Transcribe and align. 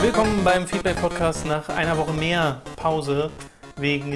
Willkommen 0.00 0.42
beim 0.42 0.66
Feedback-Podcast 0.66 1.44
nach 1.44 1.68
einer 1.68 1.96
Woche 1.98 2.14
mehr 2.14 2.62
Pause 2.76 3.30
wegen 3.80 4.10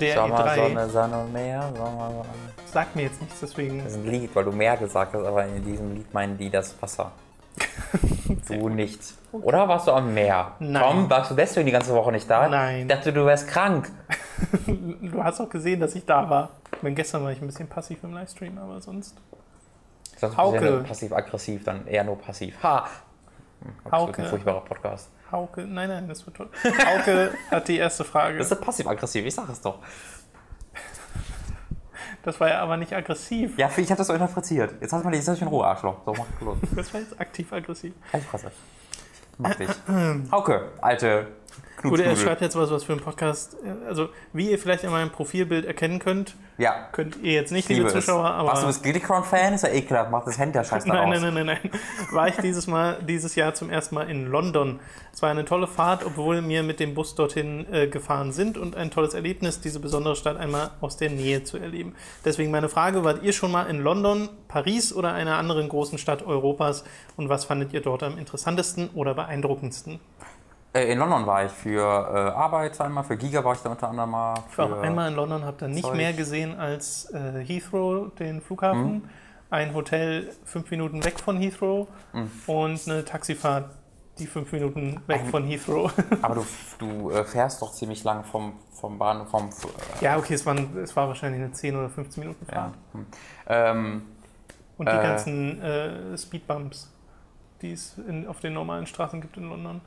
der 0.00 0.14
Sommer, 0.14 0.46
E3. 0.46 0.54
Sonne, 0.56 0.88
Sonne, 0.90 1.24
Meer, 1.32 1.72
Sommer, 1.76 2.10
Sonne. 2.10 2.24
Sagt 2.66 2.96
mir 2.96 3.02
jetzt 3.02 3.20
nichts, 3.20 3.40
deswegen. 3.40 3.82
Das 3.84 3.92
ist 3.92 3.98
ein 3.98 4.06
Lied, 4.10 4.34
weil 4.34 4.44
du 4.44 4.52
Meer 4.52 4.76
gesagt 4.76 5.14
hast, 5.14 5.24
aber 5.24 5.44
in 5.46 5.64
diesem 5.64 5.94
Lied 5.94 6.12
meinen 6.12 6.36
die 6.38 6.50
das 6.50 6.80
Wasser. 6.82 7.12
du 8.48 8.68
nicht. 8.68 9.00
Oder 9.32 9.66
warst 9.68 9.88
du 9.88 9.92
am 9.92 10.14
Meer? 10.14 10.52
Nein. 10.58 10.82
Komm, 10.82 11.10
warst 11.10 11.30
du 11.30 11.34
deswegen 11.34 11.66
die 11.66 11.72
ganze 11.72 11.92
Woche 11.94 12.12
nicht 12.12 12.28
da? 12.30 12.48
Nein. 12.48 12.82
Ich 12.82 12.86
dachte, 12.88 13.12
du 13.12 13.24
wärst 13.26 13.48
krank. 13.48 13.90
Du 14.66 15.22
hast 15.24 15.40
auch 15.40 15.48
gesehen, 15.48 15.80
dass 15.80 15.94
ich 15.96 16.04
da 16.06 16.30
war. 16.30 16.50
Ich 16.76 16.82
meine, 16.82 16.94
gestern 16.94 17.24
war 17.24 17.32
ich 17.32 17.40
ein 17.40 17.46
bisschen 17.46 17.66
passiv 17.68 17.98
im 18.04 18.12
Livestream, 18.14 18.56
aber 18.58 18.80
sonst. 18.80 19.16
Sonst 20.16 20.36
Hauke. 20.36 20.84
passiv-aggressiv, 20.86 21.64
dann 21.64 21.86
eher 21.88 22.04
nur 22.04 22.18
passiv. 22.18 22.54
Ha! 22.62 22.86
Hm, 23.62 23.72
Das 23.84 23.92
Hauke. 23.92 24.22
ein 24.22 24.28
furchtbarer 24.28 24.60
Podcast. 24.60 25.10
Hauke, 25.30 25.62
nein, 25.62 25.88
nein, 25.88 26.08
das 26.08 26.24
wird 26.26 26.36
toll. 26.36 26.48
Hauke 26.64 27.32
hat 27.50 27.68
die 27.68 27.76
erste 27.76 28.04
Frage. 28.04 28.38
Das 28.38 28.50
ist 28.50 28.60
passiv-aggressiv, 28.60 29.24
ich 29.24 29.34
sag 29.34 29.48
es 29.48 29.60
doch. 29.60 29.78
Das 32.22 32.40
war 32.40 32.48
ja 32.48 32.60
aber 32.60 32.76
nicht 32.76 32.92
aggressiv. 32.92 33.56
Ja, 33.58 33.70
ich 33.76 33.90
habe 33.90 33.98
das 33.98 34.06
so 34.06 34.12
interpretiert. 34.12 34.74
Jetzt 34.80 34.92
hast 34.92 35.02
du 35.02 35.08
mal 35.08 35.14
jetzt 35.14 35.28
hast 35.28 35.40
du 35.40 35.44
in 35.44 35.50
Ruhe, 35.50 35.66
Arschloch. 35.66 36.04
So, 36.04 36.12
mach 36.12 36.26
los. 36.40 36.58
Das 36.74 36.92
war 36.92 37.00
jetzt 37.00 37.18
aktiv-aggressiv. 37.20 37.94
Halt 38.12 38.22
die 38.22 38.28
Fresse. 38.28 38.50
Mach 39.38 39.54
dich. 39.54 39.68
Hauke, 40.32 40.72
alte 40.80 41.28
Gut, 41.82 42.00
er 42.00 42.16
schreibt 42.16 42.40
jetzt 42.40 42.56
was, 42.56 42.70
was 42.72 42.82
für 42.84 42.92
ein 42.92 43.00
Podcast. 43.00 43.56
Also, 43.86 44.08
wie 44.32 44.50
ihr 44.50 44.58
vielleicht 44.58 44.82
in 44.82 44.90
meinem 44.90 45.10
Profilbild 45.10 45.64
erkennen 45.64 46.00
könnt, 46.00 46.34
Ja, 46.56 46.88
könnt 46.90 47.16
ihr 47.22 47.32
jetzt 47.34 47.52
nicht, 47.52 47.70
ich 47.70 47.76
liebe 47.76 47.88
liebe 47.88 48.00
Zuschauer, 48.00 48.24
es. 48.26 48.30
aber. 48.32 48.52
Was, 48.52 48.60
du 48.62 48.66
bist 48.66 48.82
Glitticron-Fan? 48.82 49.54
Ist 49.54 49.62
ja 49.62 49.68
ekelhaft. 49.70 50.10
Mach 50.10 50.24
das 50.24 50.38
Hände-Scheiß 50.38 50.84
da 50.84 50.94
Nein, 50.94 51.12
raus. 51.12 51.20
nein, 51.22 51.34
nein, 51.34 51.46
nein, 51.46 51.58
nein. 51.62 51.70
War 52.10 52.26
ich 52.28 52.36
dieses 52.38 52.66
Mal, 52.66 52.98
dieses 53.06 53.36
Jahr 53.36 53.54
zum 53.54 53.70
ersten 53.70 53.94
Mal 53.94 54.10
in 54.10 54.26
London. 54.26 54.80
Es 55.12 55.22
war 55.22 55.30
eine 55.30 55.44
tolle 55.44 55.66
Fahrt, 55.68 56.04
obwohl 56.04 56.46
wir 56.48 56.62
mit 56.64 56.80
dem 56.80 56.94
Bus 56.94 57.14
dorthin 57.14 57.72
äh, 57.72 57.86
gefahren 57.86 58.32
sind 58.32 58.58
und 58.58 58.74
ein 58.76 58.90
tolles 58.90 59.14
Erlebnis, 59.14 59.60
diese 59.60 59.78
besondere 59.78 60.16
Stadt 60.16 60.36
einmal 60.36 60.70
aus 60.80 60.96
der 60.96 61.10
Nähe 61.10 61.44
zu 61.44 61.58
erleben. 61.58 61.94
Deswegen 62.24 62.50
meine 62.50 62.68
Frage, 62.68 63.04
wart 63.04 63.22
ihr 63.22 63.32
schon 63.32 63.52
mal 63.52 63.64
in 63.64 63.80
London, 63.80 64.28
Paris 64.48 64.92
oder 64.92 65.12
einer 65.12 65.36
anderen 65.36 65.68
großen 65.68 65.98
Stadt 65.98 66.24
Europas 66.26 66.84
und 67.16 67.28
was 67.28 67.44
fandet 67.44 67.72
ihr 67.72 67.80
dort 67.80 68.02
am 68.02 68.18
interessantesten 68.18 68.90
oder 68.94 69.14
beeindruckendsten? 69.14 70.00
Äh, 70.78 70.92
In 70.92 70.98
London 70.98 71.26
war 71.26 71.44
ich 71.44 71.52
für 71.52 71.80
äh, 71.82 72.36
Arbeit 72.36 72.80
einmal, 72.80 73.04
für 73.04 73.16
Giga 73.16 73.42
war 73.44 73.54
ich 73.54 73.60
da 73.60 73.70
unter 73.70 73.88
anderem 73.88 74.10
mal. 74.10 74.34
Ich 74.50 74.58
war 74.58 74.68
für- 74.68 74.76
auch 74.76 74.82
einmal 74.82 75.08
in 75.10 75.16
London, 75.16 75.44
habe 75.44 75.56
da 75.58 75.68
nicht 75.68 75.84
Zeug. 75.84 75.96
mehr 75.96 76.12
gesehen 76.12 76.58
als 76.58 77.10
äh, 77.12 77.44
Heathrow, 77.44 78.14
den 78.14 78.40
Flughafen, 78.40 78.92
Mhm. 78.94 79.08
ein 79.50 79.74
Hotel 79.74 80.30
fünf 80.44 80.70
Minuten 80.70 81.04
weg 81.04 81.18
von 81.20 81.38
Heathrow 81.38 81.88
Mhm. 82.12 82.30
und 82.46 82.88
eine 82.88 83.04
Taxifahrt, 83.04 83.70
die 84.18 84.26
fünf 84.26 84.50
Minuten 84.52 85.00
weg 85.06 85.20
Ein- 85.20 85.26
von 85.30 85.44
Heathrow. 85.44 85.92
Aber 86.22 86.34
du, 86.36 86.46
du 86.78 87.10
äh, 87.10 87.24
fährst 87.24 87.60
doch 87.62 87.72
ziemlich 87.72 88.04
lang 88.04 88.24
vom, 88.24 88.54
vom 88.72 88.98
Bahnhof, 88.98 89.28
vom. 89.30 89.48
Äh, 89.48 90.04
ja, 90.04 90.16
okay, 90.16 90.34
es, 90.34 90.44
waren, 90.46 90.76
es 90.82 90.94
war 90.96 91.08
wahrscheinlich 91.08 91.40
eine 91.42 91.52
10 91.52 91.76
oder 91.76 91.88
15 91.88 92.22
Minuten 92.22 92.46
ja. 92.48 92.54
Fahrt. 92.54 92.74
hm. 92.92 93.06
ähm, 93.48 94.02
Und 94.76 94.88
die 94.88 94.94
Äh. 94.94 95.02
ganzen 95.02 95.62
äh, 95.62 96.16
Speedbumps, 96.18 96.92
die 97.62 97.72
es 97.72 97.96
in, 98.06 98.26
auf 98.28 98.38
den 98.40 98.52
normalen 98.54 98.86
Straßen 98.86 99.20
gibt 99.20 99.36
in 99.36 99.48
London, 99.48 99.80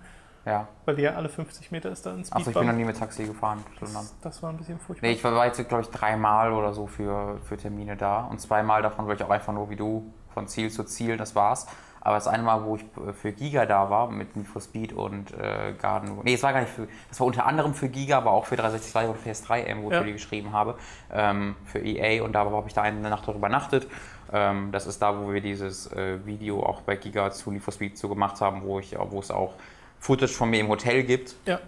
ja. 0.45 0.67
weil 0.85 0.95
die 0.95 1.03
ja 1.03 1.11
alle 1.13 1.29
50 1.29 1.71
Meter 1.71 1.89
ist 1.91 2.05
da 2.05 2.11
ein 2.13 2.21
Achso, 2.21 2.37
ich 2.37 2.45
bin 2.45 2.53
noch 2.53 2.61
Speedbump. 2.61 2.77
nie 2.77 2.85
mit 2.85 2.97
Taxi 2.97 3.25
gefahren. 3.25 3.63
Das, 3.79 4.15
das 4.21 4.43
war 4.43 4.49
ein 4.49 4.57
bisschen 4.57 4.79
furchtbar. 4.79 5.07
Nee, 5.07 5.15
ich 5.15 5.23
war 5.23 5.45
jetzt, 5.45 5.67
glaube 5.67 5.83
ich, 5.83 5.89
dreimal 5.89 6.53
oder 6.53 6.73
so 6.73 6.87
für, 6.87 7.39
für 7.43 7.57
Termine 7.57 7.95
da. 7.97 8.21
Und 8.25 8.39
zweimal 8.41 8.81
davon 8.81 9.07
war 9.07 9.13
ich 9.15 9.23
auch 9.23 9.29
einfach 9.29 9.53
nur 9.53 9.69
wie 9.69 9.75
du, 9.75 10.11
von 10.33 10.47
Ziel 10.47 10.69
zu 10.71 10.83
Ziel, 10.85 11.17
das 11.17 11.35
war's. 11.35 11.67
Aber 12.03 12.15
das 12.15 12.27
eine 12.27 12.41
Mal, 12.41 12.63
wo 12.63 12.77
ich 12.77 12.81
äh, 13.07 13.13
für 13.13 13.31
Giga 13.31 13.67
da 13.67 13.91
war, 13.91 14.09
mit 14.09 14.35
Need 14.35 14.47
for 14.47 14.59
Speed 14.61 14.91
und 14.93 15.31
äh, 15.37 15.73
Garden. 15.79 16.17
Nee, 16.23 16.33
es 16.33 16.41
war 16.41 16.51
gar 16.51 16.61
nicht 16.61 16.71
für. 16.73 16.87
Das 17.09 17.19
war 17.19 17.27
unter 17.27 17.45
anderem 17.45 17.75
für 17.75 17.89
Giga, 17.89 18.17
aber 18.17 18.31
auch 18.31 18.45
für 18.47 18.55
363 18.55 19.07
und 19.09 19.23
PS3 19.23 19.65
M, 19.65 19.83
wo 19.83 19.87
ich 19.89 19.93
Ja. 19.93 19.99
für 19.99 20.07
die 20.07 20.13
geschrieben 20.13 20.51
habe. 20.51 20.75
Ähm, 21.11 21.55
für 21.65 21.77
EA 21.79 22.23
und 22.23 22.33
da 22.33 22.39
habe 22.45 22.63
ich 22.67 22.73
da 22.73 22.81
eine 22.81 23.07
Nacht 23.07 23.23
darüber 23.27 23.37
übernachtet. 23.47 23.87
Ähm, 24.33 24.71
das 24.71 24.87
ist 24.87 24.99
da, 25.01 25.19
wo 25.21 25.31
wir 25.31 25.41
dieses 25.41 25.91
äh, 25.91 26.25
Video 26.25 26.63
auch 26.63 26.81
bei 26.81 26.95
Giga 26.95 27.29
zu 27.29 27.51
Need 27.51 27.61
for 27.61 27.71
Speed 27.73 27.97
zu 27.99 28.09
gemacht 28.09 28.41
haben, 28.41 28.63
wo, 28.63 28.79
ich, 28.79 28.95
wo 28.97 29.19
es 29.19 29.29
auch 29.29 29.53
Footage 30.01 30.33
von 30.33 30.49
mir 30.49 30.59
im 30.59 30.67
Hotel 30.67 31.03
gibt. 31.03 31.35
ja, 31.45 31.59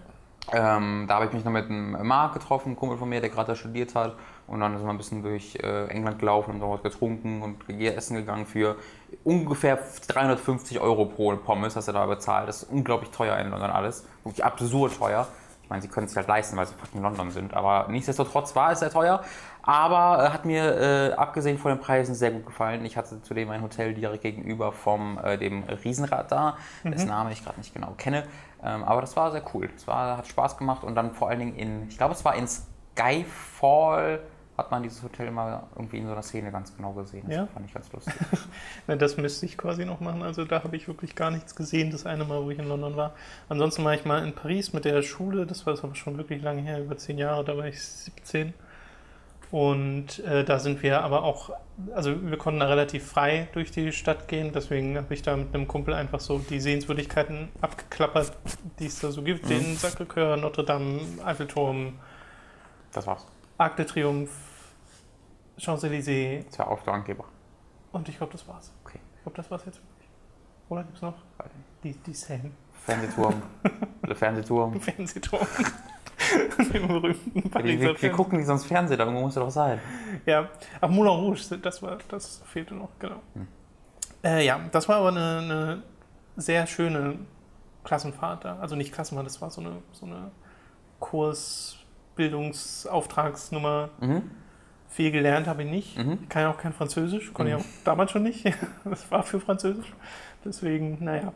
Ähm, 0.51 1.05
da 1.07 1.15
habe 1.15 1.27
ich 1.27 1.31
mich 1.31 1.45
noch 1.45 1.51
mit 1.51 1.69
einem 1.69 2.05
Marc 2.05 2.33
getroffen, 2.33 2.73
ein 2.73 2.75
Kumpel 2.75 2.97
von 2.97 3.07
mir, 3.07 3.21
der 3.21 3.29
gerade 3.29 3.49
da 3.51 3.55
studiert 3.55 3.95
hat. 3.95 4.15
Und 4.47 4.59
dann 4.59 4.75
sind 4.75 4.85
wir 4.85 4.91
ein 4.91 4.97
bisschen 4.97 5.21
durch 5.23 5.55
äh, 5.61 5.85
England 5.87 6.19
gelaufen, 6.19 6.53
haben 6.53 6.59
dort 6.59 6.83
getrunken 6.83 7.41
und 7.41 7.69
essen 7.69 8.17
gegangen 8.17 8.45
für 8.45 8.75
ungefähr 9.23 9.79
350 10.07 10.81
Euro 10.81 11.05
pro 11.05 11.35
Pommes, 11.37 11.75
hast 11.75 11.87
du 11.87 11.91
da 11.93 12.05
bezahlt. 12.07 12.49
Das 12.49 12.63
ist 12.63 12.71
unglaublich 12.71 13.11
teuer 13.11 13.37
in 13.37 13.51
London 13.51 13.69
alles. 13.69 14.05
Wirklich 14.23 14.43
absurd 14.43 14.97
teuer. 14.97 15.27
Meine, 15.73 15.81
sie 15.81 15.87
können 15.87 16.05
es 16.05 16.11
sich 16.11 16.17
halt 16.17 16.27
leisten, 16.27 16.55
weil 16.55 16.67
sie 16.67 16.75
in 16.93 17.01
London 17.01 17.31
sind. 17.31 17.55
Aber 17.55 17.87
nichtsdestotrotz 17.89 18.55
war 18.55 18.73
es 18.73 18.81
sehr 18.81 18.91
teuer. 18.91 19.23
Aber 19.63 20.23
äh, 20.23 20.29
hat 20.29 20.45
mir, 20.45 20.77
äh, 20.79 21.13
abgesehen 21.13 21.57
von 21.57 21.71
den 21.71 21.79
Preisen, 21.79 22.13
sehr 22.13 22.29
gut 22.29 22.45
gefallen. 22.45 22.85
Ich 22.85 22.95
hatte 22.95 23.23
zudem 23.23 23.49
ein 23.49 23.63
Hotel 23.63 23.95
direkt 23.95 24.21
gegenüber 24.21 24.71
vom 24.71 25.17
äh, 25.17 25.35
dem 25.35 25.63
Riesenrad 25.63 26.31
da, 26.31 26.57
dessen 26.83 27.07
Name 27.07 27.31
ich 27.31 27.43
gerade 27.43 27.57
nicht 27.57 27.73
genau 27.73 27.95
kenne. 27.97 28.25
Ähm, 28.63 28.83
aber 28.83 29.01
das 29.01 29.17
war 29.17 29.31
sehr 29.31 29.41
cool. 29.55 29.67
Es 29.75 29.87
war, 29.87 30.15
hat 30.15 30.27
Spaß 30.27 30.57
gemacht 30.57 30.83
und 30.83 30.93
dann 30.93 31.15
vor 31.15 31.29
allen 31.29 31.39
Dingen 31.39 31.55
in, 31.55 31.87
ich 31.87 31.97
glaube, 31.97 32.13
es 32.13 32.23
war 32.23 32.35
in 32.35 32.45
Skyfall, 32.47 34.19
hat 34.57 34.69
man 34.69 34.83
dieses 34.83 35.01
Hotel 35.01 35.27
immer 35.27 35.67
irgendwie 35.75 35.97
in 35.97 36.05
so 36.05 36.11
einer 36.11 36.21
Szene 36.21 36.51
ganz 36.51 36.75
genau 36.75 36.93
gesehen. 36.93 37.23
Das 37.27 37.35
Ja? 37.35 37.47
fand 37.47 37.65
ich 37.65 37.73
ganz 37.73 37.91
lustig. 37.93 38.13
Das 38.87 39.17
müsste 39.17 39.45
ich 39.47 39.57
quasi 39.57 39.83
noch 39.85 39.99
machen. 39.99 40.21
Also 40.21 40.45
da 40.45 40.63
habe 40.63 40.75
ich 40.75 40.87
wirklich 40.87 41.15
gar 41.15 41.31
nichts 41.31 41.55
gesehen, 41.55 41.89
das 41.91 42.05
eine 42.05 42.23
Mal, 42.23 42.43
wo 42.43 42.51
ich 42.51 42.59
in 42.59 42.67
London 42.67 42.95
war. 42.95 43.13
Ansonsten 43.49 43.83
war 43.83 43.93
ich 43.95 44.05
mal 44.05 44.23
in 44.23 44.33
Paris 44.33 44.71
mit 44.73 44.85
der 44.85 45.01
Schule, 45.01 45.45
das 45.47 45.65
war 45.65 45.73
aber 45.83 45.95
schon 45.95 46.17
wirklich 46.17 46.41
lange 46.43 46.61
her, 46.61 46.79
über 46.81 46.97
zehn 46.97 47.17
Jahre, 47.17 47.43
da 47.43 47.57
war 47.57 47.65
ich 47.65 47.81
17. 47.81 48.53
Und 49.49 50.17
äh, 50.25 50.43
da 50.43 50.57
sind 50.57 50.81
wir 50.81 51.01
aber 51.03 51.23
auch, 51.23 51.51
also 51.93 52.11
wir 52.27 52.37
konnten 52.37 52.59
da 52.59 52.65
relativ 52.67 53.05
frei 53.07 53.47
durch 53.53 53.69
die 53.69 53.91
Stadt 53.91 54.27
gehen, 54.27 54.51
deswegen 54.51 54.97
habe 54.97 55.13
ich 55.13 55.21
da 55.21 55.37
mit 55.37 55.53
einem 55.53 55.67
Kumpel 55.67 55.93
einfach 55.93 56.19
so 56.19 56.39
die 56.39 56.59
Sehenswürdigkeiten 56.59 57.49
abgeklappert, 57.61 58.33
die 58.79 58.87
es 58.87 58.99
da 58.99 59.11
so 59.11 59.21
gibt. 59.21 59.47
Den 59.49 59.77
Sacré-Cœur, 59.77 60.37
Notre 60.37 60.63
Dame, 60.63 61.01
Eiffelturm, 61.23 61.99
Das 62.93 63.05
war's. 63.05 63.27
Arc 63.57 63.75
de 63.77 63.85
Triomphe, 63.85 64.31
Champs-Élysées 65.57 66.45
Das 66.49 66.59
war 66.59 66.69
auch 66.69 66.81
der 66.83 66.93
Angeber. 66.93 67.25
und 67.91 68.09
ich 68.09 68.17
glaube, 68.17 68.31
das 68.31 68.47
war's. 68.47 68.71
Okay. 68.83 68.99
Ich 69.17 69.23
glaube, 69.23 69.37
das 69.37 69.49
war's 69.51 69.65
jetzt 69.65 69.77
wirklich. 69.77 70.09
Oder 70.69 70.83
gibt's 70.83 71.01
noch? 71.01 71.15
Die, 71.83 71.93
die 71.93 72.13
Seine. 72.13 72.51
Fernsehturm. 72.85 73.41
der 74.07 74.15
Fernsehturm. 74.15 74.81
Fernsehturm. 74.81 75.47
Den 76.73 76.87
berühmten 76.87 77.43
Wir, 77.43 77.51
Pariser 77.51 78.01
wir, 78.01 78.11
gucken 78.11 78.37
nicht 78.37 78.47
sonst 78.47 78.65
Fernsehen, 78.65 78.97
da 78.97 79.05
muss 79.05 79.35
er 79.35 79.43
doch 79.43 79.51
sein. 79.51 79.79
Ja, 80.25 80.49
ach, 80.81 80.89
Moulin 80.89 81.11
Rouge, 81.13 81.57
das, 81.61 81.81
war, 81.81 81.97
das 82.07 82.41
fehlte 82.45 82.73
noch, 82.73 82.89
genau. 82.99 83.21
Äh, 84.23 84.45
ja, 84.45 84.59
das 84.71 84.87
war 84.87 84.97
aber 84.97 85.09
eine, 85.09 85.37
eine 85.39 85.83
sehr 86.37 86.65
schöne 86.65 87.19
Klassenfahrt 87.83 88.45
da. 88.45 88.57
Also 88.59 88.75
nicht 88.75 88.93
Klassenfahrt, 88.93 89.27
das 89.27 89.41
war 89.41 89.49
so 89.49 89.61
eine, 89.61 89.81
so 89.91 90.05
eine 90.05 90.31
Kursbildungsauftragsnummer. 92.15 93.89
Mhm. 93.99 94.31
Viel 94.89 95.11
gelernt 95.11 95.47
habe 95.47 95.63
ich 95.63 95.69
nicht. 95.69 95.97
Mhm. 95.97 96.19
Ich 96.21 96.29
kann 96.29 96.43
ja 96.43 96.51
auch 96.51 96.57
kein 96.57 96.73
Französisch, 96.73 97.33
konnte 97.33 97.51
ich 97.51 97.57
auch 97.57 97.65
damals 97.83 98.11
schon 98.11 98.23
nicht. 98.23 98.45
Das 98.83 99.09
war 99.09 99.23
für 99.23 99.39
Französisch. 99.39 99.91
Deswegen, 100.45 101.03
naja. 101.03 101.33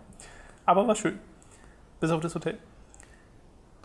Aber 0.65 0.87
war 0.87 0.95
schön. 0.95 1.17
Bis 1.99 2.11
auf 2.11 2.21
das 2.21 2.35
Hotel. 2.35 2.57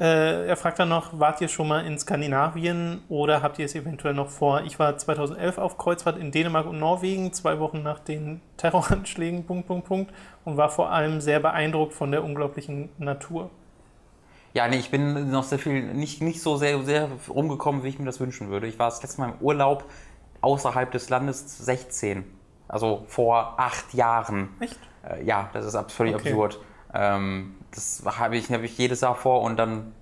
Äh, 0.01 0.49
er 0.49 0.57
fragt 0.57 0.79
dann 0.79 0.89
noch, 0.89 1.19
wart 1.19 1.41
ihr 1.41 1.49
schon 1.49 1.69
mal 1.69 1.87
in 1.87 1.99
Skandinavien 1.99 3.03
oder 3.09 3.41
habt 3.41 3.59
ihr 3.59 3.67
es 3.67 3.75
eventuell 3.75 4.15
noch 4.15 4.29
vor? 4.29 4.63
Ich 4.63 4.79
war 4.79 4.99
2011 4.99 5.59
auf 5.59 5.79
Kreuzfahrt 5.79 6.19
in 6.19 6.33
Dänemark 6.33 6.67
und 6.67 6.79
Norwegen, 6.79 7.33
zwei 7.33 7.59
Wochen 7.61 7.83
nach 7.83 8.01
den 8.01 8.41
Terroranschlägen, 8.57 9.45
Punkt, 9.47 9.69
Punkt, 9.69 9.87
Punkt, 9.87 10.13
und 10.45 10.57
war 10.57 10.71
vor 10.71 10.91
allem 10.91 11.21
sehr 11.21 11.41
beeindruckt 11.41 11.95
von 11.95 12.11
der 12.11 12.25
unglaublichen 12.25 12.89
Natur. 12.99 13.51
Ja, 14.55 14.69
nee, 14.69 14.77
ich 14.77 14.91
bin 14.91 15.31
noch 15.31 15.45
sehr 15.45 15.59
viel, 15.59 15.83
nicht, 15.95 16.21
nicht 16.21 16.43
so 16.43 16.57
sehr, 16.57 16.83
sehr 16.83 17.09
rumgekommen, 17.29 17.85
wie 17.85 17.89
ich 17.89 17.99
mir 17.99 18.05
das 18.05 18.21
wünschen 18.21 18.51
würde. 18.51 18.67
Ich 18.67 18.79
war 18.79 18.91
das 18.91 19.03
letzte 19.03 19.21
Mal 19.21 19.31
im 19.31 19.39
Urlaub 19.41 19.85
außerhalb 20.43 20.91
des 20.91 21.09
Landes 21.09 21.59
16. 21.65 22.25
Also 22.69 23.05
vor 23.09 23.55
acht 23.59 23.95
Jahren. 23.95 24.51
Echt? 24.61 24.79
Äh, 25.09 25.25
ja, 25.25 25.49
das 25.53 25.65
ist 25.67 25.93
völlig 25.93 26.15
Okay. 26.15 26.31
absurd. 26.31 26.59
Ähm, 26.95 27.55
das 27.71 28.03
habe 28.19 28.37
ich, 28.37 28.51
hab 28.53 28.63
ich 28.63 28.77
jedes 28.77 29.01
Jahr 29.01 29.15
vor 29.15 29.41
und 29.43 29.57
dann 29.57 29.93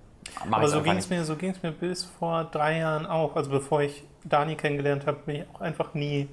mach 0.45 0.57
Aber 0.57 0.63
ich's 0.63 0.71
so 0.71 0.77
einfach 0.79 0.85
ging 0.85 0.95
nicht. 0.95 1.05
es 1.05 1.09
mir, 1.09 1.23
so 1.23 1.35
ging's 1.37 1.63
mir 1.63 1.71
bis 1.71 2.03
vor 2.03 2.43
drei 2.45 2.79
Jahren 2.79 3.05
auch. 3.05 3.35
Also 3.37 3.49
bevor 3.49 3.81
ich 3.81 4.03
Dani 4.25 4.55
kennengelernt 4.55 5.07
habe, 5.07 5.19
bin 5.25 5.35
ich 5.37 5.43
auch 5.53 5.61
einfach 5.61 5.93
nie 5.93 6.27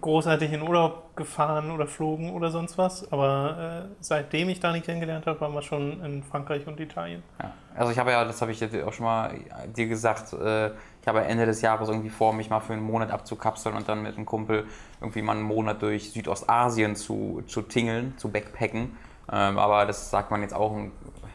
großartig 0.00 0.52
in 0.52 0.62
Urlaub 0.62 1.16
gefahren 1.16 1.70
oder 1.70 1.86
flogen 1.86 2.32
oder 2.32 2.50
sonst 2.50 2.78
was. 2.78 3.10
Aber 3.12 3.88
äh, 3.88 3.94
seitdem 4.00 4.48
ich 4.48 4.60
Dani 4.60 4.80
kennengelernt 4.80 5.26
habe, 5.26 5.40
waren 5.40 5.52
wir 5.54 5.62
schon 5.62 6.02
in 6.04 6.22
Frankreich 6.22 6.66
und 6.66 6.78
Italien. 6.80 7.22
Ja. 7.40 7.52
Also 7.74 7.92
ich 7.92 7.98
habe 7.98 8.10
ja, 8.10 8.24
das 8.24 8.40
habe 8.40 8.52
ich 8.52 8.60
jetzt 8.60 8.74
auch 8.82 8.92
schon 8.92 9.06
mal 9.06 9.34
dir 9.76 9.86
gesagt, 9.86 10.32
äh, 10.32 10.68
ich 11.00 11.06
habe 11.06 11.24
Ende 11.24 11.46
des 11.46 11.62
Jahres 11.62 11.88
irgendwie 11.88 12.10
vor, 12.10 12.32
mich 12.32 12.50
mal 12.50 12.60
für 12.60 12.72
einen 12.72 12.82
Monat 12.82 13.10
abzukapseln 13.10 13.76
und 13.76 13.88
dann 13.88 14.02
mit 14.02 14.16
einem 14.16 14.26
Kumpel 14.26 14.66
irgendwie 15.00 15.22
mal 15.22 15.32
einen 15.32 15.42
Monat 15.42 15.80
durch 15.82 16.12
Südostasien 16.12 16.96
zu, 16.96 17.42
zu 17.46 17.62
tingeln, 17.62 18.14
zu 18.18 18.30
backpacken. 18.30 18.96
Ähm, 19.30 19.58
aber 19.58 19.86
das 19.86 20.10
sagt 20.10 20.30
man 20.30 20.42
jetzt 20.42 20.54
auch, 20.54 20.76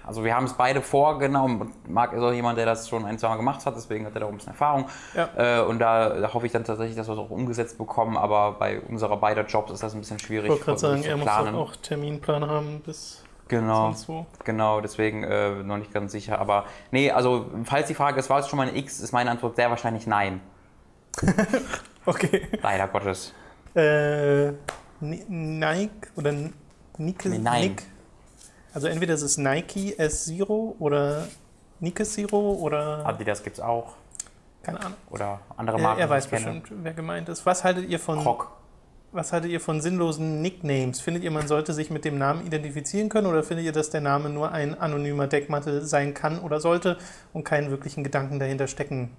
also 0.05 0.23
wir 0.23 0.35
haben 0.35 0.45
es 0.45 0.53
beide 0.53 0.81
vorgenommen 0.81 1.61
und 1.61 1.89
Marc 1.89 2.13
ist 2.13 2.21
auch 2.21 2.31
jemand, 2.31 2.57
der 2.57 2.65
das 2.65 2.89
schon 2.89 3.05
ein, 3.05 3.17
zwei 3.17 3.29
Mal 3.29 3.37
gemacht 3.37 3.65
hat, 3.65 3.75
deswegen 3.75 4.05
hat 4.05 4.13
er 4.15 4.21
da 4.21 4.25
auch 4.25 4.29
ein 4.31 4.35
bisschen 4.35 4.51
Erfahrung. 4.53 4.85
Ja. 5.15 5.29
Äh, 5.35 5.63
und 5.63 5.79
da, 5.79 6.09
da 6.09 6.33
hoffe 6.33 6.45
ich 6.45 6.51
dann 6.51 6.63
tatsächlich, 6.63 6.95
dass 6.95 7.07
wir 7.07 7.13
es 7.13 7.19
auch 7.19 7.29
umgesetzt 7.29 7.77
bekommen, 7.77 8.17
aber 8.17 8.53
bei 8.53 8.79
unserer 8.81 9.17
beider 9.17 9.45
Jobs 9.45 9.71
ist 9.71 9.83
das 9.83 9.93
ein 9.93 9.99
bisschen 9.99 10.19
schwierig. 10.19 10.45
Ich 10.45 10.51
wollte 10.51 10.65
gerade 10.65 10.79
sagen, 10.79 11.03
zu 11.03 11.09
er 11.09 11.17
muss 11.17 11.25
doch 11.25 11.53
auch 11.53 11.75
Terminplan 11.77 12.47
haben 12.47 12.81
bis 12.85 13.23
Genau. 13.49 13.93
Genau, 14.45 14.81
deswegen 14.81 15.23
äh, 15.23 15.63
noch 15.63 15.77
nicht 15.77 15.93
ganz 15.93 16.11
sicher. 16.11 16.39
Aber 16.39 16.65
nee, 16.91 17.11
also 17.11 17.47
falls 17.65 17.87
die 17.87 17.93
Frage 17.93 18.19
ist, 18.19 18.29
war 18.29 18.39
es 18.39 18.47
schon 18.47 18.57
mal 18.57 18.67
eine 18.67 18.77
X, 18.77 18.99
ist 18.99 19.11
meine 19.11 19.29
Antwort 19.29 19.57
sehr 19.57 19.69
wahrscheinlich 19.69 20.07
nein. 20.07 20.41
Okay. 22.05 22.47
Leider 22.61 22.87
Gottes. 22.89 23.33
Äh, 23.75 24.51
Ni- 24.99 25.23
Nike 25.27 26.09
oder 26.17 26.33
Nike? 26.97 27.29
Nee, 27.29 27.37
nein. 27.37 27.61
Nick? 27.61 27.83
Also 28.73 28.87
entweder 28.87 29.13
ist 29.13 29.21
es 29.21 29.37
Nike 29.37 29.95
S0 29.97 30.75
oder 30.79 31.27
Nike 31.79 32.03
Zero 32.03 32.53
oder 32.53 33.05
Adidas 33.05 33.43
gibt's 33.43 33.59
auch. 33.59 33.93
keine 34.63 34.79
Ahnung. 34.79 34.97
Oder 35.09 35.39
andere 35.57 35.77
Er, 35.77 35.83
Marken. 35.83 35.99
er 36.01 36.07
die 36.07 36.11
weiß 36.11 36.27
bestimmt, 36.27 36.67
wer 36.81 36.93
gemeint 36.93 37.29
ist. 37.29 37.45
Was 37.45 37.63
haltet 37.63 37.87
ihr 37.89 37.99
von 37.99 38.19
Krog. 38.19 38.51
Was 39.11 39.31
haltet 39.31 39.51
ihr 39.51 39.59
von 39.59 39.79
sinnlosen 39.79 40.41
Nicknames? 40.41 40.99
Findet 40.99 41.23
ihr, 41.23 41.29
man 41.29 41.47
sollte 41.47 41.71
sich 41.73 41.91
mit 41.91 42.03
dem 42.03 42.17
Namen 42.17 42.47
identifizieren 42.47 43.09
können 43.09 43.27
oder 43.27 43.43
findet 43.43 43.63
ihr, 43.65 43.71
dass 43.71 43.91
der 43.91 44.01
Name 44.01 44.29
nur 44.29 44.51
ein 44.51 44.79
anonymer 44.79 45.27
Deckmantel 45.27 45.81
sein 45.81 46.15
kann 46.15 46.39
oder 46.39 46.59
sollte 46.59 46.97
und 47.31 47.43
keinen 47.43 47.69
wirklichen 47.69 48.03
Gedanken 48.03 48.39
dahinter 48.39 48.65
stecken 48.65 49.11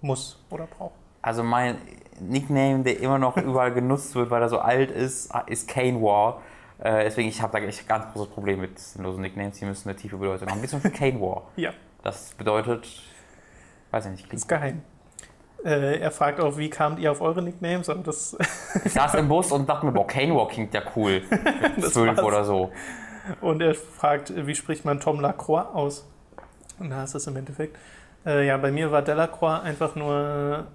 muss 0.00 0.42
oder 0.50 0.66
braucht? 0.66 0.94
Also 1.22 1.44
mein 1.44 1.76
Nickname, 2.20 2.82
der 2.82 2.98
immer 2.98 3.18
noch 3.18 3.36
überall 3.36 3.72
genutzt 3.72 4.16
wird, 4.16 4.30
weil 4.30 4.42
er 4.42 4.48
so 4.48 4.58
alt 4.58 4.90
ist, 4.90 5.30
ist 5.46 5.68
Kane 5.68 6.02
War. 6.02 6.40
Äh, 6.80 7.04
deswegen, 7.04 7.28
ich 7.28 7.42
habe 7.42 7.58
da 7.60 7.66
echt 7.66 7.88
ganz 7.88 8.12
großes 8.12 8.28
Problem 8.32 8.60
mit 8.60 8.78
sinnlosen 8.78 9.22
Nicknames. 9.22 9.58
Die 9.58 9.64
müssen 9.64 9.88
eine 9.88 9.96
tiefe 9.98 10.16
Bedeutung 10.16 10.48
haben. 10.48 10.62
Wie 10.62 10.66
zum 10.68 10.80
Beispiel 10.80 10.98
Kane 11.12 11.20
War. 11.20 11.42
Ja, 11.56 11.72
Das 12.02 12.32
bedeutet, 12.34 12.86
weiß 13.90 14.06
ich 14.06 14.10
nicht, 14.12 14.24
klingt 14.28 14.40
ist 14.42 14.48
geheim. 14.48 14.82
Äh, 15.64 15.98
er 15.98 16.12
fragt 16.12 16.38
auch, 16.40 16.56
wie 16.56 16.70
kamt 16.70 17.00
ihr 17.00 17.10
auf 17.10 17.20
eure 17.20 17.42
Nicknames? 17.42 17.88
Und 17.88 18.06
das, 18.06 18.36
Ich 18.84 18.92
saß 18.92 19.14
im 19.16 19.26
Bus 19.28 19.50
und 19.50 19.68
dachte 19.68 19.86
mir, 19.86 19.92
boah, 19.92 20.06
Kane 20.06 20.34
War 20.34 20.46
klingt 20.46 20.72
ja 20.72 20.82
cool. 20.94 21.22
Das 21.80 21.94
zwölf 21.94 22.16
war's. 22.16 22.24
oder 22.26 22.44
so. 22.44 22.70
und 23.40 23.60
er 23.60 23.74
fragt, 23.74 24.32
wie 24.46 24.54
spricht 24.54 24.84
man 24.84 25.00
Tom 25.00 25.18
Lacroix 25.20 25.66
aus? 25.74 26.06
Und 26.78 26.90
da 26.90 27.02
ist 27.02 27.14
es 27.16 27.26
im 27.26 27.36
Endeffekt. 27.36 27.76
Äh, 28.24 28.46
ja, 28.46 28.56
bei 28.56 28.70
mir 28.70 28.92
war 28.92 29.02
Delacroix 29.02 29.62
einfach 29.62 29.96
nur 29.96 30.66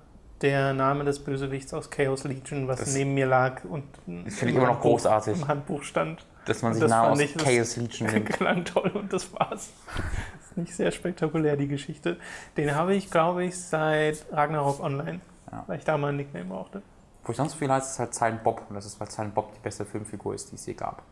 der 0.41 0.73
Name 0.73 1.05
des 1.05 1.19
Bösewichts 1.23 1.73
aus 1.73 1.89
Chaos 1.89 2.23
Legion, 2.25 2.67
was 2.67 2.79
Das- 2.79 2.93
neben 2.93 3.13
mir 3.13 3.25
lag 3.27 3.63
und 3.65 3.83
Das 4.25 4.35
finde 4.35 4.51
ich 4.53 4.57
immer 4.57 4.67
noch 4.67 4.81
großartig, 4.81 5.33
im 5.41 5.47
Handbuch 5.47 5.83
stand. 5.83 6.25
dass 6.45 6.61
man 6.61 6.71
Und 6.71 6.73
sich 6.75 6.81
das 6.81 6.91
Namen 6.91 7.11
aus 7.13 7.19
ich- 7.21 7.33
das- 7.33 7.43
Chaos 7.43 7.75
Legion 7.77 8.09
nimmt. 8.11 8.29
Klang 8.29 8.65
toll 8.65 8.91
und 8.93 9.13
das 9.13 9.31
war's. 9.33 9.71
Ist 10.41 10.57
nicht 10.57 10.75
sehr 10.75 10.91
spektakulär, 10.91 11.55
die 11.55 11.69
Geschichte. 11.69 12.17
Den 12.57 12.75
habe 12.75 12.93
ich, 12.95 13.09
glaube 13.09 13.45
ich, 13.45 13.57
seit 13.57 14.25
Ragnarok 14.31 14.81
Online, 14.81 15.21
Ja. 15.51 15.63
weil 15.67 15.77
ich 15.77 15.85
da 15.85 15.97
mal 15.97 16.09
ein 16.09 16.17
Nickname 16.17 16.45
brauchte. 16.45 16.81
Wo 17.23 17.31
ich 17.31 17.37
sonst 17.37 17.53
viel 17.53 17.71
heißt, 17.71 17.91
ist 17.93 17.99
halt 17.99 18.13
Silent 18.13 18.43
Bob. 18.43 18.63
Und 18.67 18.75
das 18.75 18.85
ist, 18.85 18.99
weil 18.99 19.09
Silent 19.09 19.33
Bob 19.33 19.53
die 19.53 19.59
beste 19.61 19.85
Filmfigur 19.85 20.33
ist, 20.35 20.51
die 20.51 20.55
es 20.55 20.65
je 20.65 20.73
gab. 20.73 21.03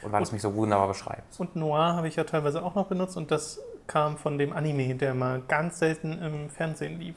Und 0.00 0.12
weil 0.12 0.22
es 0.22 0.32
mich 0.32 0.40
so 0.40 0.54
wunderbar 0.54 0.88
beschreibt. 0.88 1.38
Und 1.38 1.54
Noir 1.56 1.94
habe 1.94 2.08
ich 2.08 2.16
ja 2.16 2.24
teilweise 2.24 2.62
auch 2.64 2.74
noch 2.74 2.86
benutzt 2.86 3.16
und 3.18 3.30
das 3.30 3.60
kam 3.86 4.16
von 4.16 4.38
dem 4.38 4.52
Anime, 4.54 4.94
der 4.94 5.12
mal 5.14 5.42
ganz 5.48 5.78
selten 5.80 6.12
im 6.22 6.48
Fernsehen 6.50 6.98
lief. 6.98 7.16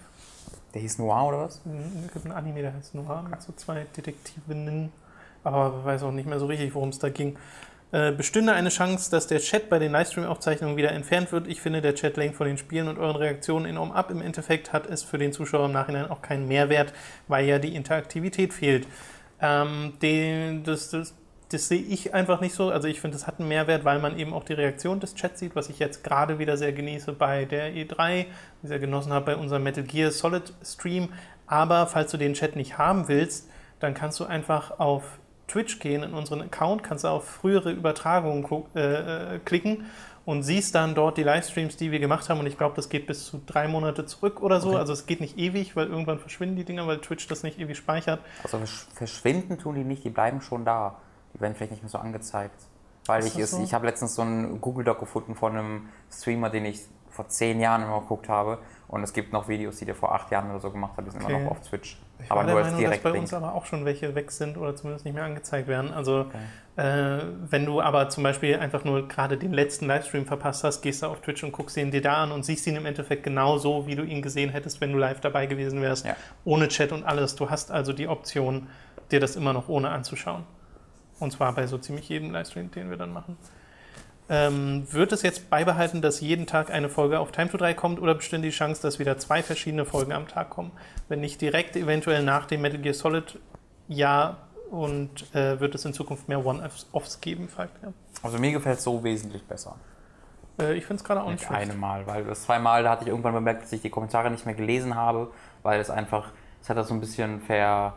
Der 0.73 0.81
hieß 0.81 0.99
Noir 0.99 1.27
oder 1.27 1.39
was? 1.39 1.61
Es 2.05 2.13
gibt 2.13 2.25
einen 2.25 2.33
Anime, 2.33 2.61
der 2.61 2.73
heißt 2.73 2.95
Noir, 2.95 3.25
mit 3.29 3.41
so 3.41 3.53
zwei 3.53 3.85
Detektivinnen, 3.95 4.91
aber 5.43 5.79
ich 5.79 5.85
weiß 5.85 6.03
auch 6.03 6.11
nicht 6.11 6.27
mehr 6.27 6.39
so 6.39 6.45
richtig, 6.45 6.73
worum 6.73 6.89
es 6.89 6.99
da 6.99 7.09
ging. 7.09 7.37
Äh, 7.93 8.13
bestünde 8.13 8.53
eine 8.53 8.69
Chance, 8.69 9.11
dass 9.11 9.27
der 9.27 9.39
Chat 9.39 9.69
bei 9.69 9.77
den 9.77 9.91
Livestream-Aufzeichnungen 9.91 10.77
wieder 10.77 10.91
entfernt 10.91 11.33
wird. 11.33 11.47
Ich 11.47 11.59
finde, 11.59 11.81
der 11.81 11.93
Chat 11.93 12.15
lenkt 12.15 12.37
von 12.37 12.47
den 12.47 12.57
Spielen 12.57 12.87
und 12.87 12.97
euren 12.97 13.17
Reaktionen 13.17 13.65
enorm 13.65 13.91
ab. 13.91 14.11
Im 14.11 14.21
Endeffekt 14.21 14.71
hat 14.71 14.87
es 14.87 15.03
für 15.03 15.17
den 15.17 15.33
Zuschauer 15.33 15.65
im 15.65 15.73
Nachhinein 15.73 16.09
auch 16.09 16.21
keinen 16.21 16.47
Mehrwert, 16.47 16.93
weil 17.27 17.45
ja 17.45 17.59
die 17.59 17.75
Interaktivität 17.75 18.53
fehlt. 18.53 18.87
Ähm, 19.41 19.93
den, 20.01 20.63
das, 20.63 20.89
das, 20.91 21.13
das 21.51 21.67
sehe 21.67 21.81
ich 21.81 22.13
einfach 22.13 22.41
nicht 22.41 22.53
so. 22.55 22.69
Also 22.71 22.87
ich 22.87 23.01
finde, 23.01 23.17
es 23.17 23.27
hat 23.27 23.39
einen 23.39 23.49
Mehrwert, 23.49 23.83
weil 23.85 23.99
man 23.99 24.17
eben 24.17 24.33
auch 24.33 24.43
die 24.43 24.53
Reaktion 24.53 24.99
des 24.99 25.15
Chats 25.15 25.39
sieht, 25.39 25.55
was 25.55 25.69
ich 25.69 25.79
jetzt 25.79 26.03
gerade 26.03 26.39
wieder 26.39 26.57
sehr 26.57 26.71
genieße 26.73 27.13
bei 27.13 27.45
der 27.45 27.71
E3, 27.73 28.25
die 28.63 28.67
sehr 28.67 28.79
genossen 28.79 29.11
habe 29.13 29.25
bei 29.25 29.35
unserem 29.35 29.63
Metal 29.63 29.83
Gear 29.83 30.11
Solid 30.11 30.53
Stream. 30.63 31.09
Aber 31.47 31.87
falls 31.87 32.11
du 32.11 32.17
den 32.17 32.33
Chat 32.33 32.55
nicht 32.55 32.77
haben 32.77 33.07
willst, 33.07 33.49
dann 33.79 33.93
kannst 33.93 34.19
du 34.19 34.25
einfach 34.25 34.79
auf 34.79 35.19
Twitch 35.47 35.79
gehen, 35.79 36.03
in 36.03 36.13
unseren 36.13 36.41
Account, 36.41 36.81
kannst 36.83 37.03
du 37.03 37.09
auf 37.09 37.27
frühere 37.27 37.71
Übertragungen 37.71 38.43
gu- 38.43 38.63
äh, 38.73 39.35
äh, 39.35 39.39
klicken 39.39 39.85
und 40.23 40.43
siehst 40.43 40.75
dann 40.75 40.95
dort 40.95 41.17
die 41.17 41.23
Livestreams, 41.23 41.75
die 41.75 41.91
wir 41.91 41.99
gemacht 41.99 42.29
haben. 42.29 42.39
Und 42.39 42.45
ich 42.45 42.57
glaube, 42.57 42.75
das 42.75 42.87
geht 42.87 43.05
bis 43.07 43.25
zu 43.25 43.41
drei 43.45 43.67
Monate 43.67 44.05
zurück 44.05 44.41
oder 44.41 44.61
so. 44.61 44.69
Okay. 44.69 44.77
Also 44.77 44.93
es 44.93 45.07
geht 45.07 45.19
nicht 45.19 45.37
ewig, 45.37 45.75
weil 45.75 45.87
irgendwann 45.87 46.19
verschwinden 46.19 46.55
die 46.55 46.63
Dinger, 46.63 46.87
weil 46.87 46.99
Twitch 46.99 47.27
das 47.27 47.43
nicht 47.43 47.59
ewig 47.59 47.75
speichert. 47.75 48.21
Also 48.43 48.57
versch- 48.59 48.85
verschwinden 48.95 49.57
tun 49.57 49.75
die 49.75 49.83
nicht, 49.83 50.03
die 50.05 50.09
bleiben 50.09 50.39
schon 50.41 50.63
da. 50.63 50.95
Werden 51.41 51.55
vielleicht 51.55 51.71
nicht 51.71 51.83
mehr 51.83 51.89
so 51.89 51.97
angezeigt. 51.97 52.55
Weil 53.07 53.25
ich, 53.25 53.37
es- 53.37 53.51
so? 53.51 53.63
ich 53.63 53.73
habe 53.73 53.85
letztens 53.87 54.15
so 54.15 54.21
einen 54.21 54.61
Google-Doc 54.61 54.99
gefunden 54.99 55.35
von 55.35 55.57
einem 55.57 55.89
Streamer, 56.11 56.49
den 56.49 56.65
ich 56.65 56.81
vor 57.09 57.27
zehn 57.27 57.59
Jahren 57.59 57.83
immer 57.83 57.99
geguckt 58.01 58.29
habe. 58.29 58.59
Und 58.87 59.03
es 59.03 59.11
gibt 59.13 59.33
noch 59.33 59.47
Videos, 59.47 59.77
die 59.77 59.85
der 59.85 59.95
vor 59.95 60.13
acht 60.13 60.31
Jahren 60.31 60.49
oder 60.49 60.59
so 60.59 60.69
gemacht 60.69 60.93
hat, 60.97 61.05
die 61.05 61.11
sind 61.11 61.23
Okay. 61.23 61.33
immer 61.33 61.43
noch 61.45 61.51
auf 61.51 61.61
Twitch. 61.61 61.99
Ich 62.23 62.29
aber 62.29 62.41
war 62.41 62.45
der 62.45 62.53
nur 62.55 62.63
als 62.63 62.73
Meinung, 62.73 62.89
dass 62.91 62.99
bei 62.99 63.11
uns 63.13 63.33
aber 63.33 63.53
auch 63.55 63.65
schon 63.65 63.83
welche 63.85 64.13
weg 64.15 64.31
sind 64.31 64.55
oder 64.57 64.75
zumindest 64.75 65.03
nicht 65.05 65.13
mehr 65.15 65.23
angezeigt 65.25 65.67
werden. 65.67 65.91
Also 65.93 66.27
Okay. 66.27 66.37
äh, 66.77 67.23
wenn 67.49 67.65
du 67.65 67.81
aber 67.81 68.09
zum 68.09 68.23
Beispiel 68.23 68.59
einfach 68.59 68.83
nur 68.85 69.07
gerade 69.07 69.37
den 69.37 69.51
letzten 69.53 69.87
Livestream 69.87 70.25
verpasst 70.25 70.63
hast, 70.63 70.81
gehst 70.81 71.01
du 71.03 71.07
auf 71.07 71.19
Twitch 71.21 71.43
und 71.43 71.51
guckst 71.51 71.75
ihn 71.77 71.89
dir 71.91 72.01
da 72.01 72.23
an 72.23 72.31
und 72.31 72.43
siehst 72.45 72.67
ihn 72.67 72.75
im 72.75 72.85
Endeffekt 72.85 73.23
genauso, 73.23 73.87
wie 73.87 73.95
du 73.95 74.03
ihn 74.03 74.21
gesehen 74.21 74.49
hättest, 74.51 74.79
wenn 74.81 74.91
du 74.91 74.97
live 74.99 75.19
dabei 75.19 75.47
gewesen 75.47 75.81
wärst. 75.81 76.05
Ja. 76.05 76.15
Ohne 76.45 76.67
Chat 76.67 76.91
und 76.91 77.03
alles. 77.03 77.35
Du 77.35 77.49
hast 77.49 77.71
also 77.71 77.91
die 77.93 78.07
Option, 78.07 78.67
dir 79.11 79.19
das 79.19 79.35
immer 79.35 79.51
noch 79.53 79.67
ohne 79.67 79.89
anzuschauen. 79.89 80.43
Und 81.21 81.31
zwar 81.31 81.53
bei 81.53 81.67
so 81.67 81.77
ziemlich 81.77 82.09
jedem 82.09 82.31
Livestream, 82.31 82.71
den 82.71 82.89
wir 82.89 82.97
dann 82.97 83.13
machen. 83.13 83.37
Ähm, 84.27 84.87
wird 84.91 85.11
es 85.11 85.21
jetzt 85.23 85.49
beibehalten, 85.49 86.01
dass 86.01 86.21
jeden 86.21 86.47
Tag 86.47 86.71
eine 86.71 86.89
Folge 86.89 87.19
auf 87.19 87.31
Time 87.31 87.49
to 87.49 87.57
3 87.57 87.73
kommt 87.73 88.01
oder 88.01 88.15
bestünde 88.15 88.47
die 88.47 88.53
Chance, 88.53 88.81
dass 88.81 88.97
wieder 88.97 89.17
zwei 89.17 89.43
verschiedene 89.43 89.85
Folgen 89.85 90.13
am 90.13 90.27
Tag 90.27 90.49
kommen? 90.49 90.71
Wenn 91.09 91.19
nicht 91.19 91.41
direkt, 91.41 91.75
eventuell 91.75 92.23
nach 92.23 92.45
dem 92.45 92.61
Metal 92.61 92.79
Gear 92.79 92.93
Solid 92.93 93.39
ja 93.87 94.37
und 94.69 95.35
äh, 95.35 95.59
wird 95.59 95.75
es 95.75 95.83
in 95.85 95.93
Zukunft 95.93 96.29
mehr 96.29 96.45
One-Offs 96.45 97.19
geben, 97.19 97.49
fragt 97.49 97.83
er. 97.83 97.93
Also 98.23 98.37
mir 98.37 98.51
gefällt 98.53 98.77
es 98.77 98.83
so 98.85 99.03
wesentlich 99.03 99.43
besser. 99.43 99.75
Äh, 100.59 100.75
ich 100.75 100.85
finde 100.85 101.01
es 101.01 101.03
gerade 101.03 101.21
auch 101.21 101.25
nicht 101.29 101.41
Nicht 101.41 101.47
schlecht. 101.47 101.61
eine 101.61 101.73
Mal, 101.73 102.07
weil 102.07 102.23
das 102.23 102.43
zweimal, 102.43 102.83
da 102.83 102.91
hatte 102.91 103.03
ich 103.03 103.09
irgendwann 103.09 103.33
bemerkt, 103.33 103.63
dass 103.63 103.73
ich 103.73 103.81
die 103.81 103.89
Kommentare 103.89 104.31
nicht 104.31 104.45
mehr 104.45 104.55
gelesen 104.55 104.95
habe, 104.95 105.29
weil 105.61 105.79
es 105.81 105.89
einfach, 105.89 106.29
es 106.61 106.69
hat 106.69 106.77
das 106.77 106.87
so 106.87 106.93
ein 106.93 107.01
bisschen 107.01 107.41
ver, 107.41 107.95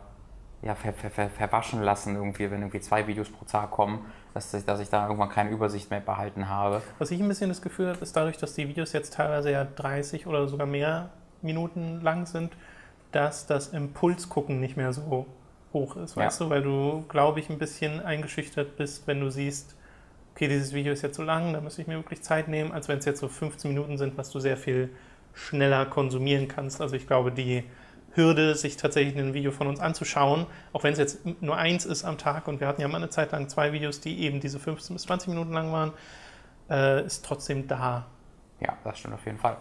ja, 0.61 0.73
ver, 0.75 0.93
ver, 0.93 1.11
ver, 1.11 1.29
verwaschen 1.29 1.81
lassen 1.83 2.15
irgendwie, 2.15 2.49
wenn 2.49 2.59
irgendwie 2.61 2.79
zwei 2.79 3.05
Videos 3.07 3.29
pro 3.29 3.45
Tag 3.45 3.71
kommen, 3.71 4.05
dass 4.33 4.53
ich, 4.53 4.65
dass 4.65 4.79
ich 4.79 4.89
da 4.89 5.03
irgendwann 5.05 5.29
keine 5.29 5.49
Übersicht 5.51 5.89
mehr 5.91 5.99
behalten 5.99 6.49
habe. 6.49 6.81
Was 6.97 7.11
ich 7.11 7.19
ein 7.21 7.27
bisschen 7.27 7.49
das 7.49 7.61
Gefühl 7.61 7.89
habe, 7.89 7.99
ist 7.99 8.15
dadurch, 8.15 8.37
dass 8.37 8.53
die 8.55 8.67
Videos 8.67 8.93
jetzt 8.93 9.13
teilweise 9.13 9.51
ja 9.51 9.63
30 9.65 10.25
oder 10.27 10.47
sogar 10.47 10.65
mehr 10.67 11.09
Minuten 11.41 12.01
lang 12.01 12.25
sind, 12.25 12.53
dass 13.11 13.45
das 13.45 13.69
Impulsgucken 13.69 14.59
nicht 14.59 14.75
mehr 14.75 14.91
so 14.91 15.25
hoch 15.71 15.95
ist, 15.97 16.15
Ja. 16.15 16.25
weißt 16.25 16.41
du? 16.41 16.49
Weil 16.49 16.63
du, 16.63 17.03
glaube 17.09 17.39
ich, 17.39 17.49
ein 17.49 17.59
bisschen 17.59 17.99
eingeschüchtert 18.01 18.75
bist, 18.77 19.07
wenn 19.07 19.19
du 19.19 19.29
siehst, 19.29 19.75
okay, 20.33 20.47
dieses 20.47 20.73
Video 20.73 20.91
ist 20.91 21.01
jetzt 21.03 21.15
so 21.17 21.23
lang, 21.23 21.53
da 21.53 21.61
müsste 21.61 21.81
ich 21.81 21.87
mir 21.87 21.95
wirklich 21.95 22.23
Zeit 22.23 22.47
nehmen, 22.47 22.71
als 22.71 22.87
wenn 22.87 22.97
es 22.97 23.05
jetzt 23.05 23.19
so 23.19 23.27
15 23.27 23.69
Minuten 23.71 23.97
sind, 23.97 24.17
was 24.17 24.31
du 24.31 24.39
sehr 24.39 24.57
viel 24.57 24.89
schneller 25.33 25.85
konsumieren 25.85 26.47
kannst. 26.47 26.81
Also 26.81 26.95
ich 26.95 27.07
glaube, 27.07 27.31
die 27.31 27.63
Hürde, 28.15 28.55
sich 28.55 28.77
tatsächlich 28.77 29.17
ein 29.17 29.33
Video 29.33 29.51
von 29.51 29.67
uns 29.67 29.79
anzuschauen, 29.79 30.45
auch 30.73 30.83
wenn 30.83 30.93
es 30.93 30.99
jetzt 30.99 31.19
nur 31.41 31.57
eins 31.57 31.85
ist 31.85 32.03
am 32.05 32.17
Tag 32.17 32.47
und 32.47 32.59
wir 32.59 32.67
hatten 32.67 32.81
ja 32.81 32.87
mal 32.87 32.97
eine 32.97 33.09
Zeit 33.09 33.31
lang 33.31 33.49
zwei 33.49 33.73
Videos, 33.73 33.99
die 33.99 34.21
eben 34.21 34.39
diese 34.39 34.59
15 34.59 34.95
bis 34.95 35.03
20 35.03 35.29
Minuten 35.29 35.53
lang 35.53 35.71
waren, 35.71 35.91
äh, 36.69 37.05
ist 37.05 37.25
trotzdem 37.25 37.67
da. 37.67 38.05
Ja, 38.59 38.77
das 38.83 38.99
stimmt 38.99 39.15
auf 39.15 39.25
jeden 39.25 39.37
Fall. 39.37 39.57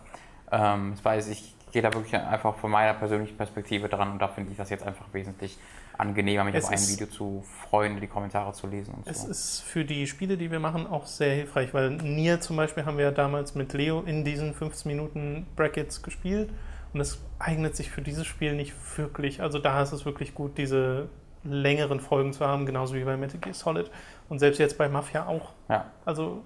Ähm, 0.53 0.93
ich 0.97 1.05
weiß, 1.05 1.29
ich 1.29 1.55
gehe 1.73 1.83
da 1.83 1.93
wirklich 1.93 2.15
einfach 2.15 2.55
von 2.57 2.71
meiner 2.71 2.95
persönlichen 2.95 3.37
Perspektive 3.37 3.89
dran 3.89 4.13
und 4.13 4.21
da 4.21 4.29
finde 4.29 4.53
ich 4.53 4.57
das 4.57 4.71
jetzt 4.71 4.87
einfach 4.87 5.07
wesentlich 5.13 5.59
angenehmer, 5.99 6.45
mich 6.45 6.55
Es 6.55 6.67
auf 6.67 6.71
ein 6.71 6.79
Video 6.89 7.09
zu 7.09 7.45
freuen, 7.69 8.01
die 8.01 8.07
Kommentare 8.07 8.53
zu 8.53 8.69
lesen 8.69 8.95
und 8.95 9.07
Es 9.07 9.23
so. 9.23 9.29
ist 9.29 9.61
für 9.63 9.85
die 9.85 10.07
Spiele, 10.07 10.37
die 10.37 10.51
wir 10.53 10.61
machen, 10.61 10.87
auch 10.87 11.07
sehr 11.07 11.35
hilfreich, 11.35 11.75
weil 11.75 11.91
Nier 11.91 12.41
zum 12.41 12.57
Beispiel 12.57 12.85
haben 12.85 12.97
wir 12.97 13.07
ja 13.07 13.11
damals 13.11 13.57
mit 13.57 13.73
Leo 13.73 14.03
in 14.03 14.25
diesen 14.25 14.55
15 14.55 14.89
Minuten 14.91 15.47
Brackets 15.57 16.03
gespielt 16.03 16.51
und 16.95 17.01
es 17.01 17.21
eignet 17.39 17.77
sich 17.77 17.91
für 17.91 18.01
dieses 18.01 18.27
Spiel 18.27 18.55
nicht 18.55 18.73
wirklich. 18.97 19.43
Also 19.43 19.59
da 19.59 19.83
ist 19.83 19.93
es 19.93 20.05
wirklich 20.05 20.35
gut, 20.35 20.57
diese 20.57 21.09
längeren 21.43 22.01
Folgen 22.01 22.33
zu 22.33 22.47
haben, 22.47 22.65
genauso 22.65 22.95
wie 22.95 23.05
bei 23.05 23.17
Metal 23.17 23.39
Gear 23.39 23.53
Solid 23.53 23.91
und 24.29 24.39
selbst 24.39 24.59
jetzt 24.59 24.79
bei 24.79 24.89
Mafia 24.89 25.27
auch. 25.27 25.51
Ja. 25.69 25.91
Also 26.05 26.43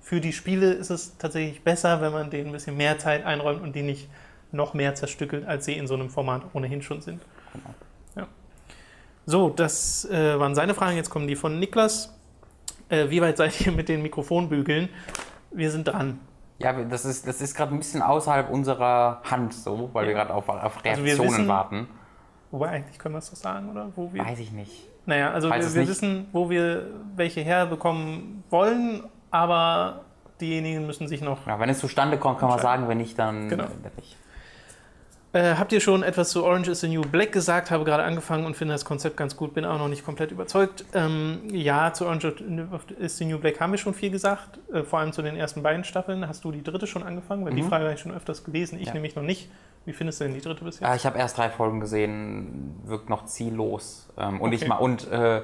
für 0.00 0.20
die 0.20 0.32
Spiele 0.32 0.72
ist 0.72 0.90
es 0.90 1.18
tatsächlich 1.18 1.62
besser, 1.62 2.00
wenn 2.00 2.12
man 2.12 2.30
denen 2.30 2.46
ein 2.46 2.52
bisschen 2.52 2.76
mehr 2.76 2.98
Zeit 2.98 3.26
einräumt 3.26 3.60
und 3.60 3.74
die 3.74 3.82
nicht 3.82 4.08
noch 4.52 4.72
mehr 4.72 4.94
zerstückelt, 4.94 5.46
als 5.46 5.64
sie 5.64 5.74
in 5.74 5.86
so 5.86 5.94
einem 5.94 6.10
Format 6.10 6.42
ohnehin 6.54 6.82
schon 6.82 7.00
sind. 7.00 7.20
Ja. 8.16 8.26
So, 9.26 9.50
das 9.50 10.04
äh, 10.10 10.38
waren 10.38 10.54
seine 10.54 10.74
Fragen. 10.74 10.96
Jetzt 10.96 11.10
kommen 11.10 11.26
die 11.26 11.36
von 11.36 11.58
Niklas. 11.58 12.14
Äh, 12.88 13.10
wie 13.10 13.20
weit 13.20 13.36
seid 13.36 13.60
ihr 13.66 13.72
mit 13.72 13.88
den 13.88 14.02
Mikrofonbügeln? 14.02 14.88
Wir 15.50 15.70
sind 15.70 15.84
dran. 15.88 16.20
Ja, 16.62 16.72
das 16.84 17.04
ist, 17.04 17.26
das 17.26 17.40
ist 17.40 17.54
gerade 17.54 17.74
ein 17.74 17.78
bisschen 17.78 18.02
außerhalb 18.02 18.50
unserer 18.50 19.20
Hand 19.30 19.52
so, 19.54 19.90
weil 19.92 20.06
wir 20.06 20.12
Ja. 20.12 20.18
gerade 20.18 20.34
auf, 20.34 20.48
auf 20.48 20.76
Also 20.84 20.84
wir 20.84 21.04
Reaktionen 21.04 21.30
wissen- 21.30 21.48
warten. 21.48 21.88
Wobei 22.50 22.68
eigentlich 22.68 22.98
können 22.98 23.14
wir 23.14 23.18
es 23.20 23.30
doch 23.30 23.36
sagen, 23.36 23.70
oder? 23.70 23.88
Wo 23.96 24.12
wir, 24.12 24.24
Weiß 24.24 24.38
ich 24.38 24.52
nicht. 24.52 24.88
naja, 25.06 25.30
also 25.32 25.48
Falls 25.48 25.74
wir, 25.74 25.82
wir 25.82 25.88
wissen, 25.88 26.26
wo 26.32 26.50
wir 26.50 26.86
welche 27.16 27.40
herbekommen 27.42 28.44
wollen, 28.50 29.04
aber 29.30 30.02
diejenigen 30.40 30.86
müssen 30.86 31.08
sich 31.08 31.22
noch 31.22 31.46
Ja, 31.46 31.58
wenn 31.58 31.70
es 31.70 31.78
zustande 31.78 32.18
kommt, 32.18 32.38
kann 32.40 32.48
man 32.50 32.58
sagen, 32.58 32.88
wenn 32.88 32.98
nicht, 32.98 33.18
dann 33.18 33.48
Genau. 33.48 33.64
nicht. 33.96 34.16
Äh, 35.34 35.54
habt 35.54 35.72
ihr 35.72 35.80
schon 35.80 36.02
etwas 36.02 36.28
zu 36.30 36.44
Orange 36.44 36.68
is 36.70 36.80
the 36.80 36.88
New 36.88 37.00
Black 37.00 37.32
gesagt? 37.32 37.70
Habe 37.70 37.84
gerade 37.84 38.02
angefangen 38.02 38.44
und 38.44 38.54
finde 38.54 38.74
das 38.74 38.84
Konzept 38.84 39.16
ganz 39.16 39.34
gut, 39.34 39.54
bin 39.54 39.64
auch 39.64 39.78
noch 39.78 39.88
nicht 39.88 40.04
komplett 40.04 40.30
überzeugt. 40.30 40.84
Ähm, 40.92 41.40
ja, 41.50 41.90
zu 41.94 42.04
Orange 42.04 42.34
is 42.98 43.16
the 43.16 43.24
New 43.24 43.38
Black 43.38 43.58
haben 43.58 43.72
wir 43.72 43.78
schon 43.78 43.94
viel 43.94 44.10
gesagt, 44.10 44.58
äh, 44.74 44.82
vor 44.82 44.98
allem 44.98 45.12
zu 45.14 45.22
den 45.22 45.34
ersten 45.36 45.62
beiden 45.62 45.84
Staffeln. 45.84 46.28
Hast 46.28 46.44
du 46.44 46.52
die 46.52 46.62
dritte 46.62 46.86
schon 46.86 47.02
angefangen? 47.02 47.46
Weil 47.46 47.54
die 47.54 47.62
Mhm. 47.62 47.68
Frage 47.68 47.84
habe 47.84 47.94
ich 47.94 48.00
schon 48.00 48.12
öfters 48.12 48.44
gelesen, 48.44 48.78
ich 48.78 48.88
Ja. 48.88 48.92
nämlich 48.94 49.16
noch 49.16 49.22
nicht. 49.22 49.48
Wie 49.86 49.94
findest 49.94 50.20
du 50.20 50.24
denn 50.24 50.34
die 50.34 50.42
dritte 50.42 50.64
bis 50.64 50.76
jetzt? 50.80 50.82
Ja, 50.88 50.94
ich 50.94 51.06
habe 51.06 51.18
erst 51.18 51.38
drei 51.38 51.48
Folgen 51.48 51.80
gesehen, 51.80 52.78
wirkt 52.84 53.08
noch 53.08 53.24
ziellos. 53.24 54.10
Ähm, 54.18 54.38
und 54.38 54.52
ich 54.52 54.60
Okay. 54.60 54.68
ma- 54.68 54.76
und 54.76 55.10
äh, 55.10 55.40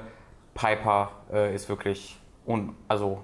Piper 0.53 1.11
äh, 1.33 1.55
ist 1.55 1.67
wirklich 1.67 2.19
un, 2.45 2.75
also 2.87 3.21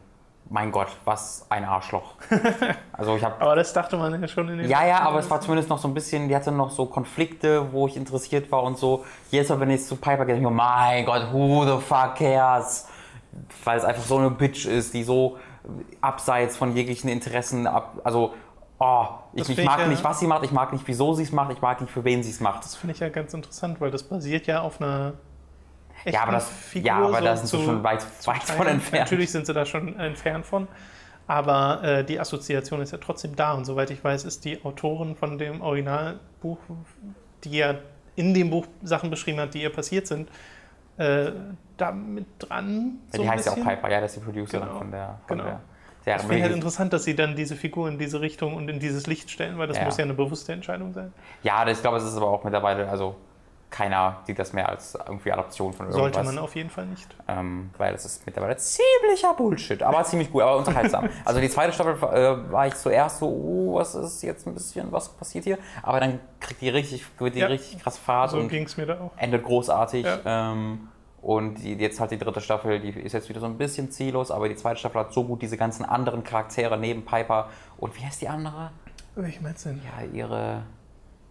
mein 0.49 0.71
Gott, 0.71 0.87
was 1.05 1.45
ein 1.49 1.65
Arschloch. 1.65 2.13
also 2.93 3.15
ich 3.15 3.23
habe 3.23 3.41
Aber 3.41 3.55
das 3.55 3.73
dachte 3.73 3.97
man 3.97 4.19
ja 4.21 4.27
schon 4.27 4.49
in 4.49 4.59
den. 4.59 4.69
ja, 4.69 4.85
ja, 4.85 4.99
aber 4.99 5.19
es 5.19 5.29
war 5.29 5.41
zumindest 5.41 5.69
noch 5.69 5.79
so 5.79 5.87
ein 5.87 5.93
bisschen, 5.93 6.27
die 6.27 6.35
hatte 6.35 6.51
noch 6.51 6.71
so 6.71 6.85
Konflikte, 6.85 7.71
wo 7.71 7.87
ich 7.87 7.97
interessiert 7.97 8.51
war 8.51 8.63
und 8.63 8.77
so. 8.77 9.05
Jedes 9.31 9.49
Mal, 9.49 9.59
wenn 9.59 9.71
ich 9.71 9.83
zu 9.83 9.95
Piper 9.95 10.25
gehe, 10.25 10.35
denke 10.35 10.41
ich 10.41 10.43
mir, 10.43 10.51
mein 10.51 11.05
Gott, 11.05 11.31
who 11.31 11.65
the 11.65 11.81
fuck 11.81 12.15
cares? 12.15 12.87
Weil 13.63 13.77
es 13.77 13.83
einfach 13.83 14.03
so 14.03 14.17
eine 14.17 14.29
Bitch 14.29 14.65
ist, 14.65 14.93
die 14.93 15.03
so 15.03 15.37
abseits 16.01 16.55
von 16.57 16.75
jeglichen 16.75 17.09
Interessen 17.09 17.65
ab, 17.67 17.99
also 18.03 18.33
oh, 18.79 19.05
ich, 19.33 19.41
ich 19.41 19.47
find 19.47 19.59
ich 19.59 19.65
mag 19.65 19.79
ja- 19.79 19.87
nicht, 19.87 20.03
was 20.03 20.19
sie 20.19 20.27
macht, 20.27 20.43
ich 20.43 20.51
mag 20.51 20.71
nicht, 20.73 20.87
wieso 20.87 21.13
sie 21.13 21.23
es 21.23 21.31
macht, 21.31 21.51
ich 21.51 21.61
mag 21.61 21.81
nicht, 21.81 21.91
für 21.91 22.03
wen 22.03 22.23
sie 22.23 22.29
es 22.29 22.39
macht. 22.39 22.63
Das 22.63 22.75
finde 22.75 22.93
ich 22.93 22.99
ja 22.99 23.09
ganz 23.09 23.33
interessant, 23.33 23.81
weil 23.81 23.91
das 23.91 24.03
basiert 24.03 24.47
ja 24.47 24.61
auf 24.61 24.79
einer. 24.81 25.13
Ja, 26.13 26.21
aber, 26.24 26.33
das, 26.33 26.50
Figur, 26.50 26.88
ja, 26.88 26.95
aber 26.97 27.17
so 27.19 27.24
da 27.24 27.35
sind 27.38 27.47
sie 27.47 27.65
schon 27.65 27.83
weit, 27.83 28.05
weit 28.25 28.43
von 28.43 28.67
entfernt. 28.67 29.01
Natürlich 29.05 29.31
sind 29.31 29.45
sie 29.45 29.53
da 29.53 29.65
schon 29.65 29.97
entfernt 30.00 30.45
von. 30.45 30.67
Aber 31.27 31.83
äh, 31.83 32.03
die 32.03 32.19
Assoziation 32.19 32.81
ist 32.81 32.91
ja 32.91 33.00
trotzdem 33.00 33.35
da. 33.35 33.53
Und 33.53 33.65
soweit 33.65 33.89
ich 33.89 34.03
weiß, 34.03 34.25
ist 34.25 34.45
die 34.45 34.63
Autorin 34.63 35.15
von 35.15 35.38
dem 35.39 35.62
Originalbuch, 35.62 36.59
die 37.43 37.57
ja 37.57 37.75
in 38.15 38.33
dem 38.33 38.50
Buch 38.51 38.67
Sachen 38.83 39.09
beschrieben 39.09 39.39
hat, 39.39 39.53
die 39.55 39.63
ihr 39.63 39.71
passiert 39.71 40.05
sind, 40.07 40.29
äh, 40.97 41.31
da 41.77 41.91
mit 41.91 42.25
dran. 42.39 43.00
Ja, 43.12 43.17
so 43.17 43.24
die 43.24 43.29
heißt 43.29 43.45
ja 43.47 43.51
auch. 43.53 43.55
Piper, 43.67 43.89
ja, 43.91 44.01
das 44.01 44.12
ist 44.15 44.21
die 44.21 44.25
Producerin 44.25 44.67
Genau. 44.67 44.77
von 44.77 44.91
der. 44.91 45.19
Von 45.27 45.38
Genau. 45.39 45.50
der 45.50 45.59
ja, 46.05 46.13
Das 46.13 46.21
finde 46.21 46.38
ich 46.38 46.43
halt 46.43 46.53
interessant, 46.53 46.93
dass 46.93 47.03
sie 47.03 47.15
dann 47.15 47.35
diese 47.35 47.55
Figur 47.55 47.89
in 47.89 47.97
diese 47.97 48.21
Richtung 48.21 48.53
und 48.55 48.69
in 48.69 48.79
dieses 48.79 49.07
Licht 49.07 49.31
stellen, 49.31 49.57
weil 49.57 49.67
das 49.67 49.77
Ja. 49.77 49.85
muss 49.85 49.97
ja 49.97 50.03
eine 50.03 50.13
bewusste 50.13 50.53
Entscheidung 50.53 50.93
sein. 50.93 51.12
ja, 51.41 51.67
ich 51.67 51.81
glaube, 51.81 51.97
es 51.97 52.03
ist 52.03 52.15
aber 52.15 52.27
auch 52.27 52.43
mittlerweile, 52.43 52.88
also 52.88 53.15
keiner 53.69 54.17
sieht 54.25 54.39
das 54.39 54.53
mehr 54.53 54.69
als 54.69 54.95
irgendwie 55.07 55.31
Adaption 55.31 55.74
von 55.74 55.88
irgendwas. 55.88 56.13
Sollte 56.13 56.24
man 56.24 56.38
auf 56.38 56.55
jeden 56.55 56.69
Fall 56.69 56.86
nicht. 56.86 57.13
Ähm, 57.27 57.72
weil 57.77 57.91
das 57.91 58.05
ist 58.05 58.25
mittlerweile 58.25 58.55
ziemlicher 58.57 59.34
Bullshit, 59.34 59.84
aber 59.84 60.03
ziemlich 60.05 60.31
gut, 60.31 60.43
aber 60.43 60.57
unterhaltsam. 60.57 61.10
Also 61.25 61.41
die 61.41 61.50
zweite 61.50 61.74
Staffel 61.74 61.95
äh, 61.95 62.51
war 62.51 62.67
ich 62.67 62.75
zuerst 62.75 63.19
so, 63.19 63.27
oh, 63.27 63.75
was 63.75 63.95
ist 63.95 64.22
jetzt 64.24 64.48
ein 64.48 64.53
bisschen, 64.53 64.91
was 64.91 65.10
passiert 65.10 65.43
hier? 65.43 65.57
Aber 65.84 66.00
dann 66.00 66.19
kriegt 66.39 66.62
die 66.62 66.69
richtig, 66.69 67.03
wird 67.19 67.36
die 67.36 67.39
Ja. 67.39 67.48
richtig 67.48 67.81
krass 67.81 67.98
Fahrt 67.98 68.31
So 68.31 68.38
und 68.38 68.48
ging 68.50 68.63
es 68.65 68.77
mir 68.77 68.86
da 68.86 69.00
auch. 69.00 69.12
endet 69.17 69.43
großartig. 69.43 70.05
Ja. 70.05 70.19
Ähm, 70.51 70.88
und 71.22 71.55
die, 71.55 71.74
jetzt 71.74 72.00
halt 72.00 72.12
die 72.12 72.19
dritte 72.19 72.39
Staffel, 72.39 72.79
die 72.79 72.91
ist 72.91 73.13
jetzt 73.13 73.27
wieder 73.29 73.39
so 73.39 73.48
ein 73.48 73.57
bisschen 73.57 73.89
ziellos, 73.91 74.29
aber 74.31 74.48
die 74.48 74.55
zweite 74.55 74.79
Staffel 74.79 75.01
hat 75.01 75.12
so 75.12 75.24
gut 75.24 75.41
diese 75.41 75.57
ganzen 75.57 75.84
anderen 75.84 76.24
Charaktere 76.24 76.77
neben 76.77 77.03
Piper 77.03 77.50
und 77.77 78.00
wie 78.00 78.05
heißt 78.05 78.22
die 78.22 78.29
andere? 78.29 78.69
Welche 79.15 79.41
meinst 79.41 79.65
du 79.65 79.69
denn? 79.69 79.81
Ja, 79.84 80.05
ihre, 80.13 80.62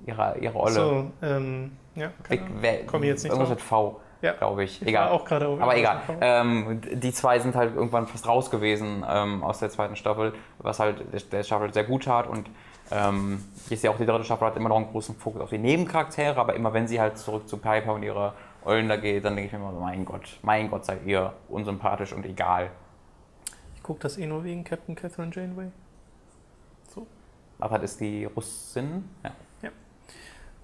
ihre, 0.04 0.36
ihre 0.40 0.58
Olle. 0.58 0.72
So, 0.72 1.12
ähm, 1.22 1.76
ja, 1.94 2.10
keine 2.22 2.40
Weg- 2.40 2.42
Ahnung. 2.50 2.62
we- 2.62 2.84
Komm 2.86 3.02
ich 3.02 3.08
jetzt 3.08 3.22
nicht 3.24 3.32
Irgendwas 3.32 3.48
drauf. 3.50 3.56
mit 3.58 3.98
V, 3.98 4.00
Ja. 4.22 4.32
glaube 4.32 4.64
ich. 4.64 4.80
Ich 4.82 4.88
Egal. 4.88 5.06
war 5.06 5.12
auch 5.12 5.24
gerade 5.24 5.46
Aber 5.46 5.76
egal. 5.76 6.00
Ähm, 6.20 6.80
die 6.94 7.12
zwei 7.12 7.38
sind 7.38 7.54
halt 7.54 7.74
irgendwann 7.74 8.06
fast 8.06 8.26
raus 8.26 8.50
gewesen 8.50 9.04
ähm, 9.08 9.42
aus 9.42 9.58
der 9.60 9.70
zweiten 9.70 9.96
Staffel, 9.96 10.34
was 10.58 10.78
halt 10.80 11.12
der, 11.12 11.20
der 11.20 11.42
Staffel 11.42 11.72
sehr 11.72 11.84
gut 11.84 12.04
tat. 12.04 12.26
Und 12.26 12.48
ähm, 12.90 13.42
ist 13.70 13.82
ja 13.82 13.90
auch 13.90 13.96
die 13.96 14.06
dritte 14.06 14.24
Staffel 14.24 14.46
hat 14.46 14.56
immer 14.56 14.68
noch 14.68 14.76
einen 14.76 14.90
großen 14.90 15.14
Fokus 15.16 15.40
auf 15.40 15.50
die 15.50 15.58
Nebencharaktere, 15.58 16.38
aber 16.38 16.54
immer 16.54 16.72
wenn 16.74 16.86
sie 16.86 17.00
halt 17.00 17.16
zurück 17.18 17.48
zu 17.48 17.56
Piper 17.58 17.94
und 17.94 18.02
ihre 18.02 18.34
Eulen 18.64 18.88
da 18.88 18.96
geht, 18.96 19.24
dann 19.24 19.36
denke 19.36 19.46
ich 19.48 19.52
mir 19.52 19.58
immer 19.58 19.72
so, 19.74 19.80
mein 19.80 20.04
Gott, 20.04 20.38
mein 20.42 20.70
Gott, 20.70 20.84
seid 20.84 21.04
ihr 21.06 21.32
unsympathisch 21.48 22.12
und 22.12 22.24
egal. 22.26 22.70
Ich 23.76 23.82
gucke 23.82 24.00
das 24.00 24.16
eh 24.18 24.26
nur 24.26 24.42
wegen 24.44 24.64
Captain 24.64 24.94
Catherine 24.94 25.30
Janeway. 25.34 25.66
Aber 27.60 27.78
das 27.78 27.92
ist 27.92 28.00
die 28.00 28.24
Russin. 28.24 29.08
Ja. 29.22 29.30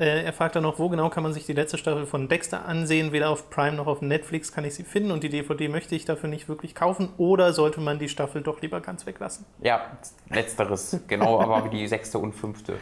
Äh, 0.01 0.25
er 0.25 0.33
fragt 0.33 0.57
dann 0.57 0.63
noch, 0.63 0.79
wo 0.79 0.89
genau 0.89 1.11
kann 1.11 1.23
man 1.23 1.35
sich 1.35 1.45
die 1.45 1.53
letzte 1.53 1.77
Staffel 1.77 2.07
von 2.07 2.27
Dexter 2.27 2.65
ansehen? 2.65 3.13
Weder 3.13 3.29
auf 3.29 3.51
Prime 3.51 3.77
noch 3.77 3.87
auf 3.87 4.01
Netflix 4.01 4.51
kann 4.51 4.65
ich 4.65 4.75
sie 4.75 4.83
finden 4.83 5.11
und 5.11 5.23
die 5.23 5.29
DVD 5.29 5.69
möchte 5.69 5.95
ich 5.95 6.07
dafür 6.07 6.31
nicht 6.31 6.49
wirklich 6.49 6.75
kaufen. 6.75 7.11
Oder 7.19 7.53
sollte 7.53 7.83
man 7.83 7.99
die 7.99 8.09
Staffel 8.09 8.41
doch 8.41 8.63
lieber 8.63 8.81
ganz 8.81 9.05
weglassen? 9.05 9.45
ja, 9.61 9.83
letzteres, 10.31 11.01
genau, 11.07 11.39
aber 11.39 11.67
wie 11.67 11.77
die 11.77 11.87
sechste 11.87 12.19
und 12.19 12.33
fünfte. 12.33 12.79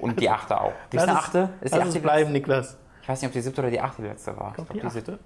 Und 0.00 0.20
die 0.20 0.30
achte 0.30 0.60
auch. 0.60 0.72
Die 0.92 0.96
ist 0.96 1.08
achte? 1.08 1.50
Ist 1.60 1.74
die 1.74 1.78
Lass 1.78 1.88
achte 1.88 1.98
es 1.98 2.02
bleiben, 2.02 2.32
Niklas. 2.32 2.78
Ich 3.02 3.08
weiß 3.08 3.20
nicht, 3.20 3.28
ob 3.28 3.32
die 3.32 3.40
siebte 3.40 3.60
oder 3.60 3.70
die 3.70 3.80
achte 3.80 4.02
die 4.02 4.08
letzte 4.08 4.36
war. 4.36 4.50
Ich 4.50 4.54
glaube, 4.54 4.72
glaub, 4.72 4.82
die 4.82 4.90
siebte. 4.90 5.12
achte. 5.14 5.24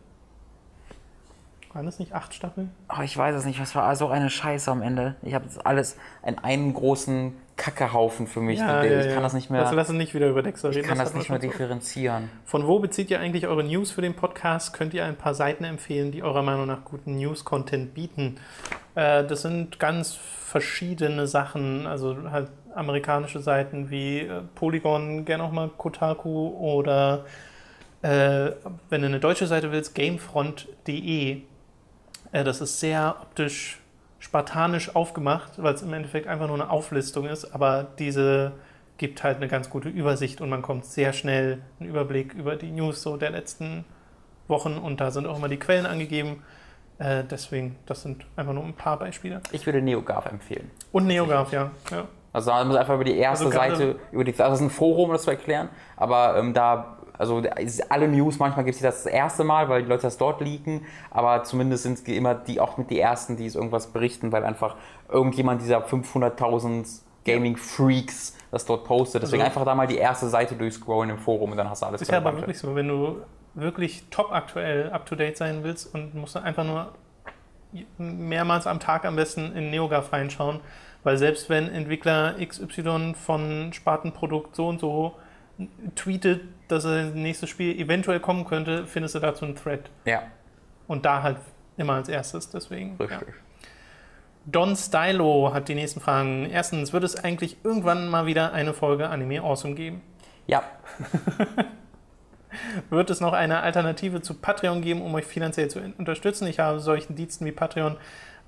Waren 1.75 1.87
das 1.87 1.99
nicht 1.99 2.15
acht 2.15 2.33
Staffeln? 2.33 2.75
Oh, 2.89 3.03
ich 3.03 3.17
weiß 3.17 3.37
es 3.37 3.45
nicht, 3.45 3.61
was 3.61 3.75
war 3.75 3.95
so 3.97 4.09
eine 4.09 4.31
Scheiße 4.31 4.71
am 4.71 4.81
Ende. 4.81 5.17
Ich 5.23 5.35
habe 5.35 5.45
das 5.45 5.59
alles 5.59 5.97
in 6.25 6.39
einen 6.39 6.73
großen 6.73 7.35
Kackehaufen 7.59 8.27
für 8.27 8.41
mich. 8.41 8.61
ich 8.61 8.65
kann 8.65 9.23
das 9.23 9.35
nicht 9.35 9.51
mehr, 9.51 9.63
Also 9.65 9.75
lass 9.77 9.91
uns 9.91 9.99
nicht 9.99 10.15
wieder 10.15 10.29
über 10.29 10.43
Dexter 10.43 10.71
reden. 10.71 10.81
ich 10.81 10.87
kann 10.87 10.97
das 10.97 11.09
das 11.09 11.19
nicht 11.19 11.29
mehr 11.29 11.39
differenzieren. 11.39 12.31
Von 12.47 12.67
wo 12.67 12.79
bezieht 12.79 13.11
ihr 13.11 13.21
eigentlich 13.21 13.47
eure 13.47 13.65
News 13.65 13.91
für 13.91 14.01
den 14.01 14.15
Podcast? 14.15 14.73
Könnt 14.73 14.95
ihr 14.95 15.05
ein 15.05 15.17
paar 15.17 15.35
Seiten 15.35 15.65
empfehlen, 15.65 16.13
die 16.13 16.23
eurer 16.23 16.43
Meinung 16.43 16.67
nach 16.67 16.85
guten 16.85 17.17
News-Content 17.17 17.93
bieten? 17.93 18.37
Äh, 18.95 19.25
das 19.25 19.43
sind 19.43 19.79
ganz 19.79 20.15
verschiedene 20.15 21.27
Sachen, 21.27 21.87
also 21.87 22.17
halt 22.31 22.49
amerikanische 22.75 23.41
Seiten 23.41 23.91
wie 23.91 24.21
äh, 24.21 24.41
Polygon, 24.55 25.25
gerne 25.25 25.43
auch 25.43 25.53
mal 25.53 25.69
Kotaku 25.69 26.51
oder 26.51 27.27
äh, 28.03 28.53
wenn 28.89 29.01
du 29.01 29.09
eine 29.09 29.21
deutsche 29.21 29.49
Seite 29.49 29.73
willst, 29.73 29.95
gamefront.de. 29.95 31.43
Äh, 32.33 32.45
das 32.45 32.61
ist 32.61 32.79
sehr 32.79 33.17
optisch 33.21 33.81
spartanisch 34.19 34.95
aufgemacht, 34.95 35.63
weil 35.63 35.75
es 35.75 35.83
im 35.83 35.93
Endeffekt 35.93 36.27
einfach 36.27 36.47
nur 36.47 36.57
eine 36.57 36.71
Auflistung 36.71 37.27
ist, 37.27 37.55
aber 37.55 37.87
diese 37.99 38.53
gibt 38.99 39.23
halt 39.23 39.37
eine 39.37 39.49
ganz 39.49 39.71
gute 39.71 39.89
Übersicht 39.89 40.41
und 40.41 40.49
man 40.49 40.61
kommt 40.61 40.85
sehr 40.85 41.13
schnell 41.13 41.63
einen 41.79 41.89
Überblick 41.89 42.35
über 42.35 42.57
die 42.57 42.71
News 42.71 43.01
so 43.01 43.17
der 43.17 43.31
letzten 43.31 43.85
Wochen 44.49 44.77
und 44.77 45.01
da 45.01 45.11
sind 45.11 45.27
auch 45.27 45.39
immer 45.39 45.49
die 45.49 45.59
Quellen 45.59 45.87
angegeben. 45.87 46.43
Äh, 46.99 47.23
deswegen, 47.31 47.77
das 47.87 48.03
sind 48.03 48.27
einfach 48.35 48.53
nur 48.53 48.65
ein 48.65 48.75
paar 48.75 48.99
Beispiele. 48.99 49.41
Ich 49.53 49.65
würde 49.67 49.81
NeoGAF 49.81 50.27
empfehlen. 50.27 50.71
Und 50.91 51.07
NeoGAF, 51.07 51.53
ja. 51.53 51.71
ja. 51.93 52.09
Also 52.33 52.51
man 52.51 52.67
muss 52.67 52.77
einfach 52.77 52.95
über 52.95 53.05
die 53.05 53.17
erste 53.17 53.47
Also 53.47 53.57
Seite, 53.57 53.97
über 54.13 54.25
die, 54.25 54.33
also 54.33 54.43
das 54.43 54.61
ist 54.61 54.67
ein 54.67 54.71
Forum, 54.71 55.07
um 55.07 55.13
das 55.13 55.23
zu 55.23 55.31
erklären, 55.31 55.69
aber 55.97 56.37
ähm, 56.37 56.53
da, 56.53 56.98
also 57.19 57.43
alle 57.89 58.09
News, 58.09 58.39
manchmal 58.39 58.65
gibt 58.65 58.77
es 58.77 58.83
das 58.83 59.03
das 59.05 59.13
erste 59.13 59.45
Mal, 59.45 59.69
weil 59.69 59.83
die 59.83 59.89
Leute 59.89 60.03
das 60.03 60.17
dort 60.19 60.41
leaken, 60.41 60.87
aber 61.11 61.43
zumindest 61.45 61.83
sind 61.83 61.99
es 61.99 62.05
immer 62.05 62.35
die, 62.35 62.61
auch 62.61 62.77
mit 62.79 62.91
die 62.91 63.01
ersten, 63.01 63.37
die 63.37 63.47
es 63.47 63.57
irgendwas 63.57 63.89
berichten, 63.89 64.31
weil 64.33 64.45
einfach 64.45 64.77
irgendjemand 65.09 65.61
dieser 65.61 65.81
500.000 65.85 67.03
Gaming-Freaks 67.25 68.37
das 68.51 68.65
dort 68.65 68.85
postet. 68.85 69.23
Deswegen 69.23 69.43
Also- 69.43 69.51
einfach 69.51 69.65
da 69.65 69.75
mal 69.75 69.87
die 69.87 69.99
erste 69.99 70.29
Seite 70.29 70.55
durchscrollen 70.55 71.11
im 71.11 71.19
Forum 71.19 71.51
und 71.51 71.57
dann 71.57 71.69
hast 71.69 71.83
du 71.83 71.87
alles 71.87 72.01
Ist 72.01 72.11
ja 72.11 72.19
aber 72.19 72.35
wirklich 72.37 72.59
so, 72.59 72.75
wenn 72.75 72.89
du 72.89 73.17
wirklich 73.55 74.05
top 74.11 74.33
aktuell, 74.33 74.91
up 74.91 75.05
to 75.07 75.15
date 75.17 75.37
sein 75.37 75.65
willst 75.65 75.93
und 75.95 76.15
musst 76.15 76.37
du 76.37 76.39
einfach 76.39 76.65
nur 76.65 76.93
mehrmals 77.99 78.67
am 78.67 78.81
Tag 78.81 79.05
am 79.05 79.17
besten 79.17 79.53
in 79.55 79.71
NeoGAF 79.71 80.13
reinschauen, 80.13 80.61
Weil 81.05 81.17
selbst 81.17 81.49
wenn 81.49 81.69
Entwickler 81.71 82.35
XY 82.45 83.15
von 83.15 83.73
Spartenprodukt 83.73 84.57
so 84.57 84.69
und 84.69 84.81
so 84.81 85.15
tweetet, 85.95 86.43
dass 86.69 86.85
das 86.85 87.15
nächste 87.15 87.47
Spiel 87.47 87.79
eventuell 87.79 88.21
kommen 88.21 88.45
könnte, 88.45 88.87
findest 88.87 89.15
du 89.15 89.19
dazu 89.21 89.45
einen 89.45 89.57
Thread. 89.57 89.91
Ja, 90.05 90.23
Und 90.87 91.05
da 91.05 91.23
halt 91.23 91.39
immer 91.77 91.95
als 91.95 92.09
erstes, 92.09 92.51
deswegen. 92.51 92.97
Ja. 92.99 93.07
richtig. 93.07 93.35
Don 94.47 94.77
Stylo 94.77 95.53
hat 95.53 95.69
die 95.69 95.75
nächsten 95.75 96.01
Fragen. 96.01 96.47
Erstens, 96.47 96.93
wird 96.93 97.05
es 97.05 97.17
eigentlich 97.23 97.59
irgendwann 97.65 98.09
mal 98.09 98.25
wieder 98.27 98.53
eine 98.53 98.73
Folge 98.73 99.09
Anime 99.09 99.43
Awesome 99.43 99.75
geben? 99.75 100.01
Ja, 100.47 100.63
Wird 102.91 103.11
es 103.11 103.21
noch 103.21 103.33
eine 103.33 103.61
Alternative 103.61 104.23
zu 104.23 104.35
Patreon 104.35 104.83
geben, 104.83 105.03
um 105.03 105.15
euch 105.15 105.27
finanziell 105.27 105.69
zu 105.69 105.81
unterstützen? 105.99 106.47
Ich 106.47 106.59
habe 106.59 106.81
solchen 106.81 107.15
Diensten 107.15 107.45
wie 107.45 107.53
Patreon 107.53 107.97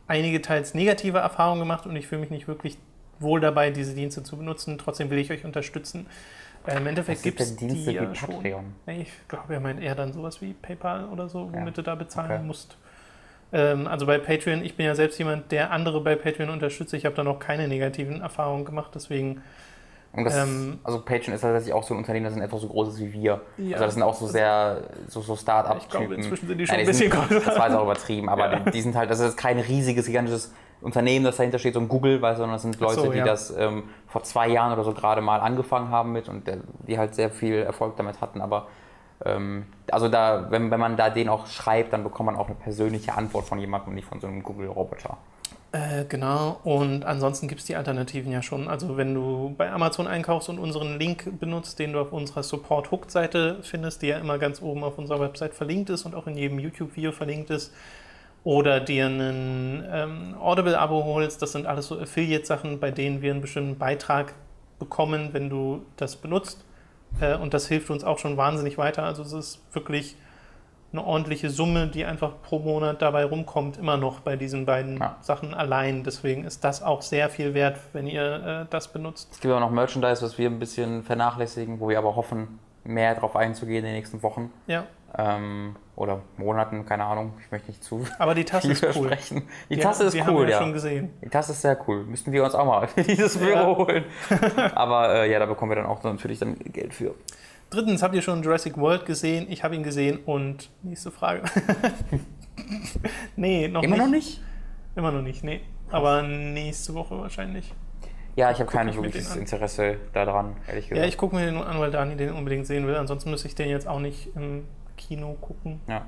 einige 0.07 0.40
teils 0.43 0.75
negative 0.75 1.19
Erfahrungen 1.19 1.61
gemacht 1.61 1.87
und 1.87 1.95
ich 1.97 2.07
fühle 2.07 2.23
mich 2.23 2.31
nicht 2.31 2.49
wirklich 2.49 2.79
wohl 3.19 3.40
dabei, 3.40 3.71
diese 3.71 3.95
Dienste 3.95 4.23
zu 4.23 4.37
benutzen. 4.37 4.79
Trotzdem 4.79 5.11
will 5.11 5.19
ich 5.19 5.31
euch 5.31 5.45
unterstützen. 5.45 6.07
Äh, 6.67 6.76
Im 6.76 6.87
Endeffekt 6.87 7.23
gibt 7.23 7.40
es 7.40 7.57
die 7.57 7.85
ja 7.93 8.11
wie 8.11 8.14
schon. 8.14 8.35
Patreon? 8.35 8.75
Nee, 8.87 9.02
Ich 9.02 9.29
glaube, 9.29 9.55
er 9.55 9.61
meint 9.61 9.81
eher 9.83 9.95
dann 9.95 10.12
sowas 10.12 10.40
wie 10.43 10.52
PayPal 10.52 11.07
oder 11.07 11.29
so, 11.29 11.50
womit 11.52 11.67
Ja. 11.69 11.71
du 11.71 11.83
da 11.83 11.95
bezahlen 11.95 12.31
Okay. 12.33 12.43
musst. 12.43 12.76
Ähm, 13.52 13.87
also 13.87 14.07
bei 14.07 14.19
Patreon, 14.19 14.62
ich 14.64 14.76
bin 14.76 14.87
ja 14.87 14.95
selbst 14.95 15.19
jemand, 15.19 15.50
der 15.50 15.71
andere 15.73 16.00
bei 16.02 16.14
Patreon 16.17 16.50
unterstützt. 16.50 16.93
Ich 16.95 17.05
habe 17.07 17.17
da 17.17 17.25
noch 17.25 17.38
keine 17.38 17.67
negativen 17.67 18.21
Erfahrungen 18.21 18.64
gemacht, 18.64 18.90
deswegen 18.95 19.43
das, 20.12 20.35
Ähm, 20.37 20.81
also 20.85 21.00
Patreon 21.02 21.35
ist 21.35 21.40
tatsächlich 21.40 21.73
auch 21.73 21.85
so 21.85 21.95
ein 21.95 21.99
Unternehmen, 21.99 22.25
das 22.26 22.35
in 22.35 22.43
etwa 22.43 22.59
so 22.59 22.67
groß 22.69 22.88
ist 22.95 23.00
wie 23.00 23.12
wir. 23.12 23.40
Ja. 23.59 23.75
also 23.76 23.85
das 23.87 23.95
sind 23.95 24.02
auch 24.02 24.14
so 24.14 24.26
sehr, 24.26 24.83
so, 25.09 25.21
so 25.21 25.35
Ich 25.35 25.40
Start-up-Typen. 25.40 25.88
glaube, 25.90 26.14
inzwischen 26.17 26.49
sind 26.49 26.59
die 26.59 26.67
schon 26.67 26.76
Nein, 26.76 26.85
ein 26.85 26.87
bisschen 26.87 27.11
sind, 27.12 27.29
größer. 27.29 27.45
Das 27.47 27.59
war 27.59 27.69
jetzt 27.69 27.76
auch 27.76 27.85
übertrieben, 27.85 28.29
aber 28.29 28.52
Ja. 28.52 28.59
die, 28.61 28.71
die 28.73 28.81
sind 28.83 28.97
halt, 28.97 29.09
das 29.11 29.21
ist 29.21 29.37
kein 29.37 29.59
riesiges, 29.61 30.07
gigantisches 30.07 30.52
Unternehmen, 30.82 31.25
das 31.25 31.37
dahinter 31.37 31.58
steht, 31.58 31.75
so 31.75 31.80
ein 31.80 31.88
Google, 31.88 32.22
weißt 32.22 32.38
du, 32.38 32.42
sondern 32.42 32.54
das 32.54 32.62
sind 32.62 32.80
Leute, 32.80 33.00
so, 33.00 33.12
die 33.12 33.18
ja. 33.18 33.25
das 33.25 33.54
ähm, 33.56 33.84
vor 34.08 34.22
zwei 34.22 34.49
Jahren 34.49 34.72
oder 34.72 34.84
so 34.84 34.92
gerade 34.92 35.20
mal 35.20 35.40
angefangen 35.40 35.90
haben 35.90 36.12
mit 36.12 36.28
und 36.28 36.46
der, 36.46 36.58
die 36.87 36.99
halt 36.99 37.14
sehr 37.14 37.30
viel 37.30 37.56
Erfolg 37.56 37.96
damit 37.96 38.20
hatten, 38.20 38.40
aber 38.40 38.66
ähm, 39.25 39.66
also 39.90 40.08
da, 40.08 40.46
wenn, 40.50 40.70
wenn 40.70 40.80
man 40.80 40.96
da 40.96 41.10
den 41.10 41.28
auch 41.28 41.46
schreibt, 41.46 41.92
dann 41.92 42.02
bekommt 42.02 42.26
man 42.26 42.37
auch 42.37 42.46
eine 42.46 42.54
persönliche 42.54 43.14
Antwort 43.14 43.46
von 43.46 43.58
jemandem 43.58 43.90
und 43.90 43.94
nicht 43.96 44.08
von 44.08 44.20
so 44.20 44.26
einem 44.26 44.42
Google-Roboter. 44.42 45.18
Äh, 45.72 46.04
genau, 46.08 46.58
und 46.64 47.04
ansonsten 47.04 47.46
gibt 47.46 47.60
es 47.60 47.66
die 47.66 47.76
Alternativen 47.76 48.32
ja 48.32 48.42
schon. 48.42 48.66
Also 48.66 48.96
wenn 48.96 49.14
du 49.14 49.54
bei 49.56 49.70
Amazon 49.70 50.08
einkaufst 50.08 50.49
und 50.49 50.58
unseren 50.58 50.99
Link 50.99 51.38
benutzt, 51.38 51.78
den 51.78 51.92
du 51.92 52.00
auf 52.00 52.12
unserer 52.12 52.42
Support-Hooked-Seite 52.42 53.58
findest, 53.62 54.02
die 54.02 54.08
ja 54.08 54.18
immer 54.18 54.38
ganz 54.38 54.60
oben 54.60 54.82
auf 54.82 54.99
unserer 54.99 55.20
Website 55.20 55.54
verlinkt 55.54 55.90
ist 55.90 56.06
und 56.06 56.16
auch 56.16 56.26
in 56.26 56.37
jedem 56.37 56.58
YouTube-Video 56.58 57.12
verlinkt 57.12 57.50
ist, 57.50 57.72
oder 58.44 58.80
dir 58.80 59.06
einen 59.06 59.85
ähm, 59.90 60.35
Audible-Abo 60.40 61.04
holst, 61.04 61.42
das 61.42 61.52
sind 61.52 61.66
alles 61.66 61.88
so 61.88 61.99
Affiliate-Sachen, 62.00 62.80
bei 62.80 62.90
denen 62.90 63.20
wir 63.23 63.32
einen 63.32 63.40
bestimmten 63.42 63.76
Beitrag 63.78 64.35
bekommen, 64.78 65.30
wenn 65.32 65.50
du 65.50 65.85
das 65.97 66.16
benutzt. 66.16 66.64
Äh, 67.20 67.37
und 67.37 67.52
das 67.54 67.66
hilft 67.68 67.90
uns 67.90 68.02
auch 68.04 68.18
schon 68.18 68.37
wahnsinnig 68.37 68.78
weiter. 68.78 69.02
Also 69.04 69.23
es 69.23 69.32
ist 69.32 69.62
wirklich 69.75 70.16
eine 70.92 71.04
ordentliche 71.04 71.50
Summe, 71.50 71.87
die 71.87 72.04
einfach 72.04 72.32
pro 72.42 72.59
Monat 72.59 73.00
dabei 73.00 73.25
rumkommt, 73.25 73.76
immer 73.76 73.97
noch 73.97 74.20
bei 74.20 74.37
diesen 74.37 74.66
beiden 74.66 74.99
Ja. 74.99 75.16
Sachen 75.20 75.54
allein. 75.54 76.02
Deswegen 76.02 76.44
ist 76.44 76.64
das 76.64 76.82
auch 76.82 77.02
sehr 77.02 77.28
viel 77.28 77.54
wert, 77.54 77.78
wenn 77.92 78.06
ihr 78.06 78.62
äh, 78.62 78.66
das 78.70 78.88
benutzt. 78.88 79.28
Es 79.30 79.40
gibt 79.40 79.54
auch 79.54 79.61
noch 79.61 79.70
Merchandise, 79.70 80.23
was 80.23 80.37
wir 80.38 80.49
ein 80.49 80.59
bisschen 80.59 81.04
vernachlässigen, 81.04 81.78
wo 81.78 81.88
wir 81.90 81.99
aber 81.99 82.16
hoffen, 82.16 82.59
mehr 82.82 83.14
darauf 83.14 83.37
einzugehen 83.37 83.80
in 83.80 83.85
den 83.85 83.94
nächsten 83.94 84.23
Wochen 84.23 84.50
Ja, 84.66 84.85
ähm, 85.16 85.76
oder 86.00 86.23
Monaten, 86.38 86.87
keine 86.87 87.04
Ahnung. 87.04 87.35
Ich 87.45 87.50
möchte 87.52 87.69
nicht 87.71 87.85
zu 87.85 88.04
aber 88.19 88.35
die 88.35 88.45
Tasse 88.47 88.73
ist 88.73 88.83
cool. 88.97 89.11
Die, 89.69 89.75
Die- 89.75 89.80
Tasse 89.80 90.04
ist 90.04 90.14
die 90.14 90.23
haben 90.25 90.35
cool, 90.35 90.47
wir 90.47 90.52
ja. 90.52 90.59
schon 90.59 90.73
gesehen. 90.73 91.11
Die 91.23 91.28
Tasse 91.28 91.52
ist 91.52 91.61
sehr 91.61 91.78
cool. 91.87 92.04
Müssten 92.04 92.33
wir 92.33 92.42
uns 92.42 92.54
auch 92.54 92.64
mal 92.64 92.88
für 92.88 93.02
dieses 93.04 93.37
Büro 93.37 93.50
Ja. 93.50 93.66
holen. 93.76 94.04
Aber 94.75 95.14
äh, 95.14 95.30
ja, 95.30 95.38
da 95.38 95.45
bekommen 95.47 95.71
wir 95.73 95.76
dann 95.76 95.85
auch 95.87 96.02
natürlich 96.02 96.38
dann 96.38 96.57
Geld 96.73 96.95
für. 96.95 97.14
Drittens, 97.69 98.02
habt 98.02 98.14
ihr 98.14 98.23
schon 98.23 98.42
Jurassic 98.42 98.78
World 98.78 99.04
gesehen? 99.04 99.47
Ich 99.50 99.62
habe 99.62 99.76
ihn 99.76 99.83
gesehen 99.83 100.19
und 100.25 100.71
nächste 100.83 101.11
Frage. 101.11 101.42
nee, 103.37 103.69
noch 103.69 103.83
Immer 103.83 103.97
nicht. 103.97 104.04
noch 104.04 104.11
nicht? 104.11 104.40
Immer 104.97 105.12
noch 105.12 105.23
nicht, 105.23 105.45
nee. 105.45 105.61
Aber 105.90 106.23
nächste 106.23 106.95
Woche 106.95 107.19
wahrscheinlich. 107.19 107.73
Ja, 108.37 108.50
ich 108.50 108.59
habe 108.61 108.71
kein 108.71 108.87
wirkliches. 108.95 109.37
Interesse 109.37 109.99
daran, 110.14 110.57
ehrlich 110.66 110.88
gesagt. 110.88 111.02
Ja, 111.02 111.09
ich 111.09 111.16
gucke 111.19 111.37
mir 111.37 111.45
den 111.47 111.57
an, 111.59 111.78
weil 111.78 111.90
Dani 111.90 112.16
den 112.16 112.33
unbedingt 112.33 112.66
sehen 112.66 112.87
will. 112.87 112.97
Ansonsten 112.97 113.30
müsste 113.30 113.49
ich 113.49 113.54
den 113.54 113.69
jetzt 113.69 113.87
auch 113.87 114.00
nicht 114.00 114.35
im 114.35 114.64
Kino 115.00 115.35
gucken. 115.40 115.80
Ja. 115.88 116.02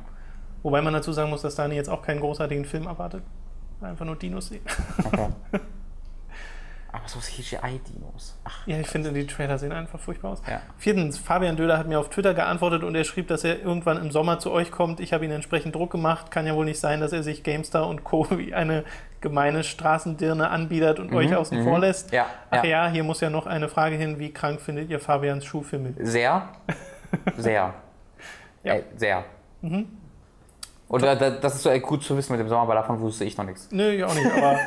Wobei 0.63 0.81
man 0.83 0.93
dazu 0.93 1.13
sagen 1.13 1.31
muss, 1.31 1.43
dass 1.43 1.57
Dani 1.57 1.75
jetzt 1.75 1.89
auch 1.89 2.03
keinen 2.03 2.21
großartigen 2.21 2.65
Film 2.65 2.87
erwartet. 2.87 3.23
Einfach 3.81 4.05
nur 4.05 4.17
Dinos 4.17 4.49
sehen. 4.49 4.63
Okay. 5.05 5.29
Aber 6.93 7.09
so 7.09 7.21
CGI-Dinos. 7.21 8.39
Ja, 8.67 8.79
ich 8.79 8.87
finde, 8.87 9.13
die 9.13 9.27
Trailer 9.27 9.57
sehen 9.57 9.73
einfach 9.73 9.99
furchtbar 9.99 10.33
aus. 10.33 10.43
ja. 10.47 10.61
Viertens, 10.77 11.17
Fabian 11.19 11.57
Döhler 11.57 11.79
hat 11.79 11.89
mir 11.89 11.99
auf 11.99 12.11
Twitter 12.11 12.35
geantwortet 12.35 12.85
und 12.85 12.95
er 12.95 13.05
schrieb, 13.05 13.29
dass 13.29 13.45
er 13.45 13.61
irgendwann 13.63 13.97
im 13.97 14.11
Sommer 14.11 14.39
zu 14.39 14.53
euch 14.53 14.71
kommt. 14.71 15.01
Ich 15.01 15.15
habe 15.15 15.25
ihn 15.25 15.31
entsprechend 15.31 15.75
Druck 15.75 15.91
gemacht. 15.91 16.31
Kann 16.31 16.47
ja 16.47 16.55
wohl 16.55 16.67
nicht 16.67 16.79
sein, 16.79 17.01
dass 17.01 17.15
er 17.15 17.23
sich 17.23 17.43
GameStar 17.43 17.89
und 17.89 18.05
Co. 18.05 18.27
wie 18.37 18.53
eine 18.53 18.85
gemeine 19.23 19.65
Straßendirne 19.65 20.51
anbietet 20.51 20.99
und 20.99 21.15
euch 21.15 21.35
außen 21.35 21.61
mhm. 21.61 21.65
vor 21.65 21.79
lässt. 21.79 22.13
Ja, 22.13 22.27
Ach 22.51 22.63
ja. 22.63 22.87
ja, 22.87 22.89
hier 22.91 23.05
muss 23.05 23.23
ja 23.23 23.31
noch 23.31 23.47
eine 23.47 23.71
Frage 23.71 23.97
hin. 23.97 24.19
Wie 24.19 24.31
krank 24.31 24.61
findet 24.61 24.91
ihr 24.91 25.01
Fabians 25.01 25.47
Schuhfilme? 25.47 25.95
Sehr. 25.99 26.51
Sehr. 27.39 27.73
Ja. 28.65 28.75
Äh, 28.75 28.83
sehr. 28.97 29.25
Und 30.89 31.03
äh, 31.03 31.17
da- 31.17 31.31
das 31.31 31.55
ist 31.57 31.63
so 31.63 31.71
äh, 31.71 31.81
gut 31.81 32.03
zu 32.03 32.17
wissen 32.17 32.33
mit 32.33 32.41
dem 32.41 32.49
Sommer, 32.49 32.69
weil 32.69 32.77
davon 32.77 33.01
wusste 33.01 33.25
ich 33.25 33.37
noch 33.37 33.45
nichts. 33.45 33.69
Nö, 33.71 33.91
ich 33.93 34.05
auch 34.05 34.15
nicht, 34.15 34.31
aber 34.31 34.59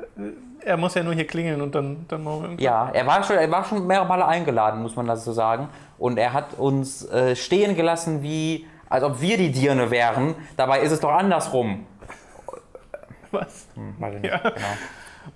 er 0.64 0.76
muss 0.76 0.94
ja 0.94 1.02
nur 1.02 1.14
hier 1.14 1.26
klingeln 1.26 1.60
und 1.60 1.74
dann, 1.74 2.04
dann 2.08 2.22
machen 2.24 2.36
wir 2.40 2.44
irgendwann. 2.44 2.64
Ja, 2.64 2.90
er 2.92 3.06
war, 3.06 3.22
schon, 3.24 3.36
er 3.36 3.50
war 3.50 3.64
schon 3.64 3.86
mehrere 3.86 4.06
Male 4.06 4.26
eingeladen, 4.26 4.82
muss 4.82 4.96
man 4.96 5.06
das 5.06 5.24
so 5.24 5.32
sagen. 5.32 5.68
Und 5.98 6.18
er 6.18 6.32
hat 6.32 6.54
uns 6.54 7.04
äh, 7.06 7.34
stehen 7.36 7.74
gelassen, 7.76 8.22
wie 8.22 8.66
als 8.88 9.04
ob 9.04 9.20
wir 9.20 9.38
die 9.38 9.50
Dirne 9.50 9.90
wären. 9.90 10.34
Dabei 10.56 10.80
ist 10.80 10.92
es 10.92 11.00
doch 11.00 11.12
andersrum. 11.12 11.86
Was? 13.30 13.66
Hm, 13.74 13.94
weiß 13.98 14.14
ich 14.16 14.20
nicht. 14.22 14.30
Ja. 14.30 14.38
Genau. 14.38 14.66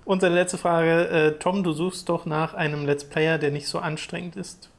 Und 0.05 0.21
seine 0.21 0.35
letzte 0.35 0.57
Frage. 0.57 1.07
Äh, 1.07 1.31
Tom, 1.39 1.63
du 1.63 1.71
suchst 1.71 2.07
doch 2.09 2.25
nach 2.25 2.53
einem 2.53 2.85
Let's 2.85 3.05
Player, 3.05 3.37
der 3.39 3.49
nicht 3.51 3.67
so 3.67 3.79
anstrengend 3.79 4.35
ist. 4.35 4.69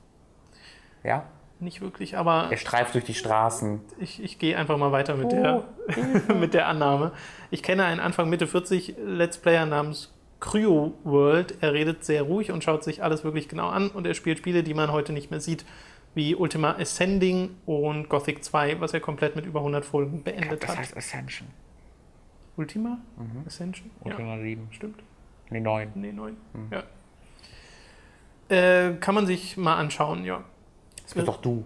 Ja? 1.03 1.25
Nicht 1.61 1.81
wirklich, 1.81 2.17
aber 2.17 2.49
Er 2.51 2.57
streift 2.57 2.95
durch 2.95 3.05
die 3.05 3.15
Straßen. 3.15 3.81
ich, 3.99 4.23
ich 4.23 4.39
gehe 4.39 4.57
einfach 4.57 4.77
mal 4.79 4.93
weiter 4.93 5.17
mit, 5.17 5.33
der, 5.33 5.65
mit 6.39 6.55
der 6.55 6.69
Annahme. 6.69 7.11
Ich 7.51 7.63
kenne 7.65 7.85
einen 7.85 7.99
Anfang 8.01 8.29
Mitte 8.31 8.47
40 8.47 8.95
Let's 9.05 9.39
Player 9.39 9.67
namens 9.67 10.15
Cryo 10.39 10.95
World. 11.03 11.57
Er 11.61 11.73
redet 11.73 12.05
sehr 12.05 12.23
ruhig 12.23 12.53
und 12.53 12.63
schaut 12.63 12.85
sich 12.85 13.03
alles 13.03 13.25
wirklich 13.25 13.49
genau 13.49 13.69
an 13.69 13.89
und 13.91 14.07
er 14.07 14.15
spielt 14.15 14.39
Spiele, 14.39 14.63
die 14.63 14.73
man 14.75 14.93
heute 14.93 15.13
nicht 15.13 15.31
mehr 15.33 15.41
sieht, 15.41 15.65
wie 16.15 16.37
Ultima 16.37 16.77
Ascending 16.79 17.57
und 17.67 18.09
Gothic 18.09 18.45
2, 18.45 18.81
was 18.81 18.95
er 18.95 19.01
komplett 19.01 19.35
mit 19.35 19.45
über 19.45 19.59
100 19.59 19.85
Folgen 19.85 20.23
beendet 20.23 20.63
Das 20.63 20.71
hat. 20.71 20.79
heißt 20.79 20.97
Ascension. 20.97 21.49
Ultima? 22.57 22.99
Ascension? 23.47 23.91
Ja, 24.05 24.13
Ultima 24.13 24.39
7. 24.39 24.69
stimmt. 24.71 25.01
Nee, 25.51 25.61
9. 25.61 25.91
Nee, 25.97 26.13
9. 26.13 26.37
Mhm. 26.53 26.71
Ja. 26.73 26.83
Äh, 28.57 28.95
kann 29.01 29.15
man 29.15 29.27
sich 29.27 29.57
mal 29.57 29.77
anschauen, 29.77 30.25
ja. 30.25 30.45
Das 31.09 31.15
bist 31.15 31.29
doch 31.29 31.41
du. 31.41 31.65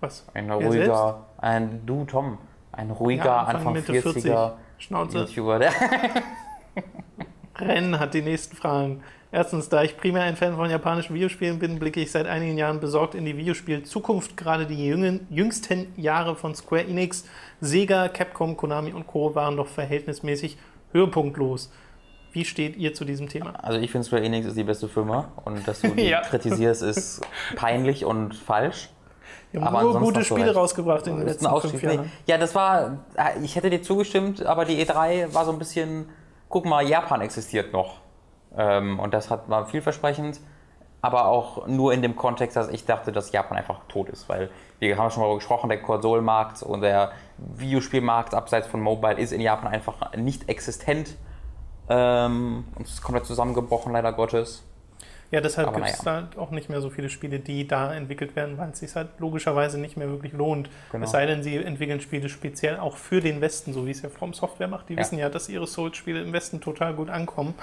Was? 0.00 0.24
Ein 0.32 0.48
Er 0.48 0.54
ruhiger, 0.56 1.26
ein 1.38 1.84
du, 1.84 2.04
Tom. 2.04 2.38
Ein 2.70 2.92
ruhiger, 2.92 3.24
Ja, 3.24 3.38
Anfang, 3.40 3.74
Anfang, 3.76 3.94
Mitte 3.96 4.20
40er 4.20 4.52
Schnauze. 4.78 5.18
YouTuber. 5.20 5.58
Der 5.58 5.72
Ren 7.58 7.98
hat 7.98 8.14
die 8.14 8.22
nächsten 8.22 8.54
Fragen. 8.54 9.02
Erstens, 9.32 9.68
da 9.68 9.82
ich 9.82 9.96
primär 9.96 10.22
ein 10.22 10.36
Fan 10.36 10.54
von 10.54 10.70
japanischen 10.70 11.14
Videospielen 11.14 11.58
bin, 11.58 11.80
blicke 11.80 12.00
ich 12.00 12.12
seit 12.12 12.26
einigen 12.26 12.56
Jahren 12.56 12.78
besorgt 12.78 13.16
in 13.16 13.24
die 13.24 13.36
Videospiel-Zukunft. 13.36 14.36
Gerade 14.36 14.66
die 14.66 14.86
jüngen, 14.86 15.26
jüngsten 15.30 15.92
Jahre 15.96 16.36
von 16.36 16.54
Square 16.54 16.84
Enix, 16.84 17.24
Sega, 17.60 18.08
Capcom, 18.08 18.56
Konami 18.56 18.92
und 18.92 19.08
Co. 19.08 19.34
waren 19.34 19.56
doch 19.56 19.66
verhältnismäßig 19.66 20.58
höhepunktlos. 20.92 21.72
Wie 22.36 22.44
steht 22.44 22.76
ihr 22.76 22.92
zu 22.92 23.06
diesem 23.06 23.30
Thema? 23.30 23.54
Also 23.62 23.78
ich 23.78 23.90
finde 23.90 24.06
Square 24.06 24.22
Enix 24.22 24.46
ist 24.46 24.58
die 24.58 24.62
beste 24.62 24.88
Firma 24.88 25.28
und 25.46 25.66
dass 25.66 25.80
du 25.80 25.88
die 25.96 26.02
Ja. 26.02 26.20
kritisierst, 26.20 26.82
ist 26.82 27.22
peinlich 27.56 28.04
und 28.04 28.34
falsch. 28.34 28.90
Wir 29.52 29.62
haben 29.62 29.74
Aber 29.74 29.90
nur 29.90 29.98
gute 30.00 30.22
Spiele 30.22 30.48
recht. 30.48 30.56
rausgebracht 30.56 31.06
in 31.06 31.16
den 31.16 31.26
letzten 31.26 31.46
fünf 31.46 31.64
Ausstieg. 31.64 31.82
Nee. 31.82 31.94
Jahren. 31.94 32.12
Ja, 32.26 32.36
das 32.36 32.54
war, 32.54 32.98
ich 33.42 33.56
hätte 33.56 33.70
dir 33.70 33.80
zugestimmt, 33.80 34.44
aber 34.44 34.66
die 34.66 34.84
E3 34.84 35.32
war 35.32 35.46
so 35.46 35.52
ein 35.52 35.58
bisschen, 35.58 36.10
guck 36.50 36.66
mal, 36.66 36.86
Japan 36.86 37.22
existiert 37.22 37.72
noch. 37.72 38.00
Ähm, 38.54 39.00
und 39.00 39.14
das 39.14 39.30
hat, 39.30 39.48
war 39.48 39.64
vielversprechend, 39.64 40.38
aber 41.00 41.28
auch 41.28 41.66
nur 41.66 41.94
in 41.94 42.02
dem 42.02 42.16
Kontext, 42.16 42.54
dass 42.54 42.68
ich 42.68 42.84
dachte, 42.84 43.12
dass 43.12 43.32
Japan 43.32 43.56
einfach 43.56 43.80
tot 43.88 44.10
ist. 44.10 44.28
Weil 44.28 44.50
wir 44.78 44.98
haben 44.98 45.10
schon 45.10 45.20
mal 45.20 45.26
darüber 45.28 45.38
gesprochen, 45.38 45.70
der 45.70 45.80
Konsolenmarkt 45.80 46.62
und 46.62 46.82
der 46.82 47.12
Videospielmarkt 47.38 48.34
abseits 48.34 48.66
von 48.66 48.82
Mobile 48.82 49.14
ist 49.18 49.32
in 49.32 49.40
Japan 49.40 49.72
einfach 49.72 50.14
nicht 50.16 50.50
existent. 50.50 51.16
Ähm, 51.88 52.64
und 52.74 52.86
es 52.86 52.94
ist 52.94 53.02
komplett 53.02 53.26
zusammengebrochen, 53.26 53.92
leider 53.92 54.12
Gottes. 54.12 54.64
Ja, 55.32 55.40
deshalb 55.40 55.74
gibt 55.74 55.88
es 55.88 56.06
halt 56.06 56.38
auch 56.38 56.52
nicht 56.52 56.70
mehr 56.70 56.80
so 56.80 56.88
viele 56.88 57.08
Spiele, 57.08 57.40
die 57.40 57.66
da 57.66 57.92
entwickelt 57.92 58.36
werden, 58.36 58.58
weil 58.58 58.70
es 58.70 58.78
sich 58.78 58.94
halt 58.94 59.08
logischerweise 59.18 59.76
nicht 59.78 59.96
mehr 59.96 60.08
wirklich 60.08 60.32
lohnt. 60.32 60.70
Genau. 60.92 61.02
Es 61.04 61.10
sei 61.10 61.26
denn, 61.26 61.42
sie 61.42 61.56
entwickeln 61.56 62.00
Spiele 62.00 62.28
speziell 62.28 62.78
auch 62.78 62.96
für 62.96 63.20
den 63.20 63.40
Westen, 63.40 63.72
so 63.72 63.86
wie 63.86 63.90
es 63.90 64.02
ja 64.02 64.08
From 64.08 64.34
Software 64.34 64.68
macht. 64.68 64.88
Die 64.88 64.92
Ja. 64.94 65.00
wissen 65.00 65.18
ja, 65.18 65.28
dass 65.28 65.48
ihre 65.48 65.66
Souls-Spiele 65.66 66.22
im 66.22 66.32
Westen 66.32 66.60
total 66.60 66.94
gut 66.94 67.10
ankommen. 67.10 67.54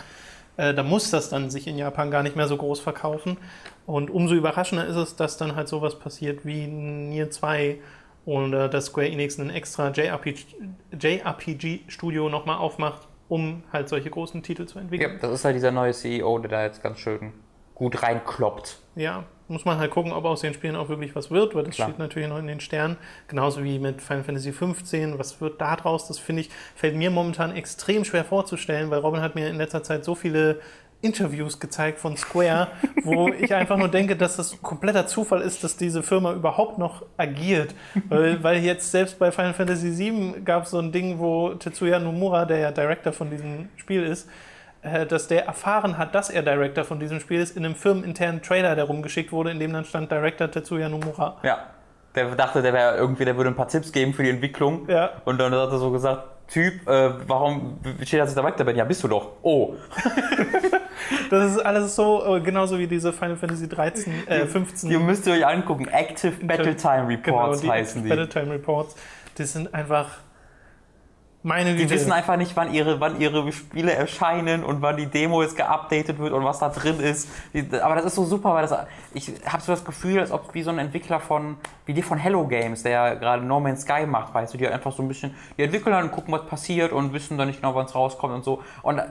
Äh, 0.58 0.74
da 0.74 0.84
muss 0.84 1.10
das 1.10 1.30
dann 1.30 1.50
sich 1.50 1.66
in 1.68 1.78
Japan 1.78 2.12
gar 2.12 2.22
nicht 2.22 2.36
mehr 2.36 2.50
so 2.50 2.58
groß 2.58 2.82
verkaufen. 2.82 3.38
Und 3.86 4.12
umso 4.12 4.36
überraschender 4.36 4.86
ist 4.86 4.98
es, 4.98 5.16
dass 5.16 5.38
dann 5.38 5.56
halt 5.56 5.70
sowas 5.70 5.98
passiert 5.98 6.46
wie 6.46 6.68
Nier 6.68 7.32
2 7.32 7.78
oder 8.26 8.68
dass 8.70 8.86
Square 8.88 9.08
Enix 9.10 9.38
ein 9.40 9.50
extra 9.50 9.90
JRPG-Studio 9.90 12.28
nochmal 12.30 12.58
aufmacht, 12.58 13.08
um 13.34 13.64
halt 13.74 13.90
solche 13.90 14.12
großen 14.12 14.44
Titel 14.44 14.68
zu 14.68 14.78
entwickeln. 14.78 15.14
Ja, 15.14 15.18
das 15.20 15.32
ist 15.32 15.44
halt 15.44 15.56
dieser 15.56 15.72
neue 15.72 15.92
CEO, 15.92 16.38
der 16.38 16.52
da 16.52 16.64
jetzt 16.66 16.84
ganz 16.84 17.00
schön 17.00 17.34
gut 17.74 18.04
reinkloppt. 18.04 18.78
Ja, 18.96 19.24
muss 19.48 19.66
man 19.66 19.80
halt 19.80 19.90
gucken, 19.90 20.12
ob 20.12 20.24
aus 20.26 20.42
den 20.42 20.54
Spielen 20.54 20.76
auch 20.76 20.88
wirklich 20.88 21.16
was 21.16 21.32
wird, 21.32 21.56
weil 21.56 21.64
das 21.64 21.74
Klar. 21.74 21.90
steht 21.90 21.98
natürlich 21.98 22.30
noch 22.30 22.38
in 22.38 22.46
den 22.46 22.60
Sternen. 22.60 22.96
Genauso 23.28 23.64
wie 23.64 23.80
mit 23.80 24.04
Final 24.04 24.24
Fantasy 24.24 24.52
15. 24.52 25.18
Was 25.18 25.42
wird 25.42 25.60
da 25.60 25.76
draus? 25.76 26.08
Das 26.08 26.20
finde 26.20 26.44
ich, 26.44 26.52
fällt 26.76 26.96
mir 26.96 27.10
momentan 27.10 27.56
extrem 27.56 28.06
schwer 28.06 28.24
vorzustellen, 28.24 28.92
weil 28.92 29.00
Robin 29.00 29.22
hat 29.22 29.34
mir 29.34 29.50
in 29.50 29.56
letzter 29.56 29.82
Zeit 29.82 30.06
so 30.06 30.14
viele 30.14 30.60
Interviews 31.04 31.60
gezeigt 31.60 32.00
von 32.00 32.16
Square, 32.16 32.70
wo 33.04 33.28
ich 33.28 33.54
einfach 33.54 33.78
nur 33.78 33.90
denke, 33.90 34.16
dass 34.16 34.38
das 34.38 34.62
kompletter 34.62 35.06
Zufall 35.06 35.42
ist, 35.42 35.64
dass 35.64 35.76
diese 35.76 36.02
Firma 36.02 36.32
überhaupt 36.34 36.78
noch 36.78 37.06
agiert. 37.18 37.76
Weil, 38.08 38.42
weil 38.42 38.58
jetzt 38.60 38.90
selbst 38.90 39.20
bei 39.20 39.32
Final 39.32 39.54
Fantasy 39.54 39.98
VII 39.98 40.42
gab 40.44 40.64
es 40.64 40.72
so 40.72 40.80
ein 40.80 40.92
Ding, 40.92 41.20
wo 41.20 41.50
Tetsuya 41.50 42.00
Nomura, 42.00 42.46
der 42.46 42.58
ja 42.58 42.72
Director 42.72 43.12
von 43.12 43.30
diesem 43.30 43.70
Spiel 43.76 44.04
ist, 44.04 44.30
äh, 44.82 45.06
dass 45.06 45.28
der 45.28 45.46
erfahren 45.46 45.98
hat, 45.98 46.16
dass 46.16 46.30
er 46.30 46.42
Director 46.42 46.86
von 46.86 47.00
diesem 47.00 47.20
Spiel 47.20 47.42
ist, 47.42 47.58
in 47.58 47.66
einem 47.66 47.76
firmeninternen 47.76 48.42
Trailer, 48.42 48.76
der 48.76 48.86
rumgeschickt 48.86 49.32
wurde, 49.32 49.52
in 49.52 49.60
dem 49.60 49.74
dann 49.74 49.86
stand 49.86 50.12
Director 50.12 50.50
Tetsuya 50.50 50.90
Nomura. 50.90 51.38
Ja. 51.44 51.58
Der 52.16 52.36
dachte, 52.36 52.62
der 52.62 52.74
wäre 52.74 52.96
irgendwie, 52.96 53.26
der 53.26 53.36
würde 53.38 53.50
ein 53.50 53.56
paar 53.56 53.68
Tipps 53.68 53.92
geben 53.92 54.14
für 54.14 54.22
die 54.24 54.30
Entwicklung. 54.30 54.88
Ja. 54.88 55.10
Und 55.26 55.40
dann 55.40 55.52
hat 55.52 55.72
er 55.72 55.80
so 55.80 55.90
gesagt, 55.90 56.24
Typ, 56.54 56.88
äh, 56.88 57.10
warum 57.28 57.80
steht 58.04 58.20
das 58.20 58.30
jetzt 58.30 58.38
Director 58.38 58.64
bin? 58.64 58.76
Ja, 58.76 58.84
bist 58.84 59.04
du 59.04 59.08
doch. 59.08 59.32
Oh. 59.42 59.74
Das 61.30 61.52
ist 61.52 61.60
alles 61.60 61.96
so, 61.96 62.38
äh, 62.38 62.40
genauso 62.40 62.78
wie 62.78 62.88
diese 62.88 63.12
Final 63.12 63.36
Fantasy 63.36 63.68
13, 63.68 64.28
äh, 64.28 64.46
15. 64.46 64.90
Die 64.90 64.98
müsst 64.98 65.26
ihr 65.28 65.34
euch 65.34 65.46
angucken. 65.46 65.88
Active 65.88 66.32
Battletime 66.46 67.08
Reports 67.08 67.62
genau, 67.62 67.74
die 67.74 67.80
heißen 67.80 68.04
die. 68.04 68.10
Battletime 68.10 68.52
Reports. 68.54 68.96
Das 69.36 69.52
sind 69.52 69.74
einfach 69.74 70.20
meine 71.44 71.76
Die 71.76 71.90
wissen 71.90 72.12
einfach 72.12 72.38
nicht, 72.38 72.56
wann 72.56 72.74
ihre, 72.74 73.00
wann 73.00 73.20
ihre 73.20 73.52
Spiele 73.52 73.92
erscheinen 73.92 74.64
und 74.64 74.82
wann 74.82 74.96
die 74.96 75.08
Demo 75.08 75.42
jetzt 75.42 75.58
geupdatet 75.58 76.18
wird 76.18 76.32
und 76.32 76.46
was 76.46 76.60
da 76.60 76.70
drin 76.70 77.00
ist. 77.00 77.28
Aber 77.82 77.96
das 77.96 78.06
ist 78.06 78.16
so 78.16 78.24
super, 78.24 78.54
weil 78.54 78.66
das, 78.66 78.74
ich 79.14 79.32
habe 79.46 79.62
so 79.62 79.74
das 79.74 79.84
Gefühl, 79.84 80.20
als 80.20 80.32
ob 80.32 80.54
wie 80.54 80.64
so 80.64 80.72
ein 80.72 80.80
Entwickler 80.80 81.20
von, 81.20 81.58
wie 81.86 81.94
die 81.94 82.02
von 82.02 82.18
Hello 82.18 82.48
Games, 82.48 82.84
der 82.84 82.92
ja 82.92 83.14
gerade 83.16 83.44
No 83.44 83.60
Man's 83.60 83.82
Sky 83.82 84.06
macht, 84.06 84.34
weißt 84.34 84.54
du, 84.54 84.58
die 84.58 84.68
einfach 84.68 84.94
so 84.94 85.04
ein 85.04 85.10
bisschen, 85.10 85.36
die 85.58 85.64
entwickeln 85.64 85.94
und 86.02 86.12
gucken, 86.12 86.34
was 86.34 86.46
passiert 86.46 86.94
und 86.94 87.12
wissen 87.12 87.38
dann 87.38 87.48
nicht 87.48 87.62
genau, 87.62 87.76
wann 87.76 87.86
es 87.86 87.94
rauskommt 87.94 88.34
und 88.34 88.46
so. 88.46 88.64
Und 88.82 89.02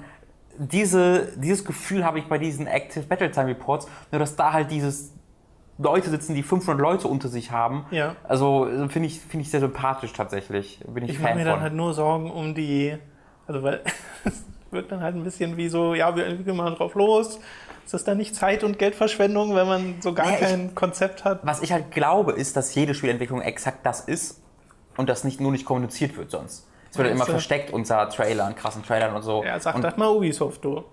diese, 0.56 1.32
dieses 1.36 1.64
Gefühl 1.64 2.04
habe 2.04 2.18
ich 2.18 2.26
bei 2.26 2.38
diesen 2.38 2.66
Active 2.66 3.04
Battletime 3.04 3.48
Reports, 3.48 3.88
nur 4.10 4.18
dass 4.18 4.36
da 4.36 4.52
halt 4.52 4.70
dieses 4.70 5.12
Leute 5.82 6.10
sitzen, 6.10 6.34
die 6.34 6.42
500 6.42 6.80
Leute 6.80 7.08
unter 7.08 7.28
sich 7.28 7.50
haben. 7.50 7.84
Ja. 7.90 8.14
Also 8.24 8.66
äh, 8.68 8.88
finde 8.88 9.08
ich, 9.08 9.20
finde 9.20 9.42
ich 9.42 9.50
sehr 9.50 9.60
sympathisch 9.60 10.12
tatsächlich. 10.12 10.80
Bin 10.86 11.04
ich, 11.04 11.10
Ich 11.12 11.20
mache 11.20 11.34
mir 11.34 11.40
von. 11.40 11.50
dann 11.52 11.60
halt 11.60 11.74
nur 11.74 11.92
Sorgen 11.94 12.30
um 12.30 12.54
die, 12.54 12.96
also 13.46 13.62
weil 13.62 13.80
es 14.24 14.44
wirkt 14.70 14.92
dann 14.92 15.00
halt 15.00 15.14
ein 15.16 15.24
bisschen 15.24 15.56
wie 15.56 15.68
so, 15.68 15.94
ja, 15.94 16.14
wir 16.16 16.26
entwickeln 16.26 16.56
mal 16.56 16.74
drauf 16.74 16.94
los. 16.94 17.38
Ist 17.84 17.94
das 17.94 18.04
dann 18.04 18.16
nicht 18.16 18.34
Zeit- 18.36 18.62
und 18.64 18.78
Geldverschwendung, 18.78 19.54
wenn 19.56 19.66
man 19.66 19.94
so 20.00 20.14
gar 20.14 20.30
ich- 20.32 20.38
kein 20.40 20.74
Konzept 20.74 21.24
hat? 21.24 21.40
Was 21.42 21.62
ich 21.62 21.72
halt 21.72 21.90
glaube, 21.90 22.32
ist, 22.32 22.56
dass 22.56 22.74
jede 22.74 22.94
Spielentwicklung 22.94 23.40
exakt 23.42 23.84
das 23.84 24.00
ist 24.00 24.40
und 24.96 25.08
das 25.08 25.24
nicht 25.24 25.40
nur 25.40 25.50
nicht 25.50 25.64
kommuniziert 25.64 26.16
wird 26.16 26.30
sonst. 26.30 26.68
Es 26.90 26.98
wird 26.98 27.08
ja 27.08 27.14
immer 27.14 27.24
versteckt 27.26 27.72
unter 27.72 28.08
Trailern, 28.10 28.54
krassen 28.54 28.82
Trailern 28.84 29.14
und 29.16 29.22
so. 29.22 29.42
Ja, 29.42 29.58
sag 29.58 29.74
und 29.74 29.82
das 29.82 29.96
mal 29.96 30.08
Ubisoft, 30.10 30.64
du. 30.64 30.84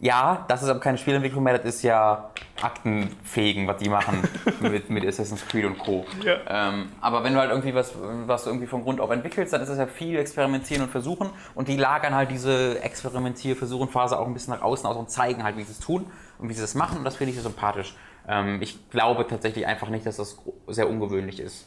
Ja, 0.00 0.44
das 0.48 0.62
ist 0.62 0.68
aber 0.68 0.80
keine 0.80 0.96
Spielentwicklung 0.98 1.44
mehr, 1.44 1.58
das 1.58 1.76
ist 1.76 1.82
ja 1.82 2.30
Aktenfegen, 2.62 3.66
was 3.66 3.76
die 3.78 3.88
machen 3.88 4.26
mit, 4.60 4.88
mit 4.88 5.06
Assassin's 5.06 5.46
Creed 5.46 5.66
und 5.66 5.78
Co. 5.78 6.06
Ja. 6.24 6.38
Ähm, 6.48 6.92
aber 7.00 7.22
wenn 7.22 7.34
du 7.34 7.40
halt 7.40 7.50
irgendwie 7.50 7.74
was, 7.74 7.92
was 8.26 8.44
du 8.44 8.50
irgendwie 8.50 8.66
von 8.66 8.82
Grund 8.82 9.00
auf 9.00 9.10
entwickelst, 9.10 9.52
dann 9.52 9.60
ist 9.60 9.68
es 9.68 9.78
ja 9.78 9.86
viel 9.86 10.18
experimentieren 10.18 10.82
und 10.84 10.90
versuchen 10.90 11.30
und 11.54 11.68
die 11.68 11.76
lagern 11.76 12.14
halt 12.14 12.30
diese 12.30 12.82
Experimentier-Versuchen-Phase 12.82 14.18
auch 14.18 14.26
ein 14.26 14.32
bisschen 14.32 14.54
nach 14.54 14.62
außen 14.62 14.86
aus 14.86 14.96
und 14.96 15.10
zeigen 15.10 15.44
halt, 15.44 15.56
wie 15.56 15.64
sie 15.64 15.72
es 15.72 15.80
tun 15.80 16.06
und 16.38 16.48
wie 16.48 16.54
sie 16.54 16.62
das 16.62 16.74
machen 16.74 16.98
und 16.98 17.04
das 17.04 17.16
finde 17.16 17.30
ich 17.30 17.36
sehr 17.36 17.44
sympathisch. 17.44 17.94
Ähm, 18.26 18.60
ich 18.62 18.90
glaube 18.90 19.26
tatsächlich 19.26 19.66
einfach 19.66 19.88
nicht, 19.90 20.06
dass 20.06 20.16
das 20.16 20.38
sehr 20.68 20.88
ungewöhnlich 20.88 21.40
ist, 21.40 21.66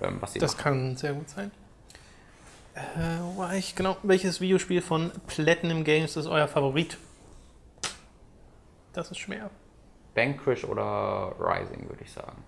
ähm, 0.00 0.16
was 0.20 0.32
sie 0.32 0.38
Das 0.38 0.56
machen. 0.56 0.62
kann 0.62 0.96
sehr 0.96 1.12
gut 1.12 1.28
sein. 1.28 1.50
Äh, 2.74 2.80
wo 3.22 3.38
war 3.42 3.54
ich 3.54 3.74
genau? 3.74 3.96
Welches 4.02 4.40
Videospiel 4.40 4.82
von 4.82 5.10
Platinum 5.26 5.84
Games 5.84 6.16
ist 6.16 6.26
euer 6.26 6.46
Favorit? 6.48 6.98
Das 8.96 9.10
ist 9.10 9.18
schwer. 9.18 9.50
Vanquish 10.14 10.64
oder 10.64 11.34
Rising, 11.38 11.86
würde 11.86 12.02
ich 12.02 12.10
sagen. 12.10 12.42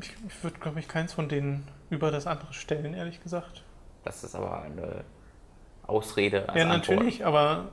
Ich, 0.00 0.12
ich 0.26 0.42
würde, 0.42 0.58
glaube 0.58 0.80
ich, 0.80 0.88
keins 0.88 1.12
von 1.12 1.28
denen 1.28 1.68
über 1.90 2.10
das 2.10 2.26
andere 2.26 2.52
stellen, 2.52 2.92
ehrlich 2.92 3.22
gesagt. 3.22 3.62
Das 4.02 4.24
ist 4.24 4.34
aber 4.34 4.62
eine 4.62 5.04
Ausrede 5.86 6.48
als 6.48 6.58
ja, 6.58 6.68
Antwort. 6.68 6.88
natürlich, 6.98 7.24
aber 7.24 7.68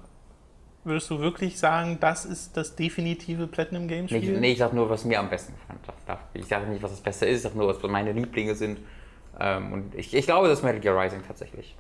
würdest 0.84 1.10
du 1.10 1.20
wirklich 1.20 1.58
sagen, 1.58 1.98
das 2.00 2.26
ist 2.26 2.56
das 2.56 2.76
definitive 2.76 3.48
Platinum 3.48 3.88
Games 3.88 4.12
Nee, 4.12 4.20
Spiel? 4.20 4.34
ich, 4.36 4.40
nee, 4.40 4.52
ich 4.52 4.60
sag 4.60 4.74
nur, 4.74 4.88
was 4.92 5.06
mir 5.06 5.20
am 5.20 5.32
besten 5.32 5.54
gefallen 5.54 5.80
hat. 6.08 6.20
Ich 6.36 6.46
sage 6.46 6.68
nicht, 6.68 6.84
was 6.84 6.92
das 6.92 7.02
Beste 7.02 7.26
ist, 7.26 7.38
ich 7.38 7.44
sag 7.44 7.56
nur, 7.56 7.68
was 7.68 7.82
meine 7.82 8.12
Lieblinge 8.12 8.54
sind. 8.54 8.80
Ähm, 9.40 9.74
und 9.74 9.96
ich, 9.96 10.14
ich 10.14 10.26
glaube, 10.26 10.48
das 10.50 10.60
ist 10.60 10.64
Metal 10.64 10.80
Gear 10.80 10.96
Rising 10.96 11.24
tatsächlich. 11.26 11.76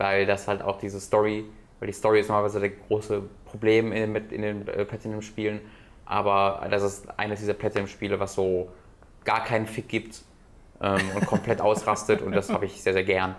Weil 0.00 0.24
das 0.24 0.48
halt 0.48 0.62
auch 0.62 0.78
diese 0.78 0.98
Story, 0.98 1.44
weil 1.78 1.86
die 1.88 1.92
Story 1.92 2.20
ist 2.20 2.28
normalerweise 2.28 2.58
das 2.58 2.70
große 2.88 3.22
Problem 3.44 3.92
in, 3.92 4.14
den- 4.14 4.30
in 4.30 4.40
den 4.42 4.66
äh, 4.68 4.86
Platinum-Spielen. 4.86 5.60
Aber 6.06 6.66
das 6.70 6.82
ist 6.82 7.06
eines 7.18 7.40
dieser 7.40 7.52
Platinum-Spiele, 7.52 8.18
was 8.18 8.32
so 8.34 8.70
gar 9.26 9.44
keinen 9.44 9.66
Fick 9.66 9.88
gibt 9.90 10.22
ähm, 10.80 11.00
und 11.14 11.26
komplett 11.26 11.60
ausrastet. 11.68 12.22
Und 12.22 12.32
das 12.32 12.48
habe 12.50 12.64
ich 12.64 12.82
sehr, 12.82 12.94
sehr 12.94 13.04
gern. 13.04 13.36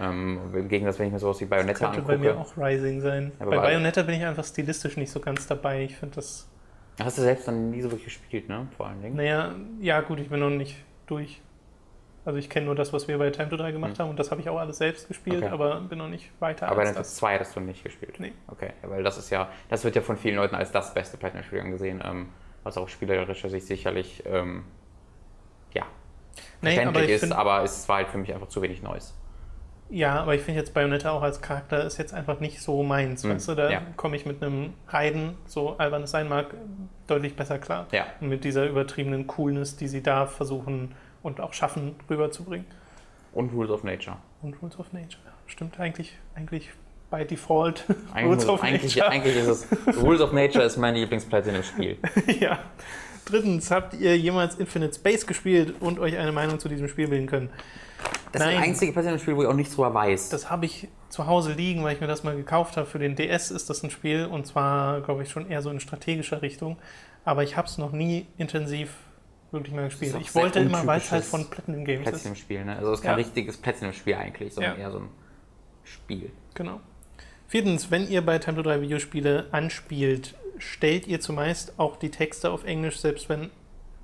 Ähm, 0.00 0.38
Im 0.54 0.68
Gegensatz, 0.68 1.00
wenn 1.00 1.08
ich 1.08 1.12
mir 1.12 1.18
sowas 1.18 1.40
wie 1.40 1.46
Bayonetta 1.46 1.86
Könnte 1.86 2.02
bei 2.02 2.12
angucke. 2.12 2.32
mir 2.34 2.38
auch 2.40 2.56
Rising 2.56 3.00
sein. 3.00 3.32
Bei 3.40 3.46
bei- 3.46 3.56
Bayonetta 3.56 4.02
bin 4.02 4.14
ich 4.14 4.24
einfach 4.24 4.44
stilistisch 4.44 4.96
nicht 4.96 5.10
so 5.10 5.18
ganz 5.18 5.48
dabei. 5.48 5.82
Ich 5.82 5.96
finde 5.96 6.14
das. 6.14 6.46
Hast 7.02 7.18
du 7.18 7.22
selbst 7.22 7.48
dann 7.48 7.70
nie 7.72 7.80
so 7.82 7.90
wirklich 7.90 8.04
gespielt, 8.04 8.48
ne? 8.48 8.68
Vor 8.76 8.86
allen 8.86 9.02
Dingen. 9.02 9.16
Naja, 9.16 9.56
ja, 9.80 10.00
gut, 10.02 10.20
ich 10.20 10.28
bin 10.30 10.38
noch 10.38 10.50
nicht 10.50 10.76
durch. 11.06 11.40
Also 12.28 12.38
ich 12.38 12.50
kenne 12.50 12.66
nur 12.66 12.74
das, 12.74 12.92
was 12.92 13.08
wir 13.08 13.16
bei 13.16 13.30
Time 13.30 13.48
to 13.48 13.56
3 13.56 13.72
gemacht 13.72 13.98
haben 13.98 14.10
und 14.10 14.18
das 14.18 14.30
habe 14.30 14.42
ich 14.42 14.50
auch 14.50 14.58
alles 14.58 14.76
selbst 14.76 15.08
gespielt. 15.08 15.44
Okay. 15.44 15.48
aber 15.50 15.80
bin 15.80 15.96
noch 15.96 16.10
nicht 16.10 16.30
weiter 16.40 16.68
Aber 16.68 16.84
das. 16.84 17.16
2 17.16 17.38
hast 17.38 17.56
du 17.56 17.60
nicht 17.60 17.82
gespielt. 17.82 18.20
Nee. 18.20 18.32
Okay, 18.48 18.72
weil 18.82 19.02
das 19.02 19.16
ist 19.16 19.30
ja, 19.30 19.48
das 19.70 19.82
wird 19.82 19.96
ja 19.96 20.02
von 20.02 20.18
vielen 20.18 20.36
Leuten 20.36 20.54
als 20.54 20.70
das 20.70 20.92
beste 20.92 21.16
Platinum-Spiel 21.16 21.60
angesehen, 21.60 22.02
ähm, 22.04 22.28
was 22.64 22.76
auch 22.76 22.86
spielerischer 22.90 23.48
Sicht 23.48 23.66
sicherlich, 23.66 24.24
ähm, 24.26 24.64
ja, 25.72 25.86
Nee, 26.60 26.72
aber 26.72 26.74
verständlich 26.74 27.04
ich 27.04 27.10
ist, 27.12 27.20
find, 27.20 27.32
aber 27.32 27.62
es 27.62 27.88
war 27.88 27.96
halt 27.96 28.08
für 28.08 28.18
mich 28.18 28.34
einfach 28.34 28.48
zu 28.48 28.60
wenig 28.60 28.82
Neues. 28.82 29.16
ja, 29.88 30.20
aber 30.20 30.34
ich 30.34 30.42
finde 30.42 30.60
jetzt 30.60 30.74
Bayonetta 30.74 31.10
auch 31.12 31.22
als 31.22 31.40
Charakter 31.40 31.82
ist 31.82 31.96
jetzt 31.96 32.12
einfach 32.12 32.40
nicht 32.40 32.60
so 32.60 32.82
meins. 32.82 33.22
Hm, 33.24 33.30
Weißt 33.30 33.48
du, 33.48 33.54
da 33.54 33.70
ja. 33.70 33.80
komme 33.96 34.16
ich 34.16 34.26
mit 34.26 34.42
einem 34.42 34.74
Raiden, 34.88 35.38
so 35.46 35.78
albern 35.78 36.02
es 36.02 36.10
sein 36.10 36.28
mag, 36.28 36.52
deutlich 37.06 37.36
besser 37.36 37.58
klar. 37.58 37.86
Ja, 37.90 38.04
Und 38.20 38.28
mit 38.28 38.44
dieser 38.44 38.66
übertriebenen 38.66 39.26
Coolness, 39.26 39.78
die 39.78 39.88
sie 39.88 40.02
da 40.02 40.26
versuchen 40.26 40.94
und 41.28 41.40
auch 41.40 41.52
schaffen, 41.52 41.94
rüberzubringen. 42.10 42.66
und 43.32 43.52
Rules 43.52 43.70
of 43.70 43.84
Nature. 43.84 44.16
Und 44.42 44.60
Rules 44.60 44.78
of 44.78 44.92
Nature. 44.92 45.22
Stimmt 45.46 45.78
eigentlich, 45.78 46.18
eigentlich 46.34 46.70
bei 47.10 47.24
Default. 47.24 47.84
Eigentlich, 48.12 48.24
Rules 48.26 48.48
of 48.48 48.62
eigentlich, 48.62 48.96
Nature. 48.96 49.10
eigentlich 49.10 49.36
ist 49.36 49.46
es, 49.86 50.02
Rules 50.02 50.20
of 50.20 50.32
Nature 50.32 50.64
ist 50.64 50.76
mein 50.76 50.94
Lieblings-Platinum-Spiel. 50.94 51.96
ja. 52.40 52.58
Drittens, 53.24 53.70
habt 53.70 53.94
ihr 53.94 54.16
jemals 54.18 54.56
Infinite 54.56 54.94
Space 54.94 55.26
gespielt 55.26 55.74
und 55.80 55.98
euch 55.98 56.18
eine 56.18 56.32
Meinung 56.32 56.58
zu 56.58 56.68
diesem 56.68 56.86
Spiel 56.88 57.08
bilden 57.08 57.26
können? 57.26 57.48
Das 58.32 58.42
ist 58.42 58.46
Nein. 58.46 58.56
das 58.56 58.64
einzige 58.68 58.92
Platinum-Spiel, 58.92 59.36
wo 59.36 59.42
ich 59.42 59.48
auch 59.48 59.54
nichts 59.54 59.74
drüber 59.74 59.94
weiß. 59.94 60.28
Das 60.28 60.50
habe 60.50 60.66
ich 60.66 60.88
zu 61.08 61.26
Hause 61.26 61.52
liegen, 61.54 61.82
weil 61.82 61.94
ich 61.94 62.00
mir 62.02 62.06
das 62.06 62.24
mal 62.24 62.36
gekauft 62.36 62.76
habe. 62.76 62.86
Für 62.86 62.98
den 62.98 63.16
DS 63.16 63.50
ist 63.50 63.70
das 63.70 63.82
ein 63.82 63.90
Spiel 63.90 64.26
und 64.26 64.46
zwar, 64.46 65.00
glaube 65.00 65.22
ich, 65.22 65.30
schon 65.30 65.48
eher 65.48 65.62
so 65.62 65.70
in 65.70 65.80
strategischer 65.80 66.42
Richtung. 66.42 66.76
Aber 67.24 67.42
ich 67.42 67.56
habe 67.56 67.66
es 67.66 67.78
noch 67.78 67.92
nie 67.92 68.26
intensiv 68.36 68.90
wirklich 69.50 69.74
mal 69.74 69.84
gespielt. 69.84 70.16
Ich 70.20 70.34
wollte 70.34 70.60
immer, 70.60 70.86
weil 70.86 70.98
es 70.98 71.10
halt 71.10 71.24
von 71.24 71.48
Platinum 71.48 71.84
Games 71.84 72.06
ist. 72.06 72.10
Platinum-Spiel, 72.12 72.64
ne? 72.64 72.76
Also 72.76 72.92
es 72.92 72.98
ist 72.98 73.02
kein 73.02 73.12
Ja. 73.12 73.16
richtiges 73.16 73.56
Platinum-Spiel 73.56 74.14
eigentlich, 74.14 74.54
sondern 74.54 74.74
Ja. 74.74 74.80
eher 74.84 74.90
so 74.90 74.98
ein 74.98 75.08
Spiel. 75.84 76.30
Genau. 76.54 76.80
Viertens, 77.46 77.90
wenn 77.90 78.06
ihr 78.08 78.20
bei 78.24 78.38
Time 78.38 78.56
to 78.56 78.62
3 78.62 78.82
Videospiele 78.82 79.46
anspielt, 79.52 80.34
stellt 80.58 81.06
ihr 81.06 81.20
zumeist 81.20 81.78
auch 81.78 81.96
die 81.96 82.10
Texte 82.10 82.50
auf 82.50 82.64
Englisch, 82.64 82.98
selbst 82.98 83.28
wenn 83.28 83.50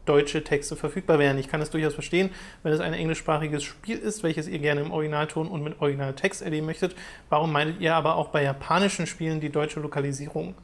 deutsche 0.07 0.45
Texte 0.45 0.77
verfügbar 0.77 1.19
wären. 1.19 1.39
Ich 1.39 1.49
kann 1.49 1.61
es 1.63 1.71
durchaus 1.71 1.95
verstehen, 1.95 2.31
wenn 2.63 2.73
es 2.73 2.81
ein 2.81 2.93
englischsprachiges 2.93 3.63
Spiel 3.65 3.99
ist, 3.99 4.23
welches 4.23 4.49
ihr 4.49 4.59
gerne 4.59 4.83
im 4.83 4.93
Originalton 4.93 5.49
und 5.49 5.63
mit 5.63 5.81
Originaltext 5.81 6.43
erleben 6.43 6.67
möchtet. 6.67 6.95
Warum 7.31 7.53
meidet 7.53 7.81
ihr 7.81 7.95
aber 7.95 8.17
auch 8.17 8.29
bei 8.29 8.43
japanischen 8.43 9.07
Spielen 9.07 9.41
die 9.41 9.51
deutsche 9.51 9.81
Lokalisierung? 9.81 10.55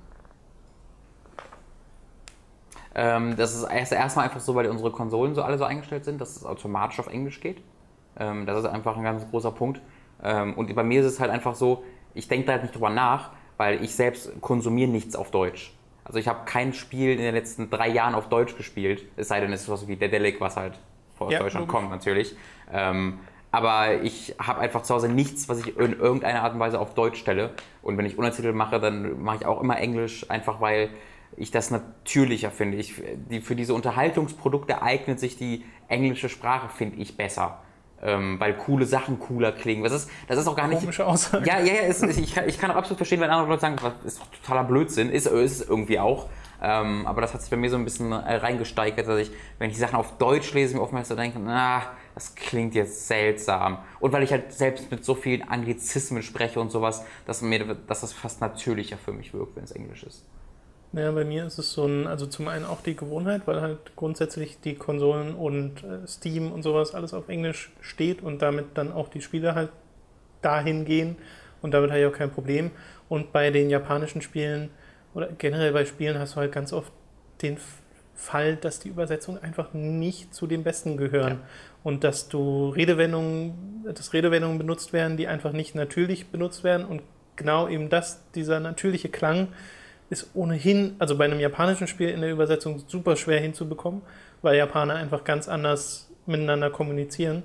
Ähm, 2.95 3.37
das 3.37 3.55
ist 3.55 3.65
erst 3.65 3.93
erstmal 3.93 4.25
einfach 4.27 4.41
so, 4.41 4.55
weil 4.55 4.69
unsere 4.69 4.91
Konsolen 4.91 5.35
so 5.35 5.43
alle 5.43 5.59
so 5.59 5.65
eingestellt 5.65 6.05
sind, 6.05 6.21
dass 6.21 6.37
es 6.37 6.45
automatisch 6.45 6.99
auf 7.01 7.07
Englisch 7.07 7.41
geht. 7.41 7.63
Ähm, 8.17 8.47
das 8.47 8.59
ist 8.59 8.67
einfach 8.67 8.97
ein 8.97 9.05
ganz 9.05 9.29
großer 9.31 9.53
Punkt. 9.53 9.81
Ähm, 10.23 10.55
und 10.55 10.75
bei 10.75 10.83
mir 10.83 11.01
ist 11.01 11.07
es 11.07 11.21
halt 11.21 11.31
einfach 11.31 11.55
so, 11.55 11.85
ich 12.15 12.29
denke 12.29 12.47
da 12.47 12.53
halt 12.53 12.63
nicht 12.63 12.75
drüber 12.75 12.91
nach, 12.91 13.31
weil 13.57 13.83
ich 13.85 13.95
selbst 13.95 14.41
konsumiere 14.41 14.91
nichts 14.91 15.15
auf 15.17 15.31
Deutsch. 15.31 15.73
Also 16.05 16.19
ich 16.19 16.27
habe 16.29 16.45
kein 16.45 16.73
Spiel 16.73 17.13
in 17.13 17.19
den 17.19 17.35
letzten 17.35 17.71
drei 17.71 17.89
Jahren 17.89 18.15
auf 18.15 18.29
Deutsch 18.29 18.57
gespielt, 18.57 19.05
es 19.17 19.29
sei 19.29 19.41
denn, 19.41 19.53
es 19.53 19.61
ist 19.61 19.67
sowas 19.67 19.87
wie 19.87 19.97
Dedelic, 19.97 20.41
was 20.41 20.57
halt 20.57 20.81
aus 21.19 21.35
Ja, 21.35 21.39
Deutschland 21.39 21.69
logisch. 21.69 21.69
kommt 21.69 21.91
natürlich. 21.91 22.37
Ähm, 22.73 23.21
aber 23.53 24.03
ich 24.03 24.35
habe 24.39 24.61
einfach 24.61 24.83
zu 24.83 24.95
Hause 24.95 25.09
nichts, 25.09 25.49
was 25.49 25.59
ich 25.61 25.77
in 25.77 25.99
irgendeiner 25.99 26.43
Art 26.43 26.55
und 26.55 26.61
Weise 26.61 26.81
auf 26.81 26.95
Deutsch 26.95 27.19
stelle. 27.21 27.55
Und 27.83 27.99
wenn 27.99 28.07
ich 28.07 28.17
Untertitel 28.19 28.53
mache, 28.53 28.81
dann 28.81 29.21
mache 29.23 29.37
ich 29.39 29.47
auch 29.47 29.61
immer 29.61 29.79
Englisch, 29.79 30.29
einfach 30.31 30.61
weil 30.61 30.91
ich 31.41 31.51
das 31.51 31.71
natürlicher 31.71 32.51
finde. 32.51 32.77
Ich, 32.77 32.95
die, 33.31 33.41
für 33.41 33.57
diese 33.57 33.75
Unterhaltungsprodukte 33.75 34.83
eignet 34.83 35.19
sich 35.19 35.37
die 35.37 35.65
englische 35.89 36.29
Sprache, 36.29 36.69
finde 36.69 36.97
ich, 36.99 37.17
besser. 37.17 37.61
Ähm, 38.03 38.41
weil 38.41 38.55
coole 38.55 38.87
Sachen 38.87 39.19
cooler 39.19 39.53
klingen. 39.53 39.83
Das 39.83 39.93
ist, 39.93 40.11
das 40.27 40.39
ist 40.39 40.47
auch 40.47 40.57
gar 40.57 40.69
nicht. 40.69 40.81
Komische 40.81 41.07
Aussage. 41.07 41.47
Ja, 41.47 41.59
ja, 41.59 41.75
ja, 41.75 41.81
es, 41.83 42.03
ich, 42.03 42.35
kann, 42.35 42.49
ich 42.49 42.59
kann 42.59 42.71
auch 42.71 42.77
absolut 42.77 42.99
verstehen, 42.99 43.21
wenn 43.21 43.31
andere 43.31 43.49
Leute 43.49 43.61
sagen, 43.61 43.77
was 43.83 43.93
ist 44.05 44.23
totaler 44.43 44.65
Blödsinn. 44.65 45.11
Ist, 45.11 45.27
ist 45.27 45.61
es 45.61 45.69
irgendwie 45.69 45.99
auch. 45.99 46.29
Ähm, 46.63 47.07
aber 47.07 47.23
das 47.23 47.33
hat 47.33 47.41
sich 47.41 47.51
bei 47.51 47.57
mir 47.57 47.71
so 47.71 47.77
ein 47.77 47.85
bisschen 47.85 48.13
äh, 48.13 48.35
reingesteigert, 48.37 49.07
dass 49.07 49.19
ich, 49.19 49.31
wenn 49.59 49.69
ich 49.69 49.77
die 49.77 49.81
Sachen 49.81 49.97
auf 49.97 50.19
Deutsch 50.19 50.53
lese, 50.53 50.77
mir 50.77 50.83
oftmals 50.83 51.09
so 51.09 51.15
denke, 51.15 51.39
na, 51.39 51.83
das 52.15 52.35
klingt 52.35 52.75
jetzt 52.75 53.07
seltsam. 53.09 53.79
Und 53.99 54.13
weil 54.13 54.23
ich 54.23 54.31
halt 54.31 54.53
selbst 54.53 54.91
mit 54.91 55.05
so 55.05 55.15
vielen 55.15 55.43
Anglizismen 55.49 56.23
spreche 56.23 56.61
und 56.61 56.71
sowas, 56.71 57.05
dass, 57.27 57.41
mir, 57.41 57.75
dass 57.75 58.03
das 58.03 58.13
fast 58.13 58.43
natürlicher 58.43 58.99
für 58.99 59.13
mich 59.13 59.33
wirkt, 59.33 59.57
wenn 59.57 59.65
es 59.65 59.73
Englisch 59.73 60.05
ist. 60.05 60.25
Ja, 60.93 61.13
bei 61.13 61.25
mir 61.25 61.47
ist 61.47 61.59
es 61.59 61.73
so 61.73 61.87
ein, 61.87 62.09
also 62.09 62.27
zum 62.27 62.49
einen 62.49 62.65
auch 62.65 62.83
die 62.83 62.97
Gewohnheit, 62.97 63.43
weil 63.47 63.61
halt 63.61 63.95
grundsätzlich 63.95 64.59
die 64.61 64.75
Konsolen 64.75 65.35
und 65.35 65.85
äh, 65.85 66.07
Steam 66.09 66.51
und 66.51 66.63
sowas 66.65 66.95
alles 66.95 67.15
auf 67.15 67.29
Englisch 67.29 67.71
steht 67.81 68.23
und 68.23 68.43
damit 68.43 68.67
dann 68.75 68.93
auch 68.93 69.09
die 69.09 69.21
Spiele 69.21 69.55
halt 69.55 69.71
dahin 70.43 70.85
gehen 70.85 71.17
und 71.63 71.73
damit 71.75 71.91
habe 71.91 72.01
ich 72.01 72.07
auch 72.07 72.17
kein 72.17 72.31
Problem. 72.31 72.73
Und 73.09 73.33
bei 73.33 73.51
den 73.51 73.71
japanischen 73.71 74.21
Spielen 74.21 74.71
oder 75.15 75.29
generell 75.39 75.73
bei 75.73 75.85
Spielen 75.85 76.19
hast 76.19 76.35
du 76.35 76.41
halt 76.41 76.51
ganz 76.53 76.73
oft 76.73 76.93
den 77.43 77.59
Fall, 78.15 78.57
dass 78.57 78.81
die 78.81 78.89
Übersetzungen 78.89 79.43
einfach 79.43 79.73
nicht 79.73 80.35
zu 80.35 80.47
den 80.49 80.65
besten 80.65 80.97
gehören 80.97 81.35
Ja. 81.35 81.41
und 81.85 82.03
dass 82.05 82.29
du 82.29 82.71
Redewendungen, 82.71 83.85
dass 83.95 84.13
Redewendungen 84.13 84.59
benutzt 84.59 84.93
werden, 84.93 85.17
die 85.17 85.29
einfach 85.29 85.53
nicht 85.53 85.75
natürlich 85.77 86.27
benutzt 86.29 86.65
werden 86.65 86.85
und 86.85 87.03
genau 87.37 87.69
eben 87.69 87.89
das, 87.91 88.23
dieser 88.35 88.59
natürliche 88.61 89.09
Klang 89.09 89.49
ist 90.11 90.31
ohnehin, 90.35 90.97
also 90.99 91.17
bei 91.17 91.25
einem 91.25 91.41
japanischen 91.41 91.87
Spiel 91.87 92.11
in 92.11 92.21
der 92.21 92.33
Übersetzung 92.33 92.83
super 92.87 93.17
schwer 93.17 93.41
hinzubekommen, 93.41 94.03
weil 94.43 94.57
Japaner 94.57 94.95
einfach 94.97 95.25
ganz 95.25 95.49
anders 95.49 96.11
miteinander 96.27 96.71
kommunizieren. 96.71 97.43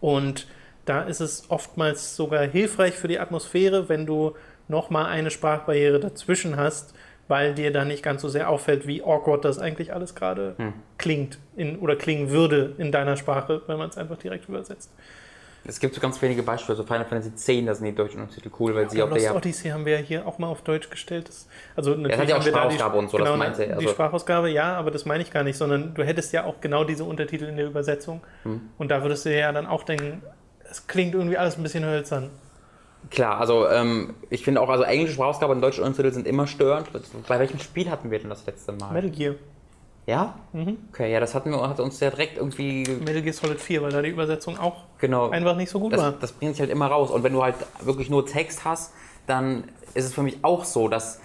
Und 0.00 0.46
da 0.84 1.02
ist 1.02 1.20
es 1.20 1.50
oftmals 1.50 2.16
sogar 2.16 2.44
hilfreich 2.46 2.94
für 2.94 3.08
die 3.08 3.18
Atmosphäre, 3.18 3.88
wenn 3.88 4.06
du 4.06 4.34
nochmal 4.68 5.06
eine 5.06 5.30
Sprachbarriere 5.30 6.00
dazwischen 6.00 6.56
hast, 6.56 6.94
weil 7.28 7.54
dir 7.54 7.72
dann 7.72 7.88
nicht 7.88 8.02
ganz 8.02 8.22
so 8.22 8.28
sehr 8.28 8.48
auffällt, 8.50 8.86
wie 8.86 9.02
awkward 9.02 9.44
das 9.44 9.58
eigentlich 9.58 9.92
alles 9.92 10.14
gerade 10.14 10.54
Hm. 10.58 10.72
klingt 10.98 11.38
in, 11.56 11.78
oder 11.78 11.96
klingen 11.96 12.30
würde 12.30 12.74
in 12.78 12.92
deiner 12.92 13.16
Sprache, 13.16 13.62
wenn 13.68 13.78
man 13.78 13.88
es 13.88 13.96
einfach 13.96 14.18
direkt 14.18 14.48
übersetzt. 14.48 14.92
Es 15.64 15.78
gibt 15.78 15.94
so 15.94 16.00
ganz 16.00 16.20
wenige 16.22 16.42
Beispiele, 16.42 16.74
so 16.76 16.84
Final 16.84 17.04
Fantasy 17.04 17.28
X, 17.28 17.66
da 17.66 17.74
sind 17.74 17.86
die 17.86 17.94
deutschen 17.94 18.20
Untertitel 18.22 18.50
cool, 18.58 18.74
weil 18.74 18.88
sie 18.90 19.02
Aber 19.02 19.12
auf 19.12 19.18
der 19.18 19.32
Lost 19.32 19.34
Jap- 19.34 19.36
Odyssey 19.36 19.70
haben 19.70 19.84
wir 19.84 19.98
ja 20.00 20.04
hier 20.04 20.26
auch 20.26 20.38
mal 20.38 20.46
auf 20.48 20.62
Deutsch 20.62 20.88
gestellt. 20.90 21.28
Das, 21.28 21.46
also 21.76 21.90
natürlich 21.94 22.18
hat 22.18 22.28
ja 22.28 22.36
auch 22.38 22.42
die- 22.42 22.48
Sprachausgabe 22.48 22.98
und 22.98 23.10
so, 23.10 23.18
das 23.18 23.26
genau, 23.26 23.36
meinte 23.36 23.62
er, 23.64 23.68
Die 23.76 23.84
also- 23.84 23.88
Sprachausgabe, 23.90 24.48
ja, 24.50 24.74
aber 24.74 24.90
das 24.90 25.04
meine 25.04 25.22
ich 25.22 25.30
gar 25.30 25.42
nicht, 25.44 25.56
sondern 25.58 25.94
du 25.94 26.02
hättest 26.02 26.32
ja 26.32 26.44
auch 26.44 26.60
genau 26.60 26.84
diese 26.84 27.04
Untertitel 27.04 27.44
in 27.44 27.56
der 27.56 27.66
Übersetzung. 27.66 28.22
Hm. 28.44 28.60
Und 28.78 28.90
da 28.90 29.02
würdest 29.02 29.26
du 29.26 29.36
ja 29.38 29.52
dann 29.52 29.66
auch 29.66 29.82
denken, 29.82 30.22
es 30.70 30.86
klingt 30.86 31.14
irgendwie 31.14 31.36
alles 31.36 31.56
ein 31.58 31.62
bisschen 31.62 31.84
hölzern. 31.84 32.30
Klar, 33.10 33.38
also 33.40 33.66
ähm, 33.68 34.14
ich 34.28 34.44
finde 34.44 34.60
auch, 34.60 34.68
also 34.68 34.84
englische 34.84 35.14
Sprachausgabe 35.14 35.52
und 35.52 35.60
deutsche 35.62 35.82
Untertitel 35.82 36.12
sind 36.12 36.26
immer 36.26 36.46
störend. 36.46 36.88
Bei 37.28 37.38
welchem 37.38 37.58
Spiel 37.58 37.90
hatten 37.90 38.10
wir 38.10 38.18
denn 38.18 38.28
das 38.30 38.44
letzte 38.46 38.72
Mal? 38.72 38.92
Metal 38.92 39.10
Gear. 39.10 39.34
Ja? 40.10 40.34
Mhm. 40.52 40.76
Okay, 40.92 41.12
ja, 41.12 41.20
das 41.20 41.36
hatten 41.36 41.52
wir, 41.52 41.68
hat 41.68 41.78
uns 41.78 42.00
ja 42.00 42.10
direkt 42.10 42.36
irgendwie, 42.36 42.82
Metal 42.82 43.22
Gear 43.22 43.32
Solid 43.32 43.60
4, 43.60 43.80
weil 43.80 43.92
da 43.92 44.02
die 44.02 44.08
Übersetzung 44.08 44.58
auch 44.58 44.86
genau, 44.98 45.30
einfach 45.30 45.54
nicht 45.54 45.70
so 45.70 45.78
gut 45.78 45.92
war. 45.92 46.10
das, 46.10 46.20
das 46.20 46.32
bringt 46.32 46.54
sich 46.54 46.60
halt 46.60 46.70
immer 46.70 46.88
raus. 46.88 47.12
Und 47.12 47.22
wenn 47.22 47.32
du 47.32 47.44
halt 47.44 47.54
wirklich 47.80 48.10
nur 48.10 48.26
Text 48.26 48.64
hast, 48.64 48.92
dann 49.28 49.64
ist 49.94 50.06
es 50.06 50.12
für 50.12 50.24
mich 50.24 50.38
auch 50.42 50.64
so, 50.64 50.88
dass, 50.88 51.20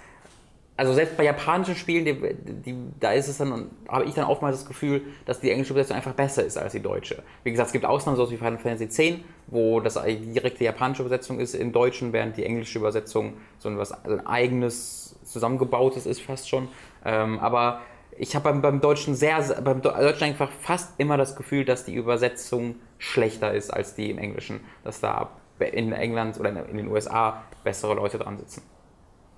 also 0.76 0.92
selbst 0.94 1.16
bei 1.16 1.24
japanischen 1.24 1.74
Spielen, 1.74 2.04
die, 2.04 2.34
die, 2.62 2.76
da 3.00 3.10
ist 3.10 3.26
es 3.26 3.38
dann, 3.38 3.72
habe 3.88 4.04
ich 4.04 4.14
dann 4.14 4.26
oftmals 4.26 4.58
das 4.58 4.68
Gefühl, 4.68 5.02
dass 5.24 5.40
die 5.40 5.50
englische 5.50 5.72
Übersetzung 5.72 5.96
einfach 5.96 6.14
besser 6.14 6.44
ist 6.44 6.56
als 6.56 6.70
die 6.70 6.80
deutsche. 6.80 7.24
Wie 7.42 7.50
gesagt, 7.50 7.66
es 7.66 7.72
gibt 7.72 7.84
Ausnahmen, 7.84 8.16
so 8.16 8.30
wie 8.30 8.36
Final 8.36 8.58
Fantasy 8.58 8.84
X, 8.84 9.24
wo 9.48 9.80
das 9.80 10.00
die 10.00 10.32
direkte 10.32 10.62
japanische 10.62 11.02
Übersetzung 11.02 11.40
ist 11.40 11.56
im 11.56 11.72
Deutschen, 11.72 12.12
während 12.12 12.36
die 12.36 12.44
englische 12.44 12.78
Übersetzung 12.78 13.32
so 13.58 13.68
ein, 13.68 13.78
was, 13.78 13.90
also 13.90 14.16
ein 14.16 14.26
eigenes, 14.28 15.16
zusammengebautes 15.24 16.06
ist 16.06 16.22
fast 16.22 16.48
schon. 16.48 16.68
Ähm, 17.04 17.40
aber 17.40 17.80
ich 18.18 18.34
habe 18.34 18.44
beim, 18.50 18.62
beim 18.62 18.80
Deutschen 18.80 19.14
sehr, 19.14 19.40
beim 19.62 19.82
Deutschen 19.82 20.24
einfach 20.24 20.50
fast 20.60 20.98
immer 20.98 21.16
das 21.16 21.36
Gefühl, 21.36 21.64
dass 21.64 21.84
die 21.84 21.94
Übersetzung 21.94 22.76
schlechter 22.98 23.52
ist 23.52 23.70
als 23.70 23.94
die 23.94 24.10
im 24.10 24.18
Englischen. 24.18 24.60
Dass 24.84 25.00
da 25.00 25.30
in 25.58 25.92
England 25.92 26.38
oder 26.38 26.50
in 26.68 26.76
den 26.76 26.88
USA 26.88 27.42
bessere 27.64 27.94
Leute 27.94 28.18
dran 28.18 28.36
sitzen. 28.38 28.62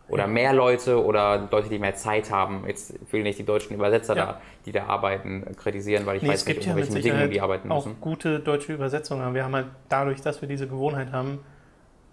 Oder 0.09 0.27
mehr 0.27 0.55
Leute 0.55 1.05
oder 1.05 1.49
Leute, 1.51 1.69
die 1.69 1.79
mehr 1.79 1.95
Zeit 1.95 2.31
haben. 2.31 2.65
Jetzt 2.67 2.95
will 3.13 3.21
ich 3.21 3.25
nicht 3.25 3.39
die 3.39 3.45
deutschen 3.45 3.75
Übersetzer 3.77 4.17
Ja. 4.17 4.25
da, 4.25 4.41
die 4.65 4.73
da 4.73 4.87
arbeiten, 4.87 5.45
kritisieren, 5.57 6.07
weil 6.07 6.17
ich 6.17 6.23
Nee, 6.23 6.31
weiß 6.31 6.47
nicht, 6.47 6.57
unter 6.59 6.71
ja 6.71 6.77
welchen 6.77 6.95
Bedingungen 6.95 7.31
die 7.31 7.41
arbeiten 7.43 7.71
auch 7.71 7.85
müssen. 7.85 8.01
gute 8.01 8.41
deutsche 8.41 8.73
Übersetzungen. 8.73 9.23
Aber 9.23 9.35
wir 9.35 9.45
haben 9.45 9.55
halt 9.55 9.67
dadurch, 9.91 10.23
dass 10.23 10.41
wir 10.41 10.49
diese 10.49 10.67
Gewohnheit 10.67 11.13
haben, 11.13 11.41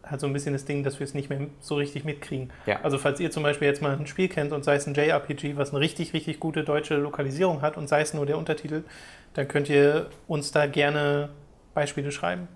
halt 0.09 0.21
so 0.21 0.27
ein 0.27 0.33
bisschen 0.33 0.53
das 0.53 0.65
Ding, 0.65 0.83
dass 0.83 0.99
wir 0.99 1.05
es 1.05 1.13
nicht 1.13 1.29
mehr 1.29 1.47
so 1.59 1.75
richtig 1.75 2.03
mitkriegen. 2.05 2.51
Ja. 2.65 2.79
Also 2.83 2.97
falls 2.97 3.19
ihr 3.19 3.31
zum 3.31 3.43
Beispiel 3.43 3.67
jetzt 3.67 3.81
mal 3.81 3.95
ein 3.95 4.07
Spiel 4.07 4.27
kennt 4.27 4.51
und 4.51 4.63
sei 4.63 4.75
es 4.75 4.87
ein 4.87 4.93
JRPG, 4.93 5.57
was 5.57 5.71
eine 5.71 5.79
richtig, 5.79 6.13
richtig 6.13 6.39
gute 6.39 6.63
deutsche 6.63 6.95
Lokalisierung 6.95 7.61
hat 7.61 7.77
und 7.77 7.87
sei 7.87 8.01
es 8.01 8.13
nur 8.13 8.25
der 8.25 8.37
Untertitel, 8.37 8.83
dann 9.33 9.47
könnt 9.47 9.69
ihr 9.69 10.09
uns 10.27 10.51
da 10.51 10.65
gerne 10.67 11.29
Beispiele 11.73 12.11
schreiben. 12.11 12.47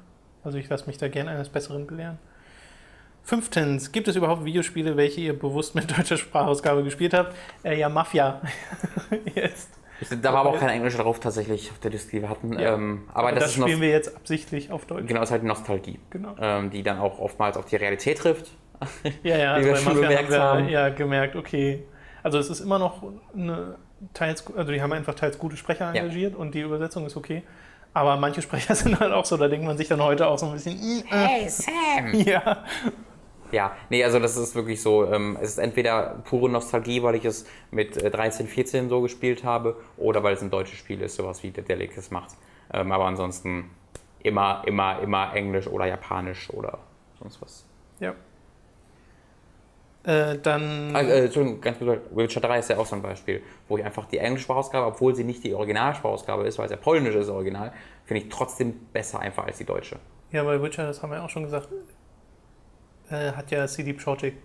Also 0.43 0.57
ich 0.57 0.69
lasse 0.69 0.87
mich 0.87 0.97
da 0.97 1.07
gerne 1.07 1.31
eines 1.31 1.49
Besseren 1.49 1.87
belehren. 1.87 2.17
Fünftens, 3.23 3.91
gibt 3.91 4.07
es 4.07 4.15
überhaupt 4.15 4.45
Videospiele, 4.45 4.97
welche 4.97 5.21
ihr 5.21 5.37
bewusst 5.37 5.75
mit 5.75 5.91
deutscher 5.97 6.17
Sprachausgabe 6.17 6.83
gespielt 6.83 7.13
habt? 7.13 7.35
Äh, 7.63 7.79
ja, 7.79 7.89
Mafia. 7.89 8.41
jetzt. 9.35 9.78
Da 10.21 10.33
war 10.33 10.41
aber 10.41 10.49
auch 10.51 10.59
kein 10.59 10.69
Englisch 10.69 10.95
drauf 10.95 11.19
tatsächlich 11.19 11.71
auf 11.71 11.79
der 11.79 11.91
Liste, 11.91 12.11
die 12.11 12.21
wir 12.21 12.29
hatten. 12.29 12.53
Ja. 12.59 12.73
Ähm, 12.75 13.03
aber, 13.09 13.27
Aber 13.29 13.31
das, 13.39 13.43
das 13.43 13.53
spielen 13.53 13.81
wir 13.81 13.89
jetzt 13.89 14.15
absichtlich 14.15 14.71
auf 14.71 14.85
Deutsch. 14.85 15.07
genau, 15.07 15.21
ist 15.21 15.31
halt 15.31 15.43
Nostalgie, 15.43 15.99
Genau. 16.09 16.35
ähm, 16.39 16.69
die 16.69 16.83
dann 16.83 16.99
auch 16.99 17.19
oftmals 17.19 17.57
auf 17.57 17.65
die 17.65 17.75
Realität 17.75 18.17
trifft. 18.19 18.51
Ja, 19.23 19.37
ja, 19.37 19.57
Wie 19.59 19.65
wir 19.65 19.75
schon 19.75 19.93
Mafia 19.93 20.07
bemerkt 20.07 20.31
haben 20.31 20.31
wir 20.31 20.41
haben. 20.41 20.69
ja 20.69 20.89
gemerkt, 20.89 21.35
okay. 21.35 21.83
Also 22.23 22.37
es 22.39 22.49
ist 22.49 22.59
immer 22.61 22.79
noch 22.79 23.03
eine 23.35 23.75
teils, 24.13 24.43
also 24.55 24.71
die 24.71 24.81
haben 24.81 24.93
einfach 24.93 25.15
teils 25.15 25.37
gute 25.37 25.57
Sprecher 25.57 25.93
Ja. 25.93 26.01
engagiert 26.01 26.35
und 26.35 26.55
die 26.55 26.61
Übersetzung 26.61 27.05
ist 27.05 27.17
okay. 27.17 27.43
Aber 27.93 28.15
manche 28.17 28.41
Sprecher 28.41 28.75
sind 28.75 28.99
halt 28.99 29.11
auch 29.11 29.25
so, 29.25 29.35
da 29.35 29.47
denkt 29.49 29.65
man 29.65 29.77
sich 29.77 29.87
dann 29.89 30.01
heute 30.01 30.27
auch 30.27 30.37
so 30.37 30.45
ein 30.45 30.53
bisschen, 30.53 30.75
"Mm, 30.79 31.03
äh, 31.11 31.15
Hey 31.27 31.49
Sam! 31.49 32.13
ja. 32.13 32.63
Ja, 33.51 33.75
nee, 33.89 34.03
also 34.03 34.19
das 34.19 34.37
ist 34.37 34.55
wirklich 34.55 34.81
so, 34.81 35.05
ähm, 35.11 35.37
es 35.41 35.49
ist 35.51 35.57
entweder 35.57 36.21
pure 36.25 36.49
Nostalgie, 36.49 37.01
weil 37.03 37.15
ich 37.15 37.25
es 37.25 37.45
mit 37.71 37.97
äh, 37.97 38.11
13, 38.11 38.47
14 38.47 38.89
so 38.89 39.01
gespielt 39.01 39.43
habe, 39.43 39.75
oder 39.97 40.21
weil 40.23 40.35
es 40.35 40.41
ein 40.41 40.49
deutsches 40.51 40.77
Spiel 40.77 41.01
ist, 41.01 41.15
sowas 41.15 41.41
wie 41.43 41.51
der 41.51 41.63
Delic 41.63 41.97
es 41.97 42.11
macht. 42.11 42.35
Ähm, 42.71 42.91
aber 42.91 43.05
ansonsten 43.05 43.71
immer, 44.21 44.61
immer, 44.65 44.99
immer 45.01 45.33
Englisch 45.35 45.67
oder 45.67 45.85
Japanisch 45.85 46.49
oder 46.51 46.79
sonst 47.19 47.41
was. 47.41 47.65
ja. 47.99 48.13
Äh, 50.03 50.37
dann, 50.39 50.95
Ah, 50.95 51.01
äh, 51.01 51.25
Entschuldigung, 51.25 51.59
ganz 51.59 51.77
kurz, 51.77 51.99
Witcher 52.11 52.39
3 52.39 52.59
ist 52.59 52.69
ja 52.69 52.77
auch 52.77 52.85
so 52.85 52.95
ein 52.95 53.01
Beispiel, 53.01 53.41
wo 53.67 53.77
ich 53.77 53.83
einfach 53.83 54.05
die 54.05 54.17
englische 54.17 54.45
Sprachausgabe, 54.45 54.85
obwohl 54.87 55.13
sie 55.13 55.25
nicht 55.25 55.43
die 55.43 55.53
Originalsprachausgabe 55.53 56.43
ist, 56.47 56.57
weil 56.57 56.65
es 56.65 56.71
ja 56.71 56.77
polnisch 56.77 57.15
ist, 57.15 57.27
original, 57.27 57.73
finde 58.05 58.23
ich 58.23 58.29
trotzdem 58.29 58.73
besser 58.93 59.19
einfach 59.19 59.45
als 59.45 59.57
die 59.57 59.65
deutsche. 59.65 59.97
ja, 60.31 60.41
bei 60.45 60.61
Witcher, 60.63 60.87
das 60.87 61.03
haben 61.03 61.11
wir 61.11 61.21
auch 61.21 61.29
schon 61.29 61.43
gesagt, 61.43 61.67
äh, 63.11 63.31
hat 63.31 63.51
ja 63.51 63.67
CD 63.67 63.93
Projekt 63.93 64.37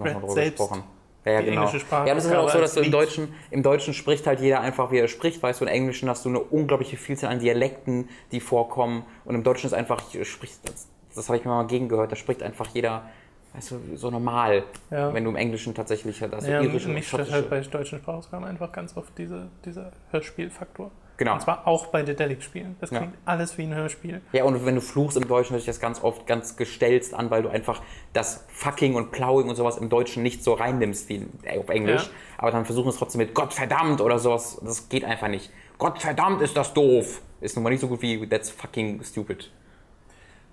Red 0.00 0.30
selbst 0.30 0.58
gesprochen. 0.58 0.84
Ja, 1.24 1.32
ja, 1.32 1.40
die 1.40 1.46
genau. 1.46 1.62
englische 1.62 1.80
Sprache 1.80 2.08
Ja, 2.08 2.14
das 2.14 2.24
ist 2.24 2.30
halt 2.30 2.40
auch 2.40 2.50
so, 2.50 2.58
dass 2.58 2.74
du 2.74 2.80
im 2.80 2.90
Deutschen, 2.90 3.32
im 3.50 3.62
Deutschen 3.62 3.94
spricht 3.94 4.26
halt 4.26 4.40
jeder 4.40 4.60
einfach, 4.60 4.90
wie 4.90 4.98
er 4.98 5.06
spricht, 5.06 5.40
weißt 5.42 5.60
du, 5.60 5.64
im 5.66 5.70
Englischen 5.70 6.08
hast 6.08 6.24
du 6.24 6.30
eine 6.30 6.40
unglaubliche 6.40 6.96
Vielzahl 6.96 7.30
an 7.30 7.38
Dialekten, 7.38 8.08
die 8.32 8.40
vorkommen 8.40 9.04
und 9.24 9.34
im 9.36 9.44
Deutschen 9.44 9.66
ist 9.66 9.72
einfach, 9.72 10.02
spricht, 10.24 10.68
das, 10.68 10.88
das 11.14 11.28
habe 11.28 11.38
ich 11.38 11.44
mir 11.44 11.52
mal 11.52 11.66
gegengehört, 11.66 12.10
da 12.10 12.16
spricht 12.16 12.42
einfach 12.42 12.66
jeder, 12.74 13.08
weißt 13.54 13.70
du, 13.70 13.96
so 13.96 14.10
normal, 14.10 14.64
Ja. 14.90 15.14
wenn 15.14 15.22
du 15.22 15.30
im 15.30 15.36
Englischen 15.36 15.74
tatsächlich 15.74 16.20
halt, 16.22 16.34
also 16.34 16.50
Ja, 16.50 16.60
irisch 16.60 16.86
und 16.86 16.94
mich 16.94 17.06
stört 17.06 17.30
halt 17.30 17.48
bei 17.48 17.60
deutschen 17.60 17.98
Sprachausgaben 18.00 18.44
einfach 18.44 18.72
ganz 18.72 18.96
oft 18.96 19.16
diese, 19.16 19.48
dieser 19.64 19.92
Hörspielfaktor. 20.10 20.90
Genau. 21.22 21.34
Und 21.34 21.42
zwar 21.42 21.68
auch 21.68 21.86
bei 21.86 22.02
Dedelic-Spielen. 22.02 22.74
Das 22.80 22.90
Ja. 22.90 22.98
klingt 22.98 23.14
alles 23.24 23.56
wie 23.56 23.62
ein 23.62 23.74
Hörspiel. 23.74 24.20
Ja, 24.32 24.42
und 24.42 24.66
wenn 24.66 24.74
du 24.74 24.80
fluchst 24.80 25.16
im 25.16 25.28
Deutschen, 25.28 25.52
hört 25.52 25.60
sich 25.62 25.66
das 25.68 25.78
ganz 25.78 26.02
oft 26.02 26.26
ganz 26.26 26.56
gestelzt 26.56 27.14
an, 27.14 27.30
weil 27.30 27.44
du 27.44 27.48
einfach 27.48 27.80
das 28.12 28.44
Fucking 28.48 28.96
und 28.96 29.12
Plowing 29.12 29.48
und 29.48 29.54
sowas 29.54 29.76
im 29.76 29.88
Deutschen 29.88 30.24
nicht 30.24 30.42
so 30.42 30.54
reinnimmst 30.54 31.08
wie 31.08 31.24
auf 31.56 31.68
Englisch. 31.68 32.02
Ja. 32.06 32.10
Aber 32.38 32.50
dann 32.50 32.64
versuchen 32.64 32.88
es 32.88 32.96
trotzdem 32.96 33.20
mit 33.20 33.34
Gottverdammt 33.34 34.00
oder 34.00 34.18
sowas. 34.18 34.60
Das 34.64 34.88
geht 34.88 35.04
einfach 35.04 35.28
nicht. 35.28 35.50
Gottverdammt 35.78 36.42
ist 36.42 36.56
das 36.56 36.74
doof. 36.74 37.22
Ist 37.40 37.54
nun 37.56 37.62
mal 37.62 37.70
nicht 37.70 37.80
so 37.80 37.86
gut 37.88 38.02
wie 38.02 38.26
That's 38.28 38.50
fucking 38.50 39.02
stupid. 39.04 39.48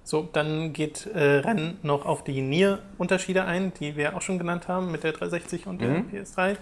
So, 0.04 0.28
dann 0.34 0.74
geht 0.74 1.06
äh, 1.08 1.20
Ren 1.40 1.78
noch 1.84 2.06
auf 2.06 2.24
die 2.24 2.42
Nier-Unterschiede 2.42 3.46
ein, 3.46 3.74
die 3.80 3.96
wir 3.96 4.16
auch 4.16 4.22
schon 4.22 4.38
genannt 4.40 4.68
haben 4.68 4.92
mit 4.92 5.04
der 5.04 5.12
360 5.14 5.68
und 5.68 5.82
der 5.82 5.90
Mhm. 5.90 6.10
PS3. 6.12 6.58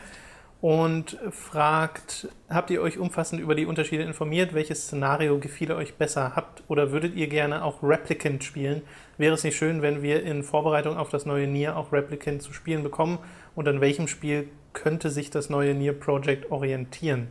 Und 0.60 1.20
fragt, 1.30 2.30
habt 2.50 2.72
ihr 2.72 2.82
euch 2.82 2.98
umfassend 2.98 3.40
über 3.40 3.54
die 3.54 3.68
Unterschiede 3.68 4.04
informiert? 4.04 4.56
Welches 4.56 4.86
Szenario 4.86 5.38
gefiel 5.38 5.72
euch 5.72 5.96
besser? 5.96 6.36
Habt 6.36 6.64
oder 6.68 6.92
würdet 6.92 7.16
ihr 7.16 7.28
gerne 7.28 7.64
auch 7.64 7.84
Replicant 7.84 8.44
spielen? 8.44 8.82
Wäre 9.20 9.36
es 9.36 9.44
nicht 9.44 9.56
schön, 9.56 9.84
wenn 9.84 10.02
wir 10.02 10.24
in 10.24 10.42
Vorbereitung 10.42 10.98
auf 10.98 11.10
das 11.10 11.28
neue 11.28 11.46
Nier 11.46 11.78
auch 11.78 11.92
Replicant 11.94 12.42
zu 12.42 12.54
spielen 12.54 12.82
bekommen? 12.82 13.20
Und 13.56 13.68
an 13.68 13.82
welchem 13.82 14.08
Spiel 14.08 14.50
könnte 14.74 15.12
sich 15.12 15.30
das 15.30 15.52
neue 15.52 15.76
Nier 15.76 15.94
Project 15.94 16.52
orientieren? 16.52 17.28